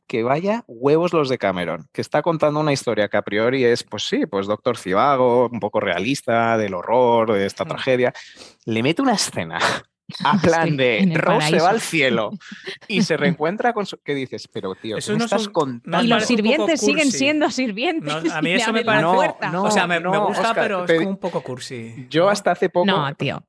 que 0.06 0.22
vaya 0.22 0.64
huevos 0.68 1.14
los 1.14 1.30
de 1.30 1.40
Cameron, 1.40 1.88
que 1.92 2.02
está 2.02 2.22
contando 2.22 2.60
una 2.60 2.74
historia 2.74 3.08
que 3.08 3.18
a 3.18 3.24
priori 3.24 3.66
es, 3.66 3.84
pues 3.84 4.04
sí, 4.04 4.28
pues 4.28 4.46
Doctor 4.46 4.78
Cibago, 4.78 5.50
un 5.52 5.60
poco 5.60 5.80
realista, 5.80 6.60
del 6.60 6.76
horror, 6.76 7.34
de 7.34 7.48
esta 7.48 7.66
tragedia, 7.66 8.14
le 8.66 8.84
mete 8.84 9.02
una 9.02 9.14
escena 9.14 9.58
a 10.24 10.38
plan 10.41 10.78
de 10.78 11.12
Rose 11.16 11.49
se 11.49 11.60
va 11.60 11.70
al 11.70 11.82
cielo 11.82 12.32
y 12.88 13.01
se 13.04 13.18
reencuentra 13.18 13.74
con 13.74 13.86
su... 13.86 13.97
¿Qué 14.01 14.14
dices? 14.14 14.47
Pero 14.47 14.76
tío, 14.76 14.97
eso 14.97 15.14
¿qué 15.14 15.20
no 15.20 15.26
estás 15.26 15.43
son, 15.43 15.54
contando? 15.54 16.04
y 16.04 16.08
los 16.08 16.26
sirvientes 16.26 16.82
siguen 16.82 17.12
siendo 17.12 17.49
sirvientes. 17.49 18.24
No, 18.24 18.34
a 18.34 18.41
mí 18.41 18.51
eso 18.51 18.74
me 18.74 18.84
parece... 18.84 19.04
No, 19.04 19.51
no, 19.51 19.64
o 19.64 19.72
sea, 19.72 19.88
me, 19.88 19.99
no, 19.99 20.12
me 20.12 20.20
gusta, 20.20 20.49
Oscar, 20.49 20.64
pero 20.64 20.86
te... 20.86 20.93
es 20.93 20.99
como 20.99 21.12
un 21.12 21.18
poco 21.18 21.41
cursi. 21.41 22.08
Yo 22.10 22.30
hasta 22.30 22.51
hace 22.51 22.70
poco... 22.70 22.86
No, 22.86 23.14
tío. 23.16 23.43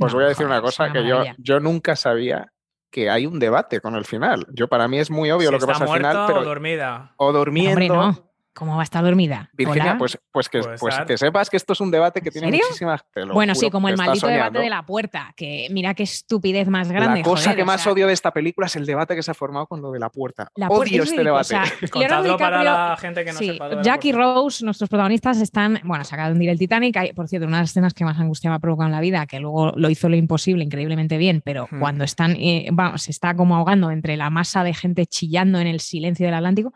Os 0.00 0.14
voy 0.14 0.24
a 0.24 0.28
decir 0.28 0.46
una 0.46 0.60
cosa 0.60 0.84
una 0.84 0.92
que 0.92 1.06
yo, 1.06 1.24
yo 1.38 1.60
nunca 1.60 1.96
sabía 1.96 2.52
que 2.90 3.10
hay 3.10 3.26
un 3.26 3.38
debate 3.38 3.80
con 3.80 3.94
el 3.96 4.04
final. 4.04 4.46
Yo 4.52 4.68
para 4.68 4.88
mí 4.88 4.98
es 4.98 5.10
muy 5.10 5.30
obvio 5.30 5.48
si 5.48 5.52
lo 5.52 5.58
que 5.58 5.66
pasa 5.66 5.84
al 5.84 5.90
final, 5.90 6.24
pero 6.26 6.40
o 6.40 6.44
dormida. 6.44 7.14
o 7.16 7.32
durmiendo. 7.32 7.72
Hombre, 7.72 7.88
no. 7.88 8.27
¿Cómo 8.58 8.74
va 8.74 8.80
a 8.80 8.84
estar 8.84 9.04
dormida? 9.04 9.48
Virginia, 9.52 9.82
¿Hola? 9.92 9.98
pues, 9.98 10.18
pues, 10.32 10.48
que, 10.48 10.60
pues 10.80 10.98
que 11.06 11.16
sepas 11.16 11.48
que 11.48 11.56
esto 11.56 11.74
es 11.74 11.80
un 11.80 11.92
debate 11.92 12.20
que 12.20 12.30
¿En 12.30 12.32
tiene 12.32 12.46
serio? 12.48 12.64
muchísimas. 12.66 13.02
Bueno, 13.32 13.54
juro 13.54 13.66
sí, 13.66 13.70
como 13.70 13.88
el 13.88 13.96
maldito 13.96 14.26
debate 14.26 14.58
de 14.58 14.68
la 14.68 14.84
puerta, 14.84 15.32
que 15.36 15.68
mira 15.70 15.94
qué 15.94 16.02
estupidez 16.02 16.66
más 16.66 16.90
grande. 16.90 17.20
La 17.20 17.24
cosa 17.24 17.42
joder, 17.44 17.56
que 17.56 17.62
o 17.62 17.66
más 17.66 17.82
sea, 17.82 17.92
odio 17.92 18.08
de 18.08 18.12
esta 18.14 18.32
película 18.32 18.66
es 18.66 18.74
el 18.74 18.84
debate 18.84 19.14
que 19.14 19.22
se 19.22 19.30
ha 19.30 19.34
formado 19.34 19.68
con 19.68 19.80
lo 19.80 19.92
de 19.92 20.00
la 20.00 20.10
puerta. 20.10 20.50
La 20.56 20.66
puerta- 20.66 20.90
odio 20.90 21.02
es 21.04 21.08
este 21.10 21.22
ridículo, 21.22 21.44
debate. 21.44 21.54
o 21.54 21.78
sea, 21.78 21.88
Contadlo 21.88 22.36
para 22.36 22.64
la 22.64 22.96
gente 23.00 23.24
que 23.24 23.32
no 23.32 23.38
sí, 23.38 23.46
sepa. 23.52 23.80
Jack 23.80 24.04
y. 24.06 24.12
Rose, 24.12 24.64
nuestros 24.64 24.90
protagonistas, 24.90 25.40
están, 25.40 25.80
bueno, 25.84 26.02
sacaron 26.02 26.36
de 26.36 26.50
el 26.50 26.58
Titanic. 26.58 26.96
Hay, 26.96 27.12
por 27.12 27.28
cierto, 27.28 27.46
una 27.46 27.58
de 27.58 27.62
las 27.62 27.70
escenas 27.70 27.94
que 27.94 28.04
más 28.04 28.18
angustia 28.18 28.50
me 28.50 28.56
ha 28.56 28.58
provocado 28.58 28.88
en 28.88 28.92
la 28.92 29.00
vida, 29.00 29.24
que 29.26 29.38
luego 29.38 29.72
lo 29.76 29.88
hizo 29.88 30.08
lo 30.08 30.16
imposible 30.16 30.64
increíblemente 30.64 31.16
bien, 31.16 31.42
pero 31.44 31.68
cuando 31.78 32.02
están, 32.02 32.32
eh, 32.32 32.68
vamos, 32.72 33.02
se 33.02 33.12
está 33.12 33.36
como 33.36 33.54
ahogando 33.54 33.92
entre 33.92 34.16
la 34.16 34.30
masa 34.30 34.64
de 34.64 34.74
gente 34.74 35.06
chillando 35.06 35.60
en 35.60 35.68
el 35.68 35.78
silencio 35.78 36.26
del 36.26 36.34
Atlántico. 36.34 36.72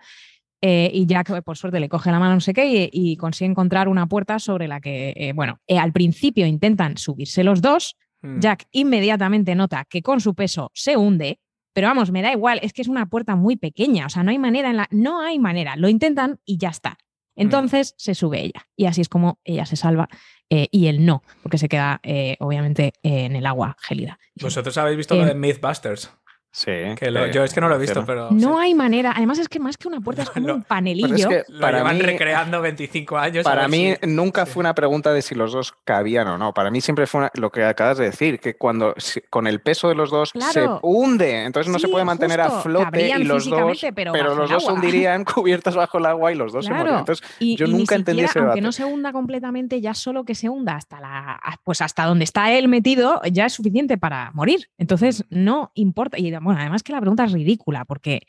Eh, 0.63 0.91
y 0.95 1.05
Jack, 1.07 1.43
por 1.43 1.57
suerte, 1.57 1.81
le 1.81 1.89
coge 1.89 2.11
la 2.11 2.19
mano 2.19 2.35
no 2.35 2.41
sé 2.41 2.55
qué 2.55 2.67
y, 2.67 2.89
y 2.93 3.17
consigue 3.17 3.51
encontrar 3.51 3.89
una 3.89 4.07
puerta 4.07 4.39
sobre 4.39 4.69
la 4.69 4.81
que, 4.81 5.13
eh, 5.17 5.33
bueno, 5.35 5.61
eh, 5.67 5.79
al 5.79 5.93
principio 5.93 6.47
intentan 6.47 6.97
subirse 6.97 7.45
los 7.45 7.61
dos, 7.61 7.97
Mm. 8.23 8.41
Jack 8.41 8.67
inmediatamente 8.71 9.55
nota 9.55 9.85
que 9.85 10.03
con 10.03 10.21
su 10.21 10.35
peso 10.35 10.71
se 10.75 10.97
hunde, 10.97 11.41
pero 11.73 11.89
vamos, 11.89 12.11
me 12.11 12.23
da 12.23 12.33
igual, 12.33 12.61
es 12.63 12.73
que 12.73 12.83
es 12.83 12.89
una 12.89 13.07
puerta 13.07 13.37
muy 13.37 13.57
pequeña, 13.57 14.07
o 14.07 14.09
sea, 14.09 14.23
no 14.23 14.31
hay 14.31 14.39
manera 14.39 14.71
en 14.71 14.77
la 14.77 14.89
no 14.91 15.21
hay 15.21 15.39
manera, 15.39 15.77
lo 15.77 15.89
intentan 15.89 16.39
y 16.45 16.59
ya 16.59 16.69
está. 16.69 16.99
Entonces 17.35 17.95
se 17.97 18.15
sube 18.15 18.43
ella 18.43 18.69
y 18.77 18.85
así 18.85 19.01
es 19.01 19.09
como 19.09 19.41
ella 19.43 19.65
se 19.65 19.75
salva 19.75 20.07
y 20.51 20.87
él 20.87 21.07
no, 21.07 21.23
porque 21.43 21.57
se 21.57 21.67
queda 21.67 21.99
obviamente 22.41 22.93
en 23.03 23.35
el 23.35 23.47
agua 23.47 23.75
gélida. 23.81 24.19
Vosotros 24.39 24.77
habéis 24.77 24.99
visto 24.99 25.15
lo 25.15 25.25
de 25.25 25.35
Mythbusters. 25.35 26.13
Sí. 26.55 26.71
Que 26.97 27.11
lo- 27.11 27.27
yo 27.29 27.45
es 27.45 27.55
que 27.55 27.63
no 27.63 27.69
lo 27.71 27.77
he 27.77 27.79
visto, 27.79 28.05
pero. 28.05 28.31
No 28.31 28.57
sí. 28.59 28.61
hay 28.61 28.75
manera. 28.75 29.13
Además, 29.17 29.39
es 29.39 29.49
que 29.49 29.59
más 29.59 29.79
que 29.79 29.89
una 29.89 30.01
puerta 30.01 30.23
es 30.23 30.31
como 30.31 30.49
Lo- 30.49 30.55
un 30.57 30.63
panelillo. 30.63 31.09
Pero 31.09 31.17
es 31.41 31.47
que 31.47 31.53
Lo 31.53 31.61
para 31.61 31.79
llevan 31.79 31.97
mí, 31.97 32.03
recreando 32.03 32.61
25 32.63 33.17
años. 33.19 33.47
a 33.47 33.51
para 33.51 33.69
mí 33.69 33.95
si- 34.01 34.07
nunca 34.07 34.45
sí. 34.45 34.53
fue 34.53 34.61
una 34.61 34.75
pregunta 34.75 35.13
de 35.15 35.23
si 35.23 35.35
los 35.35 35.53
dos 35.53 35.73
cabían 35.85 36.29
o 36.29 36.37
no. 36.37 36.53
Para 36.53 36.71
mí 36.71 36.81
siempre 36.83 37.07
fue 37.07 37.21
una- 37.23 37.31
lo 37.35 37.51
que 37.51 37.65
acabas 37.65 37.97
de 37.99 38.05
decir, 38.05 38.39
que 38.39 38.55
cuando 38.55 38.95
si- 38.99 39.23
con 39.31 39.47
el 39.47 39.61
peso 39.61 39.89
de 39.89 39.95
los 39.95 40.11
dos 40.11 40.31
se 40.53 40.69
hunde, 40.83 41.45
entonces 41.45 41.73
no 41.73 41.79
se 41.79 41.89
puede 41.89 42.05
mantener 42.05 42.41
a 42.43 42.49
justo. 42.51 42.63
flote 42.65 42.83
y 42.83 42.85
Cabrían 42.85 43.29
los 43.29 43.45
dos, 43.49 43.73
físicamente, 43.73 43.93
pero 43.95 44.13
bajo 44.13 44.35
los 44.41 44.51
dos 44.51 44.65
se 44.67 44.73
hundirían 44.73 45.25
cubiertos 45.25 45.75
bajo 45.75 45.97
el 45.99 46.07
agua 46.07 46.33
y 46.33 46.35
los 46.35 46.53
dos 46.53 46.67
se 46.67 46.73
morían. 46.73 46.99
Entonces 46.99 47.27
y, 47.39 47.57
yo 47.57 47.65
y 47.65 47.71
nunca 47.73 47.95
entendí 47.95 48.23
siquiera, 48.23 48.31
ese 48.31 48.39
aunque 48.41 48.47
debate. 48.49 48.61
no 48.61 48.73
se 48.73 48.85
hunda 48.85 49.13
completamente, 49.13 49.81
ya 49.81 49.95
solo 49.95 50.25
que 50.25 50.35
se 50.35 50.51
hunda 50.51 50.77
hasta 50.77 51.01
la, 51.01 51.41
pues 51.65 51.81
hasta 51.81 52.05
donde 52.05 52.25
está 52.25 52.53
él 52.53 52.69
metido, 52.69 53.23
ya 53.31 53.47
es 53.47 53.55
suficiente 53.55 53.97
para 53.97 54.31
morir. 54.35 54.69
Entonces, 54.77 55.25
no 55.31 55.71
importa. 55.75 56.19
Y 56.19 56.31
bueno, 56.43 56.61
además 56.61 56.83
que 56.83 56.93
la 56.93 57.01
pregunta 57.01 57.25
es 57.25 57.33
ridícula, 57.33 57.85
porque 57.85 58.21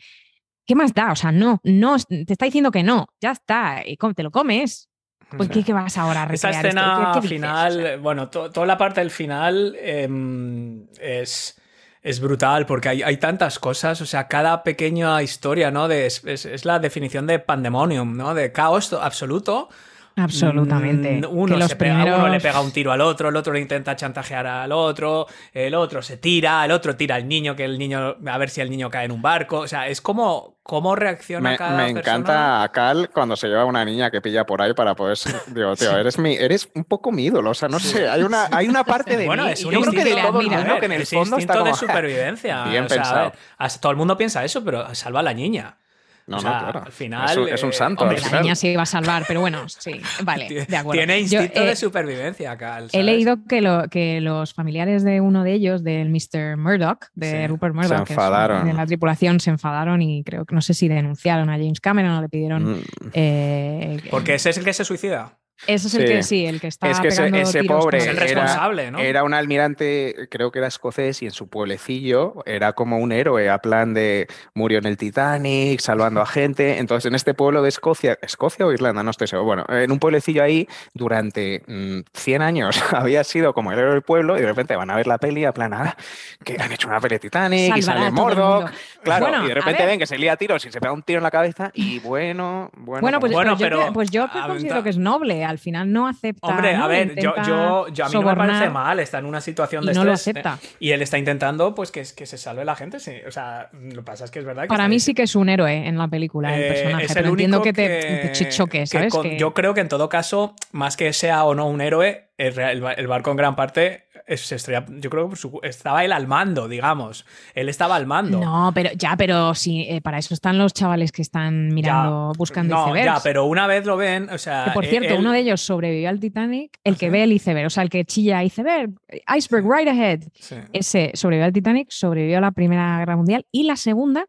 ¿qué 0.65 0.75
más 0.75 0.93
da? 0.93 1.11
O 1.11 1.15
sea, 1.15 1.31
no, 1.31 1.59
no, 1.63 1.97
te 1.99 2.25
está 2.33 2.45
diciendo 2.45 2.71
que 2.71 2.83
no, 2.83 3.07
ya 3.21 3.31
está, 3.31 3.81
y 3.85 3.97
te 3.97 4.23
lo 4.23 4.31
comes. 4.31 4.89
Pues, 5.35 5.49
¿qué, 5.49 5.63
qué 5.63 5.73
vas 5.73 5.97
ahora 5.97 6.23
a 6.23 6.33
Esa 6.33 6.51
escena 6.51 7.11
¿Qué- 7.15 7.21
qué 7.21 7.27
final, 7.27 7.71
O 7.79 7.81
sea, 7.81 7.97
bueno, 7.97 8.29
to- 8.29 8.51
toda 8.51 8.67
la 8.67 8.77
parte 8.77 9.01
del 9.01 9.09
final 9.09 9.75
em, 9.79 10.85
es, 10.99 11.59
es 12.03 12.19
brutal 12.19 12.65
porque 12.67 12.89
hay, 12.89 13.01
hay 13.01 13.17
tantas 13.17 13.57
cosas, 13.57 13.99
o 14.01 14.05
sea, 14.05 14.27
cada 14.27 14.61
pequeña 14.63 15.23
historia, 15.23 15.71
¿no? 15.71 15.87
De, 15.87 16.05
es, 16.05 16.23
es- 16.25 16.45
es 16.45 16.65
la 16.65 16.77
definición 16.77 17.25
de 17.25 17.39
pandemonium, 17.39 18.15
¿no? 18.15 18.35
De 18.35 18.51
caos 18.51 18.89
to- 18.91 19.01
absoluto. 19.01 19.69
Absolutamente. 20.15 21.11
Mm, 21.17 21.21
Que 21.21 21.27
Uno, 21.27 21.57
los 21.57 21.69
se 21.69 21.75
pega, 21.75 22.03
uno 22.15 22.27
le 22.27 22.39
pega 22.39 22.61
un 22.61 22.71
tiro 22.71 22.91
al 22.91 23.01
otro, 23.01 23.29
el 23.29 23.35
otro 23.35 23.53
le 23.53 23.59
intenta 23.59 23.95
chantajear 23.95 24.45
al 24.47 24.71
otro, 24.71 25.27
el 25.53 25.73
otro 25.75 26.01
se 26.01 26.17
tira, 26.17 26.63
el 26.65 26.71
otro 26.71 26.95
tira 26.95 27.15
al 27.15 27.27
niño, 27.27 27.55
que 27.55 27.65
el 27.65 27.77
niño, 27.77 28.15
a 28.25 28.37
ver 28.37 28.49
si 28.49 28.61
el 28.61 28.69
niño 28.69 28.89
cae 28.89 29.05
en 29.05 29.11
un 29.11 29.21
barco. 29.21 29.59
O 29.59 29.67
sea, 29.67 29.87
es 29.87 30.01
como 30.01 30.57
cómo 30.63 30.95
reacciona 30.95 31.51
Me, 31.51 31.57
cada 31.57 31.71
me 31.71 31.93
persona. 31.93 31.99
encanta 31.99 32.63
a 32.63 32.71
Cal 32.71 33.09
cuando 33.13 33.35
se 33.35 33.47
lleva 33.47 33.63
a 33.63 33.65
una 33.65 33.83
niña 33.83 34.09
que 34.11 34.21
pilla 34.21 34.45
por 34.45 34.61
ahí 34.61 34.73
para 34.73 34.95
poder. 34.95 35.17
Digo, 35.47 35.75
tío, 35.75 35.97
eres, 35.97 36.17
mi, 36.19 36.35
eres 36.35 36.69
un 36.75 36.85
poco 36.85 37.11
mi 37.11 37.25
ídolo. 37.25 37.49
O 37.51 37.53
sea, 37.53 37.67
no 37.69 37.79
sé, 37.79 38.07
hay 38.07 38.23
una, 38.23 38.47
hay 38.51 38.67
una 38.69 38.83
parte 38.83 39.17
de 39.17 39.25
Bueno, 39.25 39.45
mí. 39.45 39.51
es 39.51 39.65
un 39.65 39.71
yo 39.73 39.81
creo 39.81 39.91
que 39.93 40.03
de 40.05 40.21
todo 40.21 40.39
el 40.41 40.47
mundo 40.49 40.79
que 40.79 40.85
en 40.85 40.91
el 40.93 41.01
ese 41.01 41.15
fondo 41.17 41.37
está 41.37 41.53
instinto 41.53 41.59
como. 41.59 41.65
de 41.65 41.73
supervivencia. 41.87 42.63
Bien 42.65 42.85
o 42.85 42.89
sea, 42.89 42.95
a 42.97 42.99
pensado. 43.03 43.31
ver, 43.59 43.71
todo 43.81 43.91
el 43.91 43.97
mundo 43.97 44.17
piensa 44.17 44.43
eso, 44.45 44.63
pero 44.63 44.93
salva 44.95 45.19
a 45.19 45.23
la 45.23 45.33
niña. 45.33 45.77
No, 46.25 46.37
O 46.37 46.39
sea, 46.39 46.51
no, 46.51 46.59
claro. 46.59 46.83
al 46.85 46.91
final, 46.91 47.29
es, 47.29 47.37
un, 47.37 47.49
es 47.49 47.63
un 47.63 47.69
eh, 47.69 47.73
santo. 47.73 48.03
Hombre, 48.03 48.17
al 48.17 48.21
la 48.23 48.27
final. 48.27 48.41
niña 48.43 48.55
se 48.55 48.67
iba 48.69 48.81
a 48.81 48.85
salvar, 48.85 49.25
pero 49.27 49.41
bueno, 49.41 49.67
sí, 49.67 49.99
vale, 50.23 50.65
de 50.65 50.77
acuerdo. 50.77 50.99
Tiene 50.99 51.25
Yo, 51.25 51.41
instinto 51.41 51.63
eh, 51.63 51.67
de 51.67 51.75
supervivencia, 51.75 52.57
Cal. 52.57 52.87
He 52.93 53.03
leído 53.03 53.39
que, 53.47 53.61
lo, 53.61 53.89
que 53.89 54.21
los 54.21 54.53
familiares 54.53 55.03
de 55.03 55.19
uno 55.21 55.43
de 55.43 55.53
ellos, 55.53 55.83
del 55.83 56.09
Mr. 56.09 56.57
Murdoch, 56.57 57.07
de 57.13 57.41
Sí, 57.41 57.47
Rupert 57.47 57.75
Murdoch, 57.75 57.97
que 57.97 58.03
es 58.03 58.09
enfadaron. 58.11 58.65
de 58.65 58.73
la 58.73 58.85
tripulación, 58.85 59.39
se 59.39 59.49
enfadaron 59.49 60.01
y 60.01 60.23
creo 60.23 60.45
que 60.45 60.55
no 60.55 60.61
sé 60.61 60.73
si 60.73 60.87
denunciaron 60.87 61.49
a 61.49 61.53
James 61.57 61.81
Cameron 61.81 62.11
o 62.11 62.21
le 62.21 62.29
pidieron. 62.29 62.63
Mm. 62.79 62.83
eh, 63.13 64.01
Porque 64.09 64.35
ese 64.35 64.49
es 64.51 64.57
el 64.57 64.63
que 64.63 64.73
se 64.73 64.85
suicida. 64.85 65.37
Ese 65.67 65.87
es 65.87 65.93
el 65.93 66.01
Sí. 66.07 66.13
que 66.13 66.23
sí, 66.23 66.45
el 66.45 66.59
que 66.59 66.67
está 66.67 66.89
Es 66.89 66.99
que 66.99 67.07
ese, 67.07 67.23
pegando 67.23 67.37
ese 67.49 67.61
tiros 67.61 67.83
pobre 67.83 67.97
Es 67.99 68.07
el 68.07 68.15
era, 68.17 68.23
responsable, 68.25 68.91
¿no? 68.91 68.99
era 68.99 69.23
un 69.23 69.33
almirante, 69.33 70.27
creo 70.29 70.51
que 70.51 70.59
era 70.59 70.67
escocés, 70.67 71.21
y 71.21 71.25
en 71.25 71.31
su 71.31 71.47
pueblecillo 71.47 72.43
era 72.45 72.73
como 72.73 72.97
un 72.97 73.11
héroe, 73.11 73.49
a 73.49 73.59
plan 73.59 73.93
de 73.93 74.27
murió 74.55 74.79
en 74.79 74.85
el 74.87 74.97
Titanic, 74.97 75.79
salvando 75.79 76.21
a 76.21 76.25
gente. 76.25 76.79
Entonces, 76.79 77.07
en 77.09 77.15
este 77.15 77.33
pueblo 77.33 77.61
de 77.61 77.69
Escocia, 77.69 78.17
¿Escocia 78.21 78.65
o 78.65 78.73
Irlanda? 78.73 79.03
No 79.03 79.11
estoy 79.11 79.27
seguro. 79.27 79.45
Bueno, 79.45 79.65
en 79.69 79.91
un 79.91 79.99
pueblecillo 79.99 80.43
ahí, 80.43 80.67
durante 80.93 81.63
mm, 81.67 81.99
100 82.13 82.41
años 82.41 82.75
había 82.93 83.23
sido 83.23 83.53
como 83.53 83.71
el 83.71 83.79
héroe 83.79 83.93
del 83.93 84.01
pueblo, 84.01 84.37
y 84.37 84.41
de 84.41 84.47
repente 84.47 84.75
van 84.75 84.89
a 84.89 84.95
ver 84.95 85.07
la 85.07 85.17
peli, 85.17 85.45
a 85.45 85.53
plan, 85.53 85.73
ah, 85.73 85.95
que 86.43 86.57
han 86.59 86.71
hecho 86.71 86.87
una 86.89 86.99
peli 86.99 87.15
de 87.15 87.19
Titanic, 87.19 87.77
y 87.77 87.81
sale 87.81 88.11
mundo. 88.11 88.65
Claro, 89.03 89.27
Bueno, 89.27 89.45
y 89.45 89.47
de 89.49 89.53
repente 89.53 89.85
ven 89.85 89.99
que 89.99 90.07
se 90.07 90.17
lía 90.17 90.33
a 90.33 90.37
tiros 90.37 90.65
y 90.65 90.71
se 90.71 90.79
pega 90.81 90.91
un 90.93 91.03
tiro 91.03 91.19
en 91.19 91.23
la 91.23 91.31
cabeza, 91.31 91.71
y 91.73 91.99
bueno, 91.99 92.69
bueno. 92.75 93.01
Bueno, 93.01 93.19
pues, 93.19 93.31
Bueno, 93.31 93.51
pues 93.51 93.59
yo, 93.59 93.65
pero- 93.65 93.79
creo- 93.81 93.93
pues 93.93 94.11
yo 94.11 94.23
a- 94.25 94.47
considero 94.47 94.83
que 94.83 94.89
es 94.89 94.97
noble. 94.97 95.42
Al 95.43 95.59
final 95.59 95.91
no 95.91 96.07
acepta. 96.07 96.47
Hombre, 96.47 96.75
a 96.75 96.87
ver, 96.87 97.15
yo, 97.19 97.33
yo, 97.45 97.87
yo 97.89 98.05
a 98.05 98.09
mí 98.09 98.13
no 98.15 98.21
me 98.21 98.35
parece 98.35 98.69
mal, 98.69 98.99
está 98.99 99.19
en 99.19 99.25
una 99.25 99.41
situación 99.41 99.83
y 99.83 99.87
de 99.87 99.93
no 99.93 100.03
lo 100.05 100.13
estrés, 100.13 100.35
acepta. 100.37 100.59
¿eh? 100.63 100.75
Y 100.79 100.91
él 100.91 101.01
está 101.01 101.17
intentando 101.17 101.73
pues 101.75 101.91
que, 101.91 102.03
que 102.15 102.25
se 102.25 102.37
salve 102.37 102.65
la 102.65 102.75
gente. 102.75 102.99
sí. 102.99 103.13
O 103.27 103.31
sea, 103.31 103.69
lo 103.73 103.95
que 103.95 104.01
pasa 104.03 104.25
es 104.25 104.31
que 104.31 104.39
es 104.39 104.45
verdad 104.45 104.63
que 104.63 104.67
Para 104.69 104.87
mí 104.87 104.99
sí 104.99 105.13
que 105.13 105.23
es 105.23 105.35
un 105.35 105.49
héroe 105.49 105.87
en 105.87 105.97
la 105.97 106.07
película, 106.07 106.55
el 106.55 106.63
Eh, 106.63 106.67
personaje. 106.67 107.05
es 107.05 107.11
el 107.11 107.15
pero 107.15 107.29
entiendo 107.29 107.57
único 107.57 107.63
que 107.63 107.73
te, 107.73 108.29
te 108.33 108.49
choque, 108.49 108.79
que 108.79 108.87
¿sabes? 108.87 109.11
con- 109.13 109.23
Que- 109.23 109.37
Yo 109.37 109.53
creo 109.53 109.73
que 109.73 109.81
en 109.81 109.89
todo 109.89 110.09
caso, 110.09 110.55
más 110.71 110.97
que 110.97 111.13
sea 111.13 111.43
o 111.45 111.55
no 111.55 111.67
un 111.67 111.81
héroe, 111.81 112.29
el, 112.37 112.57
el 112.59 112.81
ba- 112.81 112.93
el 112.93 113.07
barco 113.07 113.31
en 113.31 113.37
gran 113.37 113.55
parte 113.55 114.02
se 114.27 114.55
estrella- 114.55 114.85
yo 114.89 115.09
creo 115.09 115.29
que 115.29 115.35
su- 115.35 115.59
estaba 115.63 116.03
él 116.05 116.11
al 116.11 116.27
mando, 116.27 116.67
digamos. 116.67 117.25
Él 117.53 117.69
estaba 117.69 117.95
al 117.95 118.05
mando. 118.05 118.39
No, 118.39 118.71
pero 118.73 118.89
ya, 118.97 119.15
pero 119.17 119.53
sí, 119.55 119.85
eh, 119.89 120.01
para 120.01 120.17
eso 120.17 120.33
están 120.33 120.57
los 120.57 120.73
chavales 120.73 121.11
que 121.11 121.21
están 121.21 121.67
mirando, 121.73 122.31
Ya, 122.33 122.37
buscando 122.37 122.75
no, 122.75 122.85
icebergs. 122.87 123.05
ya, 123.05 123.19
pero 123.23 123.45
una 123.45 123.67
vez 123.67 123.85
lo 123.85 123.97
ven, 123.97 124.29
o 124.29 124.37
sea. 124.37 124.65
Que, 124.65 124.71
por 124.71 124.85
eh, 124.85 124.89
cierto, 124.89 125.13
él- 125.13 125.19
uno 125.19 125.31
de 125.31 125.39
ellos 125.39 125.61
sobrevivió 125.61 126.09
al 126.09 126.19
Titanic, 126.19 126.77
el 126.83 126.97
que 126.97 127.05
¿Ah, 127.07 127.09
sí? 127.09 127.11
ve 127.11 127.23
el 127.23 127.31
iceberg, 127.33 127.65
o 127.67 127.69
sea, 127.69 127.83
el 127.83 127.89
que 127.89 128.05
chilla 128.05 128.43
iceberg, 128.43 128.91
iceberg 129.35 129.65
right 129.69 129.87
ahead. 129.87 130.21
Sí. 130.39 130.55
Ese 130.73 131.11
sobrevivió 131.13 131.45
al 131.45 131.53
Titanic, 131.53 131.87
sobrevivió 131.91 132.37
a 132.37 132.41
la 132.41 132.51
Primera 132.51 132.97
Guerra 132.99 133.15
Mundial 133.17 133.45
y 133.51 133.63
la 133.63 133.75
Segunda. 133.75 134.25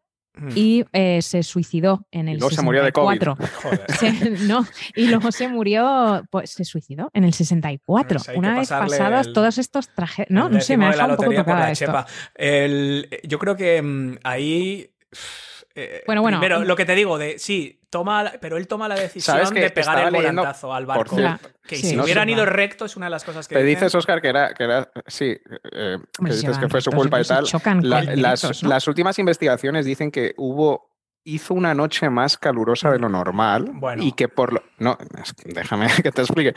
Y 0.55 0.85
eh, 0.93 1.21
se 1.21 1.43
suicidó 1.43 2.07
en 2.11 2.27
el 2.27 2.37
luego 2.39 2.53
se 2.55 2.61
murió 2.61 2.83
de 2.83 2.91
COVID. 2.91 3.19
64. 3.19 3.37
Joder. 3.63 3.85
Se- 3.97 4.29
no, 4.47 4.65
y 4.95 5.07
luego 5.07 5.31
se 5.31 5.47
murió, 5.47 6.23
pues 6.29 6.51
se 6.51 6.65
suicidó 6.65 7.09
en 7.13 7.23
el 7.23 7.33
64. 7.33 8.19
Pues 8.25 8.37
Una 8.37 8.55
vez 8.59 8.69
pasados 8.69 9.27
el- 9.27 9.33
todos 9.33 9.57
estos 9.57 9.89
trajes. 9.93 10.27
No, 10.29 10.49
no 10.49 10.59
sé, 10.61 10.77
me 10.77 10.85
ha 10.85 10.91
dejado 10.91 11.11
un 11.11 11.17
poco 11.17 11.33
tocada 11.33 11.59
la 11.59 11.71
esto. 11.71 12.05
El- 12.35 13.09
yo 13.23 13.39
creo 13.39 13.55
que 13.55 13.81
mm, 13.81 14.17
ahí. 14.23 14.89
eh, 15.75 16.03
Bueno, 16.05 16.21
bueno, 16.21 16.39
Primero, 16.39 16.59
un- 16.61 16.67
lo 16.67 16.75
que 16.75 16.85
te 16.85 16.95
digo, 16.95 17.17
de 17.17 17.39
sí, 17.39 17.79
toma, 17.97 18.23
la- 18.23 18.31
pero 18.41 18.57
él 18.57 18.67
toma 18.67 18.87
la 18.89 18.95
decisión 18.95 19.35
¿Sabes 19.37 19.51
que 19.51 19.61
de 19.61 19.69
pegar 19.69 19.97
el 20.07 20.11
leyendo, 20.13 20.41
volantazo 20.41 20.73
al 20.73 20.85
barco. 20.85 21.15
cierto, 21.15 21.49
que 21.65 21.75
sí, 21.77 21.87
si 21.91 21.95
no 21.95 22.03
hubieran 22.03 22.29
ido 22.29 22.45
recto, 22.45 22.83
es 22.85 22.97
una 22.97 23.05
de 23.05 23.09
las 23.11 23.23
cosas 23.23 23.47
que 23.47 23.55
Te 23.55 23.63
dicen. 23.63 23.85
dices, 23.85 23.95
Oscar, 23.95 24.21
que 24.21 24.27
era, 24.27 24.53
que 24.53 24.63
era 24.65 24.89
sí, 25.07 25.37
eh, 25.71 25.97
que 26.25 26.31
si 26.33 26.39
dices 26.41 26.57
que 26.57 26.67
fue 26.67 26.81
su 26.81 26.91
culpa 26.91 27.21
y 27.21 27.23
tal. 27.23 27.45
La- 27.81 28.01
las, 28.03 28.63
las 28.63 28.87
últimas 28.87 29.17
investigaciones 29.19 29.85
dicen 29.85 30.11
que 30.11 30.33
hubo 30.37 30.89
hizo 31.23 31.53
una 31.55 31.73
noche 31.73 32.09
más 32.09 32.37
calurosa 32.37 32.91
de 32.91 32.99
lo 32.99 33.09
normal 33.09 33.69
Bueno. 33.73 34.03
y 34.03 34.11
que 34.11 34.27
por 34.27 34.53
lo 34.53 34.61
no 34.77 34.95
déjame 35.45 35.87
que 36.03 36.11
te 36.11 36.21
explique 36.21 36.53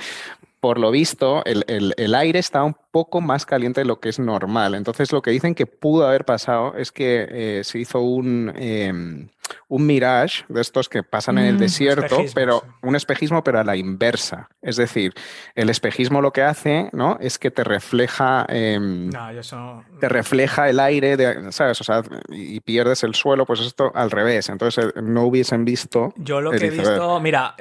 por 0.61 0.79
lo 0.79 0.91
visto 0.91 1.43
el, 1.45 1.65
el- 1.69 1.95
el 1.97 2.15
aire 2.15 2.39
está 2.39 2.65
un 2.65 2.77
poco 2.91 3.21
más 3.21 3.47
caliente 3.47 3.81
de 3.83 3.85
lo 3.87 4.01
que 4.01 4.09
es 4.09 4.19
normal 4.19 4.75
entonces 4.75 5.13
lo 5.13 5.23
que 5.23 5.31
dicen 5.31 5.55
que 5.55 5.67
pudo 5.67 6.07
haber 6.07 6.25
pasado 6.25 6.75
es 6.77 6.91
que 6.93 7.27
eh, 7.31 7.65
se 7.65 7.79
hizo 7.79 8.01
un 8.01 8.53
em, 8.57 9.29
un 9.69 9.87
mirage 9.87 10.45
de 10.49 10.61
estos 10.61 10.89
que 10.91 11.03
pasan 11.03 11.39
en 11.39 11.47
el 11.47 11.55
Mm. 11.55 11.59
desierto 11.59 12.05
Espejismo, 12.07 12.33
pero 12.35 12.63
un 12.83 12.97
espejismo 12.97 13.43
pero 13.45 13.61
a 13.61 13.65
la 13.65 13.77
inversa 13.77 14.49
es 14.61 14.77
decir 14.77 15.15
el 15.55 15.71
espejismo 15.71 16.21
lo 16.21 16.33
que 16.33 16.43
hace 16.43 16.91
no 16.93 17.17
es 17.21 17.39
que 17.39 17.51
te 17.51 17.65
refleja 17.65 18.45
em, 18.49 19.09
No, 19.11 19.31
eso 19.31 19.57
no- 19.57 19.99
te 20.01 20.09
refleja 20.09 20.69
el 20.69 20.81
aire, 20.81 21.17
de, 21.17 21.51
¿sabes? 21.53 21.81
O 21.81 21.85
sea, 21.85 22.03
y 22.31 22.61
pierdes 22.61 23.03
el 23.05 23.15
suelo, 23.15 23.47
pues 23.47 23.61
esto 23.61 23.91
al 23.95 24.11
revés. 24.11 24.49
Entonces 24.49 24.85
eh, 24.95 25.01
no 25.03 25.23
hubiesen 25.25 25.65
visto. 25.65 26.13
Yo 26.17 26.41
lo 26.41 26.51
que 26.53 26.67
he 26.67 26.71
visto, 26.71 27.19
mira, 27.21 27.55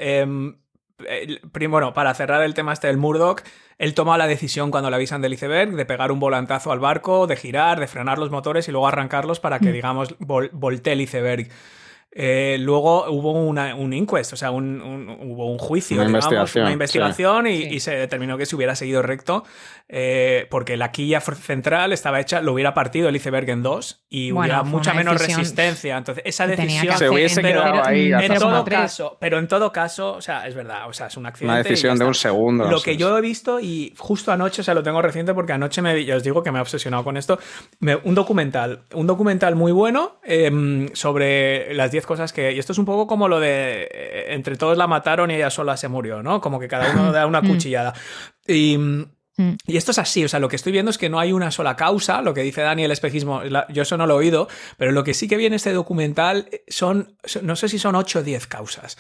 el- 1.07 1.41
prim- 1.51 1.71
bueno, 1.71 1.93
para 1.93 2.13
cerrar 2.13 2.41
el 2.43 2.53
tema 2.53 2.73
este 2.73 2.87
del 2.87 2.97
Murdoch, 2.97 3.41
él 3.77 3.93
toma 3.93 4.17
la 4.17 4.27
decisión 4.27 4.71
cuando 4.71 4.89
le 4.89 4.95
avisan 4.95 5.21
del 5.21 5.33
iceberg 5.33 5.71
de 5.75 5.85
pegar 5.85 6.11
un 6.11 6.19
volantazo 6.19 6.71
al 6.71 6.79
barco, 6.79 7.27
de 7.27 7.35
girar, 7.35 7.79
de 7.79 7.87
frenar 7.87 8.17
los 8.17 8.31
motores 8.31 8.67
y 8.67 8.71
luego 8.71 8.87
arrancarlos 8.87 9.39
para 9.39 9.59
que, 9.59 9.69
Mm. 9.69 9.73
digamos, 9.73 10.17
vol- 10.19 10.49
voltee 10.53 10.93
el 10.93 11.01
iceberg. 11.01 11.47
Eh, 12.19 12.57
luego 12.59 13.11
hubo 13.11 13.31
una- 13.33 13.75
un 13.75 13.93
inquest, 13.93 14.33
o 14.33 14.37
sea, 14.37 14.49
un, 14.49 14.81
un- 14.81 15.09
hubo 15.29 15.51
un 15.51 15.59
juicio, 15.59 15.97
Una 15.97 16.05
digamos, 16.07 16.25
investigación, 16.25 16.63
una 16.63 16.73
investigación 16.73 17.47
y, 17.47 17.57
Sí. 17.57 17.67
y 17.75 17.79
se 17.79 17.91
determinó 17.95 18.37
que 18.39 18.47
si 18.47 18.55
hubiera 18.55 18.75
seguido 18.75 19.03
recto, 19.03 19.43
eh, 19.89 20.47
porque 20.49 20.75
la 20.75 20.91
quilla 20.91 21.21
central 21.21 21.93
estaba 21.93 22.19
hecha, 22.19 22.41
lo 22.41 22.51
hubiera 22.53 22.73
partido 22.73 23.07
el 23.07 23.15
iceberg 23.15 23.49
en 23.49 23.63
dos 23.63 24.03
y 24.09 24.31
Bueno, 24.31 24.41
hubiera 24.41 24.63
mucha 24.63 24.93
menos 24.93 25.17
resistencia. 25.17 25.97
Entonces, 25.97 26.23
esa 26.25 26.45
decisión 26.45 26.97
Se 26.97 27.09
hubiese 27.09 27.41
pero- 27.41 27.61
quedado 27.63 27.85
ahí. 27.85 28.11
en 28.11 28.33
todo 28.33 28.49
0,3. 28.65 28.69
caso, 28.69 29.17
pero 29.21 29.39
en 29.39 29.47
todo 29.47 29.71
caso, 29.71 30.13
o 30.13 30.21
sea, 30.21 30.45
es 30.47 30.55
verdad, 30.55 30.89
o 30.89 30.93
sea, 30.93 31.07
es 31.07 31.15
un 31.15 31.25
accidente. 31.25 31.53
Una 31.53 31.63
decisión 31.63 31.97
de 31.97 32.03
un 32.05 32.13
segundo. 32.15 32.69
Lo 32.69 32.81
que 32.81 32.97
yo 32.97 33.17
he 33.17 33.21
visto, 33.21 33.59
y 33.61 33.93
justo 33.97 34.31
anoche, 34.33 34.59
o 34.61 34.63
sea, 34.63 34.73
lo 34.73 34.83
tengo 34.83 35.01
reciente 35.01 35.33
porque 35.33 35.53
anoche 35.53 35.81
me, 35.81 36.03
ya 36.03 36.17
os 36.17 36.23
digo 36.23 36.43
que 36.43 36.51
me 36.51 36.59
he 36.59 36.61
obsesionado 36.61 37.05
con 37.05 37.15
esto, 37.15 37.39
me- 37.79 37.95
un 37.95 38.13
documental, 38.13 38.83
un 38.93 39.07
documental 39.07 39.55
muy 39.55 39.71
bueno 39.71 40.19
em, 40.23 40.89
sobre 40.93 41.73
las 41.73 41.91
10 41.91 42.05
cosas 42.05 42.33
que, 42.33 42.51
y 42.51 42.59
esto 42.59 42.73
es 42.73 42.77
un 42.77 42.85
poco 42.85 43.07
como 43.07 43.27
lo 43.29 43.39
de, 43.39 43.83
eh, 43.89 44.25
entre 44.33 44.57
todos 44.57 44.77
la 44.77 44.87
mataron 44.87 45.31
y 45.31 45.35
ella 45.35 45.49
sola 45.49 45.77
se 45.77 45.87
murió, 45.87 46.21
¿no? 46.21 46.41
Como 46.41 46.59
que 46.59 46.67
cada 46.67 46.91
uno 46.91 47.11
da 47.13 47.25
una 47.25 47.41
Mm. 47.41 47.47
cuchillada. 47.47 47.93
Y... 48.45 48.77
Mm. 49.37 49.51
Y 49.67 49.77
esto 49.77 49.91
es 49.91 49.99
así, 49.99 50.25
o 50.25 50.27
sea, 50.27 50.39
lo 50.39 50.49
que 50.49 50.55
estoy 50.55 50.71
viendo 50.71 50.89
es 50.91 50.97
que 50.97 51.09
no 51.09 51.19
hay 51.19 51.31
una 51.31 51.51
sola 51.51 51.75
causa, 51.75 52.21
lo 52.23 52.33
que 52.33 52.41
dice 52.41 52.61
Dani 52.61 52.83
el 52.83 52.91
espejismo, 52.91 53.41
yo 53.69 53.83
eso 53.83 53.95
no 53.97 54.07
lo 54.07 54.15
he 54.15 54.17
oído, 54.17 54.47
pero 54.77 54.91
lo 54.91 55.03
que 55.03 55.13
sí 55.13 55.27
que 55.27 55.37
viene 55.37 55.55
este 55.55 55.73
documental 55.73 56.49
son, 56.67 57.15
son- 57.23 57.45
no 57.45 57.55
sé 57.55 57.69
si 57.69 57.77
son 57.77 57.95
8 57.95 58.19
o 58.19 58.23
10 58.23 58.47
causas, 58.47 58.97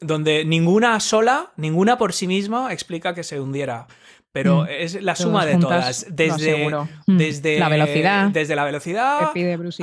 donde 0.00 0.44
ninguna 0.44 0.98
sola, 1.00 1.52
ninguna 1.56 1.98
por 1.98 2.12
sí 2.14 2.26
misma 2.26 2.72
explica 2.72 3.14
que 3.14 3.22
se 3.24 3.40
hundiera. 3.40 3.86
Pero 4.34 4.64
Mm. 4.64 4.66
es 4.68 5.00
la 5.00 5.14
suma 5.14 5.46
de 5.46 5.52
juntas, 5.52 6.00
todas. 6.04 6.06
Desde. 6.10 6.68
Mm. 7.06 7.16
desde 7.16 7.58
La 7.60 7.68
velocidad. 7.68 8.28
Desde 8.30 8.56
la 8.56 8.64
velocidad 8.64 9.30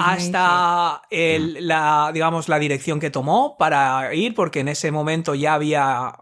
hasta 0.04 1.02
el- 1.10 1.68
la, 1.68 2.12
digamos, 2.14 2.50
la 2.50 2.60
dirección 2.60 3.00
que 3.00 3.10
tomó 3.10 3.56
para 3.58 4.14
ir, 4.14 4.36
porque 4.36 4.60
en 4.60 4.68
ese 4.68 4.92
momento 4.92 5.36
ya 5.36 5.54
había, 5.54 6.14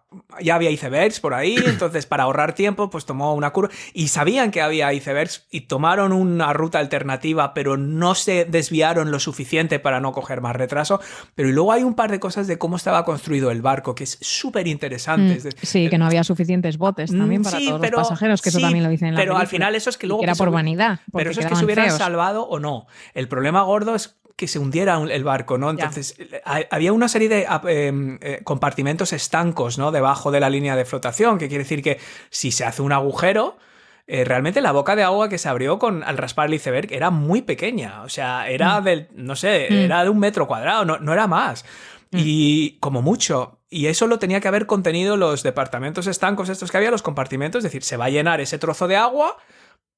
ya 0.41 0.55
había 0.55 0.69
icebergs 0.69 1.19
por 1.19 1.33
ahí, 1.33 1.55
entonces 1.65 2.05
para 2.05 2.23
ahorrar 2.23 2.53
tiempo, 2.53 2.91
pues 2.91 3.05
tomó 3.05 3.33
una 3.33 3.49
curva 3.51 3.69
y 3.93 4.09
sabían 4.09 4.51
que 4.51 4.61
había 4.61 4.93
icebergs 4.93 5.47
y 5.49 5.61
tomaron 5.61 6.13
una 6.13 6.53
ruta 6.53 6.77
alternativa, 6.79 7.53
pero 7.55 7.77
no 7.77 8.13
se 8.13 8.45
desviaron 8.45 9.09
lo 9.11 9.19
suficiente 9.19 9.79
para 9.79 9.99
no 9.99 10.11
coger 10.11 10.41
más 10.41 10.55
retraso. 10.55 10.99
Pero 11.33 11.49
y 11.49 11.51
luego 11.51 11.71
hay 11.73 11.81
un 11.83 11.95
par 11.95 12.11
de 12.11 12.19
cosas 12.19 12.45
de 12.45 12.59
cómo 12.59 12.75
estaba 12.75 13.05
construido 13.05 13.49
el 13.49 13.63
barco, 13.63 13.95
que 13.95 14.03
es 14.03 14.19
súper 14.21 14.67
interesante. 14.67 15.39
Mm, 15.43 15.49
Sí, 15.65 15.89
que 15.89 15.97
no 15.97 16.05
había 16.05 16.23
suficientes 16.23 16.77
botes 16.77 17.09
también 17.11 17.41
Mm, 17.41 17.43
para 17.43 17.57
sí, 17.57 17.65
todos 17.67 17.81
pero- 17.81 17.97
los 17.99 18.11
que 18.41 18.49
eso 18.49 18.59
también 18.59 18.83
lo 18.83 18.89
dicen 18.89 19.09
en 19.09 19.15
la 19.15 19.19
Pero 19.21 19.37
al 19.37 19.47
final 19.47 19.75
eso 19.75 19.89
es 19.89 19.97
que 19.97 20.07
luego... 20.07 20.21
que 20.21 20.25
era 20.25 20.35
por 20.35 20.51
vanidad. 20.51 20.99
Pero 21.13 21.31
eso 21.31 21.39
es 21.41 21.45
que 21.47 21.55
se 21.55 21.65
hubieran 21.65 21.85
feos. 21.87 21.97
salvado 21.97 22.43
o 22.43 22.59
no. 22.59 22.87
El 23.13 23.27
problema 23.27 23.61
gordo 23.63 23.95
es 23.95 24.17
que 24.35 24.47
se 24.47 24.57
hundiera 24.59 24.97
un- 24.97 25.11
el 25.11 25.23
barco, 25.25 25.57
¿no? 25.57 25.69
Entonces, 25.69 26.15
había 26.71 26.93
una 26.93 27.09
serie 27.09 27.27
de 27.27 27.39
eh, 27.67 28.17
eh, 28.21 28.39
compartimentos 28.45 29.11
estancos, 29.11 29.77
¿no? 29.77 29.91
Debajo 29.91 30.31
de 30.31 30.39
la 30.39 30.49
línea 30.49 30.75
de 30.77 30.85
flotación, 30.85 31.37
que 31.37 31.49
quiere 31.49 31.63
decir 31.65 31.83
que 31.83 31.99
si 32.29 32.51
se 32.51 32.63
hace 32.63 32.81
un 32.81 32.93
agujero, 32.93 33.57
eh, 34.07 34.23
realmente 34.23 34.61
la 34.61 34.71
boca 34.71 34.95
de 34.95 35.03
agua 35.03 35.27
que 35.29 35.37
se 35.37 35.49
abrió 35.49 35.77
con 35.77 36.03
al 36.03 36.17
raspar 36.17 36.47
el 36.47 36.53
iceberg 36.53 36.91
era 36.93 37.09
muy 37.09 37.41
pequeña. 37.41 38.01
O 38.03 38.09
sea, 38.09 38.47
era 38.49 38.79
del, 38.81 39.09
no 39.13 39.35
sé, 39.35 39.67
Mm. 39.69 39.73
era 39.73 40.03
de 40.03 40.09
un 40.09 40.19
metro 40.19 40.47
cuadrado, 40.47 40.85
no, 40.85 40.97
no 40.99 41.11
era 41.13 41.27
más. 41.27 41.65
Y 42.11 42.77
como 42.79 43.01
mucho. 43.01 43.58
Y 43.69 43.85
eso 43.87 44.07
lo 44.07 44.17
tenía 44.19 44.39
que 44.41 44.47
haber 44.47 44.65
contenido 44.65 45.15
los 45.17 45.43
departamentos 45.43 46.07
estancos 46.07 46.49
estos 46.49 46.71
que 46.71 46.77
había, 46.77 46.91
los 46.91 47.03
compartimentos. 47.03 47.59
Es 47.59 47.63
decir, 47.65 47.83
se 47.83 47.97
va 47.97 48.05
a 48.05 48.09
llenar 48.09 48.41
ese 48.41 48.57
trozo 48.57 48.87
de 48.87 48.95
agua, 48.95 49.37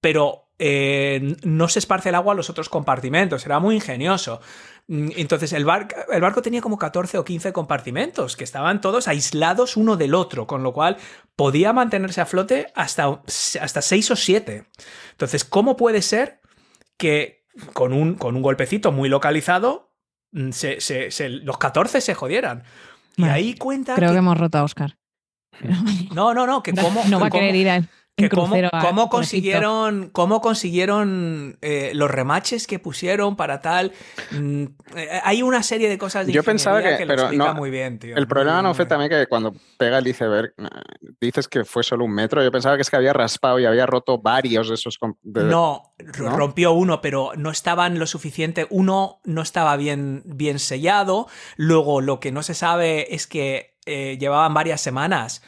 pero 0.02 0.50
eh, 0.60 1.38
no 1.44 1.68
se 1.70 1.80
esparce 1.80 2.10
el 2.10 2.16
agua 2.16 2.34
a 2.34 2.36
los 2.36 2.50
otros 2.50 2.68
compartimentos. 2.70 3.46
Era 3.46 3.60
muy 3.60 3.76
ingenioso. 3.76 4.42
Mm, 4.88 5.12
Entonces, 5.16 5.54
el, 5.54 5.64
bar- 5.64 5.88
el 6.12 6.22
barco 6.22 6.42
tenía 6.42 6.60
como 6.62 6.78
14 6.78 7.18
o 7.18 7.24
15 7.24 7.54
compartimentos 7.54 8.36
que 8.36 8.44
estaban 8.44 8.82
todos 8.82 9.08
aislados 9.08 9.78
uno 9.78 9.96
del 9.96 10.16
otro, 10.16 10.48
con 10.48 10.64
lo 10.64 10.74
cual 10.74 10.98
podía 11.38 11.72
mantenerse 11.72 12.20
a 12.20 12.26
flote 12.26 12.68
hasta, 12.76 13.22
hasta 13.62 13.82
6 13.82 14.12
o 14.12 14.16
7. 14.18 14.66
Entonces, 15.12 15.46
¿cómo 15.46 15.78
puede 15.78 16.02
ser 16.02 16.42
que 16.98 17.46
con 17.74 17.94
un, 17.94 18.16
con 18.16 18.36
un 18.36 18.42
golpecito 18.42 18.92
muy 18.92 19.08
localizado 19.08 19.94
mm, 20.32 20.50
los 21.44 21.58
14 21.58 22.02
se 22.02 22.16
jodieran? 22.16 22.64
Y 23.18 23.24
ahí 23.26 23.56
cuenta 23.56 23.96
Creo 23.96 24.10
que 24.10 24.14
que- 24.14 24.20
hemos 24.20 24.38
roto 24.38 24.58
a 24.58 24.64
Oscar. 24.64 24.98
No, 26.16 26.34
no, 26.34 26.48
no, 26.48 26.64
que 26.64 26.74
cómo... 26.76 27.04
no 27.10 27.20
va 27.20 27.28
a 27.28 27.30
querer 27.32 27.56
ir 27.56 27.70
a, 27.70 27.76
en 27.78 27.90
que 28.30 28.36
cómo, 28.36 28.56
a- 29.06 29.10
consiguieron, 29.10 30.10
cómo 30.12 30.42
consiguieron 30.42 31.58
eh, 31.62 31.92
los 31.94 32.10
remaches 32.10 32.68
que 32.68 32.80
pusieron 32.80 33.36
para 33.36 33.62
tal. 33.62 33.92
Mm, 34.32 34.64
eh, 34.96 35.20
hay 35.24 35.42
una 35.44 35.64
serie 35.64 35.90
de 35.90 35.98
cosas 35.98 36.28
de 36.28 36.34
Yo 36.34 36.44
pensaba 36.44 36.82
que- 36.82 36.92
lo 36.92 37.08
pero 37.08 37.22
explica 37.24 37.46
no, 37.46 37.54
muy 37.56 37.70
bien, 37.70 38.00
tío. 38.00 38.16
El 38.16 38.28
problema 38.28 38.58
Muy, 38.58 38.64
no 38.64 38.70
muy 38.70 38.76
fue 38.76 38.86
bien. 38.86 38.90
también 38.90 39.10
que 39.12 39.28
cuando 39.28 39.54
pega 39.78 39.98
el 39.98 40.08
iceberg, 40.08 40.54
eh, 40.58 40.64
dices 41.20 41.48
que 41.48 41.64
fue 41.66 41.84
solo 41.84 42.06
un 42.06 42.12
metro. 42.14 42.44
Yo 42.44 42.52
pensaba 42.52 42.76
que 42.76 42.82
es 42.82 42.90
que 42.90 42.96
había 42.96 43.14
raspado 43.14 43.60
y 43.60 43.66
había 43.66 43.86
roto 43.86 44.18
varios 44.18 44.70
de 44.70 44.76
esos. 44.76 44.98
de- 45.24 45.44
No, 45.44 45.94
rompió 46.14 46.72
uno, 46.74 47.02
pero 47.02 47.32
no 47.36 47.52
estaban 47.52 48.00
lo 48.00 48.08
suficiente. 48.08 48.68
Uno 48.70 49.20
no 49.24 49.42
estaba 49.42 49.76
bien, 49.78 50.24
bien 50.26 50.60
sellado. 50.60 51.28
Luego, 51.58 52.02
lo 52.02 52.20
que 52.20 52.32
no 52.32 52.44
se 52.44 52.54
sabe 52.54 53.14
es 53.14 53.28
que 53.28 53.76
eh, 53.86 54.18
llevaban 54.20 54.54
varias 54.54 54.80
semanas. 54.82 55.42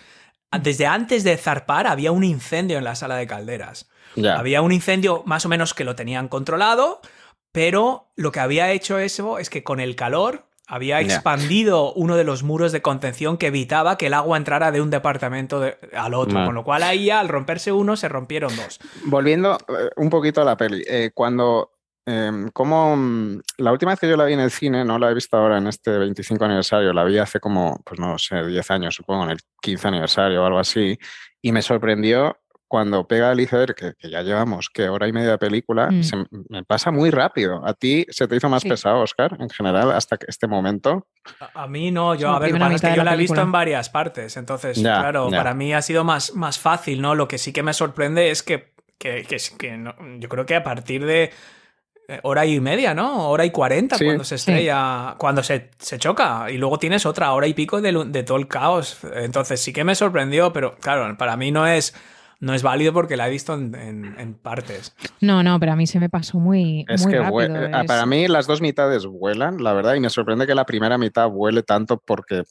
Desde 0.62 0.86
antes 0.88 1.24
de 1.24 1.38
zarpar 1.38 1.88
había 1.88 2.12
un 2.12 2.24
incendio 2.24 2.78
en 2.78 2.84
la 2.84 2.96
sala 2.96 3.16
de 3.16 3.28
calderas. 3.28 3.90
Ya. 4.16 4.38
Había 4.38 4.62
un 4.62 4.72
incendio 4.72 5.24
más 5.26 5.46
o 5.46 5.50
menos 5.50 5.74
que 5.74 5.84
lo 5.84 5.96
tenían 5.96 6.28
controlado, 6.28 7.02
pero 7.52 8.12
lo 8.16 8.32
que 8.32 8.40
había 8.40 8.72
hecho 8.72 8.98
eso 9.00 9.38
es 9.40 9.50
que 9.50 9.64
con 9.64 9.80
el 9.80 9.96
calor 9.96 10.46
había 10.66 11.02
Ya. 11.02 11.16
expandido 11.16 11.92
uno 11.94 12.16
de 12.16 12.24
los 12.24 12.42
muros 12.42 12.72
de 12.72 12.82
contención 12.82 13.38
que 13.38 13.48
evitaba 13.48 13.98
que 13.98 14.08
el 14.08 14.14
agua 14.14 14.38
entrara 14.38 14.72
de 14.72 14.82
un 14.82 14.90
departamento 14.90 15.60
de- 15.60 15.78
al 15.96 16.14
otro. 16.14 16.46
Con 16.46 16.56
lo 16.56 16.64
cual 16.64 16.84
ahí 16.84 17.06
ya, 17.06 17.20
al 17.20 17.28
romperse 17.28 17.72
uno 17.72 17.96
se 17.98 18.08
rompieron 18.08 18.56
dos. 18.56 18.80
Volviendo 19.06 19.58
eh, 19.68 19.90
un 19.98 20.10
poquito 20.10 20.42
a 20.42 20.46
la 20.46 20.56
peli, 20.58 20.84
eh, 20.88 21.12
cuando, 21.14 21.73
como 22.54 22.96
mm, 22.96 23.42
la 23.60 23.72
última 23.72 23.92
vez 23.92 24.00
que 24.00 24.10
yo 24.10 24.18
la 24.18 24.26
vi 24.26 24.34
en 24.34 24.40
el 24.42 24.52
cine, 24.52 24.84
no 24.84 25.00
la 25.00 25.10
he 25.10 25.14
visto 25.14 25.38
ahora 25.38 25.58
en 25.58 25.68
este 25.68 25.98
25 25.98 26.44
aniversario, 26.46 26.94
la 26.94 27.04
vi 27.04 27.18
hace 27.18 27.40
como, 27.40 27.82
pues 27.86 28.00
no 28.00 28.18
sé, 28.18 28.46
10 28.46 28.70
años, 28.72 28.96
supongo, 28.96 29.24
en 29.24 29.32
el 29.32 29.40
15 29.62 29.88
aniversario 29.88 30.44
o 30.44 30.46
algo 30.46 30.60
así, 30.60 30.98
y 31.42 31.52
me 31.52 31.62
sorprendió 31.62 32.38
cuando 32.68 33.08
pega 33.08 33.32
el 33.32 33.40
iceberg, 33.40 33.76
que, 33.76 33.94
que 34.00 34.10
ya 34.10 34.24
llevamos, 34.24 34.70
que 34.74 34.90
hora 34.90 35.08
y 35.08 35.14
media 35.14 35.32
de 35.32 35.38
película, 35.38 35.92
Mm. 35.92 36.02
se 36.04 36.16
me 36.50 36.64
pasa 36.64 36.90
muy 36.90 37.12
rápido. 37.12 37.62
¿A 37.64 37.76
ti 37.76 38.04
se 38.10 38.28
te 38.28 38.36
hizo 38.36 38.50
más 38.50 38.64
Sí. 38.64 38.70
pesado, 38.70 39.00
Oscar, 39.02 39.38
en 39.40 39.50
general, 39.52 39.92
hasta 39.92 40.18
que 40.18 40.26
este 40.28 40.48
momento? 40.48 41.06
A, 41.40 41.64
a 41.66 41.68
mí 41.68 41.92
no, 41.92 42.16
yo, 42.16 42.32
La 42.32 42.38
a 42.38 42.40
ver, 42.40 42.50
es 42.74 42.82
que 42.82 42.90
yo 42.90 42.96
la 42.98 43.04
la 43.04 43.14
he 43.14 43.18
visto 43.18 43.40
en 43.40 43.52
varias 43.52 43.90
partes, 43.92 44.38
entonces, 44.38 44.78
Ya, 44.82 44.98
claro, 45.02 45.30
ya. 45.30 45.38
para 45.38 45.54
mí 45.54 45.72
ha 45.72 45.84
sido 45.84 46.04
más, 46.04 46.34
más 46.34 46.58
fácil, 46.58 47.00
¿no? 47.00 47.14
Lo 47.14 47.28
que 47.28 47.38
sí 47.38 47.54
que 47.54 47.62
me 47.62 47.74
sorprende 47.74 48.32
es 48.32 48.42
que, 48.42 48.74
que, 48.98 49.22
que, 49.24 49.38
que 49.60 49.78
no- 49.78 49.94
yo 50.18 50.28
creo 50.28 50.48
que 50.48 50.56
a 50.56 50.64
partir 50.64 51.06
de 51.06 51.26
eh, 51.26 51.32
hora 52.24 52.46
y 52.46 52.60
media, 52.60 52.94
¿no? 52.94 53.30
Hora 53.30 53.46
y 53.46 53.50
cuarenta 53.52 53.98
Sí. 53.98 54.06
cuando 54.06 54.24
se 54.24 54.36
estrella, 54.36 55.16
cuando 55.18 55.42
se, 55.44 55.72
se 55.80 55.98
choca, 55.98 56.52
y 56.52 56.58
luego 56.58 56.78
tienes 56.80 57.06
otra 57.06 57.34
hora 57.34 57.48
y 57.48 57.54
pico 57.54 57.82
de, 57.82 58.06
de 58.08 58.24
todo 58.24 58.38
el 58.38 58.48
caos, 58.48 59.00
entonces 59.16 59.60
sí 59.60 59.74
que 59.74 59.84
me 59.84 59.96
sorprendió, 59.96 60.54
pero 60.54 60.76
claro, 60.76 61.18
para 61.18 61.36
mí 61.38 61.52
no 61.52 61.66
es... 61.68 61.94
No 62.40 62.54
es 62.54 62.62
válido 62.62 62.92
porque 62.92 63.16
la 63.16 63.30
he 63.30 63.32
visto 63.32 63.54
en, 63.54 63.74
en- 63.74 64.20
en 64.20 64.34
partes. 64.34 64.94
No, 65.22 65.44
no, 65.44 65.58
pero 65.62 65.72
a 65.72 65.76
mí 65.78 65.88
se 65.88 65.98
me 66.02 66.10
pasó 66.10 66.40
muy, 66.40 66.84
Es 66.90 67.04
muy 67.04 67.14
que 67.14 67.20
rápido. 67.20 67.56
eh, 67.56 67.72
es- 67.74 67.86
para 67.88 68.06
mí 68.06 68.28
las 68.28 68.48
dos 68.48 68.60
mitades 68.60 69.06
vuelan, 69.06 69.64
la 69.64 69.72
verdad, 69.72 69.94
y 69.94 70.02
me 70.02 70.10
sorprende 70.10 70.46
que 70.46 70.54
la 70.54 70.66
primera 70.66 70.98
mitad 70.98 71.30
vuele 71.30 71.64
tanto 71.64 72.02
porque. 72.06 72.44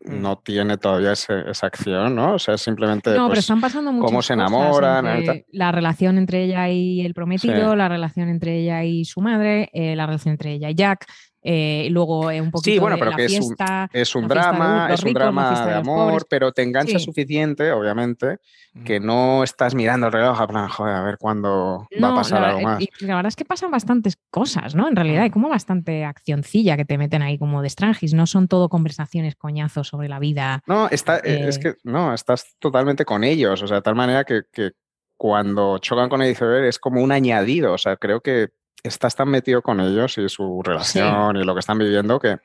No 0.00 0.38
tiene 0.38 0.78
todavía 0.78 1.12
ese- 1.12 1.50
esa 1.50 1.66
acción, 1.66 2.14
¿no? 2.16 2.34
O 2.34 2.38
sea, 2.38 2.56
simplemente 2.56 3.10
No, 3.10 3.16
pero 3.16 3.28
pues, 3.28 3.38
están 3.40 3.60
pasando 3.60 3.92
muchas 3.92 4.06
cómo 4.10 4.22
se 4.22 4.32
enamoran, 4.32 5.06
la 5.52 5.72
relación 5.72 6.16
entre 6.18 6.44
ella 6.44 6.68
y 6.70 7.02
el 7.04 7.12
prometido, 7.14 7.72
Sí. 7.72 7.76
la 7.76 7.88
relación 7.88 8.28
entre 8.30 8.58
ella 8.60 8.82
y 8.84 9.04
su 9.04 9.20
madre, 9.20 9.68
eh, 9.74 9.94
la 9.96 10.06
relación 10.06 10.32
entre 10.32 10.52
ella 10.52 10.70
y 10.70 10.74
Jack, 10.74 11.06
eh, 11.42 11.88
luego 11.90 12.30
eh, 12.30 12.40
un 12.40 12.50
poquito 12.50 12.80
bueno, 12.82 12.96
de 12.96 13.00
pero 13.00 13.10
la 13.12 13.16
que 13.16 13.24
es 13.24 13.32
un- 13.40 13.46
fiesta. 13.56 13.88
es 13.92 14.14
un 14.14 14.22
la 14.22 14.28
fiesta 14.28 14.50
de 14.52 14.56
drama, 14.58 14.92
es 14.94 15.02
un 15.04 15.12
drama 15.14 15.60
de 15.64 15.70
de 15.70 15.76
amor, 15.76 16.10
pobres. 16.10 16.26
pero 16.28 16.52
te 16.52 16.62
engancha 16.62 16.98
Sí. 16.98 17.04
suficiente, 17.04 17.72
obviamente, 17.72 18.38
Mm. 18.74 18.84
que 18.84 19.00
no 19.00 19.42
estás 19.42 19.74
mirando 19.74 20.06
el 20.06 20.12
reloj 20.12 20.40
a 20.40 20.46
plan, 20.46 20.68
joder, 20.68 20.94
a 20.94 21.02
ver 21.02 21.16
cuándo 21.18 21.88
va 22.02 22.08
a 22.10 22.14
pasar 22.14 22.40
la, 22.42 22.48
algo 22.50 22.60
más. 22.60 22.80
y 22.82 22.88
la 23.00 23.16
verdad 23.16 23.28
es 23.28 23.36
que 23.36 23.44
pasan 23.44 23.70
bastantes 23.70 24.16
cosas, 24.30 24.74
¿no? 24.74 24.86
En 24.86 24.94
realidad 24.94 25.22
hay 25.24 25.30
como 25.30 25.48
bastante 25.48 26.04
accioncilla 26.04 26.76
que 26.76 26.84
te 26.84 26.96
meten 26.98 27.22
ahí 27.22 27.38
como 27.38 27.62
de 27.62 27.70
Strangis, 27.70 28.14
no 28.14 28.26
son 28.26 28.46
todo 28.46 28.68
conversaciones 28.68 29.34
coñazos 29.34 29.88
sobre 29.88 30.08
la 30.08 30.18
vida. 30.18 30.62
No, 30.66 30.88
está, 30.90 31.16
eh, 31.18 31.46
es 31.48 31.56
Eh, 31.56 31.60
que 31.60 31.74
no, 31.84 32.14
estás 32.14 32.54
totalmente 32.58 33.04
con 33.04 33.24
ellos, 33.24 33.60
o 33.62 33.66
sea, 33.66 33.76
de 33.78 33.82
tal 33.82 33.94
manera 33.96 34.24
que, 34.24 34.42
que 34.52 34.72
cuando 35.16 35.78
chocan 35.78 36.08
con 36.08 36.22
el 36.22 36.30
iceberg 36.30 36.64
es 36.66 36.78
como 36.78 37.02
un 37.02 37.12
añadido, 37.12 37.72
o 37.72 37.78
sea, 37.78 37.96
creo 37.96 38.20
que 38.20 38.48
estás 38.82 39.14
tan 39.16 39.28
metido 39.28 39.62
con 39.62 39.80
ellos 39.80 40.16
y 40.18 40.28
su 40.28 40.62
relación 40.62 41.36
y 41.36 41.44
lo 41.44 41.54
que 41.54 41.60
están 41.60 41.78
viviendo 41.78 42.18
que, 42.18 42.38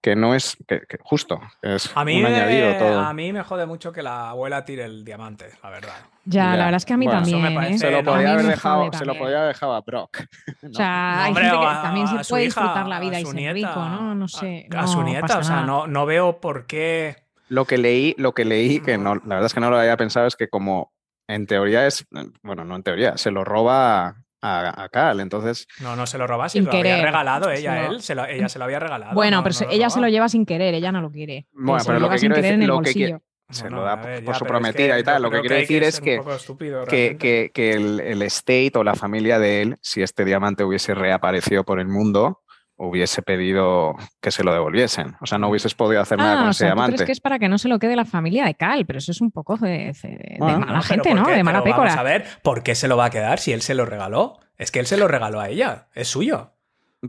que 0.00 0.16
no 0.16 0.34
es 0.34 0.56
que, 0.66 0.80
que 0.88 0.98
justo, 1.02 1.40
es 1.60 1.90
A 1.94 2.04
mí, 2.04 2.18
un 2.20 2.26
añadido 2.26 2.68
me, 2.68 2.74
todo. 2.74 3.00
a 3.00 3.12
mí 3.12 3.32
me 3.32 3.42
jode 3.42 3.66
mucho 3.66 3.92
que 3.92 4.02
la 4.02 4.30
abuela 4.30 4.64
tire 4.64 4.84
el 4.84 5.04
diamante, 5.04 5.50
la 5.62 5.70
verdad. 5.70 5.94
Ya, 6.24 6.44
Ya, 6.52 6.56
la 6.56 6.64
verdad 6.66 6.76
es 6.76 6.84
que 6.84 6.92
a 6.92 6.96
mí 6.96 7.06
bueno, 7.06 7.22
eso 7.22 7.36
me 7.36 7.42
también. 7.42 7.54
parece- 7.54 7.74
¿eh? 7.74 7.78
se 7.78 7.90
lo 7.90 8.04
podía 8.04 8.32
haber 8.32 8.46
dejado, 8.46 8.92
se 8.92 9.04
lo 9.04 9.18
podía 9.18 9.36
haber 9.38 9.48
dejado 9.54 9.74
a 9.74 9.80
Brock. 9.80 10.18
O 10.62 10.72
sea, 10.72 11.12
No, 11.16 11.22
hay 11.22 11.28
hombre, 11.28 11.44
gente 11.44 11.58
que 11.58 11.66
a- 11.66 11.82
también 11.82 12.06
se 12.08 12.14
puede 12.30 12.44
hija, 12.44 12.60
disfrutar 12.60 12.88
la 12.88 13.00
vida 13.00 13.16
a 13.16 13.20
y 13.20 13.24
su 13.24 13.30
ser 13.32 13.36
nieta, 13.40 13.54
rico, 13.54 13.84
¿no? 13.88 14.14
No 14.14 14.28
sé. 14.28 14.68
A, 14.74 14.80
a 14.80 14.86
su 14.86 15.02
nieta, 15.02 15.38
o 15.38 15.42
sea, 15.42 15.56
nada. 15.56 15.66
no, 15.66 15.86
no 15.86 16.06
veo 16.06 16.40
por 16.40 16.66
qué. 16.66 17.16
Lo 17.48 17.64
que 17.66 17.76
leí, 17.76 18.14
lo 18.18 18.32
que 18.32 18.44
leí, 18.44 18.80
que 18.80 18.96
no, 18.98 19.16
la 19.16 19.20
verdad 19.34 19.44
es 19.46 19.54
que 19.54 19.60
no 19.60 19.68
lo 19.70 19.78
había 19.78 19.96
pensado, 19.96 20.26
es 20.26 20.36
que 20.36 20.48
como 20.48 20.92
en 21.28 21.46
teoría 21.46 21.86
es, 21.86 22.06
bueno, 22.42 22.64
no 22.64 22.76
en 22.76 22.82
teoría, 22.82 23.16
se 23.18 23.30
lo 23.30 23.44
roba 23.44 24.16
a, 24.42 24.82
a 24.84 24.88
Cal, 24.88 25.20
entonces 25.20 25.66
No, 25.80 25.94
no 25.96 26.06
se 26.06 26.18
lo 26.18 26.26
roba, 26.26 26.48
si 26.48 26.58
Sin 26.58 26.64
lo 26.66 26.72
había 26.72 26.82
querer. 26.82 27.04
regalado 27.04 27.48
Se 27.50 27.60
ella, 27.60 27.82
lo- 27.82 27.90
él, 27.92 28.02
se 28.02 28.14
lo- 28.14 28.26
ella 28.26 28.48
se 28.48 28.58
lo 28.58 28.64
había 28.66 28.80
regalado. 28.80 29.14
Bueno, 29.14 29.38
no- 29.38 29.42
pero 29.44 29.52
no 29.54 29.58
se- 29.58 29.64
lo 29.66 29.70
ella 29.70 29.88
se 29.90 30.00
lo 30.00 30.08
lleva 30.08 30.28
sin 30.28 30.44
querer, 30.44 30.74
ella 30.74 30.92
no 30.92 31.00
lo 31.00 31.10
quiere. 31.10 31.46
Bueno, 31.52 31.80
se 31.80 31.86
pero 31.86 32.00
lo 32.00 32.10
que 32.10 32.18
sin 32.18 32.28
quiero 32.30 32.42
decir- 32.42 32.54
en 32.56 32.62
el 32.62 32.68
lo 32.68 32.74
que 32.74 32.78
bolsillo. 32.78 33.22
se 33.50 33.62
Bueno, 33.62 33.76
lo 33.76 33.82
da 33.84 33.92
a 33.92 33.96
ver, 33.96 34.24
por 34.24 34.32
ya, 34.34 34.38
su 34.38 34.44
es 34.44 34.48
prometida 34.48 34.94
que 34.94 35.00
y 35.00 35.04
tal. 35.04 35.22
Lo 35.22 35.30
que 35.30 35.40
quiero 35.40 35.54
que 35.54 35.60
decir 35.60 35.82
es 35.84 36.00
que, 36.00 36.16
poco 36.18 36.34
estúpido, 36.34 36.84
que, 36.86 37.16
que- 37.18 37.50
que 37.54 37.72
el, 37.72 38.00
el 38.00 38.22
estate 38.22 38.72
o 38.76 38.82
la 38.84 38.94
familia 38.94 39.38
de 39.38 39.62
él, 39.62 39.76
si 39.80 40.02
este 40.02 40.24
diamante 40.24 40.64
hubiese 40.64 40.94
reaparecido 40.94 41.62
por 41.64 41.78
el 41.78 41.86
mundo, 41.88 42.40
hubiese 42.84 43.22
pedido 43.22 43.94
que 44.20 44.30
se 44.32 44.42
lo 44.42 44.52
devolviesen. 44.52 45.14
O 45.20 45.26
sea, 45.26 45.38
no 45.38 45.48
hubieses 45.48 45.74
podido 45.74 46.00
hacer 46.02 46.18
nada 46.18 46.32
Ah, 46.32 46.36
con 46.38 46.46
o 46.48 46.50
ese 46.50 46.58
sea, 46.58 46.70
¿tú 46.70 46.74
diamante. 46.74 46.94
crees 46.96 47.06
que 47.06 47.12
es 47.12 47.20
para 47.20 47.38
que 47.38 47.48
no 47.48 47.56
se 47.58 47.68
lo 47.68 47.78
quede 47.78 47.94
la 47.94 48.04
familia 48.04 48.44
de 48.44 48.54
Cal? 48.54 48.84
Pero 48.86 48.98
eso 48.98 49.12
es 49.12 49.20
un 49.20 49.30
poco 49.30 49.56
de, 49.56 49.94
de- 50.02 50.08
de 50.08 50.36
Bueno, 50.38 50.58
mala 50.60 50.72
No, 50.72 50.82
gente, 50.82 51.08
¿por 51.10 51.18
¿no? 51.20 51.28
De 51.28 51.42
mala 51.44 51.62
Pero 51.62 51.76
Vamos 51.76 51.92
a 51.92 51.96
pécora. 51.96 52.02
ver, 52.02 52.26
¿por 52.42 52.62
qué 52.62 52.74
se 52.74 52.88
lo 52.88 52.96
va 52.96 53.04
a 53.06 53.10
quedar 53.10 53.38
si 53.38 53.52
él 53.52 53.62
se 53.62 53.74
lo 53.74 53.84
regaló? 53.86 54.38
Es 54.58 54.70
que 54.72 54.80
él 54.80 54.86
se 54.86 54.96
lo 54.96 55.06
regaló 55.08 55.40
a 55.40 55.48
ella, 55.48 55.88
es 55.94 56.08
suyo. 56.08 56.52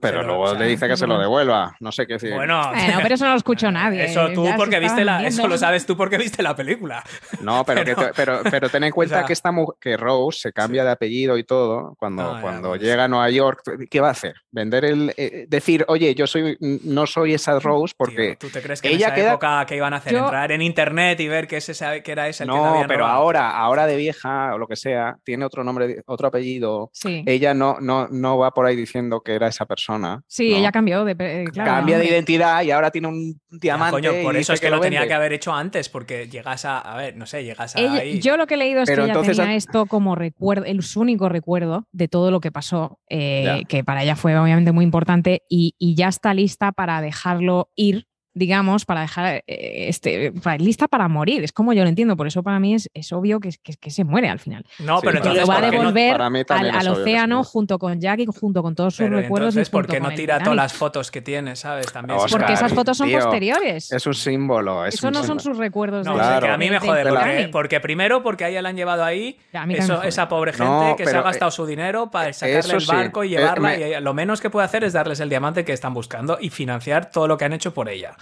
Pero 0.02 0.24
luego 0.24 0.42
o 0.42 0.50
sea, 0.50 0.60
le 0.60 0.68
dice 0.68 0.88
que 0.88 0.98
se 0.98 1.06
lo 1.06 1.20
devuelva. 1.20 1.76
No 1.80 1.92
sé 1.92 2.08
qué 2.08 2.14
decir. 2.14 2.34
Bueno, 2.34 2.62
Bueno, 2.72 3.00
pero 3.04 3.14
eso 3.16 3.26
no 3.26 3.32
lo 3.32 3.38
escuchó 3.38 3.72
nadie. 3.72 4.06
eso 4.06 4.30
tú 4.34 4.44
ya 4.46 4.56
porque 4.56 4.80
viste 4.80 5.06
la, 5.06 5.24
eso 5.26 5.48
lo 5.48 5.58
sabes 5.58 5.86
tú 5.86 5.96
porque 5.96 6.18
viste 6.18 6.42
la 6.42 6.56
película. 6.56 7.04
No, 7.42 7.64
pero, 7.64 7.84
que 7.86 7.94
Pero- 7.96 8.08
te- 8.08 8.14
pero, 8.16 8.40
pero 8.50 8.70
ten 8.70 8.84
en 8.86 8.92
cuenta 8.92 9.18
sea- 9.20 9.26
que 9.26 9.34
esta 9.34 9.52
que 9.80 9.96
Rose 9.98 10.40
se 10.40 10.52
cambia 10.54 10.84
de 10.84 10.92
apellido 10.92 11.38
y 11.38 11.44
todo 11.44 11.96
cuando, 12.00 12.24
No, 12.24 12.36
ya, 12.36 12.42
cuando 12.42 12.70
pues. 12.70 12.82
llega 12.82 13.04
a 13.04 13.08
Nueva 13.08 13.30
York. 13.30 13.62
¿Qué 13.90 14.00
va 14.02 14.08
a 14.08 14.12
hacer? 14.12 14.36
Vender 14.52 14.86
el 14.86 15.14
eh, 15.16 15.46
decir, 15.48 15.86
oye, 15.88 16.16
yo 16.16 16.26
soy 16.26 16.58
no 16.60 17.06
soy 17.06 17.34
esa 17.36 17.60
Rose 17.60 17.94
porque 17.96 18.36
Tío, 18.36 18.38
¿Tú 18.40 18.50
te 18.50 18.62
crees 18.62 18.82
que 18.82 18.88
en 18.90 18.96
ella 18.96 19.08
esa 19.08 19.16
queda- 19.16 19.30
época 19.32 19.66
que 19.68 19.76
iban 19.76 19.94
a 19.94 19.98
hacer? 19.98 20.14
Yo- 20.14 20.20
Entrar 20.24 20.52
en 20.52 20.62
internet 20.64 21.20
y 21.20 21.28
ver 21.28 21.48
que, 21.48 21.58
ese, 21.58 21.74
sabe- 21.76 22.02
que 22.02 22.12
era 22.12 22.28
ese 22.28 22.46
el 22.46 22.50
que 22.50 22.56
no, 22.56 22.84
pero 22.88 23.02
robado? 23.02 23.16
ahora, 23.20 23.52
ahora 23.58 23.86
de 23.86 23.96
vieja 23.98 24.56
o 24.56 24.58
lo 24.58 24.66
que 24.68 24.76
sea, 24.76 25.18
tiene 25.24 25.46
otro 25.46 25.64
nombre, 25.64 26.02
otro 26.08 26.28
apellido. 26.30 26.90
Sí, 26.94 27.24
Ella 27.28 27.54
no, 27.54 27.78
no, 27.80 28.08
no 28.10 28.40
va 28.40 28.52
por 28.52 28.66
ahí 28.66 28.76
diciendo 28.76 29.22
que 29.22 29.36
era 29.36 29.48
esa 29.48 29.66
persona. 29.66 29.83
Sí 30.28 30.50
¿no? 30.50 30.58
ella 30.58 30.72
cambió 30.72 31.06
de. 31.06 31.16
eh, 31.20 31.46
claro, 31.52 31.72
cambia 31.72 31.98
de 31.98 32.08
identidad 32.08 32.62
y 32.64 32.72
ahora 32.72 32.92
tiene 32.92 33.08
un 33.08 33.34
Ya, 33.50 33.60
diamante. 33.60 33.92
coño, 33.92 34.12
por 34.24 34.36
y 34.36 34.40
eso 34.40 34.54
es 34.54 34.62
que, 34.62 34.70
lo 34.70 34.80
tenía 34.80 35.08
que 35.08 35.14
haber 35.14 35.34
hecho 35.34 35.54
antes, 35.54 35.90
porque 35.90 36.28
llegas 36.30 36.66
a, 36.66 36.80
a 36.80 36.98
ver, 36.98 37.16
no 37.18 37.26
sé, 37.26 37.44
llegas 37.44 37.76
a 37.76 37.80
Ella- 37.80 38.02
ahí. 38.02 38.20
yo 38.20 38.38
lo 38.38 38.48
que 38.48 38.54
he 38.56 38.58
leído 38.58 38.82
es 38.82 38.90
Pero 38.90 39.06
que 39.06 39.12
ella 39.12 39.22
tenía 39.22 39.56
esto 39.56 39.86
como 39.86 40.16
recuerdo, 40.16 40.66
el 40.66 40.82
su 40.84 41.02
único 41.02 41.30
recuerdo 41.30 41.88
de 41.92 42.08
todo 42.08 42.32
lo 42.32 42.40
que 42.40 42.52
pasó, 42.52 43.00
eh, 43.10 43.64
que 43.68 43.84
para 43.84 44.04
ella 44.04 44.16
fue 44.16 44.38
obviamente 44.38 44.72
muy 44.72 44.86
importante, 44.86 45.44
y, 45.50 45.76
y 45.78 45.96
ya 45.96 46.08
está 46.08 46.34
lista 46.34 46.72
para 46.72 47.02
dejarlo 47.02 47.70
ir, 47.76 48.08
digamos, 48.34 48.86
para 48.86 49.02
dejar 49.02 49.44
eh, 49.48 49.86
este, 49.88 50.32
para- 50.32 50.58
lista 50.58 50.88
para 50.88 51.08
morir. 51.08 51.44
Es 51.44 51.52
como 51.52 51.74
yo 51.74 51.84
lo 51.84 51.90
entiendo, 51.90 52.16
por 52.18 52.28
eso 52.28 52.44
para 52.44 52.60
mí 52.60 52.74
es, 52.74 52.90
es 52.94 53.12
obvio 53.14 53.40
que, 53.40 53.50
que, 53.62 53.74
que 53.76 53.92
se 53.92 54.04
muere 54.04 54.30
al 54.30 54.40
final. 54.40 54.66
No, 54.80 55.02
pero 55.02 55.18
entonces 55.18 55.42
lo 55.42 55.48
va 55.48 55.58
a 55.58 55.62
¿por 55.62 55.70
qué 55.70 55.78
no- 55.78 55.92
devolver 55.92 56.22
al, 56.50 56.88
océano 56.88 57.44
junto 57.44 57.78
con 57.80 58.00
Jack 58.00 58.20
y 58.22 58.26
junto 58.26 58.62
con 58.64 58.76
todos 58.76 58.96
sus 58.96 59.06
Pero 59.06 59.18
recuerdos. 59.18 59.54
y 59.56 59.60
entonces, 59.60 59.70
¿por 59.70 59.88
qué 59.88 60.00
no 60.00 60.12
tira 60.12 60.40
todas 60.40 60.56
las 60.56 60.74
fotos 60.74 61.12
que 61.12 61.22
tiene, 61.22 61.56
sabes? 61.56 61.92
También 61.92 62.18
Oscar, 62.20 62.40
Porque 62.40 62.54
esas 62.54 62.74
fotos 62.74 62.98
son 62.98 63.08
tío, 63.10 63.20
posteriores. 63.20 63.92
Es 63.92 64.06
un 64.08 64.14
símbolo. 64.14 64.86
Es 64.86 64.96
Eso 64.96 65.08
un 65.08 65.14
no 65.14 65.24
son 65.24 65.40
sus 65.40 65.58
recuerdos. 65.58 66.06
No, 66.06 66.14
de- 66.16 66.20
o 66.22 66.24
sea, 66.24 66.32
Claro. 66.40 66.48
que 66.48 66.52
a 66.54 66.58
mí 66.58 66.70
me 66.70 66.80
jode, 66.80 67.04
porque, 67.10 67.50
porque 67.52 67.80
primero 67.80 68.24
porque 68.24 68.46
ahí 68.46 68.60
la 68.62 68.70
han 68.70 68.76
llevado 68.76 69.04
ahí, 69.04 69.38
eso- 69.70 70.02
esa 70.04 70.28
pobre 70.28 70.54
gente 70.54 70.66
No, 70.72 70.96
que 70.96 71.04
se 71.04 71.10
ha 71.12 71.14
pero, 71.14 71.24
gastado 71.24 71.52
su 71.52 71.66
dinero 71.66 72.10
para 72.10 72.32
sacarle 72.34 72.60
eso 72.60 72.76
el 72.76 72.82
sí. 72.82 72.88
barco 72.88 73.24
y 73.24 73.36
Eh, 73.36 73.38
llevarla, 73.40 73.70
me- 73.70 73.90
y 73.90 74.02
lo 74.02 74.14
menos 74.14 74.42
que 74.42 74.50
puede 74.50 74.66
hacer 74.66 74.84
es 74.84 74.94
darles 74.94 75.20
el 75.20 75.30
diamante 75.30 75.64
que 75.66 75.74
están 75.74 75.94
buscando 75.94 76.38
y 76.42 76.50
financiar 76.50 77.12
todo 77.12 77.28
lo 77.28 77.38
que 77.38 77.46
han 77.46 77.54
hecho 77.54 77.74
por 77.74 77.90
ella. 77.90 78.16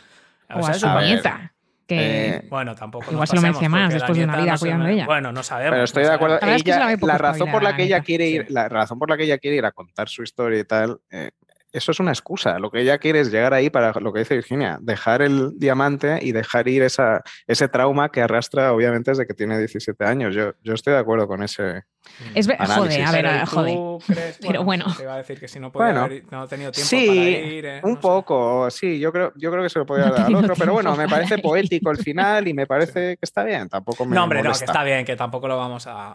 O 0.56 0.60
O 0.60 0.64
sea, 0.64 0.76
a 0.76 0.78
su 0.80 0.88
a 0.88 0.96
ver, 0.96 1.06
nieta. 1.06 1.54
Que, 1.88 2.28
eh, 2.38 2.48
Bueno, 2.50 2.74
tampoco. 2.74 3.12
Igual 3.12 3.28
se 3.28 3.36
lo 3.36 3.42
merece 3.42 3.68
más 3.68 3.94
después 3.94 4.18
de 4.18 4.24
una 4.24 4.38
vida 4.38 4.54
no 4.54 4.60
cuidando 4.60 4.84
me- 4.86 4.90
de 4.92 4.96
ella. 4.96 5.06
Bueno, 5.06 5.32
no 5.34 5.44
sabemos. 5.44 5.72
Pero 5.74 5.84
estoy 5.84 6.04
no 6.04 6.10
de 6.10 6.16
acuerdo. 6.16 6.36
La 6.36 6.40
verdad 6.40 6.56
es 6.56 6.64
que 6.64 6.72
se 6.74 6.80
la 6.80 6.92
Ella, 6.94 7.08
la 7.08 7.18
razón 7.18 7.52
por 7.52 7.64
la 7.64 7.76
que 7.76 7.84
ella 7.84 8.00
quiere 8.02 8.30
ir, 8.30 8.46
Sí. 8.48 8.54
la 8.54 8.70
razón 8.70 8.98
por 9.00 9.10
la 9.10 9.18
que 9.18 9.24
ella 9.24 9.38
quiere 9.40 9.58
ir 9.58 9.66
a 9.66 9.72
contar 9.74 10.08
su 10.08 10.24
historia 10.24 10.60
y 10.60 10.64
tal, 10.64 11.00
eh, 11.10 11.32
eso 11.74 11.92
es 11.92 12.00
una 12.00 12.12
excusa. 12.12 12.60
Lo 12.60 12.70
que 12.72 12.82
ella 12.82 12.98
quiere 12.98 13.20
es 13.20 13.32
llegar 13.32 13.54
ahí 13.54 13.70
para 13.70 13.92
lo 14.00 14.12
que 14.12 14.20
dice 14.20 14.36
Virginia, 14.36 14.78
dejar 14.82 15.22
el 15.22 15.58
diamante 15.58 16.20
y 16.22 16.32
dejar 16.32 16.68
ir 16.68 16.84
esa, 16.84 17.22
ese 17.48 17.68
trauma 17.68 18.10
que 18.10 18.22
arrastra, 18.22 18.74
obviamente, 18.74 19.12
desde 19.12 19.26
que 19.26 19.34
tiene 19.34 19.58
17 19.58 20.04
años. 20.06 20.36
Yo, 20.36 20.54
yo 20.64 20.74
estoy 20.74 20.94
de 20.94 21.00
acuerdo 21.00 21.28
con 21.28 21.44
ese. 21.44 21.84
es 22.36 22.48
ver- 22.48 22.58
Análisis. 22.60 22.78
joder, 22.78 23.06
a 23.06 23.12
ver, 23.12 23.22
Pero, 23.26 23.36
¿y 23.36 23.46
joder. 23.48 23.76
tú 23.76 24.00
crees? 24.08 24.38
Pero 24.42 24.64
bueno. 24.64 24.86
Te 24.98 25.04
iba 25.04 25.14
a 25.14 25.18
decir 25.18 25.40
que 25.40 25.48
si 25.48 25.60
no, 25.60 25.72
podía 25.72 25.88
Bueno. 25.88 26.02
haber- 26.06 26.24
no 26.32 26.48
tenido 26.48 26.72
tiempo 26.72 26.90
Sí, 26.90 27.08
para 27.08 27.30
ir. 27.30 27.66
eh, 27.66 27.82
un 27.84 27.92
no 27.92 27.96
sé. 27.98 28.02
poco, 28.02 28.70
sí, 28.72 29.00
yo 29.00 29.12
creo, 29.12 29.32
yo 29.36 29.52
creo 29.52 29.64
que 29.64 29.70
se 29.70 29.80
lo 29.80 29.86
podía 29.86 30.08
No 30.08 30.14
dar 30.14 30.26
al 30.26 30.36
otro, 30.36 30.56
pero 30.58 30.74
bueno, 30.74 30.96
me 30.96 31.08
parece 31.08 31.38
poético 31.38 31.92
el 31.92 31.98
final 32.04 32.48
y 32.48 32.54
me 32.54 32.68
parece 32.68 33.18
que 33.18 33.20
está 33.22 33.44
bien. 33.44 33.70
Tampoco 33.70 34.06
me 34.06 34.16
No, 34.16 34.24
hombre, 34.24 34.42
no, 34.44 34.52
que 34.52 34.66
está 34.66 34.84
bien, 34.84 35.06
que 35.06 35.16
tampoco 35.16 35.48
lo 35.48 35.58
vamos 35.58 35.88
a 35.88 36.14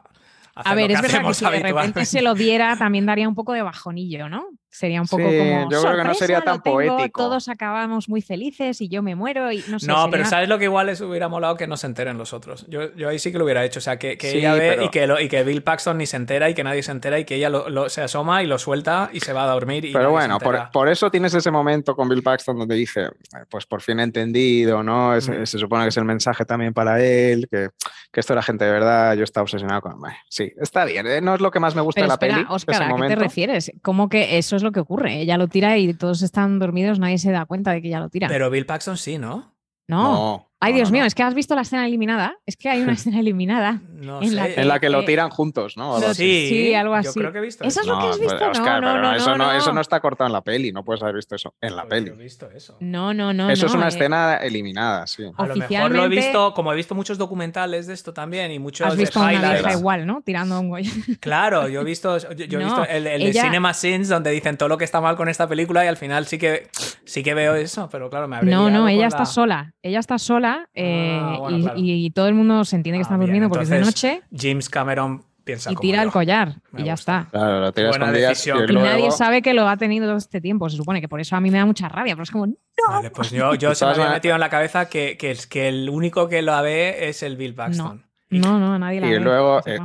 hacer 0.55 0.73
A 0.73 0.75
ver, 0.75 0.91
es 0.91 1.01
que 1.01 1.07
verdad 1.09 1.29
que 1.29 1.35
si 1.35 1.45
de 1.45 1.61
repente 1.61 2.05
se 2.07 2.23
lo 2.23 2.35
diera, 2.35 2.77
también 2.77 3.05
daría 3.07 3.29
un 3.29 3.35
poco 3.35 3.53
de 3.53 3.63
bajonillo, 3.63 4.29
¿no? 4.29 4.47
Sería 4.77 5.01
un 5.01 5.07
poco 5.09 5.23
Sí, 5.31 5.39
como. 5.39 5.71
yo 5.71 5.81
creo 5.83 5.97
que 5.97 6.05
no 6.05 6.15
sería 6.15 6.37
"Sorpresa, 6.37 6.43
tan 6.45 6.63
tengo, 6.63 6.77
poético". 6.77 7.23
Todos 7.23 7.49
acabamos 7.49 8.09
muy 8.11 8.21
felices 8.21 8.81
y 8.83 8.89
yo 8.89 9.03
me 9.03 9.15
muero 9.15 9.51
y 9.51 9.65
no 9.69 9.79
sé. 9.79 9.87
No, 9.87 9.97
sería- 10.05 10.11
pero 10.11 10.25
¿sabes 10.27 10.49
lo 10.51 10.59
que 10.59 10.65
igual 10.65 10.87
les 10.87 11.01
hubiera 11.01 11.29
molado 11.29 11.57
que 11.57 11.67
no 11.67 11.77
se 11.79 11.87
enteren 11.87 12.19
los 12.19 12.33
otros? 12.35 12.67
Yo, 12.69 12.95
yo 12.95 13.09
ahí 13.09 13.19
sí 13.19 13.33
que 13.33 13.39
lo 13.39 13.45
hubiera 13.45 13.65
hecho. 13.65 13.79
O 13.79 13.83
sea, 13.83 13.99
que, 13.99 14.19
que 14.19 14.31
Sí, 14.33 14.39
ella 14.39 14.53
ve 14.55 14.71
pero- 14.73 14.85
y, 14.85 14.89
que 14.91 15.07
lo- 15.07 15.21
y 15.21 15.29
que 15.29 15.43
Bill 15.45 15.63
Paxton 15.63 15.97
ni 15.99 16.05
se 16.07 16.17
entera 16.17 16.51
y 16.51 16.55
que 16.55 16.63
nadie 16.63 16.83
se 16.83 16.93
entera 16.93 17.19
y 17.19 17.25
que 17.25 17.37
ella 17.37 17.49
lo, 17.49 17.69
lo- 17.71 17.89
se 17.89 18.03
asoma 18.03 18.43
y 18.43 18.47
lo 18.47 18.59
suelta 18.59 19.09
y 19.13 19.21
se 19.21 19.33
va 19.33 19.45
a 19.45 19.47
dormir. 19.47 19.85
Y 19.87 19.93
Pero 19.95 20.11
bueno, 20.11 20.39
por, 20.39 20.71
por 20.71 20.89
eso 20.91 21.11
tienes 21.11 21.33
ese 21.33 21.51
momento 21.51 21.97
con 21.97 22.09
Bill 22.09 22.23
Paxton 22.23 22.59
donde 22.59 22.75
dice, 22.75 23.05
eh, 23.05 23.45
pues 23.49 23.65
por 23.67 23.81
fin 23.81 24.01
he 24.01 24.03
entendido, 24.03 24.83
¿no? 24.83 25.15
Es- 25.15 25.29
Mm. 25.29 25.45
Se 25.47 25.59
supone 25.59 25.85
que 25.85 25.89
es 25.89 25.97
el 25.97 26.05
mensaje 26.05 26.45
también 26.45 26.75
para 26.75 27.03
él, 27.03 27.49
que, 27.51 27.71
que 28.13 28.21
esto 28.21 28.33
era 28.33 28.43
gente 28.43 28.65
de 28.65 28.71
verdad, 28.73 29.15
yo 29.15 29.25
estaba 29.25 29.43
obsesionado 29.43 29.81
con... 29.81 29.95
Sí, 30.29 30.53
está 30.61 30.85
bien, 30.85 31.07
¿eh? 31.07 31.21
no 31.21 31.35
es 31.35 31.41
lo 31.41 31.51
que 31.51 31.61
más 31.61 31.75
me 31.75 31.81
gusta 31.83 32.01
Pero 32.01 32.07
de 32.07 32.09
la 32.09 32.15
espera, 32.15 32.35
peli. 32.35 32.47
Oscar, 32.51 32.75
ese 32.75 32.85
¿a 32.85 32.97
qué 32.97 33.09
te 33.09 33.15
refieres? 33.17 33.73
¿Cómo 33.83 34.09
que 34.09 34.39
eso 34.39 34.57
es 34.57 34.63
lo 34.67 34.73
que 34.73 34.81
ocurre? 34.81 35.21
Ella 35.21 35.39
lo 35.39 35.49
tira 35.49 35.79
y 35.79 35.95
todos 35.95 36.23
están 36.23 36.59
dormidos, 36.59 36.99
nadie 36.99 37.19
se 37.19 37.31
da 37.31 37.47
cuenta 37.47 37.73
de 37.73 37.81
que 37.81 37.89
ella 37.89 38.01
lo 38.01 38.11
tira. 38.11 38.29
Pero 38.29 38.51
Bill 38.51 38.67
Paxton 38.67 38.97
sí, 38.97 39.19
¿no? 39.19 39.55
no. 39.89 40.03
No, 40.03 40.51
Ay, 40.59 40.73
no, 40.73 40.77
Dios 40.77 40.89
no, 40.89 40.93
mío, 40.95 41.03
no. 41.03 41.07
es 41.07 41.15
que 41.15 41.23
has 41.23 41.35
visto 41.35 41.55
la 41.55 41.61
escena 41.61 41.87
eliminada. 41.87 42.39
Es 42.47 42.57
que 42.57 42.69
hay 42.71 42.81
una 42.81 42.93
escena 42.95 43.21
eliminada. 43.21 43.81
No 43.93 44.23
En 44.23 44.31
sé. 44.31 44.35
la 44.35 44.47
En 44.47 44.69
la 44.69 44.81
que 44.81 44.89
lo 44.89 45.05
tiran 45.05 45.29
juntos, 45.31 45.77
¿no? 45.77 46.01
Sí, 46.15 46.47
Sí, 46.49 46.75
algo 46.75 46.95
Yo 47.01 47.11
así. 47.11 47.19
creo 47.21 47.31
que 47.33 47.39
he 47.39 47.43
visto 47.43 47.65
¿Eso 47.65 47.81
eso. 47.81 47.91
es 47.91 47.97
lo 47.97 47.99
que 48.03 48.07
has 48.09 48.21
visto? 48.21 48.39
No, 48.41 48.51
Oscar, 48.53 48.81
no, 48.83 48.89
pero 48.93 49.03
no, 49.03 49.15
eso, 49.15 49.37
no, 49.37 49.53
eso 49.53 49.73
no. 49.73 49.81
está 49.83 50.01
cortado 50.01 50.27
en 50.29 50.33
la 50.33 50.41
peli, 50.43 50.73
no 50.73 50.83
puedes 50.85 51.03
haber 51.03 51.17
visto 51.17 51.35
eso 51.35 51.55
en 51.61 51.77
la 51.77 51.85
peli. 51.87 52.07
yo 52.09 52.15
he 52.15 52.17
visto 52.17 52.51
eso. 52.51 52.77
No, 52.81 53.13
no, 53.13 53.33
no. 53.35 53.51
eso 53.51 53.67
es 53.67 53.75
una 53.75 53.85
eh, 53.87 53.89
escena 53.89 54.37
eliminada, 54.37 55.07
sí. 55.07 55.25
A 55.37 55.47
lo 55.47 55.57
mejor 55.57 55.91
lo 55.91 56.05
he 56.05 56.09
visto, 56.09 56.55
como 56.55 56.73
he 56.73 56.77
visto 56.77 56.95
muchos 56.95 57.19
documentales 57.19 57.87
de 57.87 57.95
esto 57.95 58.15
también 58.15 58.51
y 58.51 58.59
muchos 58.59 58.87
Has 58.87 58.97
visto 58.97 59.21
a 59.21 59.29
una 59.31 59.73
igual, 59.73 60.07
¿no? 60.07 60.23
Tirando 60.23 60.59
un 60.59 60.71
Goya. 60.71 60.91
Claro, 61.21 61.69
yo 61.69 61.81
he 61.81 61.85
visto, 61.85 62.17
yo, 62.19 62.33
yo 62.47 62.61
he 62.61 62.65
visto 62.65 62.85
el, 62.87 63.07
el 63.07 63.23
de 63.25 63.33
Cinema 63.41 63.75
Sins 63.75 64.09
donde 64.09 64.31
dicen 64.31 64.57
todo 64.57 64.69
lo 64.71 64.79
que 64.79 64.85
está 64.85 65.01
mal 65.01 65.17
con 65.17 65.29
esta 65.29 65.47
película 65.47 65.85
y 65.85 65.89
al 65.89 65.97
final 65.97 66.27
sí 66.27 66.39
que 66.39 66.69
sí 67.05 67.23
que 67.23 67.35
veo 67.35 67.55
eso, 67.55 67.89
pero 67.91 68.09
claro, 68.09 68.27
me 68.29 68.37
habré 68.37 68.51
No, 68.51 68.71
no, 68.71 68.89
ella 68.89 69.03
la- 69.03 69.07
está 69.09 69.27
sola. 69.27 69.75
Ella 69.83 69.99
está 70.01 70.19
sola 70.19 70.46
eh, 70.75 71.19
Ah, 71.23 71.37
bueno, 71.39 71.57
y, 71.59 71.63
claro. 71.63 71.79
y 71.79 72.11
todo 72.11 72.29
el 72.29 72.35
mundo 72.35 72.65
se 72.65 72.77
entiende 72.77 72.99
que 72.99 73.03
Ah, 73.03 73.07
están 73.09 73.21
durmiendo 73.21 73.49
porque 73.49 73.65
es 73.65 73.71
de 73.71 73.81
noche 73.81 74.23
James 74.35 74.69
Cameron 74.69 75.25
piensa 75.45 75.71
y 75.71 75.75
como 75.75 75.81
tira 75.83 75.99
yo. 75.99 76.03
el 76.05 76.11
collar 76.11 76.55
Me 76.73 76.81
y 76.83 76.85
ya 76.85 76.93
gusta. 76.95 77.19
está. 77.21 77.31
Claro, 77.31 77.61
lo 77.61 77.73
tiras 77.73 77.91
Buena 77.99 78.13
decisión. 78.13 78.59
y 78.59 78.63
Y 78.65 78.67
luego- 78.67 78.89
nadie 78.89 79.11
sabe 79.13 79.43
que 79.43 79.55
lo 79.55 79.69
ha 79.69 79.77
tenido 79.77 80.07
todo 80.07 80.17
este 80.17 80.41
tiempo, 80.41 80.69
se 80.69 80.77
supone 80.77 81.01
que 81.01 81.09
por 81.09 81.21
eso 81.21 81.37
a 81.37 81.41
mí 81.41 81.51
me 81.51 81.59
da 81.59 81.65
mucha 81.67 81.89
rabia, 81.89 82.15
pero 82.15 82.25
es 82.25 82.31
como, 82.31 82.47
Vale, 82.89 83.11
pues 83.11 83.31
yo, 83.31 83.55
yo 83.55 83.75
se 83.75 83.85
me 83.87 83.93
había 83.93 84.11
metido 84.11 84.35
en 84.35 84.41
la 84.41 84.51
cabeza 84.51 84.89
que, 84.89 85.17
que, 85.17 85.31
es- 85.31 85.47
que 85.47 85.69
el 85.69 85.89
único 85.89 86.29
que 86.29 86.43
lo 86.43 86.61
ve 86.63 87.09
es 87.09 87.23
el 87.23 87.37
Bill 87.37 87.55
Paxton. 87.55 88.05
Y- 88.29 88.41
no, 88.41 88.59
no, 88.59 88.77
nadie 88.77 89.01
la 89.01 89.07
Y 89.07 89.11
ve, 89.13 89.21
luego, 89.21 89.61
eh. 89.67 89.79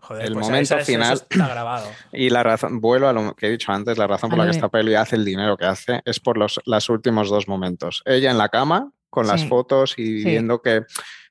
Joder, 0.00 0.26
el 0.26 0.32
pues 0.34 0.46
momento 0.46 0.74
eso- 0.74 0.76
eso 0.78 0.84
final 0.84 1.12
está 1.12 1.46
grabado. 1.48 1.86
y 2.12 2.28
la 2.28 2.42
razón, 2.42 2.80
vuelvo 2.80 3.06
a 3.06 3.12
lo 3.12 3.34
que 3.36 3.46
he 3.46 3.50
dicho 3.50 3.70
antes, 3.70 3.96
la 3.98 4.08
razón 4.08 4.30
por 4.30 4.40
A 4.40 4.44
la 4.44 4.50
que 4.50 4.56
esta 4.56 4.68
peli 4.68 4.96
hace 4.96 5.14
el 5.14 5.24
dinero 5.24 5.56
que 5.56 5.64
hace 5.66 6.02
es 6.04 6.18
por 6.18 6.36
los, 6.36 6.60
los 6.66 6.88
últimos 6.90 7.30
dos 7.30 7.46
momentos. 7.46 8.02
Ella 8.04 8.32
en 8.32 8.38
la 8.38 8.48
cama, 8.48 8.90
con 9.14 9.26
las 9.26 9.46
fotos 9.46 9.94
y 9.96 10.22
Sí. 10.22 10.24
viendo 10.28 10.60
que... 10.60 10.82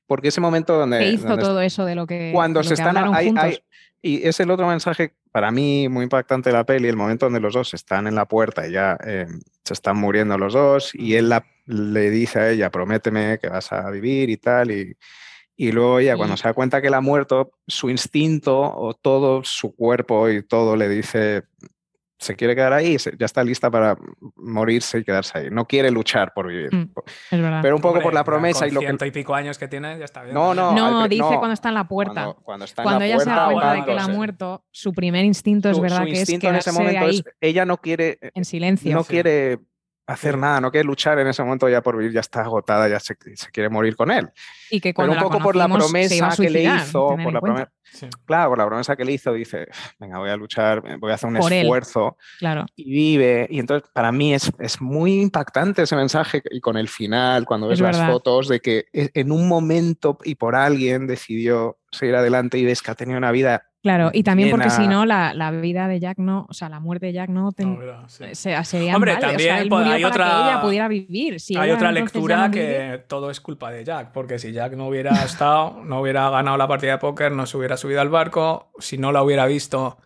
Porque 0.06 0.28
ese 0.28 0.40
momento 0.40 0.76
donde... 0.78 0.98
que 0.98 1.08
hizo 1.10 1.28
donde 1.28 1.42
todo 1.42 1.60
eso 1.60 1.84
de 1.84 1.94
lo 1.94 2.06
que, 2.06 2.30
cuando 2.34 2.60
lo 2.60 2.64
se 2.64 2.70
que 2.74 2.82
están 2.82 2.96
ahí- 3.14 3.58
y 4.02 4.26
es 4.28 4.38
el 4.40 4.50
otro 4.50 4.66
mensaje 4.68 5.14
para 5.32 5.50
mí 5.50 5.88
muy 5.88 6.02
impactante 6.04 6.50
de 6.50 6.54
la 6.54 6.64
peli, 6.64 6.88
el 6.88 6.96
momento 6.96 7.24
donde 7.26 7.40
los 7.40 7.54
dos 7.54 7.72
están 7.72 8.06
en 8.06 8.14
la 8.14 8.26
puerta 8.26 8.66
y 8.68 8.72
ya 8.72 8.98
eh, 9.04 9.26
se 9.64 9.72
están 9.72 9.96
muriendo 9.96 10.36
los 10.36 10.52
dos 10.52 10.94
y 10.94 11.14
él 11.14 11.30
la- 11.30 11.46
le 11.66 12.10
dice 12.10 12.38
a 12.38 12.50
ella, 12.50 12.70
prométeme 12.70 13.38
que 13.40 13.48
vas 13.48 13.72
a 13.72 13.88
vivir 13.90 14.28
y 14.28 14.36
tal, 14.36 14.70
y, 14.70 14.94
y 15.56 15.72
luego 15.72 15.98
ella 16.00 16.16
cuando 16.18 16.36
se 16.36 16.44
da 16.48 16.52
cuenta 16.52 16.82
que 16.82 16.88
él 16.88 16.94
ha 16.94 17.00
muerto, 17.00 17.52
su 17.66 17.88
instinto 17.88 18.60
o 18.60 18.92
todo 18.92 19.42
su 19.42 19.74
cuerpo 19.74 20.28
y 20.28 20.42
todo 20.42 20.76
le 20.76 20.88
dice, 20.90 21.44
se 22.24 22.34
quiere 22.36 22.54
quedar 22.56 22.72
ahí, 22.72 22.98
se- 22.98 23.14
ya 23.18 23.26
está 23.26 23.44
lista 23.44 23.70
para 23.70 23.96
morirse 24.36 24.98
y 24.98 25.04
quedarse 25.04 25.38
ahí, 25.38 25.48
no 25.50 25.66
quiere 25.66 25.90
luchar 25.90 26.32
por 26.34 26.48
vivir. 26.48 26.74
Mm, 26.74 26.90
Es 27.30 27.40
verdad. 27.40 27.60
Pero 27.62 27.76
un 27.76 27.82
poco 27.82 27.92
Hombre, 27.94 28.02
por 28.04 28.14
la 28.14 28.24
promesa 28.24 28.60
con 28.60 28.68
y 28.68 28.72
lo 28.72 28.80
que... 28.80 28.86
ciento 28.86 29.06
y 29.06 29.10
pico 29.10 29.34
años 29.34 29.58
que 29.58 29.68
tiene, 29.68 29.98
ya 29.98 30.04
está 30.04 30.22
bien. 30.22 30.34
No, 30.34 30.54
no, 30.54 30.72
no, 30.74 31.02
al 31.02 31.08
dice 31.08 31.22
no, 31.22 31.38
cuando 31.38 31.52
está 31.54 31.68
en 31.68 31.74
la 31.74 31.86
puerta. 31.86 32.24
Cuando, 32.24 32.34
cuando 32.42 32.64
está 32.64 32.82
Cuando 32.82 33.04
en 33.04 33.10
la 33.10 33.14
ella 33.16 33.24
se 33.24 33.30
da 33.30 33.44
cuenta 33.46 33.72
de 33.74 33.84
que 33.84 33.92
él 33.92 33.98
ha 33.98 34.08
muerto, 34.08 34.64
su 34.70 34.92
primer 34.92 35.24
instinto 35.24 35.68
es 35.70 35.76
su- 35.76 35.82
verdad 35.82 35.98
su 35.98 36.04
que 36.06 36.12
es 36.12 36.18
instinto 36.20 36.48
en 36.48 36.56
ese 36.56 36.72
momento 36.72 37.00
ahí 37.04 37.16
es 37.18 37.24
ella 37.40 37.64
no 37.64 37.76
quiere 37.76 38.18
en 38.34 38.44
silencio. 38.44 38.92
no 38.94 39.02
Sí. 39.04 39.10
quiere 39.10 39.58
hacer 40.06 40.34
Sí. 40.34 40.40
nada, 40.40 40.60
no 40.60 40.70
quiere 40.70 40.84
luchar 40.86 41.18
en 41.18 41.26
ese 41.28 41.42
momento 41.42 41.68
ya 41.68 41.80
por 41.82 41.96
vivir, 41.96 42.12
ya 42.12 42.20
está 42.20 42.42
agotada, 42.42 42.88
ya 42.88 43.00
se, 43.00 43.16
se 43.34 43.50
quiere 43.50 43.68
morir 43.70 43.96
con 43.96 44.10
él. 44.10 44.28
y 44.70 44.80
que 44.80 44.88
Pero 44.88 44.94
cuando 44.94 45.12
un 45.12 45.16
la 45.18 45.22
poco 45.22 45.38
por 45.40 45.54
la 45.56 45.68
promesa 45.68 46.30
que 46.36 46.50
le 46.50 46.64
hizo, 46.64 47.08
por 47.22 47.32
la 47.32 47.40
promesa, 47.40 47.72
Sí. 47.84 48.08
claro, 48.26 48.48
por 48.50 48.58
la 48.58 48.66
promesa 48.66 48.96
que 48.96 49.04
le 49.04 49.12
hizo, 49.12 49.32
dice, 49.32 49.68
venga, 50.00 50.18
voy 50.18 50.30
a 50.30 50.36
luchar, 50.36 50.82
voy 50.98 51.12
a 51.12 51.14
hacer 51.14 51.28
un 51.30 51.36
Por 51.36 51.52
él. 51.52 51.62
esfuerzo 51.62 52.16
Claro. 52.40 52.66
y 52.74 52.90
vive. 52.90 53.46
Y 53.50 53.60
entonces 53.60 53.88
para 53.94 54.10
mí 54.10 54.34
es, 54.34 54.50
es 54.58 54.80
muy 54.80 55.20
impactante 55.20 55.82
ese 55.82 55.94
mensaje 55.94 56.42
y 56.50 56.60
con 56.60 56.76
el 56.76 56.88
final, 56.88 57.44
cuando 57.44 57.68
ves 57.68 57.78
Es 57.78 57.82
las 57.82 57.96
verdad. 57.98 58.12
fotos 58.12 58.48
de 58.48 58.60
que 58.60 58.86
e- 58.92 59.10
en 59.14 59.30
un 59.30 59.46
momento 59.46 60.18
y 60.24 60.34
por 60.34 60.56
alguien 60.56 61.06
decidió 61.06 61.78
seguir 61.92 62.16
adelante 62.16 62.58
y 62.58 62.64
ves 62.64 62.82
que 62.82 62.90
ha 62.90 62.94
tenido 62.96 63.18
una 63.18 63.30
vida 63.30 63.68
Claro, 63.84 64.10
y 64.14 64.22
también 64.22 64.48
porque 64.50 64.70
si 64.70 64.88
no, 64.88 65.04
la, 65.04 65.34
la 65.34 65.50
vida 65.50 65.86
de 65.88 66.00
Jack 66.00 66.16
no, 66.16 66.46
o 66.48 66.54
sea, 66.54 66.70
la 66.70 66.80
muerte 66.80 67.04
de 67.04 67.12
Jack 67.12 67.28
no, 67.28 67.52
ten- 67.52 67.74
No, 67.74 67.78
verdad, 67.80 68.04
sí. 68.06 68.24
se- 68.32 68.64
sería 68.64 68.94
Hombre, 68.96 69.12
en 69.12 69.16
balde, 69.20 69.26
o 69.26 69.30
también 69.30 69.48
sea, 69.50 69.60
él 69.60 69.68
po- 69.68 69.76
murió 69.76 69.92
hay 69.92 70.02
para 70.02 70.14
otra- 70.14 70.24
que 70.24 70.50
ella 70.50 70.60
pudiera 70.62 70.88
vivir. 70.88 71.38
Si 71.38 71.54
Hay 71.54 71.70
otra 71.70 71.92
lectura 71.92 72.48
no 72.48 72.50
que 72.50 73.04
todo 73.06 73.30
es 73.30 73.42
culpa 73.42 73.70
de 73.70 73.84
Jack, 73.84 74.12
porque 74.12 74.38
si 74.38 74.52
Jack 74.52 74.72
no 74.74 74.88
hubiera 74.88 75.10
estado, 75.24 75.82
no 75.84 76.00
hubiera 76.00 76.30
ganado 76.30 76.56
la 76.56 76.66
partida 76.66 76.92
de 76.92 76.98
póker, 76.98 77.32
no 77.32 77.44
se 77.44 77.58
hubiera 77.58 77.76
subido 77.76 78.00
al 78.00 78.08
barco, 78.08 78.70
si 78.78 78.96
no 78.96 79.12
la 79.12 79.22
hubiera 79.22 79.44
visto, 79.44 79.98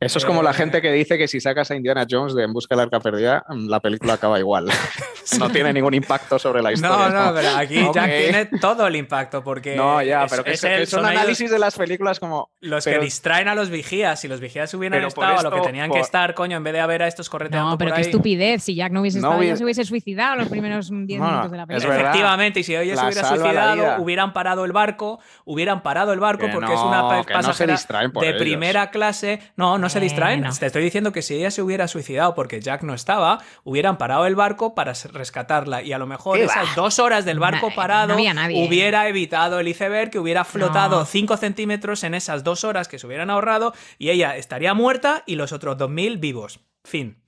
Eso 0.00 0.18
es 0.18 0.24
como 0.24 0.42
la 0.42 0.50
Eh, 0.50 0.54
gente 0.54 0.82
que 0.82 0.92
dice 0.92 1.16
que 1.18 1.28
si 1.28 1.40
sacas 1.40 1.70
a 1.70 1.74
Indiana 1.76 2.06
Jones 2.08 2.34
de 2.34 2.44
En 2.44 2.52
busca 2.52 2.74
del 2.74 2.84
arca 2.84 3.00
perdida, 3.00 3.44
la 3.50 3.80
película 3.80 4.14
acaba 4.14 4.38
igual. 4.38 4.66
no 5.38 5.50
tiene 5.50 5.72
ningún 5.72 5.94
impacto 5.94 6.38
sobre 6.38 6.62
la 6.62 6.72
historia. 6.72 7.08
No, 7.08 7.26
no, 7.26 7.34
pero 7.34 7.48
aquí 7.56 7.78
ok. 7.82 7.94
Jack 7.94 8.10
tiene 8.10 8.44
todo 8.60 8.86
el 8.86 8.96
impacto 8.96 9.42
porque 9.44 9.76
No, 9.76 10.02
ya, 10.02 10.24
es- 10.24 10.30
pero 10.30 10.44
que 10.44 10.52
es 10.52 10.64
es, 10.64 10.70
él, 10.70 10.82
es 10.82 10.92
un 10.92 11.04
análisis 11.06 11.50
de 11.50 11.58
las 11.58 11.76
películas 11.76 12.18
como... 12.20 12.50
los 12.60 12.84
pero- 12.84 12.98
que 13.00 13.04
distraen 13.04 13.48
a 13.48 13.54
los 13.54 13.70
vigías. 13.70 14.20
Si 14.20 14.28
los 14.28 14.40
vigías 14.40 14.72
hubieran 14.74 15.02
estado 15.04 15.38
a 15.38 15.42
lo 15.42 15.50
que 15.50 15.60
tenían 15.60 15.90
que 15.90 16.00
estar, 16.00 16.34
coño, 16.34 16.56
en 16.56 16.64
vez 16.64 16.72
de 16.72 16.80
haber 16.80 17.02
a 17.02 17.06
estos 17.08 17.30
correteando 17.30 17.70
No, 17.70 17.78
pero 17.78 17.90
por 17.90 17.96
qué 17.96 18.02
ahí. 18.02 18.10
estupidez. 18.10 18.62
Si 18.62 18.74
Jack 18.74 18.92
no 18.92 19.00
hubiese 19.00 19.20
No 19.20 19.28
estado, 19.28 19.42
ya 19.42 19.48
hubiese- 19.48 19.58
se 19.58 19.64
hubiese 19.64 19.84
suicidado 19.84 20.36
los 20.36 20.48
primeros 20.48 20.90
10 20.90 21.20
No, 21.20 21.26
minutos 21.26 21.50
de 21.50 21.56
la 21.56 21.62
es 21.62 21.66
película. 21.68 21.88
verdad. 21.94 22.10
Efectivamente, 22.10 22.60
y 22.60 22.62
si 22.64 22.74
ella 22.74 22.96
se 22.96 23.04
hubiera 23.06 23.28
suicidado, 23.28 24.02
hubieran 24.02 24.32
parado 24.32 24.64
el 24.64 24.72
barco, 24.72 25.20
hubieran 25.44 25.82
parado 25.82 26.12
el 26.12 26.20
barco 26.20 26.46
Que 26.46 26.52
porque 26.52 26.72
es 26.74 26.80
una 26.80 27.22
pasajera 27.24 27.72
distraen 27.72 28.12
por 28.12 28.22
de 28.22 28.30
ellos. 28.30 28.42
primera 28.42 28.90
clase. 28.90 29.40
No, 29.56 29.71
no 29.78 29.88
se 29.88 29.98
Eh, 29.98 30.02
distraen. 30.02 30.40
no. 30.42 30.52
Te 30.52 30.66
estoy 30.66 30.82
diciendo 30.82 31.12
que 31.12 31.22
si 31.22 31.34
ella 31.34 31.50
se 31.50 31.62
hubiera 31.62 31.88
suicidado 31.88 32.34
porque 32.34 32.60
Jack 32.60 32.82
no 32.82 32.94
estaba, 32.94 33.40
hubieran 33.64 33.98
parado 33.98 34.26
el 34.26 34.34
barco 34.36 34.74
para 34.74 34.92
rescatarla 35.12 35.82
y 35.82 35.92
a 35.92 35.98
lo 35.98 36.06
mejor 36.06 36.38
¿Qué 36.38 36.44
esas 36.44 36.68
va? 36.68 36.74
dos 36.76 36.98
horas 36.98 37.24
del 37.24 37.38
barco 37.38 37.70
No, 37.70 37.74
parado 37.74 38.08
no 38.08 38.14
hubiera 38.14 39.08
evitado 39.08 39.60
el 39.60 39.68
iceberg 39.68 40.10
que 40.10 40.18
hubiera 40.18 40.44
flotado 40.44 41.00
No. 41.00 41.04
5 41.06 41.36
centímetros 41.36 42.04
en 42.04 42.14
esas 42.14 42.44
dos 42.44 42.64
horas 42.64 42.88
que 42.88 42.98
se 42.98 43.06
hubieran 43.06 43.30
ahorrado 43.30 43.72
y 43.98 44.10
ella 44.10 44.36
estaría 44.36 44.74
muerta 44.74 45.22
y 45.26 45.36
los 45.36 45.52
otros 45.52 45.76
2.000 45.78 46.18
vivos. 46.20 46.60
Fin. 46.84 47.18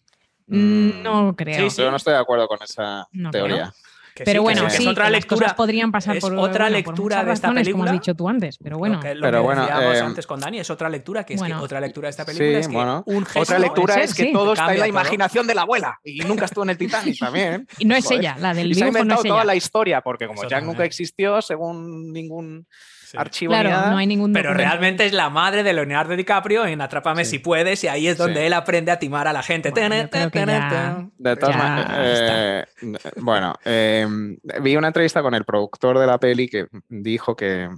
Mm, 0.47 1.03
No 1.03 1.35
creo. 1.37 1.59
Sí, 1.71 1.77
sí. 1.77 1.83
Yo 1.83 1.91
no 1.91 1.97
estoy 1.97 2.13
de 2.15 2.19
acuerdo 2.21 2.47
con 2.49 2.59
esa 2.63 3.09
No 3.13 3.31
teoría. 3.31 3.73
Que 4.15 4.23
Pero 4.25 4.41
sí, 4.41 4.43
bueno, 4.45 4.65
que 4.65 4.71
sí, 4.71 4.83
es 4.85 4.89
otra 4.89 5.07
que 5.07 5.11
las 5.11 5.21
lectura. 5.23 5.41
cosas 5.41 5.55
podrían 5.55 5.91
pasar 5.91 6.17
es 6.17 6.23
por 6.23 6.33
otra 6.35 6.45
bueno, 6.45 6.65
por 6.67 6.71
lectura 6.73 7.17
muchas 7.17 7.27
de 7.27 7.33
esta 7.33 7.47
razones, 7.49 7.63
película. 7.65 7.73
como 7.85 7.85
has 7.97 8.01
dicho 8.01 8.15
tú 8.15 8.29
antes. 8.29 8.59
Pero 8.59 8.79
bueno, 8.79 8.95
Lo 8.95 9.01
que, 9.01 9.15
lo 9.17 9.21
Pero 9.23 9.39
que 9.39 9.43
bueno, 9.45 9.63
decíamos 9.63 9.97
eh, 9.97 10.01
antes 10.01 10.27
con 10.29 10.39
Dani 10.41 10.59
es 10.61 10.71
otra 10.71 10.89
lectura, 10.89 11.25
que 11.25 11.35
es 11.35 11.41
Bueno. 11.41 11.59
que 11.59 11.65
otra 11.65 11.81
lectura 11.81 12.07
de 12.07 12.11
esta 12.11 12.25
película 12.25 12.49
Sí, 12.49 12.55
es 12.55 12.69
que 12.69 12.75
bueno. 12.75 13.03
un 13.07 13.25
gesto 13.27 13.41
Otra 13.41 13.59
lectura 13.59 13.95
es 13.97 14.11
ser, 14.11 14.17
que 14.17 14.23
sí. 14.29 14.33
todo 14.33 14.53
está 14.53 14.67
en 14.73 14.79
la 14.79 14.85
todo. 14.85 14.87
imaginación 14.89 15.47
de 15.49 15.55
la 15.57 15.63
abuela 15.63 15.99
y 16.05 16.21
nunca 16.21 16.45
estuvo 16.45 16.63
en 16.63 16.71
el 16.71 16.79
Titanic 16.79 17.19
también. 17.19 17.67
y 17.79 17.85
no 17.87 17.97
es 17.97 18.05
Joder. 18.05 18.21
ella, 18.21 18.37
la 18.39 18.55
del 18.55 18.71
Y 18.71 18.75
se 18.75 18.83
ha 18.83 18.85
no 18.85 18.89
inventado 18.91 19.23
es 19.23 19.29
toda 19.29 19.41
ella. 19.41 19.47
la 19.47 19.57
historia, 19.57 20.01
porque 20.01 20.29
como 20.29 20.45
Jack 20.49 20.63
nunca 20.65 20.85
existió, 20.85 21.43
según 21.43 22.13
ningún 22.13 22.69
Sí. 23.15 23.19
archivo 23.21 23.53
Claro, 23.53 23.69
ni 23.69 23.75
nada, 23.75 23.91
no 23.91 23.97
hay 23.99 24.07
ningún 24.07 24.33
Pero 24.33 24.51
documento. 24.51 24.71
realmente 24.71 25.07
es 25.07 25.13
la 25.13 25.31
madre 25.31 25.63
de 25.63 25.73
Leonardo 25.73 26.17
DiCaprio 26.17 26.67
en 26.67 26.81
Atrápame 26.81 27.25
si 27.25 27.39
puedes 27.39 27.83
y 27.85 27.89
ahí 27.89 28.09
es 28.09 28.19
donde 28.19 28.41
Sí. 28.41 28.47
él 28.47 28.53
aprende 28.53 28.91
a 28.93 28.99
timar 28.99 29.29
a 29.29 29.33
la 29.33 29.43
gente. 29.43 29.71
Bueno, 29.71 31.11
De 31.19 31.37
todas 31.37 31.57
maneras, 31.57 31.91
eh, 31.97 32.65
bueno, 33.17 33.55
eh, 33.65 34.07
vi 34.61 34.77
una 34.77 34.89
entrevista 34.89 35.23
con 35.23 35.35
el 35.35 35.45
productor 35.45 35.99
de 35.99 36.07
la 36.07 36.19
peli 36.19 36.49
que 36.49 36.67
dijo 36.89 37.35
que, 37.37 37.69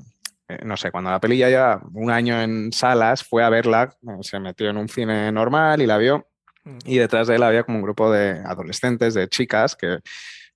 eh, 0.49 0.59
no 0.64 0.76
sé, 0.76 0.91
cuando 0.91 1.11
la 1.11 1.20
peli 1.20 1.39
ya 1.39 1.49
lleva 1.49 1.80
un 1.93 2.11
año 2.11 2.41
en 2.41 2.72
salas, 2.72 3.22
fue 3.24 3.43
a 3.45 3.49
verla, 3.51 3.95
eh, 4.07 4.12
se 4.22 4.39
metió 4.41 4.70
en 4.70 4.76
un 4.78 4.89
cine 4.89 5.30
normal 5.32 5.80
y 5.82 5.87
la 5.87 5.99
vio, 5.99 6.26
Mm. 6.64 6.78
y 6.84 6.99
detrás 6.99 7.28
de 7.28 7.37
él 7.37 7.43
había 7.45 7.62
como 7.62 7.78
un 7.78 7.82
grupo 7.84 8.11
de 8.11 8.41
adolescentes, 8.45 9.14
de 9.14 9.28
chicas, 9.28 9.76
que, 9.76 9.99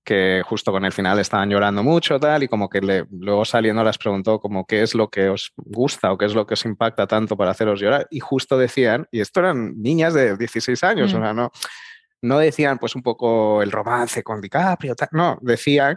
que 0.04 0.42
justo 0.46 0.72
con 0.72 0.84
el 0.84 0.92
final 0.92 1.18
estaban 1.18 1.50
llorando 1.50 1.82
mucho, 1.82 2.18
tal, 2.18 2.42
y 2.42 2.48
como 2.48 2.68
que 2.68 2.80
le- 2.80 3.04
luego 3.10 3.44
saliendo 3.44 3.84
les 3.84 3.98
preguntó 3.98 4.40
como 4.40 4.66
qué 4.66 4.82
es 4.82 4.94
lo 4.94 5.08
que 5.08 5.28
os 5.28 5.52
gusta 5.56 6.10
o 6.12 6.18
qué 6.18 6.24
es 6.26 6.34
lo 6.34 6.46
que 6.46 6.54
os 6.54 6.64
impacta 6.64 7.06
tanto 7.06 7.36
para 7.36 7.50
haceros 7.50 7.80
llorar, 7.80 8.06
y 8.10 8.18
justo 8.20 8.56
decían, 8.58 9.06
y 9.12 9.20
esto 9.20 9.40
eran 9.40 9.74
niñas 9.80 10.14
de 10.14 10.36
16 10.36 10.82
años, 10.84 11.12
Mm. 11.12 11.16
o 11.16 11.20
sea, 11.20 11.32
no 11.34 11.50
no 12.22 12.38
decían 12.38 12.78
pues 12.78 12.94
un 12.94 13.02
poco 13.02 13.62
el 13.62 13.72
romance 13.72 14.22
con 14.22 14.42
DiCaprio, 14.42 14.94
tal, 14.94 15.08
no, 15.12 15.38
decían 15.40 15.96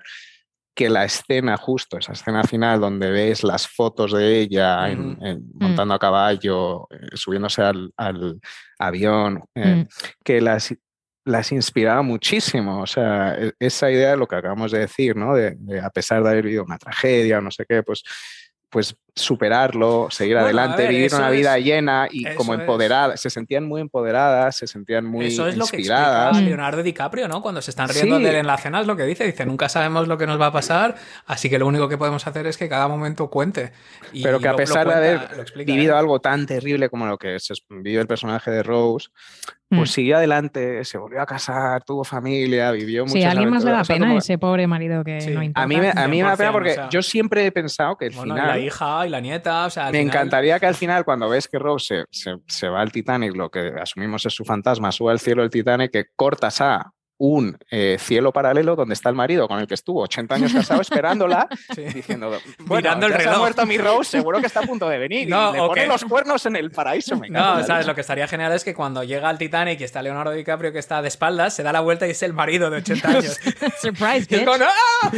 que 0.74 0.90
la 0.90 1.04
escena 1.04 1.58
justo, 1.58 1.98
esa 1.98 2.14
escena 2.14 2.44
final 2.46 2.80
donde 2.80 3.12
ves 3.12 3.44
las 3.44 3.68
fotos 3.68 4.14
de 4.14 4.40
ella 4.40 4.90
en- 4.90 5.18
en- 5.22 5.44
montando 5.54 5.94
a 5.94 6.00
caballo, 6.00 6.88
eh, 6.92 7.10
subiéndose 7.16 7.62
al, 7.62 7.92
al 7.98 8.40
avión, 8.80 9.44
eh, 9.54 9.84
Mm. 9.84 9.88
que 10.24 10.40
las, 10.42 10.74
las 11.26 11.52
inspiraba 11.52 12.02
muchísimo. 12.02 12.82
O 12.82 12.88
sea, 12.88 13.36
e- 13.36 13.54
esa 13.60 13.92
idea 13.92 14.12
de 14.12 14.18
lo 14.18 14.28
que 14.28 14.36
acabamos 14.36 14.72
de 14.72 14.80
decir, 14.80 15.16
¿no? 15.16 15.36
De, 15.36 15.58
a 15.82 15.90
pesar 15.90 16.24
de 16.24 16.30
haber 16.30 16.44
vivido 16.46 16.64
una 16.64 16.78
tragedia 16.78 17.42
no 17.42 17.52
sé 17.52 17.66
qué, 17.68 17.84
pues, 17.84 18.04
pues 18.70 18.96
superarlo, 19.16 20.08
seguir 20.10 20.34
Bueno, 20.36 20.46
adelante, 20.48 20.84
ver, 20.84 20.92
vivir 20.92 21.14
una 21.14 21.30
vida 21.30 21.58
es- 21.58 21.64
llena 21.66 22.08
y 22.10 22.26
como 22.36 22.54
es. 22.56 22.60
empoderadas. 22.62 23.22
Se 23.22 23.30
sentían 23.30 23.64
muy 23.66 23.82
empoderadas, 23.82 24.56
se 24.58 24.66
sentían 24.68 25.06
muy 25.06 25.28
Eso 25.28 25.48
es 25.48 25.56
lo 25.56 25.66
que 25.68 25.78
inspiradas. 25.78 26.38
Mm. 26.42 26.46
Leonardo 26.46 26.84
DiCaprio, 26.84 27.28
¿no? 27.28 27.42
Cuando 27.42 27.62
se 27.62 27.72
están 27.72 27.90
riendo 27.90 28.18
Sí. 28.18 28.24
de 28.24 28.30
él 28.32 28.36
en 28.38 28.48
la 28.48 28.58
cena 28.58 28.82
es 28.82 28.88
lo 28.88 28.96
que 28.96 29.04
dice. 29.04 29.26
Dice, 29.26 29.46
nunca 29.46 29.70
sabemos 29.70 30.08
lo 30.08 30.18
que 30.18 30.26
nos 30.26 30.40
va 30.42 30.48
a 30.48 30.52
pasar, 30.52 30.96
así 31.28 31.50
que 31.50 31.60
lo 31.60 31.68
único 31.68 31.88
que 31.88 31.98
podemos 31.98 32.26
hacer 32.26 32.48
es 32.48 32.58
que 32.58 32.68
cada 32.68 32.88
momento 32.88 33.30
cuente. 33.30 33.72
Y 34.14 34.24
pero 34.24 34.40
que 34.40 34.48
a 34.48 34.56
pesar 34.56 34.88
de 34.88 34.94
haber 34.94 35.28
explica, 35.40 35.72
vivido 35.72 35.96
¿eh? 35.96 36.00
algo 36.00 36.20
tan 36.20 36.46
terrible 36.46 36.90
como 36.90 37.06
lo 37.06 37.18
que 37.18 37.40
se 37.40 37.54
vivió 37.70 38.02
el 38.02 38.08
personaje 38.08 38.50
de 38.52 38.64
Rose, 38.64 39.10
pues 39.70 39.90
Mm. 39.90 39.94
siguió 39.94 40.18
adelante, 40.18 40.86
se 40.86 40.98
volvió 41.00 41.20
a 41.22 41.26
casar, 41.26 41.84
tuvo 41.84 42.04
familia, 42.04 42.70
vivió 42.72 43.04
muchas 43.06 43.14
Sí, 43.14 43.24
a 43.24 43.32
alguien 43.32 43.50
más 43.50 43.64
le 43.64 43.72
da 43.72 43.78
aventuras. 43.78 43.82
O 43.82 43.86
sea, 43.88 43.96
pena 43.96 44.08
como- 44.08 44.20
ese 44.20 44.38
pobre 44.38 44.68
marido 44.68 45.04
que 45.04 45.22
Sí. 45.22 45.32
no 45.32 45.42
importa. 45.42 45.64
A 45.64 45.68
mí, 45.68 45.78
me, 45.78 45.90
a 45.90 46.08
mí 46.08 46.18
me 46.22 46.30
da 46.30 46.36
100%, 46.36 46.38
pena 46.38 46.52
porque 46.52 46.72
o 46.72 46.76
sea. 46.76 46.90
yo 46.90 47.02
siempre 47.02 47.46
he 47.48 47.52
pensado 47.52 47.96
que 47.98 48.06
el 48.06 48.14
Bueno, 48.14 48.36
final... 48.36 48.48
la 48.50 48.60
hija 48.60 49.03
y 49.06 49.10
la 49.10 49.20
nieta, 49.20 49.66
o 49.66 49.70
sea, 49.70 49.86
Me 49.86 50.00
final- 50.00 50.06
encantaría 50.08 50.60
que 50.60 50.66
al 50.66 50.76
final, 50.76 51.04
cuando 51.06 51.30
ves 51.30 51.48
que 51.48 51.60
Rose 51.60 52.06
se, 52.12 52.32
se- 52.32 52.38
se 52.48 52.68
va 52.70 52.82
al 52.82 52.92
Titanic, 52.92 53.36
lo 53.36 53.50
que 53.50 53.72
asumimos 53.82 54.26
es 54.26 54.34
su 54.34 54.44
fantasma, 54.46 54.92
sube 54.92 55.12
al 55.12 55.20
cielo 55.20 55.42
del 55.42 55.52
Titanic, 55.52 55.92
que 55.92 56.06
cortas 56.16 56.62
a 56.62 56.92
un 57.26 57.58
eh, 57.72 57.96
cielo 58.02 58.34
paralelo 58.34 58.76
donde 58.76 58.94
está 58.96 59.08
el 59.08 59.16
marido 59.16 59.48
con 59.48 59.58
el 59.60 59.66
que 59.66 59.76
estuvo 59.76 60.02
80 60.02 60.36
años 60.36 60.52
casado 60.54 60.82
esperándola, 60.82 61.48
Sí. 61.74 61.84
diciendo, 61.84 62.30
bueno, 62.66 62.76
Mirando 62.76 63.06
el 63.06 63.14
ya 63.14 63.18
se 63.18 63.24
ha 63.24 63.26
reloj. 63.28 63.40
muerto 63.40 63.66
mi 63.66 63.78
Rose, 63.78 64.12
seguro 64.12 64.42
que 64.42 64.48
está 64.48 64.60
a 64.60 64.64
punto 64.64 64.90
de 64.90 64.98
venir. 64.98 65.30
No, 65.30 65.52
y 65.52 65.54
le 65.54 65.62
o 65.62 65.68
pone 65.68 65.88
los 65.88 66.04
cuernos 66.04 66.46
en 66.48 66.58
el 66.58 66.72
paraíso. 66.72 67.16
Me 67.18 67.28
encanta 67.28 67.60
No, 67.62 67.66
¿sabes? 67.66 67.88
Lo 67.88 67.96
que 67.96 68.02
estaría 68.02 68.28
genial 68.28 68.52
es 68.52 68.66
que 68.66 68.74
cuando 68.74 69.06
llega 69.06 69.30
al 69.30 69.38
Titanic 69.38 69.80
y 69.80 69.86
está 69.86 70.02
Leonardo 70.02 70.32
DiCaprio 70.32 70.74
que 70.74 70.80
está 70.80 71.02
de 71.02 71.08
espaldas, 71.08 71.56
se 71.56 71.64
da 71.64 71.72
la 71.72 71.80
vuelta 71.80 72.06
y 72.08 72.12
es 72.12 72.22
el 72.24 72.34
marido 72.34 72.70
de 72.70 72.78
80 72.80 73.08
años. 73.08 73.40
Surprise, 73.82 74.28
Y, 74.30 74.46
¡ah! 74.46 75.12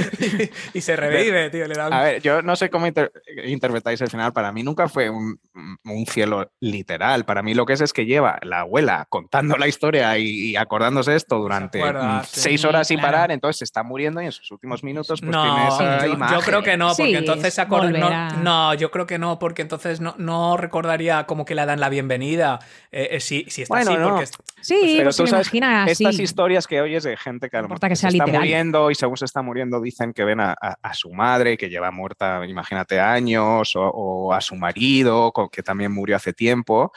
y, 0.73 0.77
y 0.77 0.81
se 0.81 0.95
revive, 0.95 1.49
tío. 1.49 1.67
Le 1.67 1.73
da 1.73 1.87
un- 1.87 1.93
A 1.93 2.01
ver, 2.03 2.21
yo 2.21 2.43
no 2.43 2.55
sé 2.55 2.69
cómo 2.69 2.85
inter- 2.85 3.11
interpretáis 3.45 3.99
el 4.01 4.09
final. 4.09 4.31
Para 4.31 4.51
mí 4.51 4.61
nunca 4.61 4.87
fue 4.89 5.09
un, 5.09 5.39
un 5.83 6.05
cielo 6.05 6.51
literal. 6.59 7.25
Para 7.25 7.41
mí 7.41 7.53
lo 7.55 7.65
que 7.65 7.73
es 7.73 7.81
es 7.81 7.93
que 7.93 8.05
lleva 8.05 8.37
la 8.43 8.59
abuela 8.59 9.07
contando 9.09 9.57
la 9.57 9.67
historia 9.67 10.17
y, 10.17 10.51
y 10.51 10.55
acordándose 10.55 11.15
esto 11.15 11.37
durante 11.39 11.79
sí. 12.23 12.39
seis 12.41 12.65
horas 12.65 12.87
sin 12.87 12.97
claro. 12.99 13.13
parar, 13.13 13.31
entonces 13.31 13.59
se 13.59 13.63
está 13.65 13.83
muriendo 13.83 14.21
y 14.21 14.25
en 14.25 14.31
sus 14.31 14.49
últimos 14.51 14.83
minutos 14.83 15.19
pues 15.21 15.31
no, 15.31 15.43
tiene 15.43 15.67
esa 15.67 16.05
yo, 16.07 16.13
imagen. 16.13 16.37
yo 16.39 16.43
creo 16.45 16.63
que 16.63 16.77
no, 16.77 16.87
porque 16.89 17.03
Sí, 17.11 17.15
entonces 17.15 17.53
se 17.53 17.65
no, 17.65 18.29
no, 18.41 18.73
yo 18.73 18.91
creo 18.91 19.05
que 19.05 19.17
no, 19.17 19.39
porque 19.39 19.61
entonces 19.61 20.01
no, 20.01 20.15
no 20.17 20.57
recordaría 20.57 21.25
como 21.25 21.45
que 21.45 21.55
le 21.55 21.65
dan 21.65 21.79
la 21.79 21.89
bienvenida. 21.89 22.59
eh, 22.91 23.09
eh, 23.11 23.19
si, 23.19 23.45
si 23.49 23.63
está 23.63 23.75
Bueno, 23.75 23.91
así, 23.91 23.99
no. 23.99 24.09
porque 24.09 24.25
Sí, 24.61 24.93
Pero 24.97 25.03
pues 25.05 25.17
tú 25.17 25.23
se 25.27 25.31
lo 25.31 25.43
sabes, 25.43 25.47
imagina 25.47 25.83
así. 25.83 25.91
Estas 26.05 26.19
historias 26.19 26.65
que 26.65 26.81
oyes 26.81 27.03
de 27.03 27.15
gente 27.17 27.49
que, 27.49 27.57
a 27.57 27.61
lo 27.61 27.67
No 27.67 27.73
importa 27.73 27.85
mejor 27.87 27.91
que 27.91 27.95
se 27.97 28.01
sea 28.01 28.09
está 28.25 28.39
muriendo 28.39 28.89
y 28.89 28.95
según 28.95 29.17
se 29.17 29.25
está 29.25 29.41
muriendo 29.43 29.79
dicen 29.79 30.11
que 30.11 30.23
ven 30.23 30.39
a, 30.39 30.55
a- 30.59 30.75
a 30.81 30.93
su 30.95 31.11
madre 31.13 31.55
que 31.57 31.69
lleva 31.69 31.91
muerta, 31.91 32.41
imagínate, 32.47 32.99
años, 32.99 33.75
o, 33.75 33.81
o 33.83 34.33
a 34.33 34.41
su 34.41 34.55
marido 34.55 35.31
que 35.51 35.61
también 35.61 35.91
murió 35.91 36.15
hace 36.15 36.33
tiempo. 36.33 36.91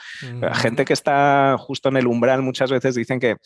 Gente 0.53 0.83
que 0.85 0.93
está 0.93 1.57
justo 1.59 1.89
en 1.89 1.97
el 1.97 2.07
umbral 2.07 2.41
muchas 2.41 2.71
veces 2.71 2.95
dicen 2.95 3.19
que, 3.19 3.37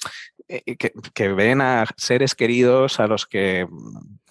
eh, 0.48 0.78
que, 0.78 0.94
que 1.14 1.33
ven 1.34 1.62
a 1.62 1.86
seres 1.98 2.36
queridos 2.36 3.00
a 3.00 3.08
los 3.08 3.26
que 3.26 3.68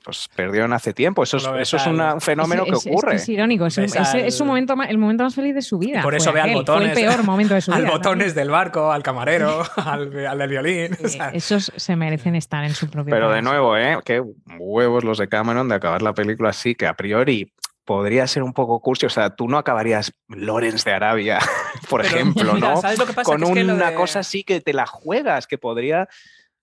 pues, 0.05 0.29
perdieron 0.35 0.73
hace 0.73 0.93
tiempo. 0.93 1.23
Eso 1.23 1.37
es, 1.37 1.47
eso 1.61 1.77
es 1.77 1.87
una- 1.87 2.15
un 2.15 2.21
fenómeno 2.21 2.65
Es- 2.65 2.71
que 2.71 2.75
es 2.77 2.87
ocurre. 2.87 3.15
Es, 3.17 3.29
irónico, 3.29 3.67
es, 3.67 3.79
un- 3.79 3.85
al- 3.85 4.47
momento, 4.49 4.75
el 4.89 4.99
momento 4.99 5.23
más 5.23 5.35
feliz 5.35 5.55
de 5.55 5.63
su 5.63 5.79
vida. 5.79 6.01
Y 6.01 6.03
por 6.03 6.13
Fue 6.15 6.17
eso 6.19 6.33
ve 6.33 6.41
al 6.41 6.47
aquel, 6.47 6.57
botones. 6.57 6.93
Fue 6.93 7.03
el 7.03 7.09
peor 7.09 7.25
momento 7.25 7.55
de 7.55 7.61
su 7.61 7.73
al 7.73 7.83
vida. 7.83 7.91
botones 7.93 8.35
del 8.35 8.51
barco, 8.51 8.91
al 8.91 9.03
camarero, 9.05 9.63
al, 9.77 10.27
al 10.27 10.39
del 10.39 10.51
violín. 10.51 10.97
o 11.05 11.09
sea, 11.09 11.29
Esos 11.31 11.73
se 11.77 11.95
merecen 11.95 12.35
estar 12.35 12.65
en 12.65 12.75
su 12.75 12.91
propio 12.91 13.15
Pero 13.15 13.31
de 13.31 13.43
nuevo, 13.43 13.77
¿eh? 13.77 13.99
Qué 14.05 14.21
huevos 14.59 15.05
los 15.05 15.19
de 15.19 15.29
Cameron 15.29 15.69
de 15.69 15.77
acabar 15.77 16.03
la 16.03 16.15
película 16.15 16.51
así, 16.51 16.75
que 16.75 16.89
a 16.89 16.95
priori 16.95 17.53
podría 17.85 18.27
ser 18.27 18.43
un 18.43 18.53
poco 18.55 18.81
cursi. 18.81 19.07
O 19.07 19.11
sea, 19.11 19.31
tú 19.31 19.47
no 19.49 19.57
acabarías 19.57 20.13
Lorenz 20.27 20.85
de 20.85 20.95
Arabia, 20.95 21.39
por 21.89 22.03
pero 22.03 22.13
ejemplo, 22.17 22.55
mira, 22.55 22.71
¿no? 22.71 22.81
¿sabes 22.81 22.99
lo 22.99 23.07
que 23.07 23.13
pasa? 23.13 23.25
Con 23.31 23.39
Que 23.41 23.45
es 23.47 23.55
que 23.55 23.65
lo 23.65 23.75
una 23.75 23.91
de- 23.91 23.95
cosa 23.97 24.19
así 24.19 24.43
que 24.43 24.61
te 24.61 24.73
la 24.73 24.87
juegas, 24.87 25.47
que 25.47 25.59
podría... 25.59 26.09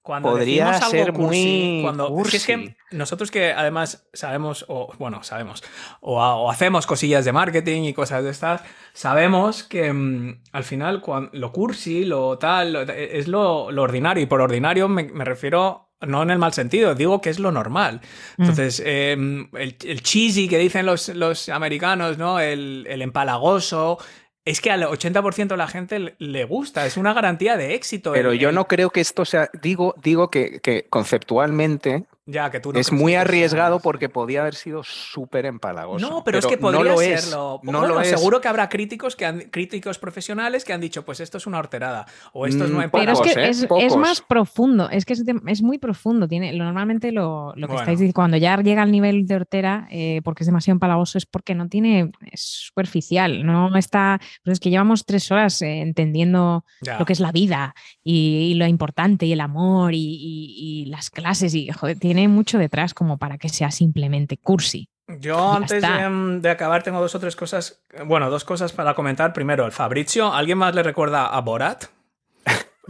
Cuando 0.09 0.29
podría 0.31 0.71
decimos 0.71 0.81
algo 0.93 1.03
ser 1.05 1.13
cursi, 1.13 1.45
muy 1.45 1.79
cuando 1.83 2.23
si 2.25 2.37
es 2.37 2.45
que 2.47 2.53
cursi. 2.57 2.75
nosotros 2.91 3.29
que 3.29 3.53
además 3.53 4.07
sabemos 4.11 4.65
o 4.67 4.91
bueno 4.97 5.21
sabemos 5.23 5.63
o, 6.01 6.19
ha- 6.23 6.35
o 6.35 6.49
hacemos 6.49 6.87
cosillas 6.87 7.25
de 7.25 7.31
marketing 7.31 7.83
y 7.83 7.93
cosas 7.93 8.23
de 8.23 8.31
estas 8.31 8.61
sabemos 8.93 9.63
que 9.63 9.93
mm, 9.93 10.41
al 10.51 10.63
final 10.63 11.01
cuan- 11.01 11.29
lo 11.33 11.51
cursi 11.51 12.05
lo 12.05 12.39
tal 12.39 12.73
lo- 12.73 12.81
es 12.81 13.27
lo, 13.27 13.71
lo 13.71 13.83
ordinario 13.83 14.23
y 14.23 14.25
por 14.25 14.41
ordinario 14.41 14.87
me, 14.87 15.03
me 15.03 15.25
refiero 15.25 15.85
no 16.01 16.23
en 16.23 16.31
el 16.31 16.39
mal 16.39 16.53
sentido 16.53 16.95
digo 16.95 17.21
que 17.21 17.29
es 17.29 17.39
lo 17.39 17.51
normal 17.51 18.01
Mm. 18.37 18.41
entonces 18.41 18.81
eh, 18.85 19.11
el, 19.13 19.75
el 19.85 20.01
cheesy 20.01 20.47
que 20.47 20.57
dicen 20.57 20.85
los, 20.87 21.09
los 21.09 21.49
americanos 21.49 22.17
no 22.17 22.39
el, 22.39 22.87
el 22.89 23.01
empalagoso 23.03 23.99
es 24.45 24.61
que 24.61 24.71
al 24.71 24.83
80% 24.83 25.47
de 25.49 25.57
la 25.57 25.67
gente 25.67 26.15
le- 26.17 26.43
gusta, 26.45 26.85
es 26.85 26.97
una 26.97 27.13
garantía 27.13 27.57
de 27.57 27.75
éxito. 27.75 28.11
Pero 28.13 28.31
el- 28.31 28.39
yo 28.39 28.51
no 28.51 28.67
creo 28.67 28.89
que 28.89 29.01
esto 29.01 29.25
sea... 29.25 29.49
Digo, 29.61 29.93
digo 30.01 30.29
que, 30.31 30.59
que 30.61 30.87
conceptualmente 30.89 32.05
Ya, 32.31 32.51
que 32.51 32.59
tú 32.59 32.71
no 32.71 32.79
es 32.79 32.91
muy 32.91 33.15
arriesgado 33.15 33.79
porque 33.79 34.07
podía 34.09 34.41
haber 34.41 34.53
sido 34.55 34.83
súper 34.83 35.45
empalagoso. 35.45 36.07
No, 36.07 36.23
pero, 36.23 36.37
es 36.39 36.45
que 36.45 36.55
no 36.57 36.61
podría 36.61 36.83
lo 36.93 37.01
es, 37.01 37.21
serlo. 37.23 37.59
No 37.63 37.71
Bueno, 37.79 37.87
lo 37.95 38.01
es. 38.01 38.09
seguro 38.09 38.39
que 38.39 38.47
habrá 38.47 38.69
críticos 38.69 39.15
que 39.15 39.25
han- 39.25 39.41
críticos 39.49 39.97
profesionales 39.97 40.63
que 40.63 40.73
han 40.73 40.81
dicho, 40.81 41.03
pues 41.03 41.19
esto 41.21 41.37
es 41.39 41.47
una 41.47 41.57
horterada 41.59 42.05
o 42.33 42.45
esto 42.45 42.65
es 42.65 42.69
Mm, 42.69 42.73
no 42.75 42.81
en 42.83 42.89
Pero 42.91 43.13
es 43.13 43.21
que 43.21 43.31
¿eh? 43.31 43.49
es, 43.85 43.95
más 43.97 44.21
profundo, 44.21 44.89
es 44.89 45.05
que 45.05 45.13
es, 45.13 45.25
de- 45.25 45.41
es 45.47 45.61
muy 45.61 45.77
profundo. 45.79 46.27
Tiene, 46.27 46.53
lo- 46.53 46.65
normalmente 46.65 47.11
lo, 47.11 47.47
lo 47.55 47.67
que 47.67 47.73
Bueno. 47.73 47.79
estáis 47.79 47.99
diciendo, 47.99 48.13
cuando 48.13 48.37
ya 48.37 48.55
llega 48.57 48.81
al 48.83 48.91
nivel 48.91 49.25
de 49.25 49.35
hortera, 49.35 49.87
eh, 49.89 50.21
porque 50.23 50.43
es 50.43 50.47
demasiado 50.47 50.75
empalagoso, 50.75 51.17
es 51.17 51.25
porque 51.25 51.55
no 51.55 51.67
tiene, 51.67 52.11
es 52.31 52.41
superficial, 52.41 53.45
no 53.45 53.75
está, 53.75 54.19
pues 54.43 54.53
es 54.53 54.59
que 54.59 54.69
llevamos 54.69 55.05
tres 55.05 55.31
horas 55.31 55.61
eh, 55.61 55.81
entendiendo 55.81 56.63
Ya. 56.81 56.99
lo 56.99 57.05
que 57.05 57.13
es 57.13 57.19
la 57.19 57.31
vida 57.31 57.73
y, 58.03 58.51
y 58.51 58.53
lo 58.55 58.65
importante 58.67 59.25
y 59.25 59.33
el 59.33 59.41
amor 59.41 59.93
y, 59.93 59.97
y- 59.99 60.83
y 60.83 60.85
las 60.85 61.09
clases 61.09 61.55
y 61.55 61.69
joder, 61.69 61.97
tiene 61.97 62.18
mucho 62.27 62.57
detrás 62.57 62.93
como 62.93 63.17
para 63.17 63.37
que 63.37 63.49
sea 63.49 63.71
simplemente 63.71 64.37
cursi. 64.37 64.89
Yo 65.19 65.37
Ya 65.51 65.55
antes 65.57 65.81
de, 65.81 66.09
mm, 66.09 66.41
de 66.41 66.49
acabar 66.51 66.83
tengo 66.83 66.99
dos 67.01 67.15
o 67.15 67.19
tres 67.19 67.35
cosas, 67.35 67.81
bueno, 68.05 68.29
dos 68.29 68.43
cosas 68.43 68.73
para 68.73 68.93
comentar. 68.93 69.33
Primero, 69.33 69.65
el 69.65 69.71
Fabrizio, 69.71 70.31
¿alguien 70.33 70.57
más 70.59 70.75
le 70.75 70.83
recuerda 70.83 71.25
a 71.27 71.41
Borat? 71.41 71.85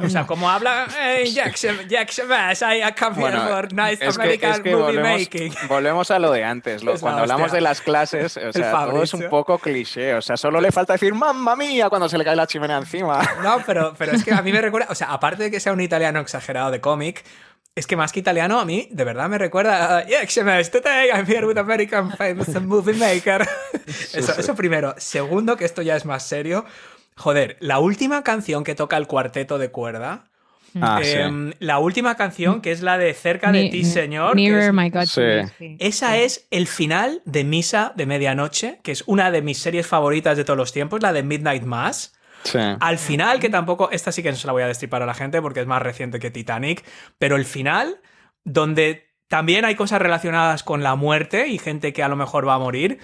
O 0.01 0.07
sea, 0.07 0.25
como 0.25 0.49
habla 0.49 0.87
eh, 0.97 1.25
Jackson, 1.29 1.75
Jackson 1.89 2.29
Bass, 2.29 2.61
I 2.61 2.81
come 2.97 3.15
here 3.17 3.19
Bueno, 3.37 3.41
for 3.49 3.73
nice 3.73 3.97
es 4.05 4.15
que, 4.17 4.21
American 4.23 4.51
es 4.51 4.59
que 4.61 4.71
movie 4.73 4.83
volvemos, 4.97 5.19
making. 5.19 5.53
volvemos 5.67 6.11
a 6.11 6.19
lo 6.19 6.31
de 6.31 6.43
antes. 6.45 6.83
lo- 6.85 6.97
cuando 7.01 7.19
hablamos 7.23 7.47
hostia. 7.47 7.57
de 7.57 7.61
las 7.61 7.81
clases, 7.81 8.37
o 8.37 8.53
sea, 8.53 8.71
todo 8.85 9.03
es 9.03 9.13
un 9.13 9.27
poco 9.29 9.57
cliché. 9.59 10.13
O 10.13 10.21
sea, 10.21 10.37
solo 10.37 10.61
le 10.61 10.71
falta 10.71 10.93
decir 10.93 11.13
mamma 11.13 11.53
mía 11.57 11.89
cuando 11.89 12.07
se 12.07 12.17
le 12.17 12.23
cae 12.23 12.37
la 12.37 12.47
chimenea 12.47 12.77
encima. 12.77 13.19
No, 13.43 13.57
pero, 13.65 13.93
pero 13.97 14.13
es 14.13 14.23
que 14.23 14.31
a 14.33 14.41
mí 14.41 14.53
me 14.53 14.61
recuerda, 14.61 14.87
o 14.89 14.95
sea, 14.95 15.11
aparte 15.11 15.43
de 15.43 15.51
que 15.51 15.59
sea 15.59 15.73
un 15.73 15.81
italiano 15.81 16.21
exagerado 16.21 16.71
de 16.71 16.79
cómic, 16.79 17.25
es 17.79 17.87
que 17.87 17.95
más 17.95 18.11
que 18.11 18.19
italiano, 18.19 18.59
a 18.59 18.65
mí 18.65 18.87
de 18.91 19.03
verdad 19.03 19.29
me 19.29 19.37
recuerda 19.37 19.99
a 19.99 20.03
today 20.03 21.09
I'm 21.13 21.25
here 21.25 21.45
with 21.47 21.57
American 21.57 22.11
famous 22.11 22.49
movie 22.61 22.93
maker. 22.93 23.47
Eso, 24.13 24.33
eso 24.39 24.55
primero. 24.55 24.95
Segundo, 24.97 25.55
que 25.57 25.65
esto 25.65 25.81
ya 25.81 25.95
es 25.95 26.05
más 26.05 26.23
serio. 26.27 26.65
Joder, 27.15 27.57
la 27.59 27.79
última 27.79 28.23
canción 28.23 28.63
que 28.63 28.75
toca 28.75 28.97
el 28.97 29.07
cuarteto 29.07 29.57
de 29.57 29.69
cuerda. 29.71 30.25
Ah, 30.79 30.99
sí. 31.01 31.11
em, 31.13 31.53
La 31.59 31.79
última 31.79 32.15
canción, 32.15 32.61
que 32.61 32.71
es 32.71 32.81
la 32.81 32.97
de 32.97 33.13
Cerca 33.13 33.51
de 33.51 33.63
Ni- 33.63 33.69
ti, 33.71 33.83
Señor. 33.85 34.35
Nearer, 34.35 34.69
es- 34.69 34.73
my 34.73 34.89
God. 34.89 35.05
sí. 35.05 35.75
esa 35.79 36.17
es 36.17 36.45
el 36.51 36.67
final 36.67 37.21
de 37.25 37.43
Misa 37.43 37.93
de 37.95 38.05
Medianoche, 38.05 38.79
que 38.83 38.91
es 38.91 39.03
una 39.07 39.31
de 39.31 39.41
mis 39.41 39.57
series 39.57 39.87
favoritas 39.87 40.37
de 40.37 40.43
todos 40.43 40.57
los 40.57 40.71
tiempos, 40.71 41.01
la 41.01 41.11
de 41.11 41.23
Midnight 41.23 41.63
Mass. 41.63 42.13
Al 42.79 42.97
final, 42.97 43.39
que 43.39 43.49
tampoco, 43.49 43.89
esta 43.91 44.11
sí 44.11 44.23
que 44.23 44.31
no 44.31 44.37
se 44.37 44.47
la 44.47 44.53
voy 44.53 44.63
a 44.63 44.67
destripar 44.67 45.01
a 45.01 45.05
la 45.05 45.13
gente 45.13 45.41
porque 45.41 45.59
es 45.59 45.67
más 45.67 45.81
reciente 45.81 46.19
que 46.19 46.31
Titanic, 46.31 46.83
pero 47.17 47.35
el 47.35 47.45
final, 47.45 48.01
donde 48.43 49.09
también 49.27 49.65
hay 49.65 49.75
cosas 49.75 50.01
relacionadas 50.01 50.63
con 50.63 50.83
la 50.83 50.95
muerte 50.95 51.47
y 51.47 51.57
gente 51.59 51.93
que 51.93 52.03
a 52.03 52.07
lo 52.07 52.15
mejor 52.15 52.47
va 52.47 52.55
a 52.55 52.59
morir. 52.59 52.99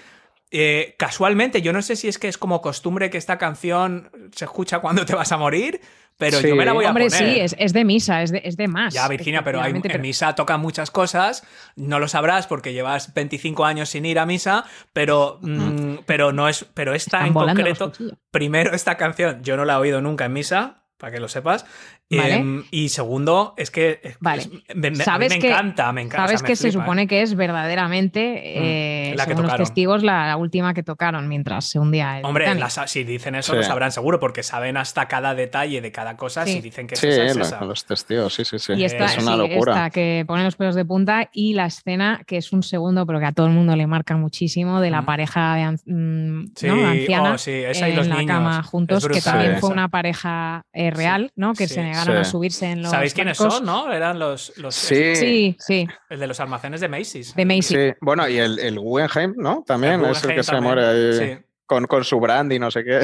eh, 0.51 0.95
casualmente, 0.97 1.61
yo 1.61 1.73
no 1.73 1.81
sé 1.81 1.95
si 1.95 2.07
es 2.07 2.17
que 2.17 2.27
es 2.27 2.37
como 2.37 2.61
costumbre 2.61 3.09
que 3.09 3.17
esta 3.17 3.37
canción 3.37 4.09
se 4.33 4.45
escucha 4.45 4.79
cuando 4.79 5.05
te 5.05 5.15
vas 5.15 5.31
a 5.31 5.37
morir, 5.37 5.81
pero 6.17 6.39
Sí. 6.39 6.47
yo 6.49 6.55
me 6.55 6.65
la 6.65 6.73
voy 6.73 6.85
a 6.85 6.89
Hombre, 6.89 7.05
poner. 7.05 7.33
sí, 7.33 7.39
es, 7.39 7.55
es 7.59 7.73
de 7.73 7.83
misa, 7.85 8.21
es 8.21 8.31
de, 8.31 8.41
es 8.45 8.55
de 8.57 8.67
más. 8.67 8.93
Ya, 8.93 9.07
Virginia, 9.07 9.43
pero 9.43 9.61
hay, 9.61 9.73
en 9.83 10.01
misa 10.01 10.33
tocan 10.35 10.59
muchas 10.61 10.91
cosas, 10.91 11.43
no 11.75 11.99
lo 11.99 12.07
sabrás 12.07 12.47
porque 12.47 12.73
llevas 12.73 13.13
25 13.13 13.65
años 13.65 13.89
sin 13.89 14.05
ir 14.05 14.19
a 14.19 14.25
misa, 14.25 14.65
pero, 14.93 15.39
mm, 15.41 15.99
pero 16.05 16.31
no 16.31 16.47
es, 16.47 16.65
pero 16.73 16.93
esta 16.93 17.17
Están 17.17 17.27
en 17.27 17.33
concreto, 17.33 17.91
primero 18.31 18.73
esta 18.73 18.95
canción, 18.95 19.43
yo 19.43 19.57
no 19.57 19.65
la 19.65 19.73
he 19.73 19.77
oído 19.77 20.01
nunca 20.01 20.25
en 20.25 20.33
misa, 20.33 20.83
para 20.97 21.11
que 21.11 21.19
lo 21.19 21.27
sepas, 21.27 21.65
Vale. 22.11 22.35
Em, 22.35 22.63
y 22.69 22.89
segundo, 22.89 23.55
es 23.57 23.71
que 23.71 23.99
es- 24.03 24.17
Vale. 24.19 24.43
es- 24.43 24.49
me, 24.75 24.91
me- 24.91 24.95
¿Sabes 24.97 25.33
me 25.33 25.39
que- 25.39 25.49
encanta, 25.49 25.91
me 25.91 26.01
encanta. 26.01 26.23
o 26.23 26.27
Sabes 26.27 26.39
sea, 26.41 26.43
me 26.45 26.47
que 26.51 26.55
se 26.55 26.61
flipa, 26.69 26.77
¿eh? 26.77 26.83
supone 26.83 27.07
que 27.07 27.21
es 27.23 27.35
verdaderamente, 27.35 29.09
eh, 29.09 29.15
la 29.15 29.25
que 29.25 29.31
según 29.31 29.47
los 29.47 29.55
testigos, 29.55 30.03
la, 30.03 30.27
la 30.27 30.37
última 30.37 30.73
que 30.73 30.83
tocaron 30.83 31.27
mientras 31.27 31.65
se 31.65 31.79
hundía 31.79 32.19
el 32.19 32.25
Hombre, 32.25 32.45
si 32.87 33.03
dicen 33.03 33.35
eso 33.35 33.53
Sí. 33.53 33.57
lo 33.57 33.63
sabrán 33.63 33.91
seguro, 33.91 34.19
porque 34.19 34.43
saben 34.43 34.77
hasta 34.77 35.07
cada 35.07 35.33
detalle 35.35 35.81
de 35.81 35.91
cada 35.91 36.15
cosa 36.15 36.45
Sí. 36.45 36.53
si 36.53 36.61
dicen 36.61 36.87
que 36.87 36.95
Sí, 36.95 37.07
esa 37.07 37.23
es 37.25 37.37
esa. 37.37 37.65
los 37.65 37.85
testigos, 37.85 38.33
sí, 38.33 38.45
sí, 38.45 38.59
sí. 38.59 38.73
Y 38.73 38.83
esta, 38.85 39.05
es 39.05 39.17
una 39.17 39.33
sí, 39.33 39.37
locura. 39.39 39.73
esta 39.73 39.89
que 39.89 40.23
pone 40.27 40.43
los 40.43 40.55
pelos 40.55 40.75
de 40.75 40.85
punta 40.85 41.29
y 41.33 41.53
la 41.53 41.65
escena 41.65 42.21
que 42.27 42.37
es 42.37 42.51
un 42.53 42.63
segundo, 42.63 43.05
pero 43.05 43.19
que 43.19 43.25
a 43.25 43.31
todo 43.31 43.47
el 43.47 43.53
mundo 43.53 43.75
le 43.75 43.87
marca 43.87 44.15
muchísimo, 44.15 44.79
de 44.79 44.91
la 44.91 45.01
Mm. 45.01 45.05
pareja 45.05 45.55
de 45.55 45.61
an- 45.63 45.79
mm, 45.85 46.51
Sí, 46.55 46.67
¿no? 46.67 46.87
anciana 46.87 47.33
oh, 47.33 47.37
sí, 47.37 47.51
esa 47.51 47.87
y 47.87 47.91
en 47.91 47.97
los 47.97 48.07
la 48.07 48.15
niños. 48.17 48.31
cama 48.35 48.59
Es 48.61 48.65
juntos, 48.67 49.07
que 49.07 49.21
también 49.21 49.51
esa. 49.53 49.59
fue 49.61 49.69
una 49.71 49.89
pareja 49.89 50.65
eh, 50.73 50.91
real, 50.91 51.31
¿no? 51.35 51.53
Que 51.53 51.67
Sí. 51.67 51.75
se 51.75 51.81
negaron 51.95 52.15
Sí. 52.15 52.21
a 52.21 52.31
subirse 52.31 52.65
en 52.67 52.81
los 52.81 52.91
¿Sabéis 52.91 53.13
quiénes 53.13 53.37
barcos. 53.37 53.57
son, 53.57 53.65
no? 53.65 53.91
Eran 53.91 54.19
los, 54.19 54.53
los 54.57 54.75
Sí. 54.75 55.15
Sí, 55.15 55.57
sí, 55.59 55.87
el 56.09 56.19
de 56.19 56.27
los 56.27 56.39
almacenes 56.39 56.81
de 56.81 56.87
Macy's. 56.89 57.33
de 57.35 57.45
Macy. 57.45 57.61
Sí, 57.75 57.93
bueno, 58.01 58.27
y 58.27 58.37
el, 58.37 58.59
el 58.59 58.79
Guggenheim, 58.79 59.33
¿no? 59.37 59.63
También 59.65 60.03
El 60.03 60.11
es 60.11 60.23
el 60.23 60.29
que 60.29 60.35
Guggenheim 60.37 60.43
se 60.43 60.51
también, 60.51 60.73
muere 60.75 60.85
ahí 60.87 61.37
sí. 61.37 61.45
Con, 61.65 61.85
con 61.87 62.03
su 62.03 62.19
brand 62.19 62.51
y 62.53 62.59
no 62.59 62.69
sé 62.71 62.83
qué. 62.83 62.99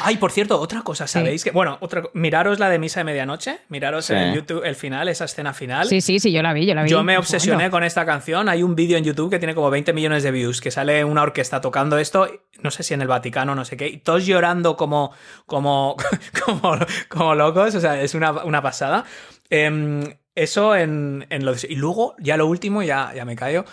Ay, 0.00 0.16
por 0.16 0.30
cierto, 0.32 0.60
otra 0.60 0.82
cosa, 0.82 1.06
¿sabéis? 1.06 1.42
Que, 1.44 1.50
bueno, 1.50 1.76
otra, 1.80 2.02
miraros 2.14 2.58
la 2.58 2.68
de 2.70 2.78
Misa 2.78 3.00
de 3.00 3.04
Medianoche, 3.04 3.58
miraros 3.68 4.06
Sí. 4.06 4.14
en 4.14 4.34
YouTube 4.34 4.62
el 4.64 4.74
final, 4.76 5.08
esa 5.08 5.24
escena 5.26 5.52
final. 5.52 5.86
Sí, 5.86 6.00
sí, 6.00 6.18
sí, 6.20 6.32
yo 6.32 6.40
la 6.42 6.52
vi, 6.52 6.66
yo 6.66 6.74
la 6.74 6.82
vi. 6.84 6.88
Yo 6.90 7.02
me 7.02 7.18
obsesioné 7.18 7.56
momento. 7.56 7.76
con 7.76 7.84
esta 7.84 8.06
canción. 8.06 8.48
Hay 8.48 8.62
un 8.62 8.74
vídeo 8.74 8.96
en 8.96 9.04
YouTube 9.04 9.30
que 9.30 9.38
tiene 9.38 9.54
como 9.54 9.70
20 9.70 9.92
millones 9.92 10.22
de 10.22 10.30
views, 10.30 10.60
que 10.60 10.70
sale 10.70 11.04
una 11.04 11.22
orquesta 11.22 11.60
tocando 11.60 11.98
esto, 11.98 12.28
no 12.60 12.70
sé 12.70 12.82
si 12.82 12.94
en 12.94 13.02
el 13.02 13.08
Vaticano, 13.08 13.54
no 13.54 13.64
sé 13.64 13.76
qué, 13.76 13.88
y 13.88 13.98
todos 13.98 14.24
llorando 14.26 14.76
como, 14.76 15.12
como, 15.46 15.96
como, 16.44 16.78
como 17.08 17.34
locos, 17.34 17.74
o 17.74 17.80
sea, 17.80 18.00
es 18.00 18.14
una, 18.14 18.30
una 18.44 18.62
pasada. 18.62 19.04
Em, 19.50 20.02
eso 20.34 20.76
en, 20.76 21.26
en 21.30 21.44
lo 21.44 21.54
de- 21.54 21.66
Y 21.68 21.76
luego, 21.76 22.14
ya 22.18 22.36
lo 22.36 22.46
último, 22.46 22.82
ya, 22.82 23.12
ya 23.14 23.24
me 23.24 23.36
callo. 23.36 23.64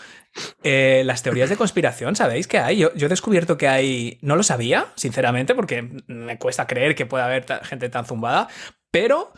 Eh, 0.64 1.03
las 1.05 1.23
teorías 1.23 1.49
de 1.49 1.57
conspiración, 1.57 2.15
¿sabéis 2.15 2.47
que 2.47 2.57
hay? 2.60 2.77
Yo, 2.77 2.93
yo 2.95 3.05
he 3.07 3.10
descubierto 3.10 3.57
que 3.57 3.68
hay. 3.68 4.18
No 4.22 4.35
lo 4.35 4.43
sabía, 4.43 4.88
sinceramente, 4.95 5.55
porque 5.55 6.03
me 6.07 6.38
cuesta 6.38 6.68
creer 6.68 6.95
que 6.95 7.05
pueda 7.05 7.26
haber 7.26 7.45
gente 7.64 7.89
tan 7.89 8.05
zumbada, 8.05 8.47
pero 8.91 9.31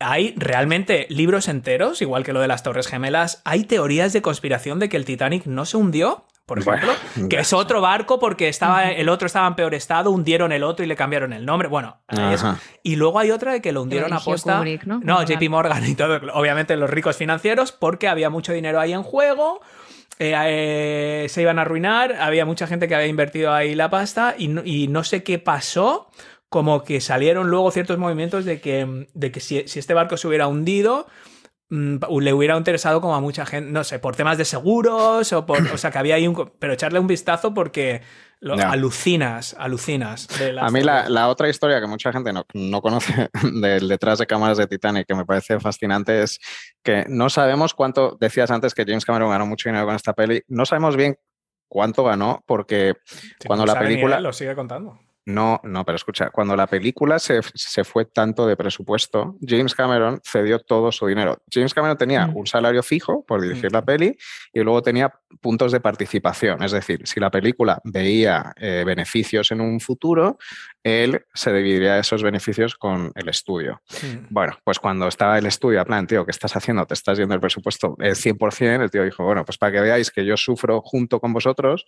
hay 0.00 0.34
realmente 0.36 1.06
libros 1.10 1.46
enteros, 1.48 2.00
igual 2.02 2.24
que 2.24 2.32
lo 2.32 2.40
de 2.40 2.48
las 2.48 2.62
Torres 2.62 2.86
Gemelas. 2.88 3.42
Hay 3.44 3.64
teorías 3.64 4.12
de 4.12 4.22
conspiración 4.22 4.78
de 4.78 4.88
que 4.88 4.96
el 4.96 5.04
Titanic 5.04 5.44
no 5.46 5.66
se 5.66 5.76
hundió, 5.76 6.24
por 6.46 6.58
ejemplo, 6.58 6.90
Bueno, 7.14 7.28
que 7.28 7.38
es 7.38 7.52
otro 7.52 7.80
barco 7.80 8.18
porque 8.18 8.48
estaba, 8.48 8.90
el 8.90 9.08
otro 9.08 9.26
estaba 9.26 9.46
en 9.46 9.54
peor 9.54 9.72
estado, 9.74 10.10
hundieron 10.10 10.50
el 10.50 10.64
otro 10.64 10.84
y 10.84 10.88
le 10.88 10.96
cambiaron 10.96 11.32
el 11.32 11.46
nombre. 11.46 11.68
Bueno, 11.68 12.02
ahí 12.08 12.34
es- 12.34 12.42
Ajá. 12.42 12.58
y 12.82 12.96
luego 12.96 13.20
hay 13.20 13.30
otra 13.30 13.52
de 13.52 13.60
que 13.60 13.70
lo 13.70 13.82
hundieron 13.82 14.12
a 14.12 14.18
posta. 14.18 14.56
Kubrick, 14.56 14.82
¿no? 14.84 15.00
No, 15.04 15.22
JP 15.22 15.48
Morgan 15.48 15.86
y 15.86 15.94
todo. 15.94 16.18
Obviamente 16.32 16.74
los 16.76 16.90
ricos 16.90 17.16
financieros, 17.16 17.70
porque 17.70 18.08
había 18.08 18.30
mucho 18.30 18.52
dinero 18.52 18.80
ahí 18.80 18.92
en 18.94 19.04
juego. 19.04 19.60
Eh, 20.20 20.34
eh, 21.24 21.28
se 21.30 21.40
iban 21.40 21.58
a 21.58 21.62
arruinar, 21.62 22.12
había 22.20 22.44
mucha 22.44 22.66
gente 22.66 22.86
que 22.86 22.94
había 22.94 23.06
invertido 23.06 23.54
ahí 23.54 23.74
la 23.74 23.88
pasta 23.88 24.34
y 24.36 24.48
no, 24.48 24.60
y 24.62 24.86
no 24.86 25.02
sé 25.02 25.22
qué 25.22 25.38
pasó, 25.38 26.10
como 26.50 26.84
que 26.84 27.00
salieron 27.00 27.48
luego 27.48 27.70
ciertos 27.70 27.96
movimientos 27.96 28.44
de 28.44 28.60
que, 28.60 29.06
de 29.14 29.32
que 29.32 29.40
si, 29.40 29.66
si 29.66 29.78
este 29.78 29.94
barco 29.94 30.18
se 30.18 30.28
hubiera 30.28 30.46
hundido, 30.46 31.06
le 31.70 32.32
hubiera 32.32 32.56
interesado 32.56 33.00
como 33.00 33.14
a 33.14 33.20
mucha 33.20 33.46
gente, 33.46 33.70
no 33.70 33.84
sé, 33.84 33.98
por 33.98 34.16
temas 34.16 34.36
de 34.36 34.44
seguros 34.44 35.32
o 35.32 35.46
por, 35.46 35.62
o 35.72 35.78
sea, 35.78 35.90
que 35.90 35.98
había 35.98 36.16
ahí 36.16 36.26
un, 36.26 36.52
pero 36.58 36.72
echarle 36.72 36.98
un 36.98 37.06
vistazo 37.06 37.54
porque 37.54 38.02
lo, 38.40 38.54
alucinas, 38.54 39.54
alucinas. 39.58 40.26
de 40.38 40.52
las 40.52 40.64
A 40.64 40.70
mí 40.70 40.82
la, 40.82 41.08
la 41.08 41.28
otra 41.28 41.48
historia 41.48 41.80
que 41.80 41.86
mucha 41.86 42.12
gente 42.12 42.32
no, 42.32 42.44
no 42.54 42.80
conoce 42.82 43.28
del 43.60 43.86
detrás 43.88 44.18
de 44.18 44.26
cámaras 44.26 44.58
de 44.58 44.66
Titanic, 44.66 45.06
que 45.06 45.14
me 45.14 45.24
parece 45.24 45.60
fascinante, 45.60 46.22
es 46.22 46.40
que 46.82 47.04
no 47.08 47.30
sabemos 47.30 47.74
cuánto, 47.74 48.16
decías 48.20 48.50
antes 48.50 48.74
que 48.74 48.84
James 48.84 49.04
Cameron 49.04 49.30
ganó 49.30 49.46
mucho 49.46 49.68
dinero 49.68 49.86
con 49.86 49.94
esta 49.94 50.12
peli, 50.12 50.42
no 50.48 50.66
sabemos 50.66 50.96
bien 50.96 51.16
cuánto 51.68 52.02
ganó 52.02 52.42
porque 52.46 52.94
Si 53.38 53.46
cuando 53.46 53.64
no 53.64 53.72
la 53.74 53.78
película- 53.78 54.16
él, 54.16 54.22
lo 54.24 54.32
sigue 54.32 54.56
contando. 54.56 54.98
No, 55.26 55.60
no, 55.64 55.84
pero 55.84 55.96
escucha, 55.96 56.30
cuando 56.30 56.56
la 56.56 56.66
película 56.66 57.18
se, 57.18 57.40
se 57.54 57.84
fue 57.84 58.06
tanto 58.06 58.46
de 58.46 58.56
presupuesto, 58.56 59.36
James 59.46 59.74
Cameron 59.74 60.20
cedió 60.24 60.58
todo 60.60 60.90
su 60.90 61.06
dinero. 61.06 61.38
James 61.50 61.74
Cameron 61.74 61.96
tenía 61.98 62.26
Mm. 62.26 62.36
un 62.36 62.46
salario 62.46 62.82
fijo 62.82 63.24
por 63.26 63.40
dirigir 63.40 63.70
Mm. 63.70 63.74
la 63.74 63.84
peli 63.84 64.16
y 64.52 64.60
luego 64.60 64.82
tenía 64.82 65.12
puntos 65.40 65.72
de 65.72 65.80
participación. 65.80 66.62
Es 66.62 66.72
decir, 66.72 67.06
si 67.06 67.20
la 67.20 67.30
película 67.30 67.80
veía 67.84 68.52
eh, 68.56 68.82
beneficios 68.84 69.50
en 69.52 69.60
un 69.60 69.78
futuro, 69.80 70.38
él 70.82 71.24
se 71.34 71.52
dividiría 71.52 71.98
esos 71.98 72.22
beneficios 72.22 72.74
con 72.74 73.12
el 73.14 73.28
estudio. 73.28 73.82
Mm. 74.02 74.26
Bueno, 74.30 74.56
pues 74.64 74.78
cuando 74.78 75.06
estaba 75.06 75.38
el 75.38 75.46
estudio, 75.46 75.80
a 75.80 75.84
plan, 75.84 76.06
tío, 76.06 76.24
¿qué 76.24 76.30
estás 76.30 76.56
haciendo? 76.56 76.86
Te 76.86 76.94
estás 76.94 77.18
yendo 77.18 77.34
el 77.34 77.40
presupuesto 77.40 77.94
el 78.00 78.16
100%, 78.16 78.82
el 78.82 78.90
tío 78.90 79.04
dijo, 79.04 79.22
bueno, 79.24 79.44
pues 79.44 79.58
para 79.58 79.70
que 79.72 79.80
veáis 79.80 80.10
que 80.10 80.24
yo 80.24 80.36
sufro 80.36 80.80
junto 80.80 81.20
con 81.20 81.32
vosotros, 81.32 81.84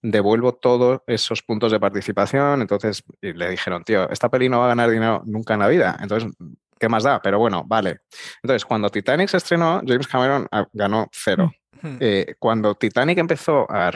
devuelvo 0.00 0.54
todos 0.54 1.00
esos 1.08 1.42
puntos 1.42 1.72
de 1.72 1.80
participación. 1.80 2.62
Entonces 2.74 3.02
y 3.22 3.32
le 3.32 3.50
dijeron, 3.50 3.84
tío, 3.84 4.08
esta 4.10 4.28
peli 4.28 4.48
no 4.48 4.58
va 4.58 4.66
a 4.66 4.68
ganar 4.68 4.90
dinero 4.90 5.22
nunca 5.24 5.54
en 5.54 5.60
la 5.60 5.68
vida. 5.68 5.98
Entonces, 6.00 6.30
¿qué 6.78 6.88
más 6.88 7.04
da? 7.04 7.20
Pero 7.22 7.38
bueno, 7.38 7.64
vale. 7.66 8.00
Entonces, 8.42 8.64
cuando 8.64 8.90
Titanic 8.90 9.28
se 9.28 9.38
estrenó, 9.38 9.82
James 9.86 10.06
Cameron 10.06 10.46
ah, 10.52 10.66
ganó 10.72 11.08
cero. 11.12 11.52
Hmm. 11.80 11.96
Eh, 12.00 12.34
cuando 12.40 12.74
Titanic 12.74 13.18
empezó 13.18 13.66
a, 13.70 13.92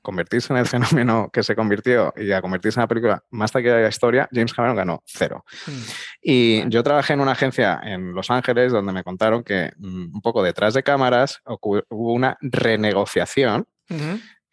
convertirse 0.00 0.52
en 0.52 0.58
el 0.58 0.66
fenómeno 0.66 1.28
que 1.32 1.42
se 1.42 1.56
convirtió 1.56 2.12
y 2.16 2.32
a 2.32 2.40
convertirse 2.40 2.78
en 2.78 2.82
la 2.82 2.88
película 2.88 3.24
más 3.30 3.52
taquillera 3.52 3.76
de 3.78 3.82
la 3.84 3.88
historia, 3.88 4.28
James 4.32 4.54
Cameron 4.54 4.76
ganó 4.76 5.02
cero. 5.04 5.44
Hmm. 5.66 5.82
Y 6.22 6.68
yo 6.68 6.82
trabajé 6.82 7.14
en 7.14 7.20
una 7.20 7.32
agencia 7.32 7.80
en 7.82 8.14
Los 8.14 8.30
Ángeles 8.30 8.72
donde 8.72 8.92
me 8.92 9.04
contaron 9.04 9.42
que 9.42 9.72
mm, 9.76 10.14
un 10.14 10.20
poco 10.22 10.42
detrás 10.42 10.74
de 10.74 10.82
cámaras 10.82 11.42
hubo 11.44 12.12
una 12.12 12.36
renegociación. 12.40 13.66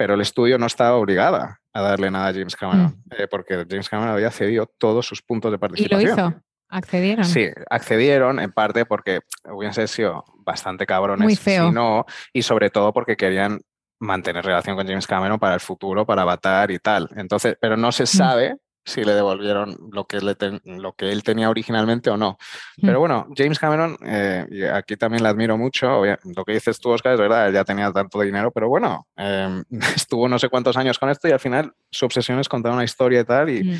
Pero 0.04 0.16
el 0.16 0.22
estudio 0.22 0.58
no 0.58 0.66
estaba 0.66 0.98
obligada 0.98 1.62
a 1.72 1.82
darle 1.82 2.12
nada 2.12 2.28
a 2.28 2.34
James 2.34 2.58
Cameron, 2.58 3.02
eh, 3.18 3.26
porque 3.32 3.66
James 3.70 3.88
Cameron 3.88 4.14
había 4.14 4.32
cedido 4.32 4.70
todos 4.78 5.06
sus 5.08 5.22
puntos 5.22 5.50
de 5.50 5.56
Y 5.56 5.58
lo 5.58 5.60
participación. 5.62 6.10
hizo. 6.12 6.34
Accedieron. 6.68 7.24
Sí, 7.24 7.48
accedieron 7.70 8.38
en 8.42 8.52
parte 8.52 8.86
porque 8.86 9.22
hubiesen 9.50 9.88
sido 9.88 10.26
bastante 10.40 10.86
cabrones 10.86 11.24
Muy 11.24 11.38
feo. 11.38 11.70
si 11.70 11.74
no, 11.74 12.06
y 12.34 12.42
sobre 12.42 12.70
todo 12.70 12.92
porque 12.92 13.16
querían 13.16 13.62
mantener 14.02 14.44
relación 14.44 14.76
con 14.76 14.86
James 14.86 15.08
Cameron 15.08 15.40
para 15.40 15.54
el 15.54 15.62
futuro, 15.62 16.06
para 16.06 16.24
Avatar 16.24 16.70
y 16.72 16.80
tal. 16.80 17.10
Entonces, 17.16 17.56
pero 17.62 17.78
no 17.78 17.88
Mm. 17.88 17.92
se 17.94 18.06
sabe 18.06 18.58
si 18.86 19.04
le 19.04 19.14
devolvieron 19.14 19.78
lo 19.92 20.06
que, 20.06 20.20
le 20.20 20.36
ten- 20.36 20.62
lo 20.66 20.94
que 20.94 21.12
él 21.12 21.24
tenía 21.24 21.50
originalmente 21.50 22.10
o 22.10 22.18
no. 22.18 22.38
Pero 22.82 22.98
Mm. 22.98 23.00
bueno, 23.00 23.28
James 23.36 23.58
Cameron, 23.60 23.98
eh, 24.06 24.46
y 24.52 24.64
aquí 24.64 24.98
también 24.98 25.24
le 25.24 25.30
admiro 25.30 25.58
mucho, 25.58 26.02
lo 26.06 26.46
que 26.46 26.54
dices 26.54 26.80
tú, 26.80 26.90
Oscar, 26.92 27.14
es 27.14 27.20
verdad, 27.20 27.48
él 27.48 27.54
ya 27.54 27.64
tenía 27.64 27.92
tanto 27.92 28.20
dinero, 28.22 28.52
pero 28.52 28.68
bueno, 28.70 29.08
eh, 29.18 29.64
estuvo 30.08 30.28
no 30.28 30.38
sé 30.38 30.50
cuántos 30.50 30.76
años 30.78 31.00
con 31.00 31.10
esto 31.10 31.28
y 31.28 31.32
al 31.32 31.40
final 31.40 31.74
su 31.90 32.06
obsesión 32.06 32.40
es 32.40 32.50
contar 32.50 32.74
una 32.74 32.84
historia 32.84 33.22
y 33.22 33.24
tal, 33.26 33.50
y 33.50 33.64
Mm. 33.64 33.80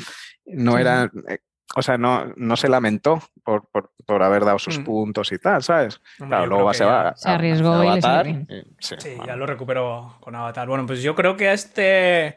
no 0.64 0.72
Sí, 0.72 0.80
era, 0.80 1.10
eh, 1.28 1.38
o 1.76 1.82
sea, 1.82 1.98
no, 1.98 2.32
no 2.36 2.56
se 2.56 2.68
lamentó 2.68 3.20
por, 3.42 3.68
por, 3.70 3.90
por 4.06 4.22
haber 4.22 4.44
dado 4.44 4.58
sus 4.58 4.78
Mm. 4.78 4.84
puntos 4.84 5.32
y 5.32 5.38
tal, 5.38 5.62
¿sabes? 5.62 6.00
Hombre, 6.20 6.36
claro, 6.36 6.46
luego 6.46 6.72
se 6.74 6.84
va 6.84 7.14
Se 7.16 7.28
arriesgó 7.30 7.72
a 7.72 7.76
salió 7.76 7.90
Avatar, 7.92 8.24
bien. 8.26 8.46
y- 8.48 8.62
sí, 8.78 8.94
Sí, 8.98 9.08
bueno. 9.16 9.26
ya 9.26 9.36
lo 9.36 9.46
recuperó 9.46 10.16
con 10.20 10.34
Avatar. 10.34 10.68
Bueno, 10.68 10.86
pues 10.86 11.02
yo 11.02 11.14
creo 11.14 11.36
que 11.36 11.48
a 11.48 11.52
este, 11.52 12.36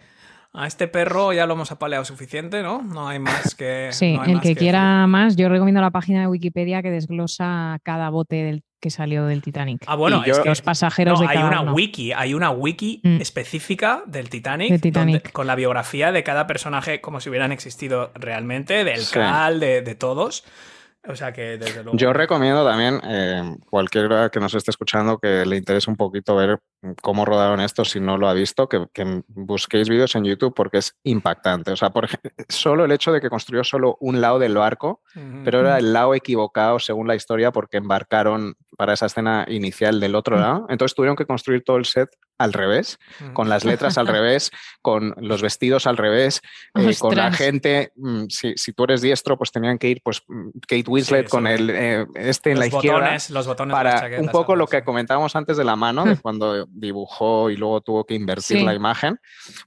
a 0.54 0.66
este 0.68 0.88
perro 0.88 1.34
ya 1.34 1.46
lo 1.46 1.54
hemos 1.54 1.72
apaleado 1.72 2.04
suficiente, 2.06 2.64
¿no? 2.64 2.82
No 2.82 3.08
hay 3.08 3.20
más 3.20 3.54
que. 3.56 3.90
Sí, 3.92 4.16
no 4.16 4.24
el 4.26 4.34
más 4.36 4.42
que 4.44 4.56
quiera 4.56 5.06
más, 5.08 5.36
yo 5.36 5.50
recomiendo 5.50 5.82
la 5.82 5.92
página 5.92 6.22
de 6.22 6.28
Wikipedia 6.28 6.82
que 6.82 6.90
desglosa 6.92 7.80
cada 7.84 8.10
bote 8.10 8.36
del, 8.38 8.64
que 8.80 8.90
salió 8.90 9.26
del 9.26 9.42
Titanic. 9.42 9.84
Ah, 9.88 9.96
bueno, 9.96 10.24
Y 10.26 10.30
es 10.30 10.38
yo- 10.38 10.44
que 10.44 10.50
Los 10.50 10.62
pasajeros 10.62 11.20
no, 11.20 11.26
de 11.26 11.32
hay 11.32 11.38
cada 11.38 11.50
una 11.50 11.62
uno. 11.62 11.74
wiki, 11.74 12.12
hay 12.14 12.34
una 12.34 12.50
wiki 12.52 13.02
Mm. 13.04 13.22
específica 13.22 14.04
del 14.06 14.30
Titanic, 14.30 14.70
De 14.72 14.80
Titanic. 14.80 15.16
donde- 15.24 15.32
con 15.32 15.48
la 15.48 15.56
biografía 15.56 16.12
de 16.12 16.24
cada 16.24 16.48
personaje 16.48 17.02
como 17.02 17.20
si 17.20 17.30
hubieran 17.30 17.52
existido 17.52 18.12
realmente, 18.16 18.84
del 18.84 19.00
Sí. 19.02 19.14
Cal, 19.14 19.60
de, 19.60 19.82
de 19.82 19.96
todos. 19.96 20.44
O 21.08 21.16
sea 21.16 21.32
que 21.32 21.58
desde 21.58 21.84
luego. 21.84 21.98
Yo 21.98 22.14
recomiendo 22.14 22.66
también 22.66 23.00
eh, 23.04 23.56
cualquiera 23.70 24.30
que 24.30 24.40
nos 24.40 24.54
esté 24.54 24.72
escuchando 24.72 25.18
que 25.20 25.46
le 25.46 25.58
interese 25.58 25.90
un 25.90 25.96
poquito 25.96 26.36
ver 26.36 26.60
cómo 27.02 27.26
rodaron 27.26 27.62
esto, 27.62 27.86
si 27.86 28.00
no 28.00 28.18
lo 28.18 28.28
ha 28.28 28.34
visto, 28.34 28.68
que, 28.68 28.86
que 28.94 29.24
busquéis 29.28 29.90
vídeos 29.90 30.16
en 30.16 30.26
YouTube 30.26 30.54
porque 30.54 30.80
es 30.80 30.96
impactante. 31.04 31.72
O 31.72 31.76
sea, 31.76 31.92
por 31.92 32.06
ejemplo, 32.06 32.32
solo 32.50 32.86
el 32.86 32.92
hecho 32.92 33.12
de 33.12 33.22
que 33.22 33.30
construyó 33.30 33.64
solo 33.64 33.98
un 34.00 34.22
lado 34.22 34.40
del 34.40 34.56
barco, 34.56 35.02
pero 35.44 35.62
era 35.62 35.78
el 35.78 35.94
lado 35.94 36.14
equivocado 36.14 36.80
según 36.80 37.08
la 37.08 37.16
historia 37.16 37.52
porque 37.52 37.78
embarcaron 37.78 38.56
para 38.78 38.94
esa 38.94 39.08
escena 39.08 39.46
inicial 39.50 40.00
del 40.00 40.16
otro 40.16 40.38
Mm. 40.38 40.40
lado. 40.40 40.66
Entonces 40.70 40.96
tuvieron 40.96 41.16
que 41.18 41.26
construir 41.26 41.64
todo 41.64 41.78
el 41.78 41.86
set 41.86 42.10
al 42.38 42.54
revés, 42.54 43.00
Ujú. 43.20 43.34
con 43.34 43.50
las 43.50 43.66
letras 43.66 43.98
al 43.98 44.06
revés, 44.22 44.52
con 44.84 45.16
los 45.18 45.42
vestidos 45.42 45.88
al 45.88 45.98
revés, 45.98 46.42
eh, 46.76 46.94
con 47.00 47.16
la 47.16 47.32
gente, 47.34 47.92
mm, 47.96 48.26
si, 48.30 48.54
si 48.56 48.74
tú 48.74 48.84
eres 48.84 49.02
diestro, 49.02 49.38
pues 49.38 49.52
tenían 49.52 49.80
que 49.80 49.88
ir 49.90 50.02
pues 50.04 50.22
mm, 50.28 50.50
Kate 50.68 50.84
Winslet 50.88 51.26
Sí, 51.26 51.32
con 51.32 51.48
el 51.48 51.70
eh, 51.72 52.06
este 52.16 52.52
en 52.52 52.60
los 52.60 52.72
la 52.72 52.76
izquierda 52.78 53.00
botones, 53.00 53.30
los 53.32 53.48
botones 53.48 53.76
de 53.78 53.84
las 53.84 53.94
para 53.94 54.02
chaquetas, 54.02 54.26
un 54.26 54.32
poco 54.32 54.56
lo 54.56 54.68
que 54.68 54.78
así. 54.78 54.86
comentábamos 54.86 55.36
antes 55.36 55.58
de 55.58 55.64
la 55.64 55.76
mano, 55.76 56.06
de 56.06 56.16
cuando 56.22 56.68
dibujó 56.70 57.50
y 57.50 57.58
luego 57.58 57.82
tuvo 57.82 58.06
que 58.06 58.14
invertir 58.14 58.60
Sí. 58.60 58.64
la 58.64 58.76
imagen, 58.76 59.20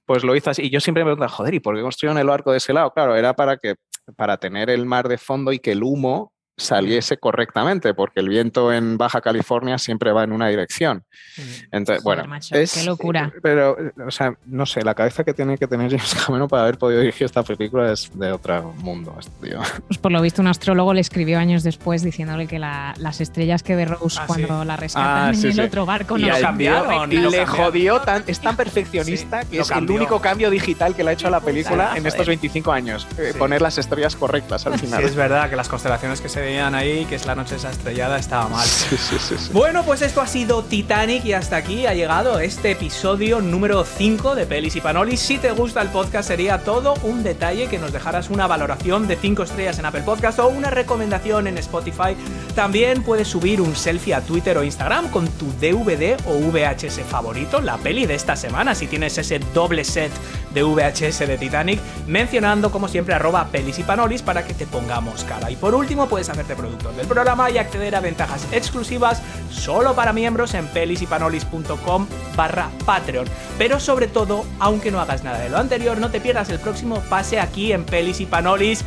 pues 0.07 0.23
lo 0.23 0.37
hizo 0.37 0.51
así. 0.51 0.63
Y 0.63 0.71
yo 0.71 0.79
siempre 0.79 1.03
me 1.05 1.09
preguntaba, 1.11 1.29
joder, 1.33 1.55
¿y 1.55 1.61
por 1.61 1.75
qué 1.75 1.83
construyeron 1.83 2.19
el 2.19 2.31
arco 2.31 2.53
de 2.53 2.59
ese 2.59 2.73
lado? 2.73 2.93
Claro, 2.93 3.17
era 3.17 3.35
para 3.35 3.57
que 3.57 3.75
para 4.17 4.37
tener 4.37 4.71
el 4.71 4.87
mar 4.87 5.09
de 5.09 5.19
fondo 5.19 5.53
y 5.53 5.59
que 5.59 5.73
el 5.73 5.83
humo 5.83 6.33
saliese 6.61 7.17
correctamente, 7.19 7.95
porque 7.95 8.21
el 8.21 8.29
viento 8.29 8.73
en 8.73 8.99
Baja 8.99 9.21
California 9.21 9.79
siempre 9.79 10.13
va 10.13 10.25
en 10.25 10.33
una 10.33 10.49
dirección. 10.49 11.05
Ujú. 11.39 11.49
Entonces, 11.73 12.03
Joder, 12.03 12.19
bueno, 12.19 12.29
macho, 12.31 12.55
es, 12.55 12.73
qué 12.75 12.85
locura. 12.85 13.33
Pero, 13.43 13.77
o 14.07 14.11
sea, 14.11 14.35
no 14.47 14.67
sé, 14.67 14.83
la 14.83 14.95
cabeza 14.95 15.25
que 15.25 15.33
tiene 15.35 15.57
que 15.59 15.67
tener 15.67 15.91
James 15.91 16.15
Cameron 16.27 16.49
para 16.49 16.63
haber 16.63 16.79
podido 16.79 17.01
dirigir 17.01 17.25
esta 17.25 17.43
película 17.43 17.93
es 17.93 18.11
de 18.15 18.33
otro 18.33 18.73
mundo, 18.79 19.17
este 19.19 19.49
tío. 19.49 19.61
Pues 19.87 19.99
por 19.99 20.13
lo 20.13 20.21
visto 20.23 20.43
un 20.43 20.49
astrólogo 20.49 20.93
le 20.95 21.01
escribió 21.01 21.39
años 21.39 21.63
después 21.63 22.03
diciéndole 22.03 22.47
que 22.47 22.59
la- 22.59 22.95
las 22.99 23.21
estrellas 23.21 23.63
que 23.63 23.75
ve 23.77 23.85
Rose 23.87 24.19
Ah, 24.21 24.27
cuando 24.27 24.61
sí. 24.61 24.67
la 24.67 24.77
rescatan 24.77 25.29
Ah, 25.31 25.35
sí, 25.35 25.47
en 25.49 25.53
sí. 25.55 25.61
el 25.61 25.67
otro 25.67 25.87
barco 25.87 26.19
Y 26.19 26.23
no 26.23 26.29
lo 26.29 26.35
son 26.35 26.43
cambiaron, 26.43 26.85
correctas. 26.87 27.13
y 27.13 27.31
le 27.37 27.47
jodió 27.47 28.01
tan, 28.01 28.25
es 28.27 28.41
tan 28.41 28.57
perfeccionista 28.57 29.43
Sí, 29.43 29.49
que 29.51 29.61
es 29.61 29.69
cambió. 29.69 29.97
el 29.97 30.03
único 30.03 30.21
cambio 30.21 30.51
digital 30.51 30.95
que 30.95 31.05
le 31.05 31.11
ha 31.11 31.13
hecho 31.13 31.29
a 31.29 31.31
la 31.31 31.41
película 31.41 31.91
en 31.97 32.07
estos 32.07 32.15
joder. 32.27 32.27
25 32.29 32.73
años. 32.73 33.07
eh, 33.19 33.31
Sí. 33.33 33.39
Poner 33.39 33.63
las 33.63 33.79
estrellas 33.79 34.17
correctas 34.17 34.67
al 34.67 34.75
Sí, 34.75 34.87
final. 34.87 35.03
es 35.05 35.15
verdad 35.15 35.49
que 35.49 35.57
las 35.57 35.69
constelaciones 35.69 36.21
que 36.21 36.29
se 36.29 36.41
veían 36.51 36.75
ahí, 36.75 37.05
que 37.05 37.15
es 37.15 37.27
la 37.27 37.37
noche 37.37 37.57
esa 37.57 37.71
estrellada, 37.71 38.19
estaba 38.19 38.49
mal. 38.49 38.67
Sí, 38.67 38.97
sí, 38.97 39.17
sí. 39.21 39.51
Bueno, 39.53 39.85
pues 39.85 40.03
esto 40.03 40.21
ha 40.21 40.27
sido 40.27 40.65
Titanic 40.65 41.25
y 41.25 41.33
hasta 41.33 41.57
aquí 41.57 41.87
ha 41.87 41.95
llegado 41.95 42.41
este 42.41 42.73
episodio 42.73 43.41
número 43.41 43.85
5 43.85 44.35
de 44.35 44.47
Pelis 44.47 44.75
y 44.75 44.81
Panolis. 44.81 45.21
Si 45.21 45.39
te 45.39 45.53
gusta 45.53 45.81
el 45.81 45.89
podcast 45.89 46.27
sería 46.29 46.59
todo 46.59 46.95
un 47.05 47.23
detalle 47.23 47.69
que 47.69 47.79
nos 47.79 47.93
dejaras 47.93 48.31
una 48.31 48.49
valoración 48.49 49.07
de 49.07 49.17
5 49.17 49.45
estrellas 49.45 49.79
en 49.79 49.87
Apple 49.87 50.03
Podcast 50.03 50.41
o 50.41 50.49
una 50.49 50.71
recomendación 50.71 51.47
en 51.47 51.57
Spotify. 51.59 52.17
También 52.57 53.05
puedes 53.05 53.29
subir 53.29 53.61
un 53.61 53.77
selfie 53.77 54.15
a 54.15 54.21
Twitter 54.21 54.59
o 54.59 54.65
Instagram 54.65 55.09
con 55.11 55.29
tu 55.29 55.47
DVD 55.61 56.17
o 56.27 56.35
VHS 56.51 57.01
favorito, 57.09 57.61
la 57.61 57.77
peli 57.79 58.07
de 58.07 58.17
esta 58.17 58.35
semana, 58.35 58.75
si 58.75 58.89
tienes 58.89 59.17
ese 59.19 59.39
doble 59.55 59.85
set 59.85 60.11
de 60.53 60.65
VHS 60.65 61.21
de 61.21 61.39
Titanic, 61.39 61.81
mencionando 62.09 62.73
como 62.73 62.89
siempre 62.89 63.15
arroba 63.15 63.47
pelis 63.47 63.79
y 63.79 63.85
panolis 63.85 64.23
para 64.23 64.45
que 64.45 64.55
te 64.55 64.67
pongamos 64.67 65.23
cara. 65.25 65.51
Y 65.51 65.57
por 65.57 65.75
último 65.75 66.09
puedes 66.09 66.29
hacerte 66.41 66.57
productor 66.57 66.95
del 66.95 67.07
programa 67.07 67.51
y 67.51 67.59
acceder 67.59 67.95
a 67.95 68.01
ventajas 68.01 68.47
exclusivas 68.53 69.23
solo 69.51 69.95
para 69.95 70.13
miembros 70.13 70.55
en 70.55 70.67
pelisypanolis.com 70.69 72.07
barra 72.35 72.71
Patreon. 72.87 73.27
Pero 73.59 73.79
sobre 73.79 74.07
todo, 74.07 74.45
aunque 74.59 74.91
no 74.91 75.01
hagas 75.01 75.23
nada 75.23 75.39
de 75.39 75.51
lo 75.51 75.59
anterior, 75.59 75.99
no 75.99 76.11
te 76.11 76.21
pierdas 76.21 76.49
el 76.49 76.59
próximo 76.59 77.03
pase 77.11 77.39
aquí 77.39 77.73
en 77.73 77.85
Pelis 77.85 78.21
y 78.21 78.27
Panolis. 78.27 78.85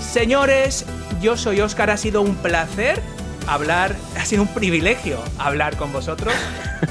Señores, 0.00 0.86
yo 1.20 1.36
soy 1.36 1.60
Oscar, 1.60 1.90
ha 1.90 1.96
sido 1.96 2.22
un 2.22 2.36
placer 2.36 3.02
hablar, 3.46 3.96
ha 4.18 4.24
sido 4.24 4.42
un 4.42 4.48
privilegio 4.48 5.18
hablar 5.38 5.76
con 5.76 5.92
vosotros. 5.92 6.32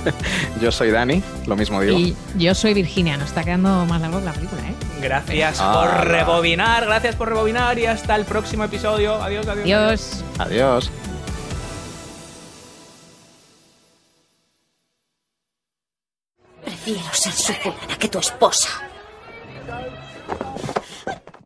Yo 0.61 0.71
soy 0.71 0.91
Dani, 0.91 1.21
lo 1.47 1.55
mismo 1.55 1.81
digo. 1.81 1.97
Y 1.97 2.15
yo 2.35 2.55
soy 2.55 2.73
Virginia, 2.73 3.17
nos 3.17 3.27
está 3.29 3.43
quedando 3.43 3.85
más 3.85 4.01
largo 4.01 4.19
que 4.19 4.25
la 4.25 4.33
película, 4.33 4.61
¿eh? 4.63 4.73
Gracias 5.01 5.57
Ah, 5.61 5.73
por 5.99 6.07
rebobinar, 6.07 6.85
gracias 6.85 7.15
por 7.15 7.29
rebobinar 7.29 7.77
y 7.77 7.85
hasta 7.85 8.15
el 8.15 8.25
próximo 8.25 8.63
episodio. 8.63 9.21
Adiós, 9.21 9.47
adiós. 9.47 9.63
Adiós. 9.65 10.23
Adiós. 10.39 10.91
Prefiero 16.63 17.01
ser 17.13 17.33
su 17.33 17.53
fulana 17.53 17.97
que 17.99 18.07
tu 18.09 18.19
esposa. 18.19 18.69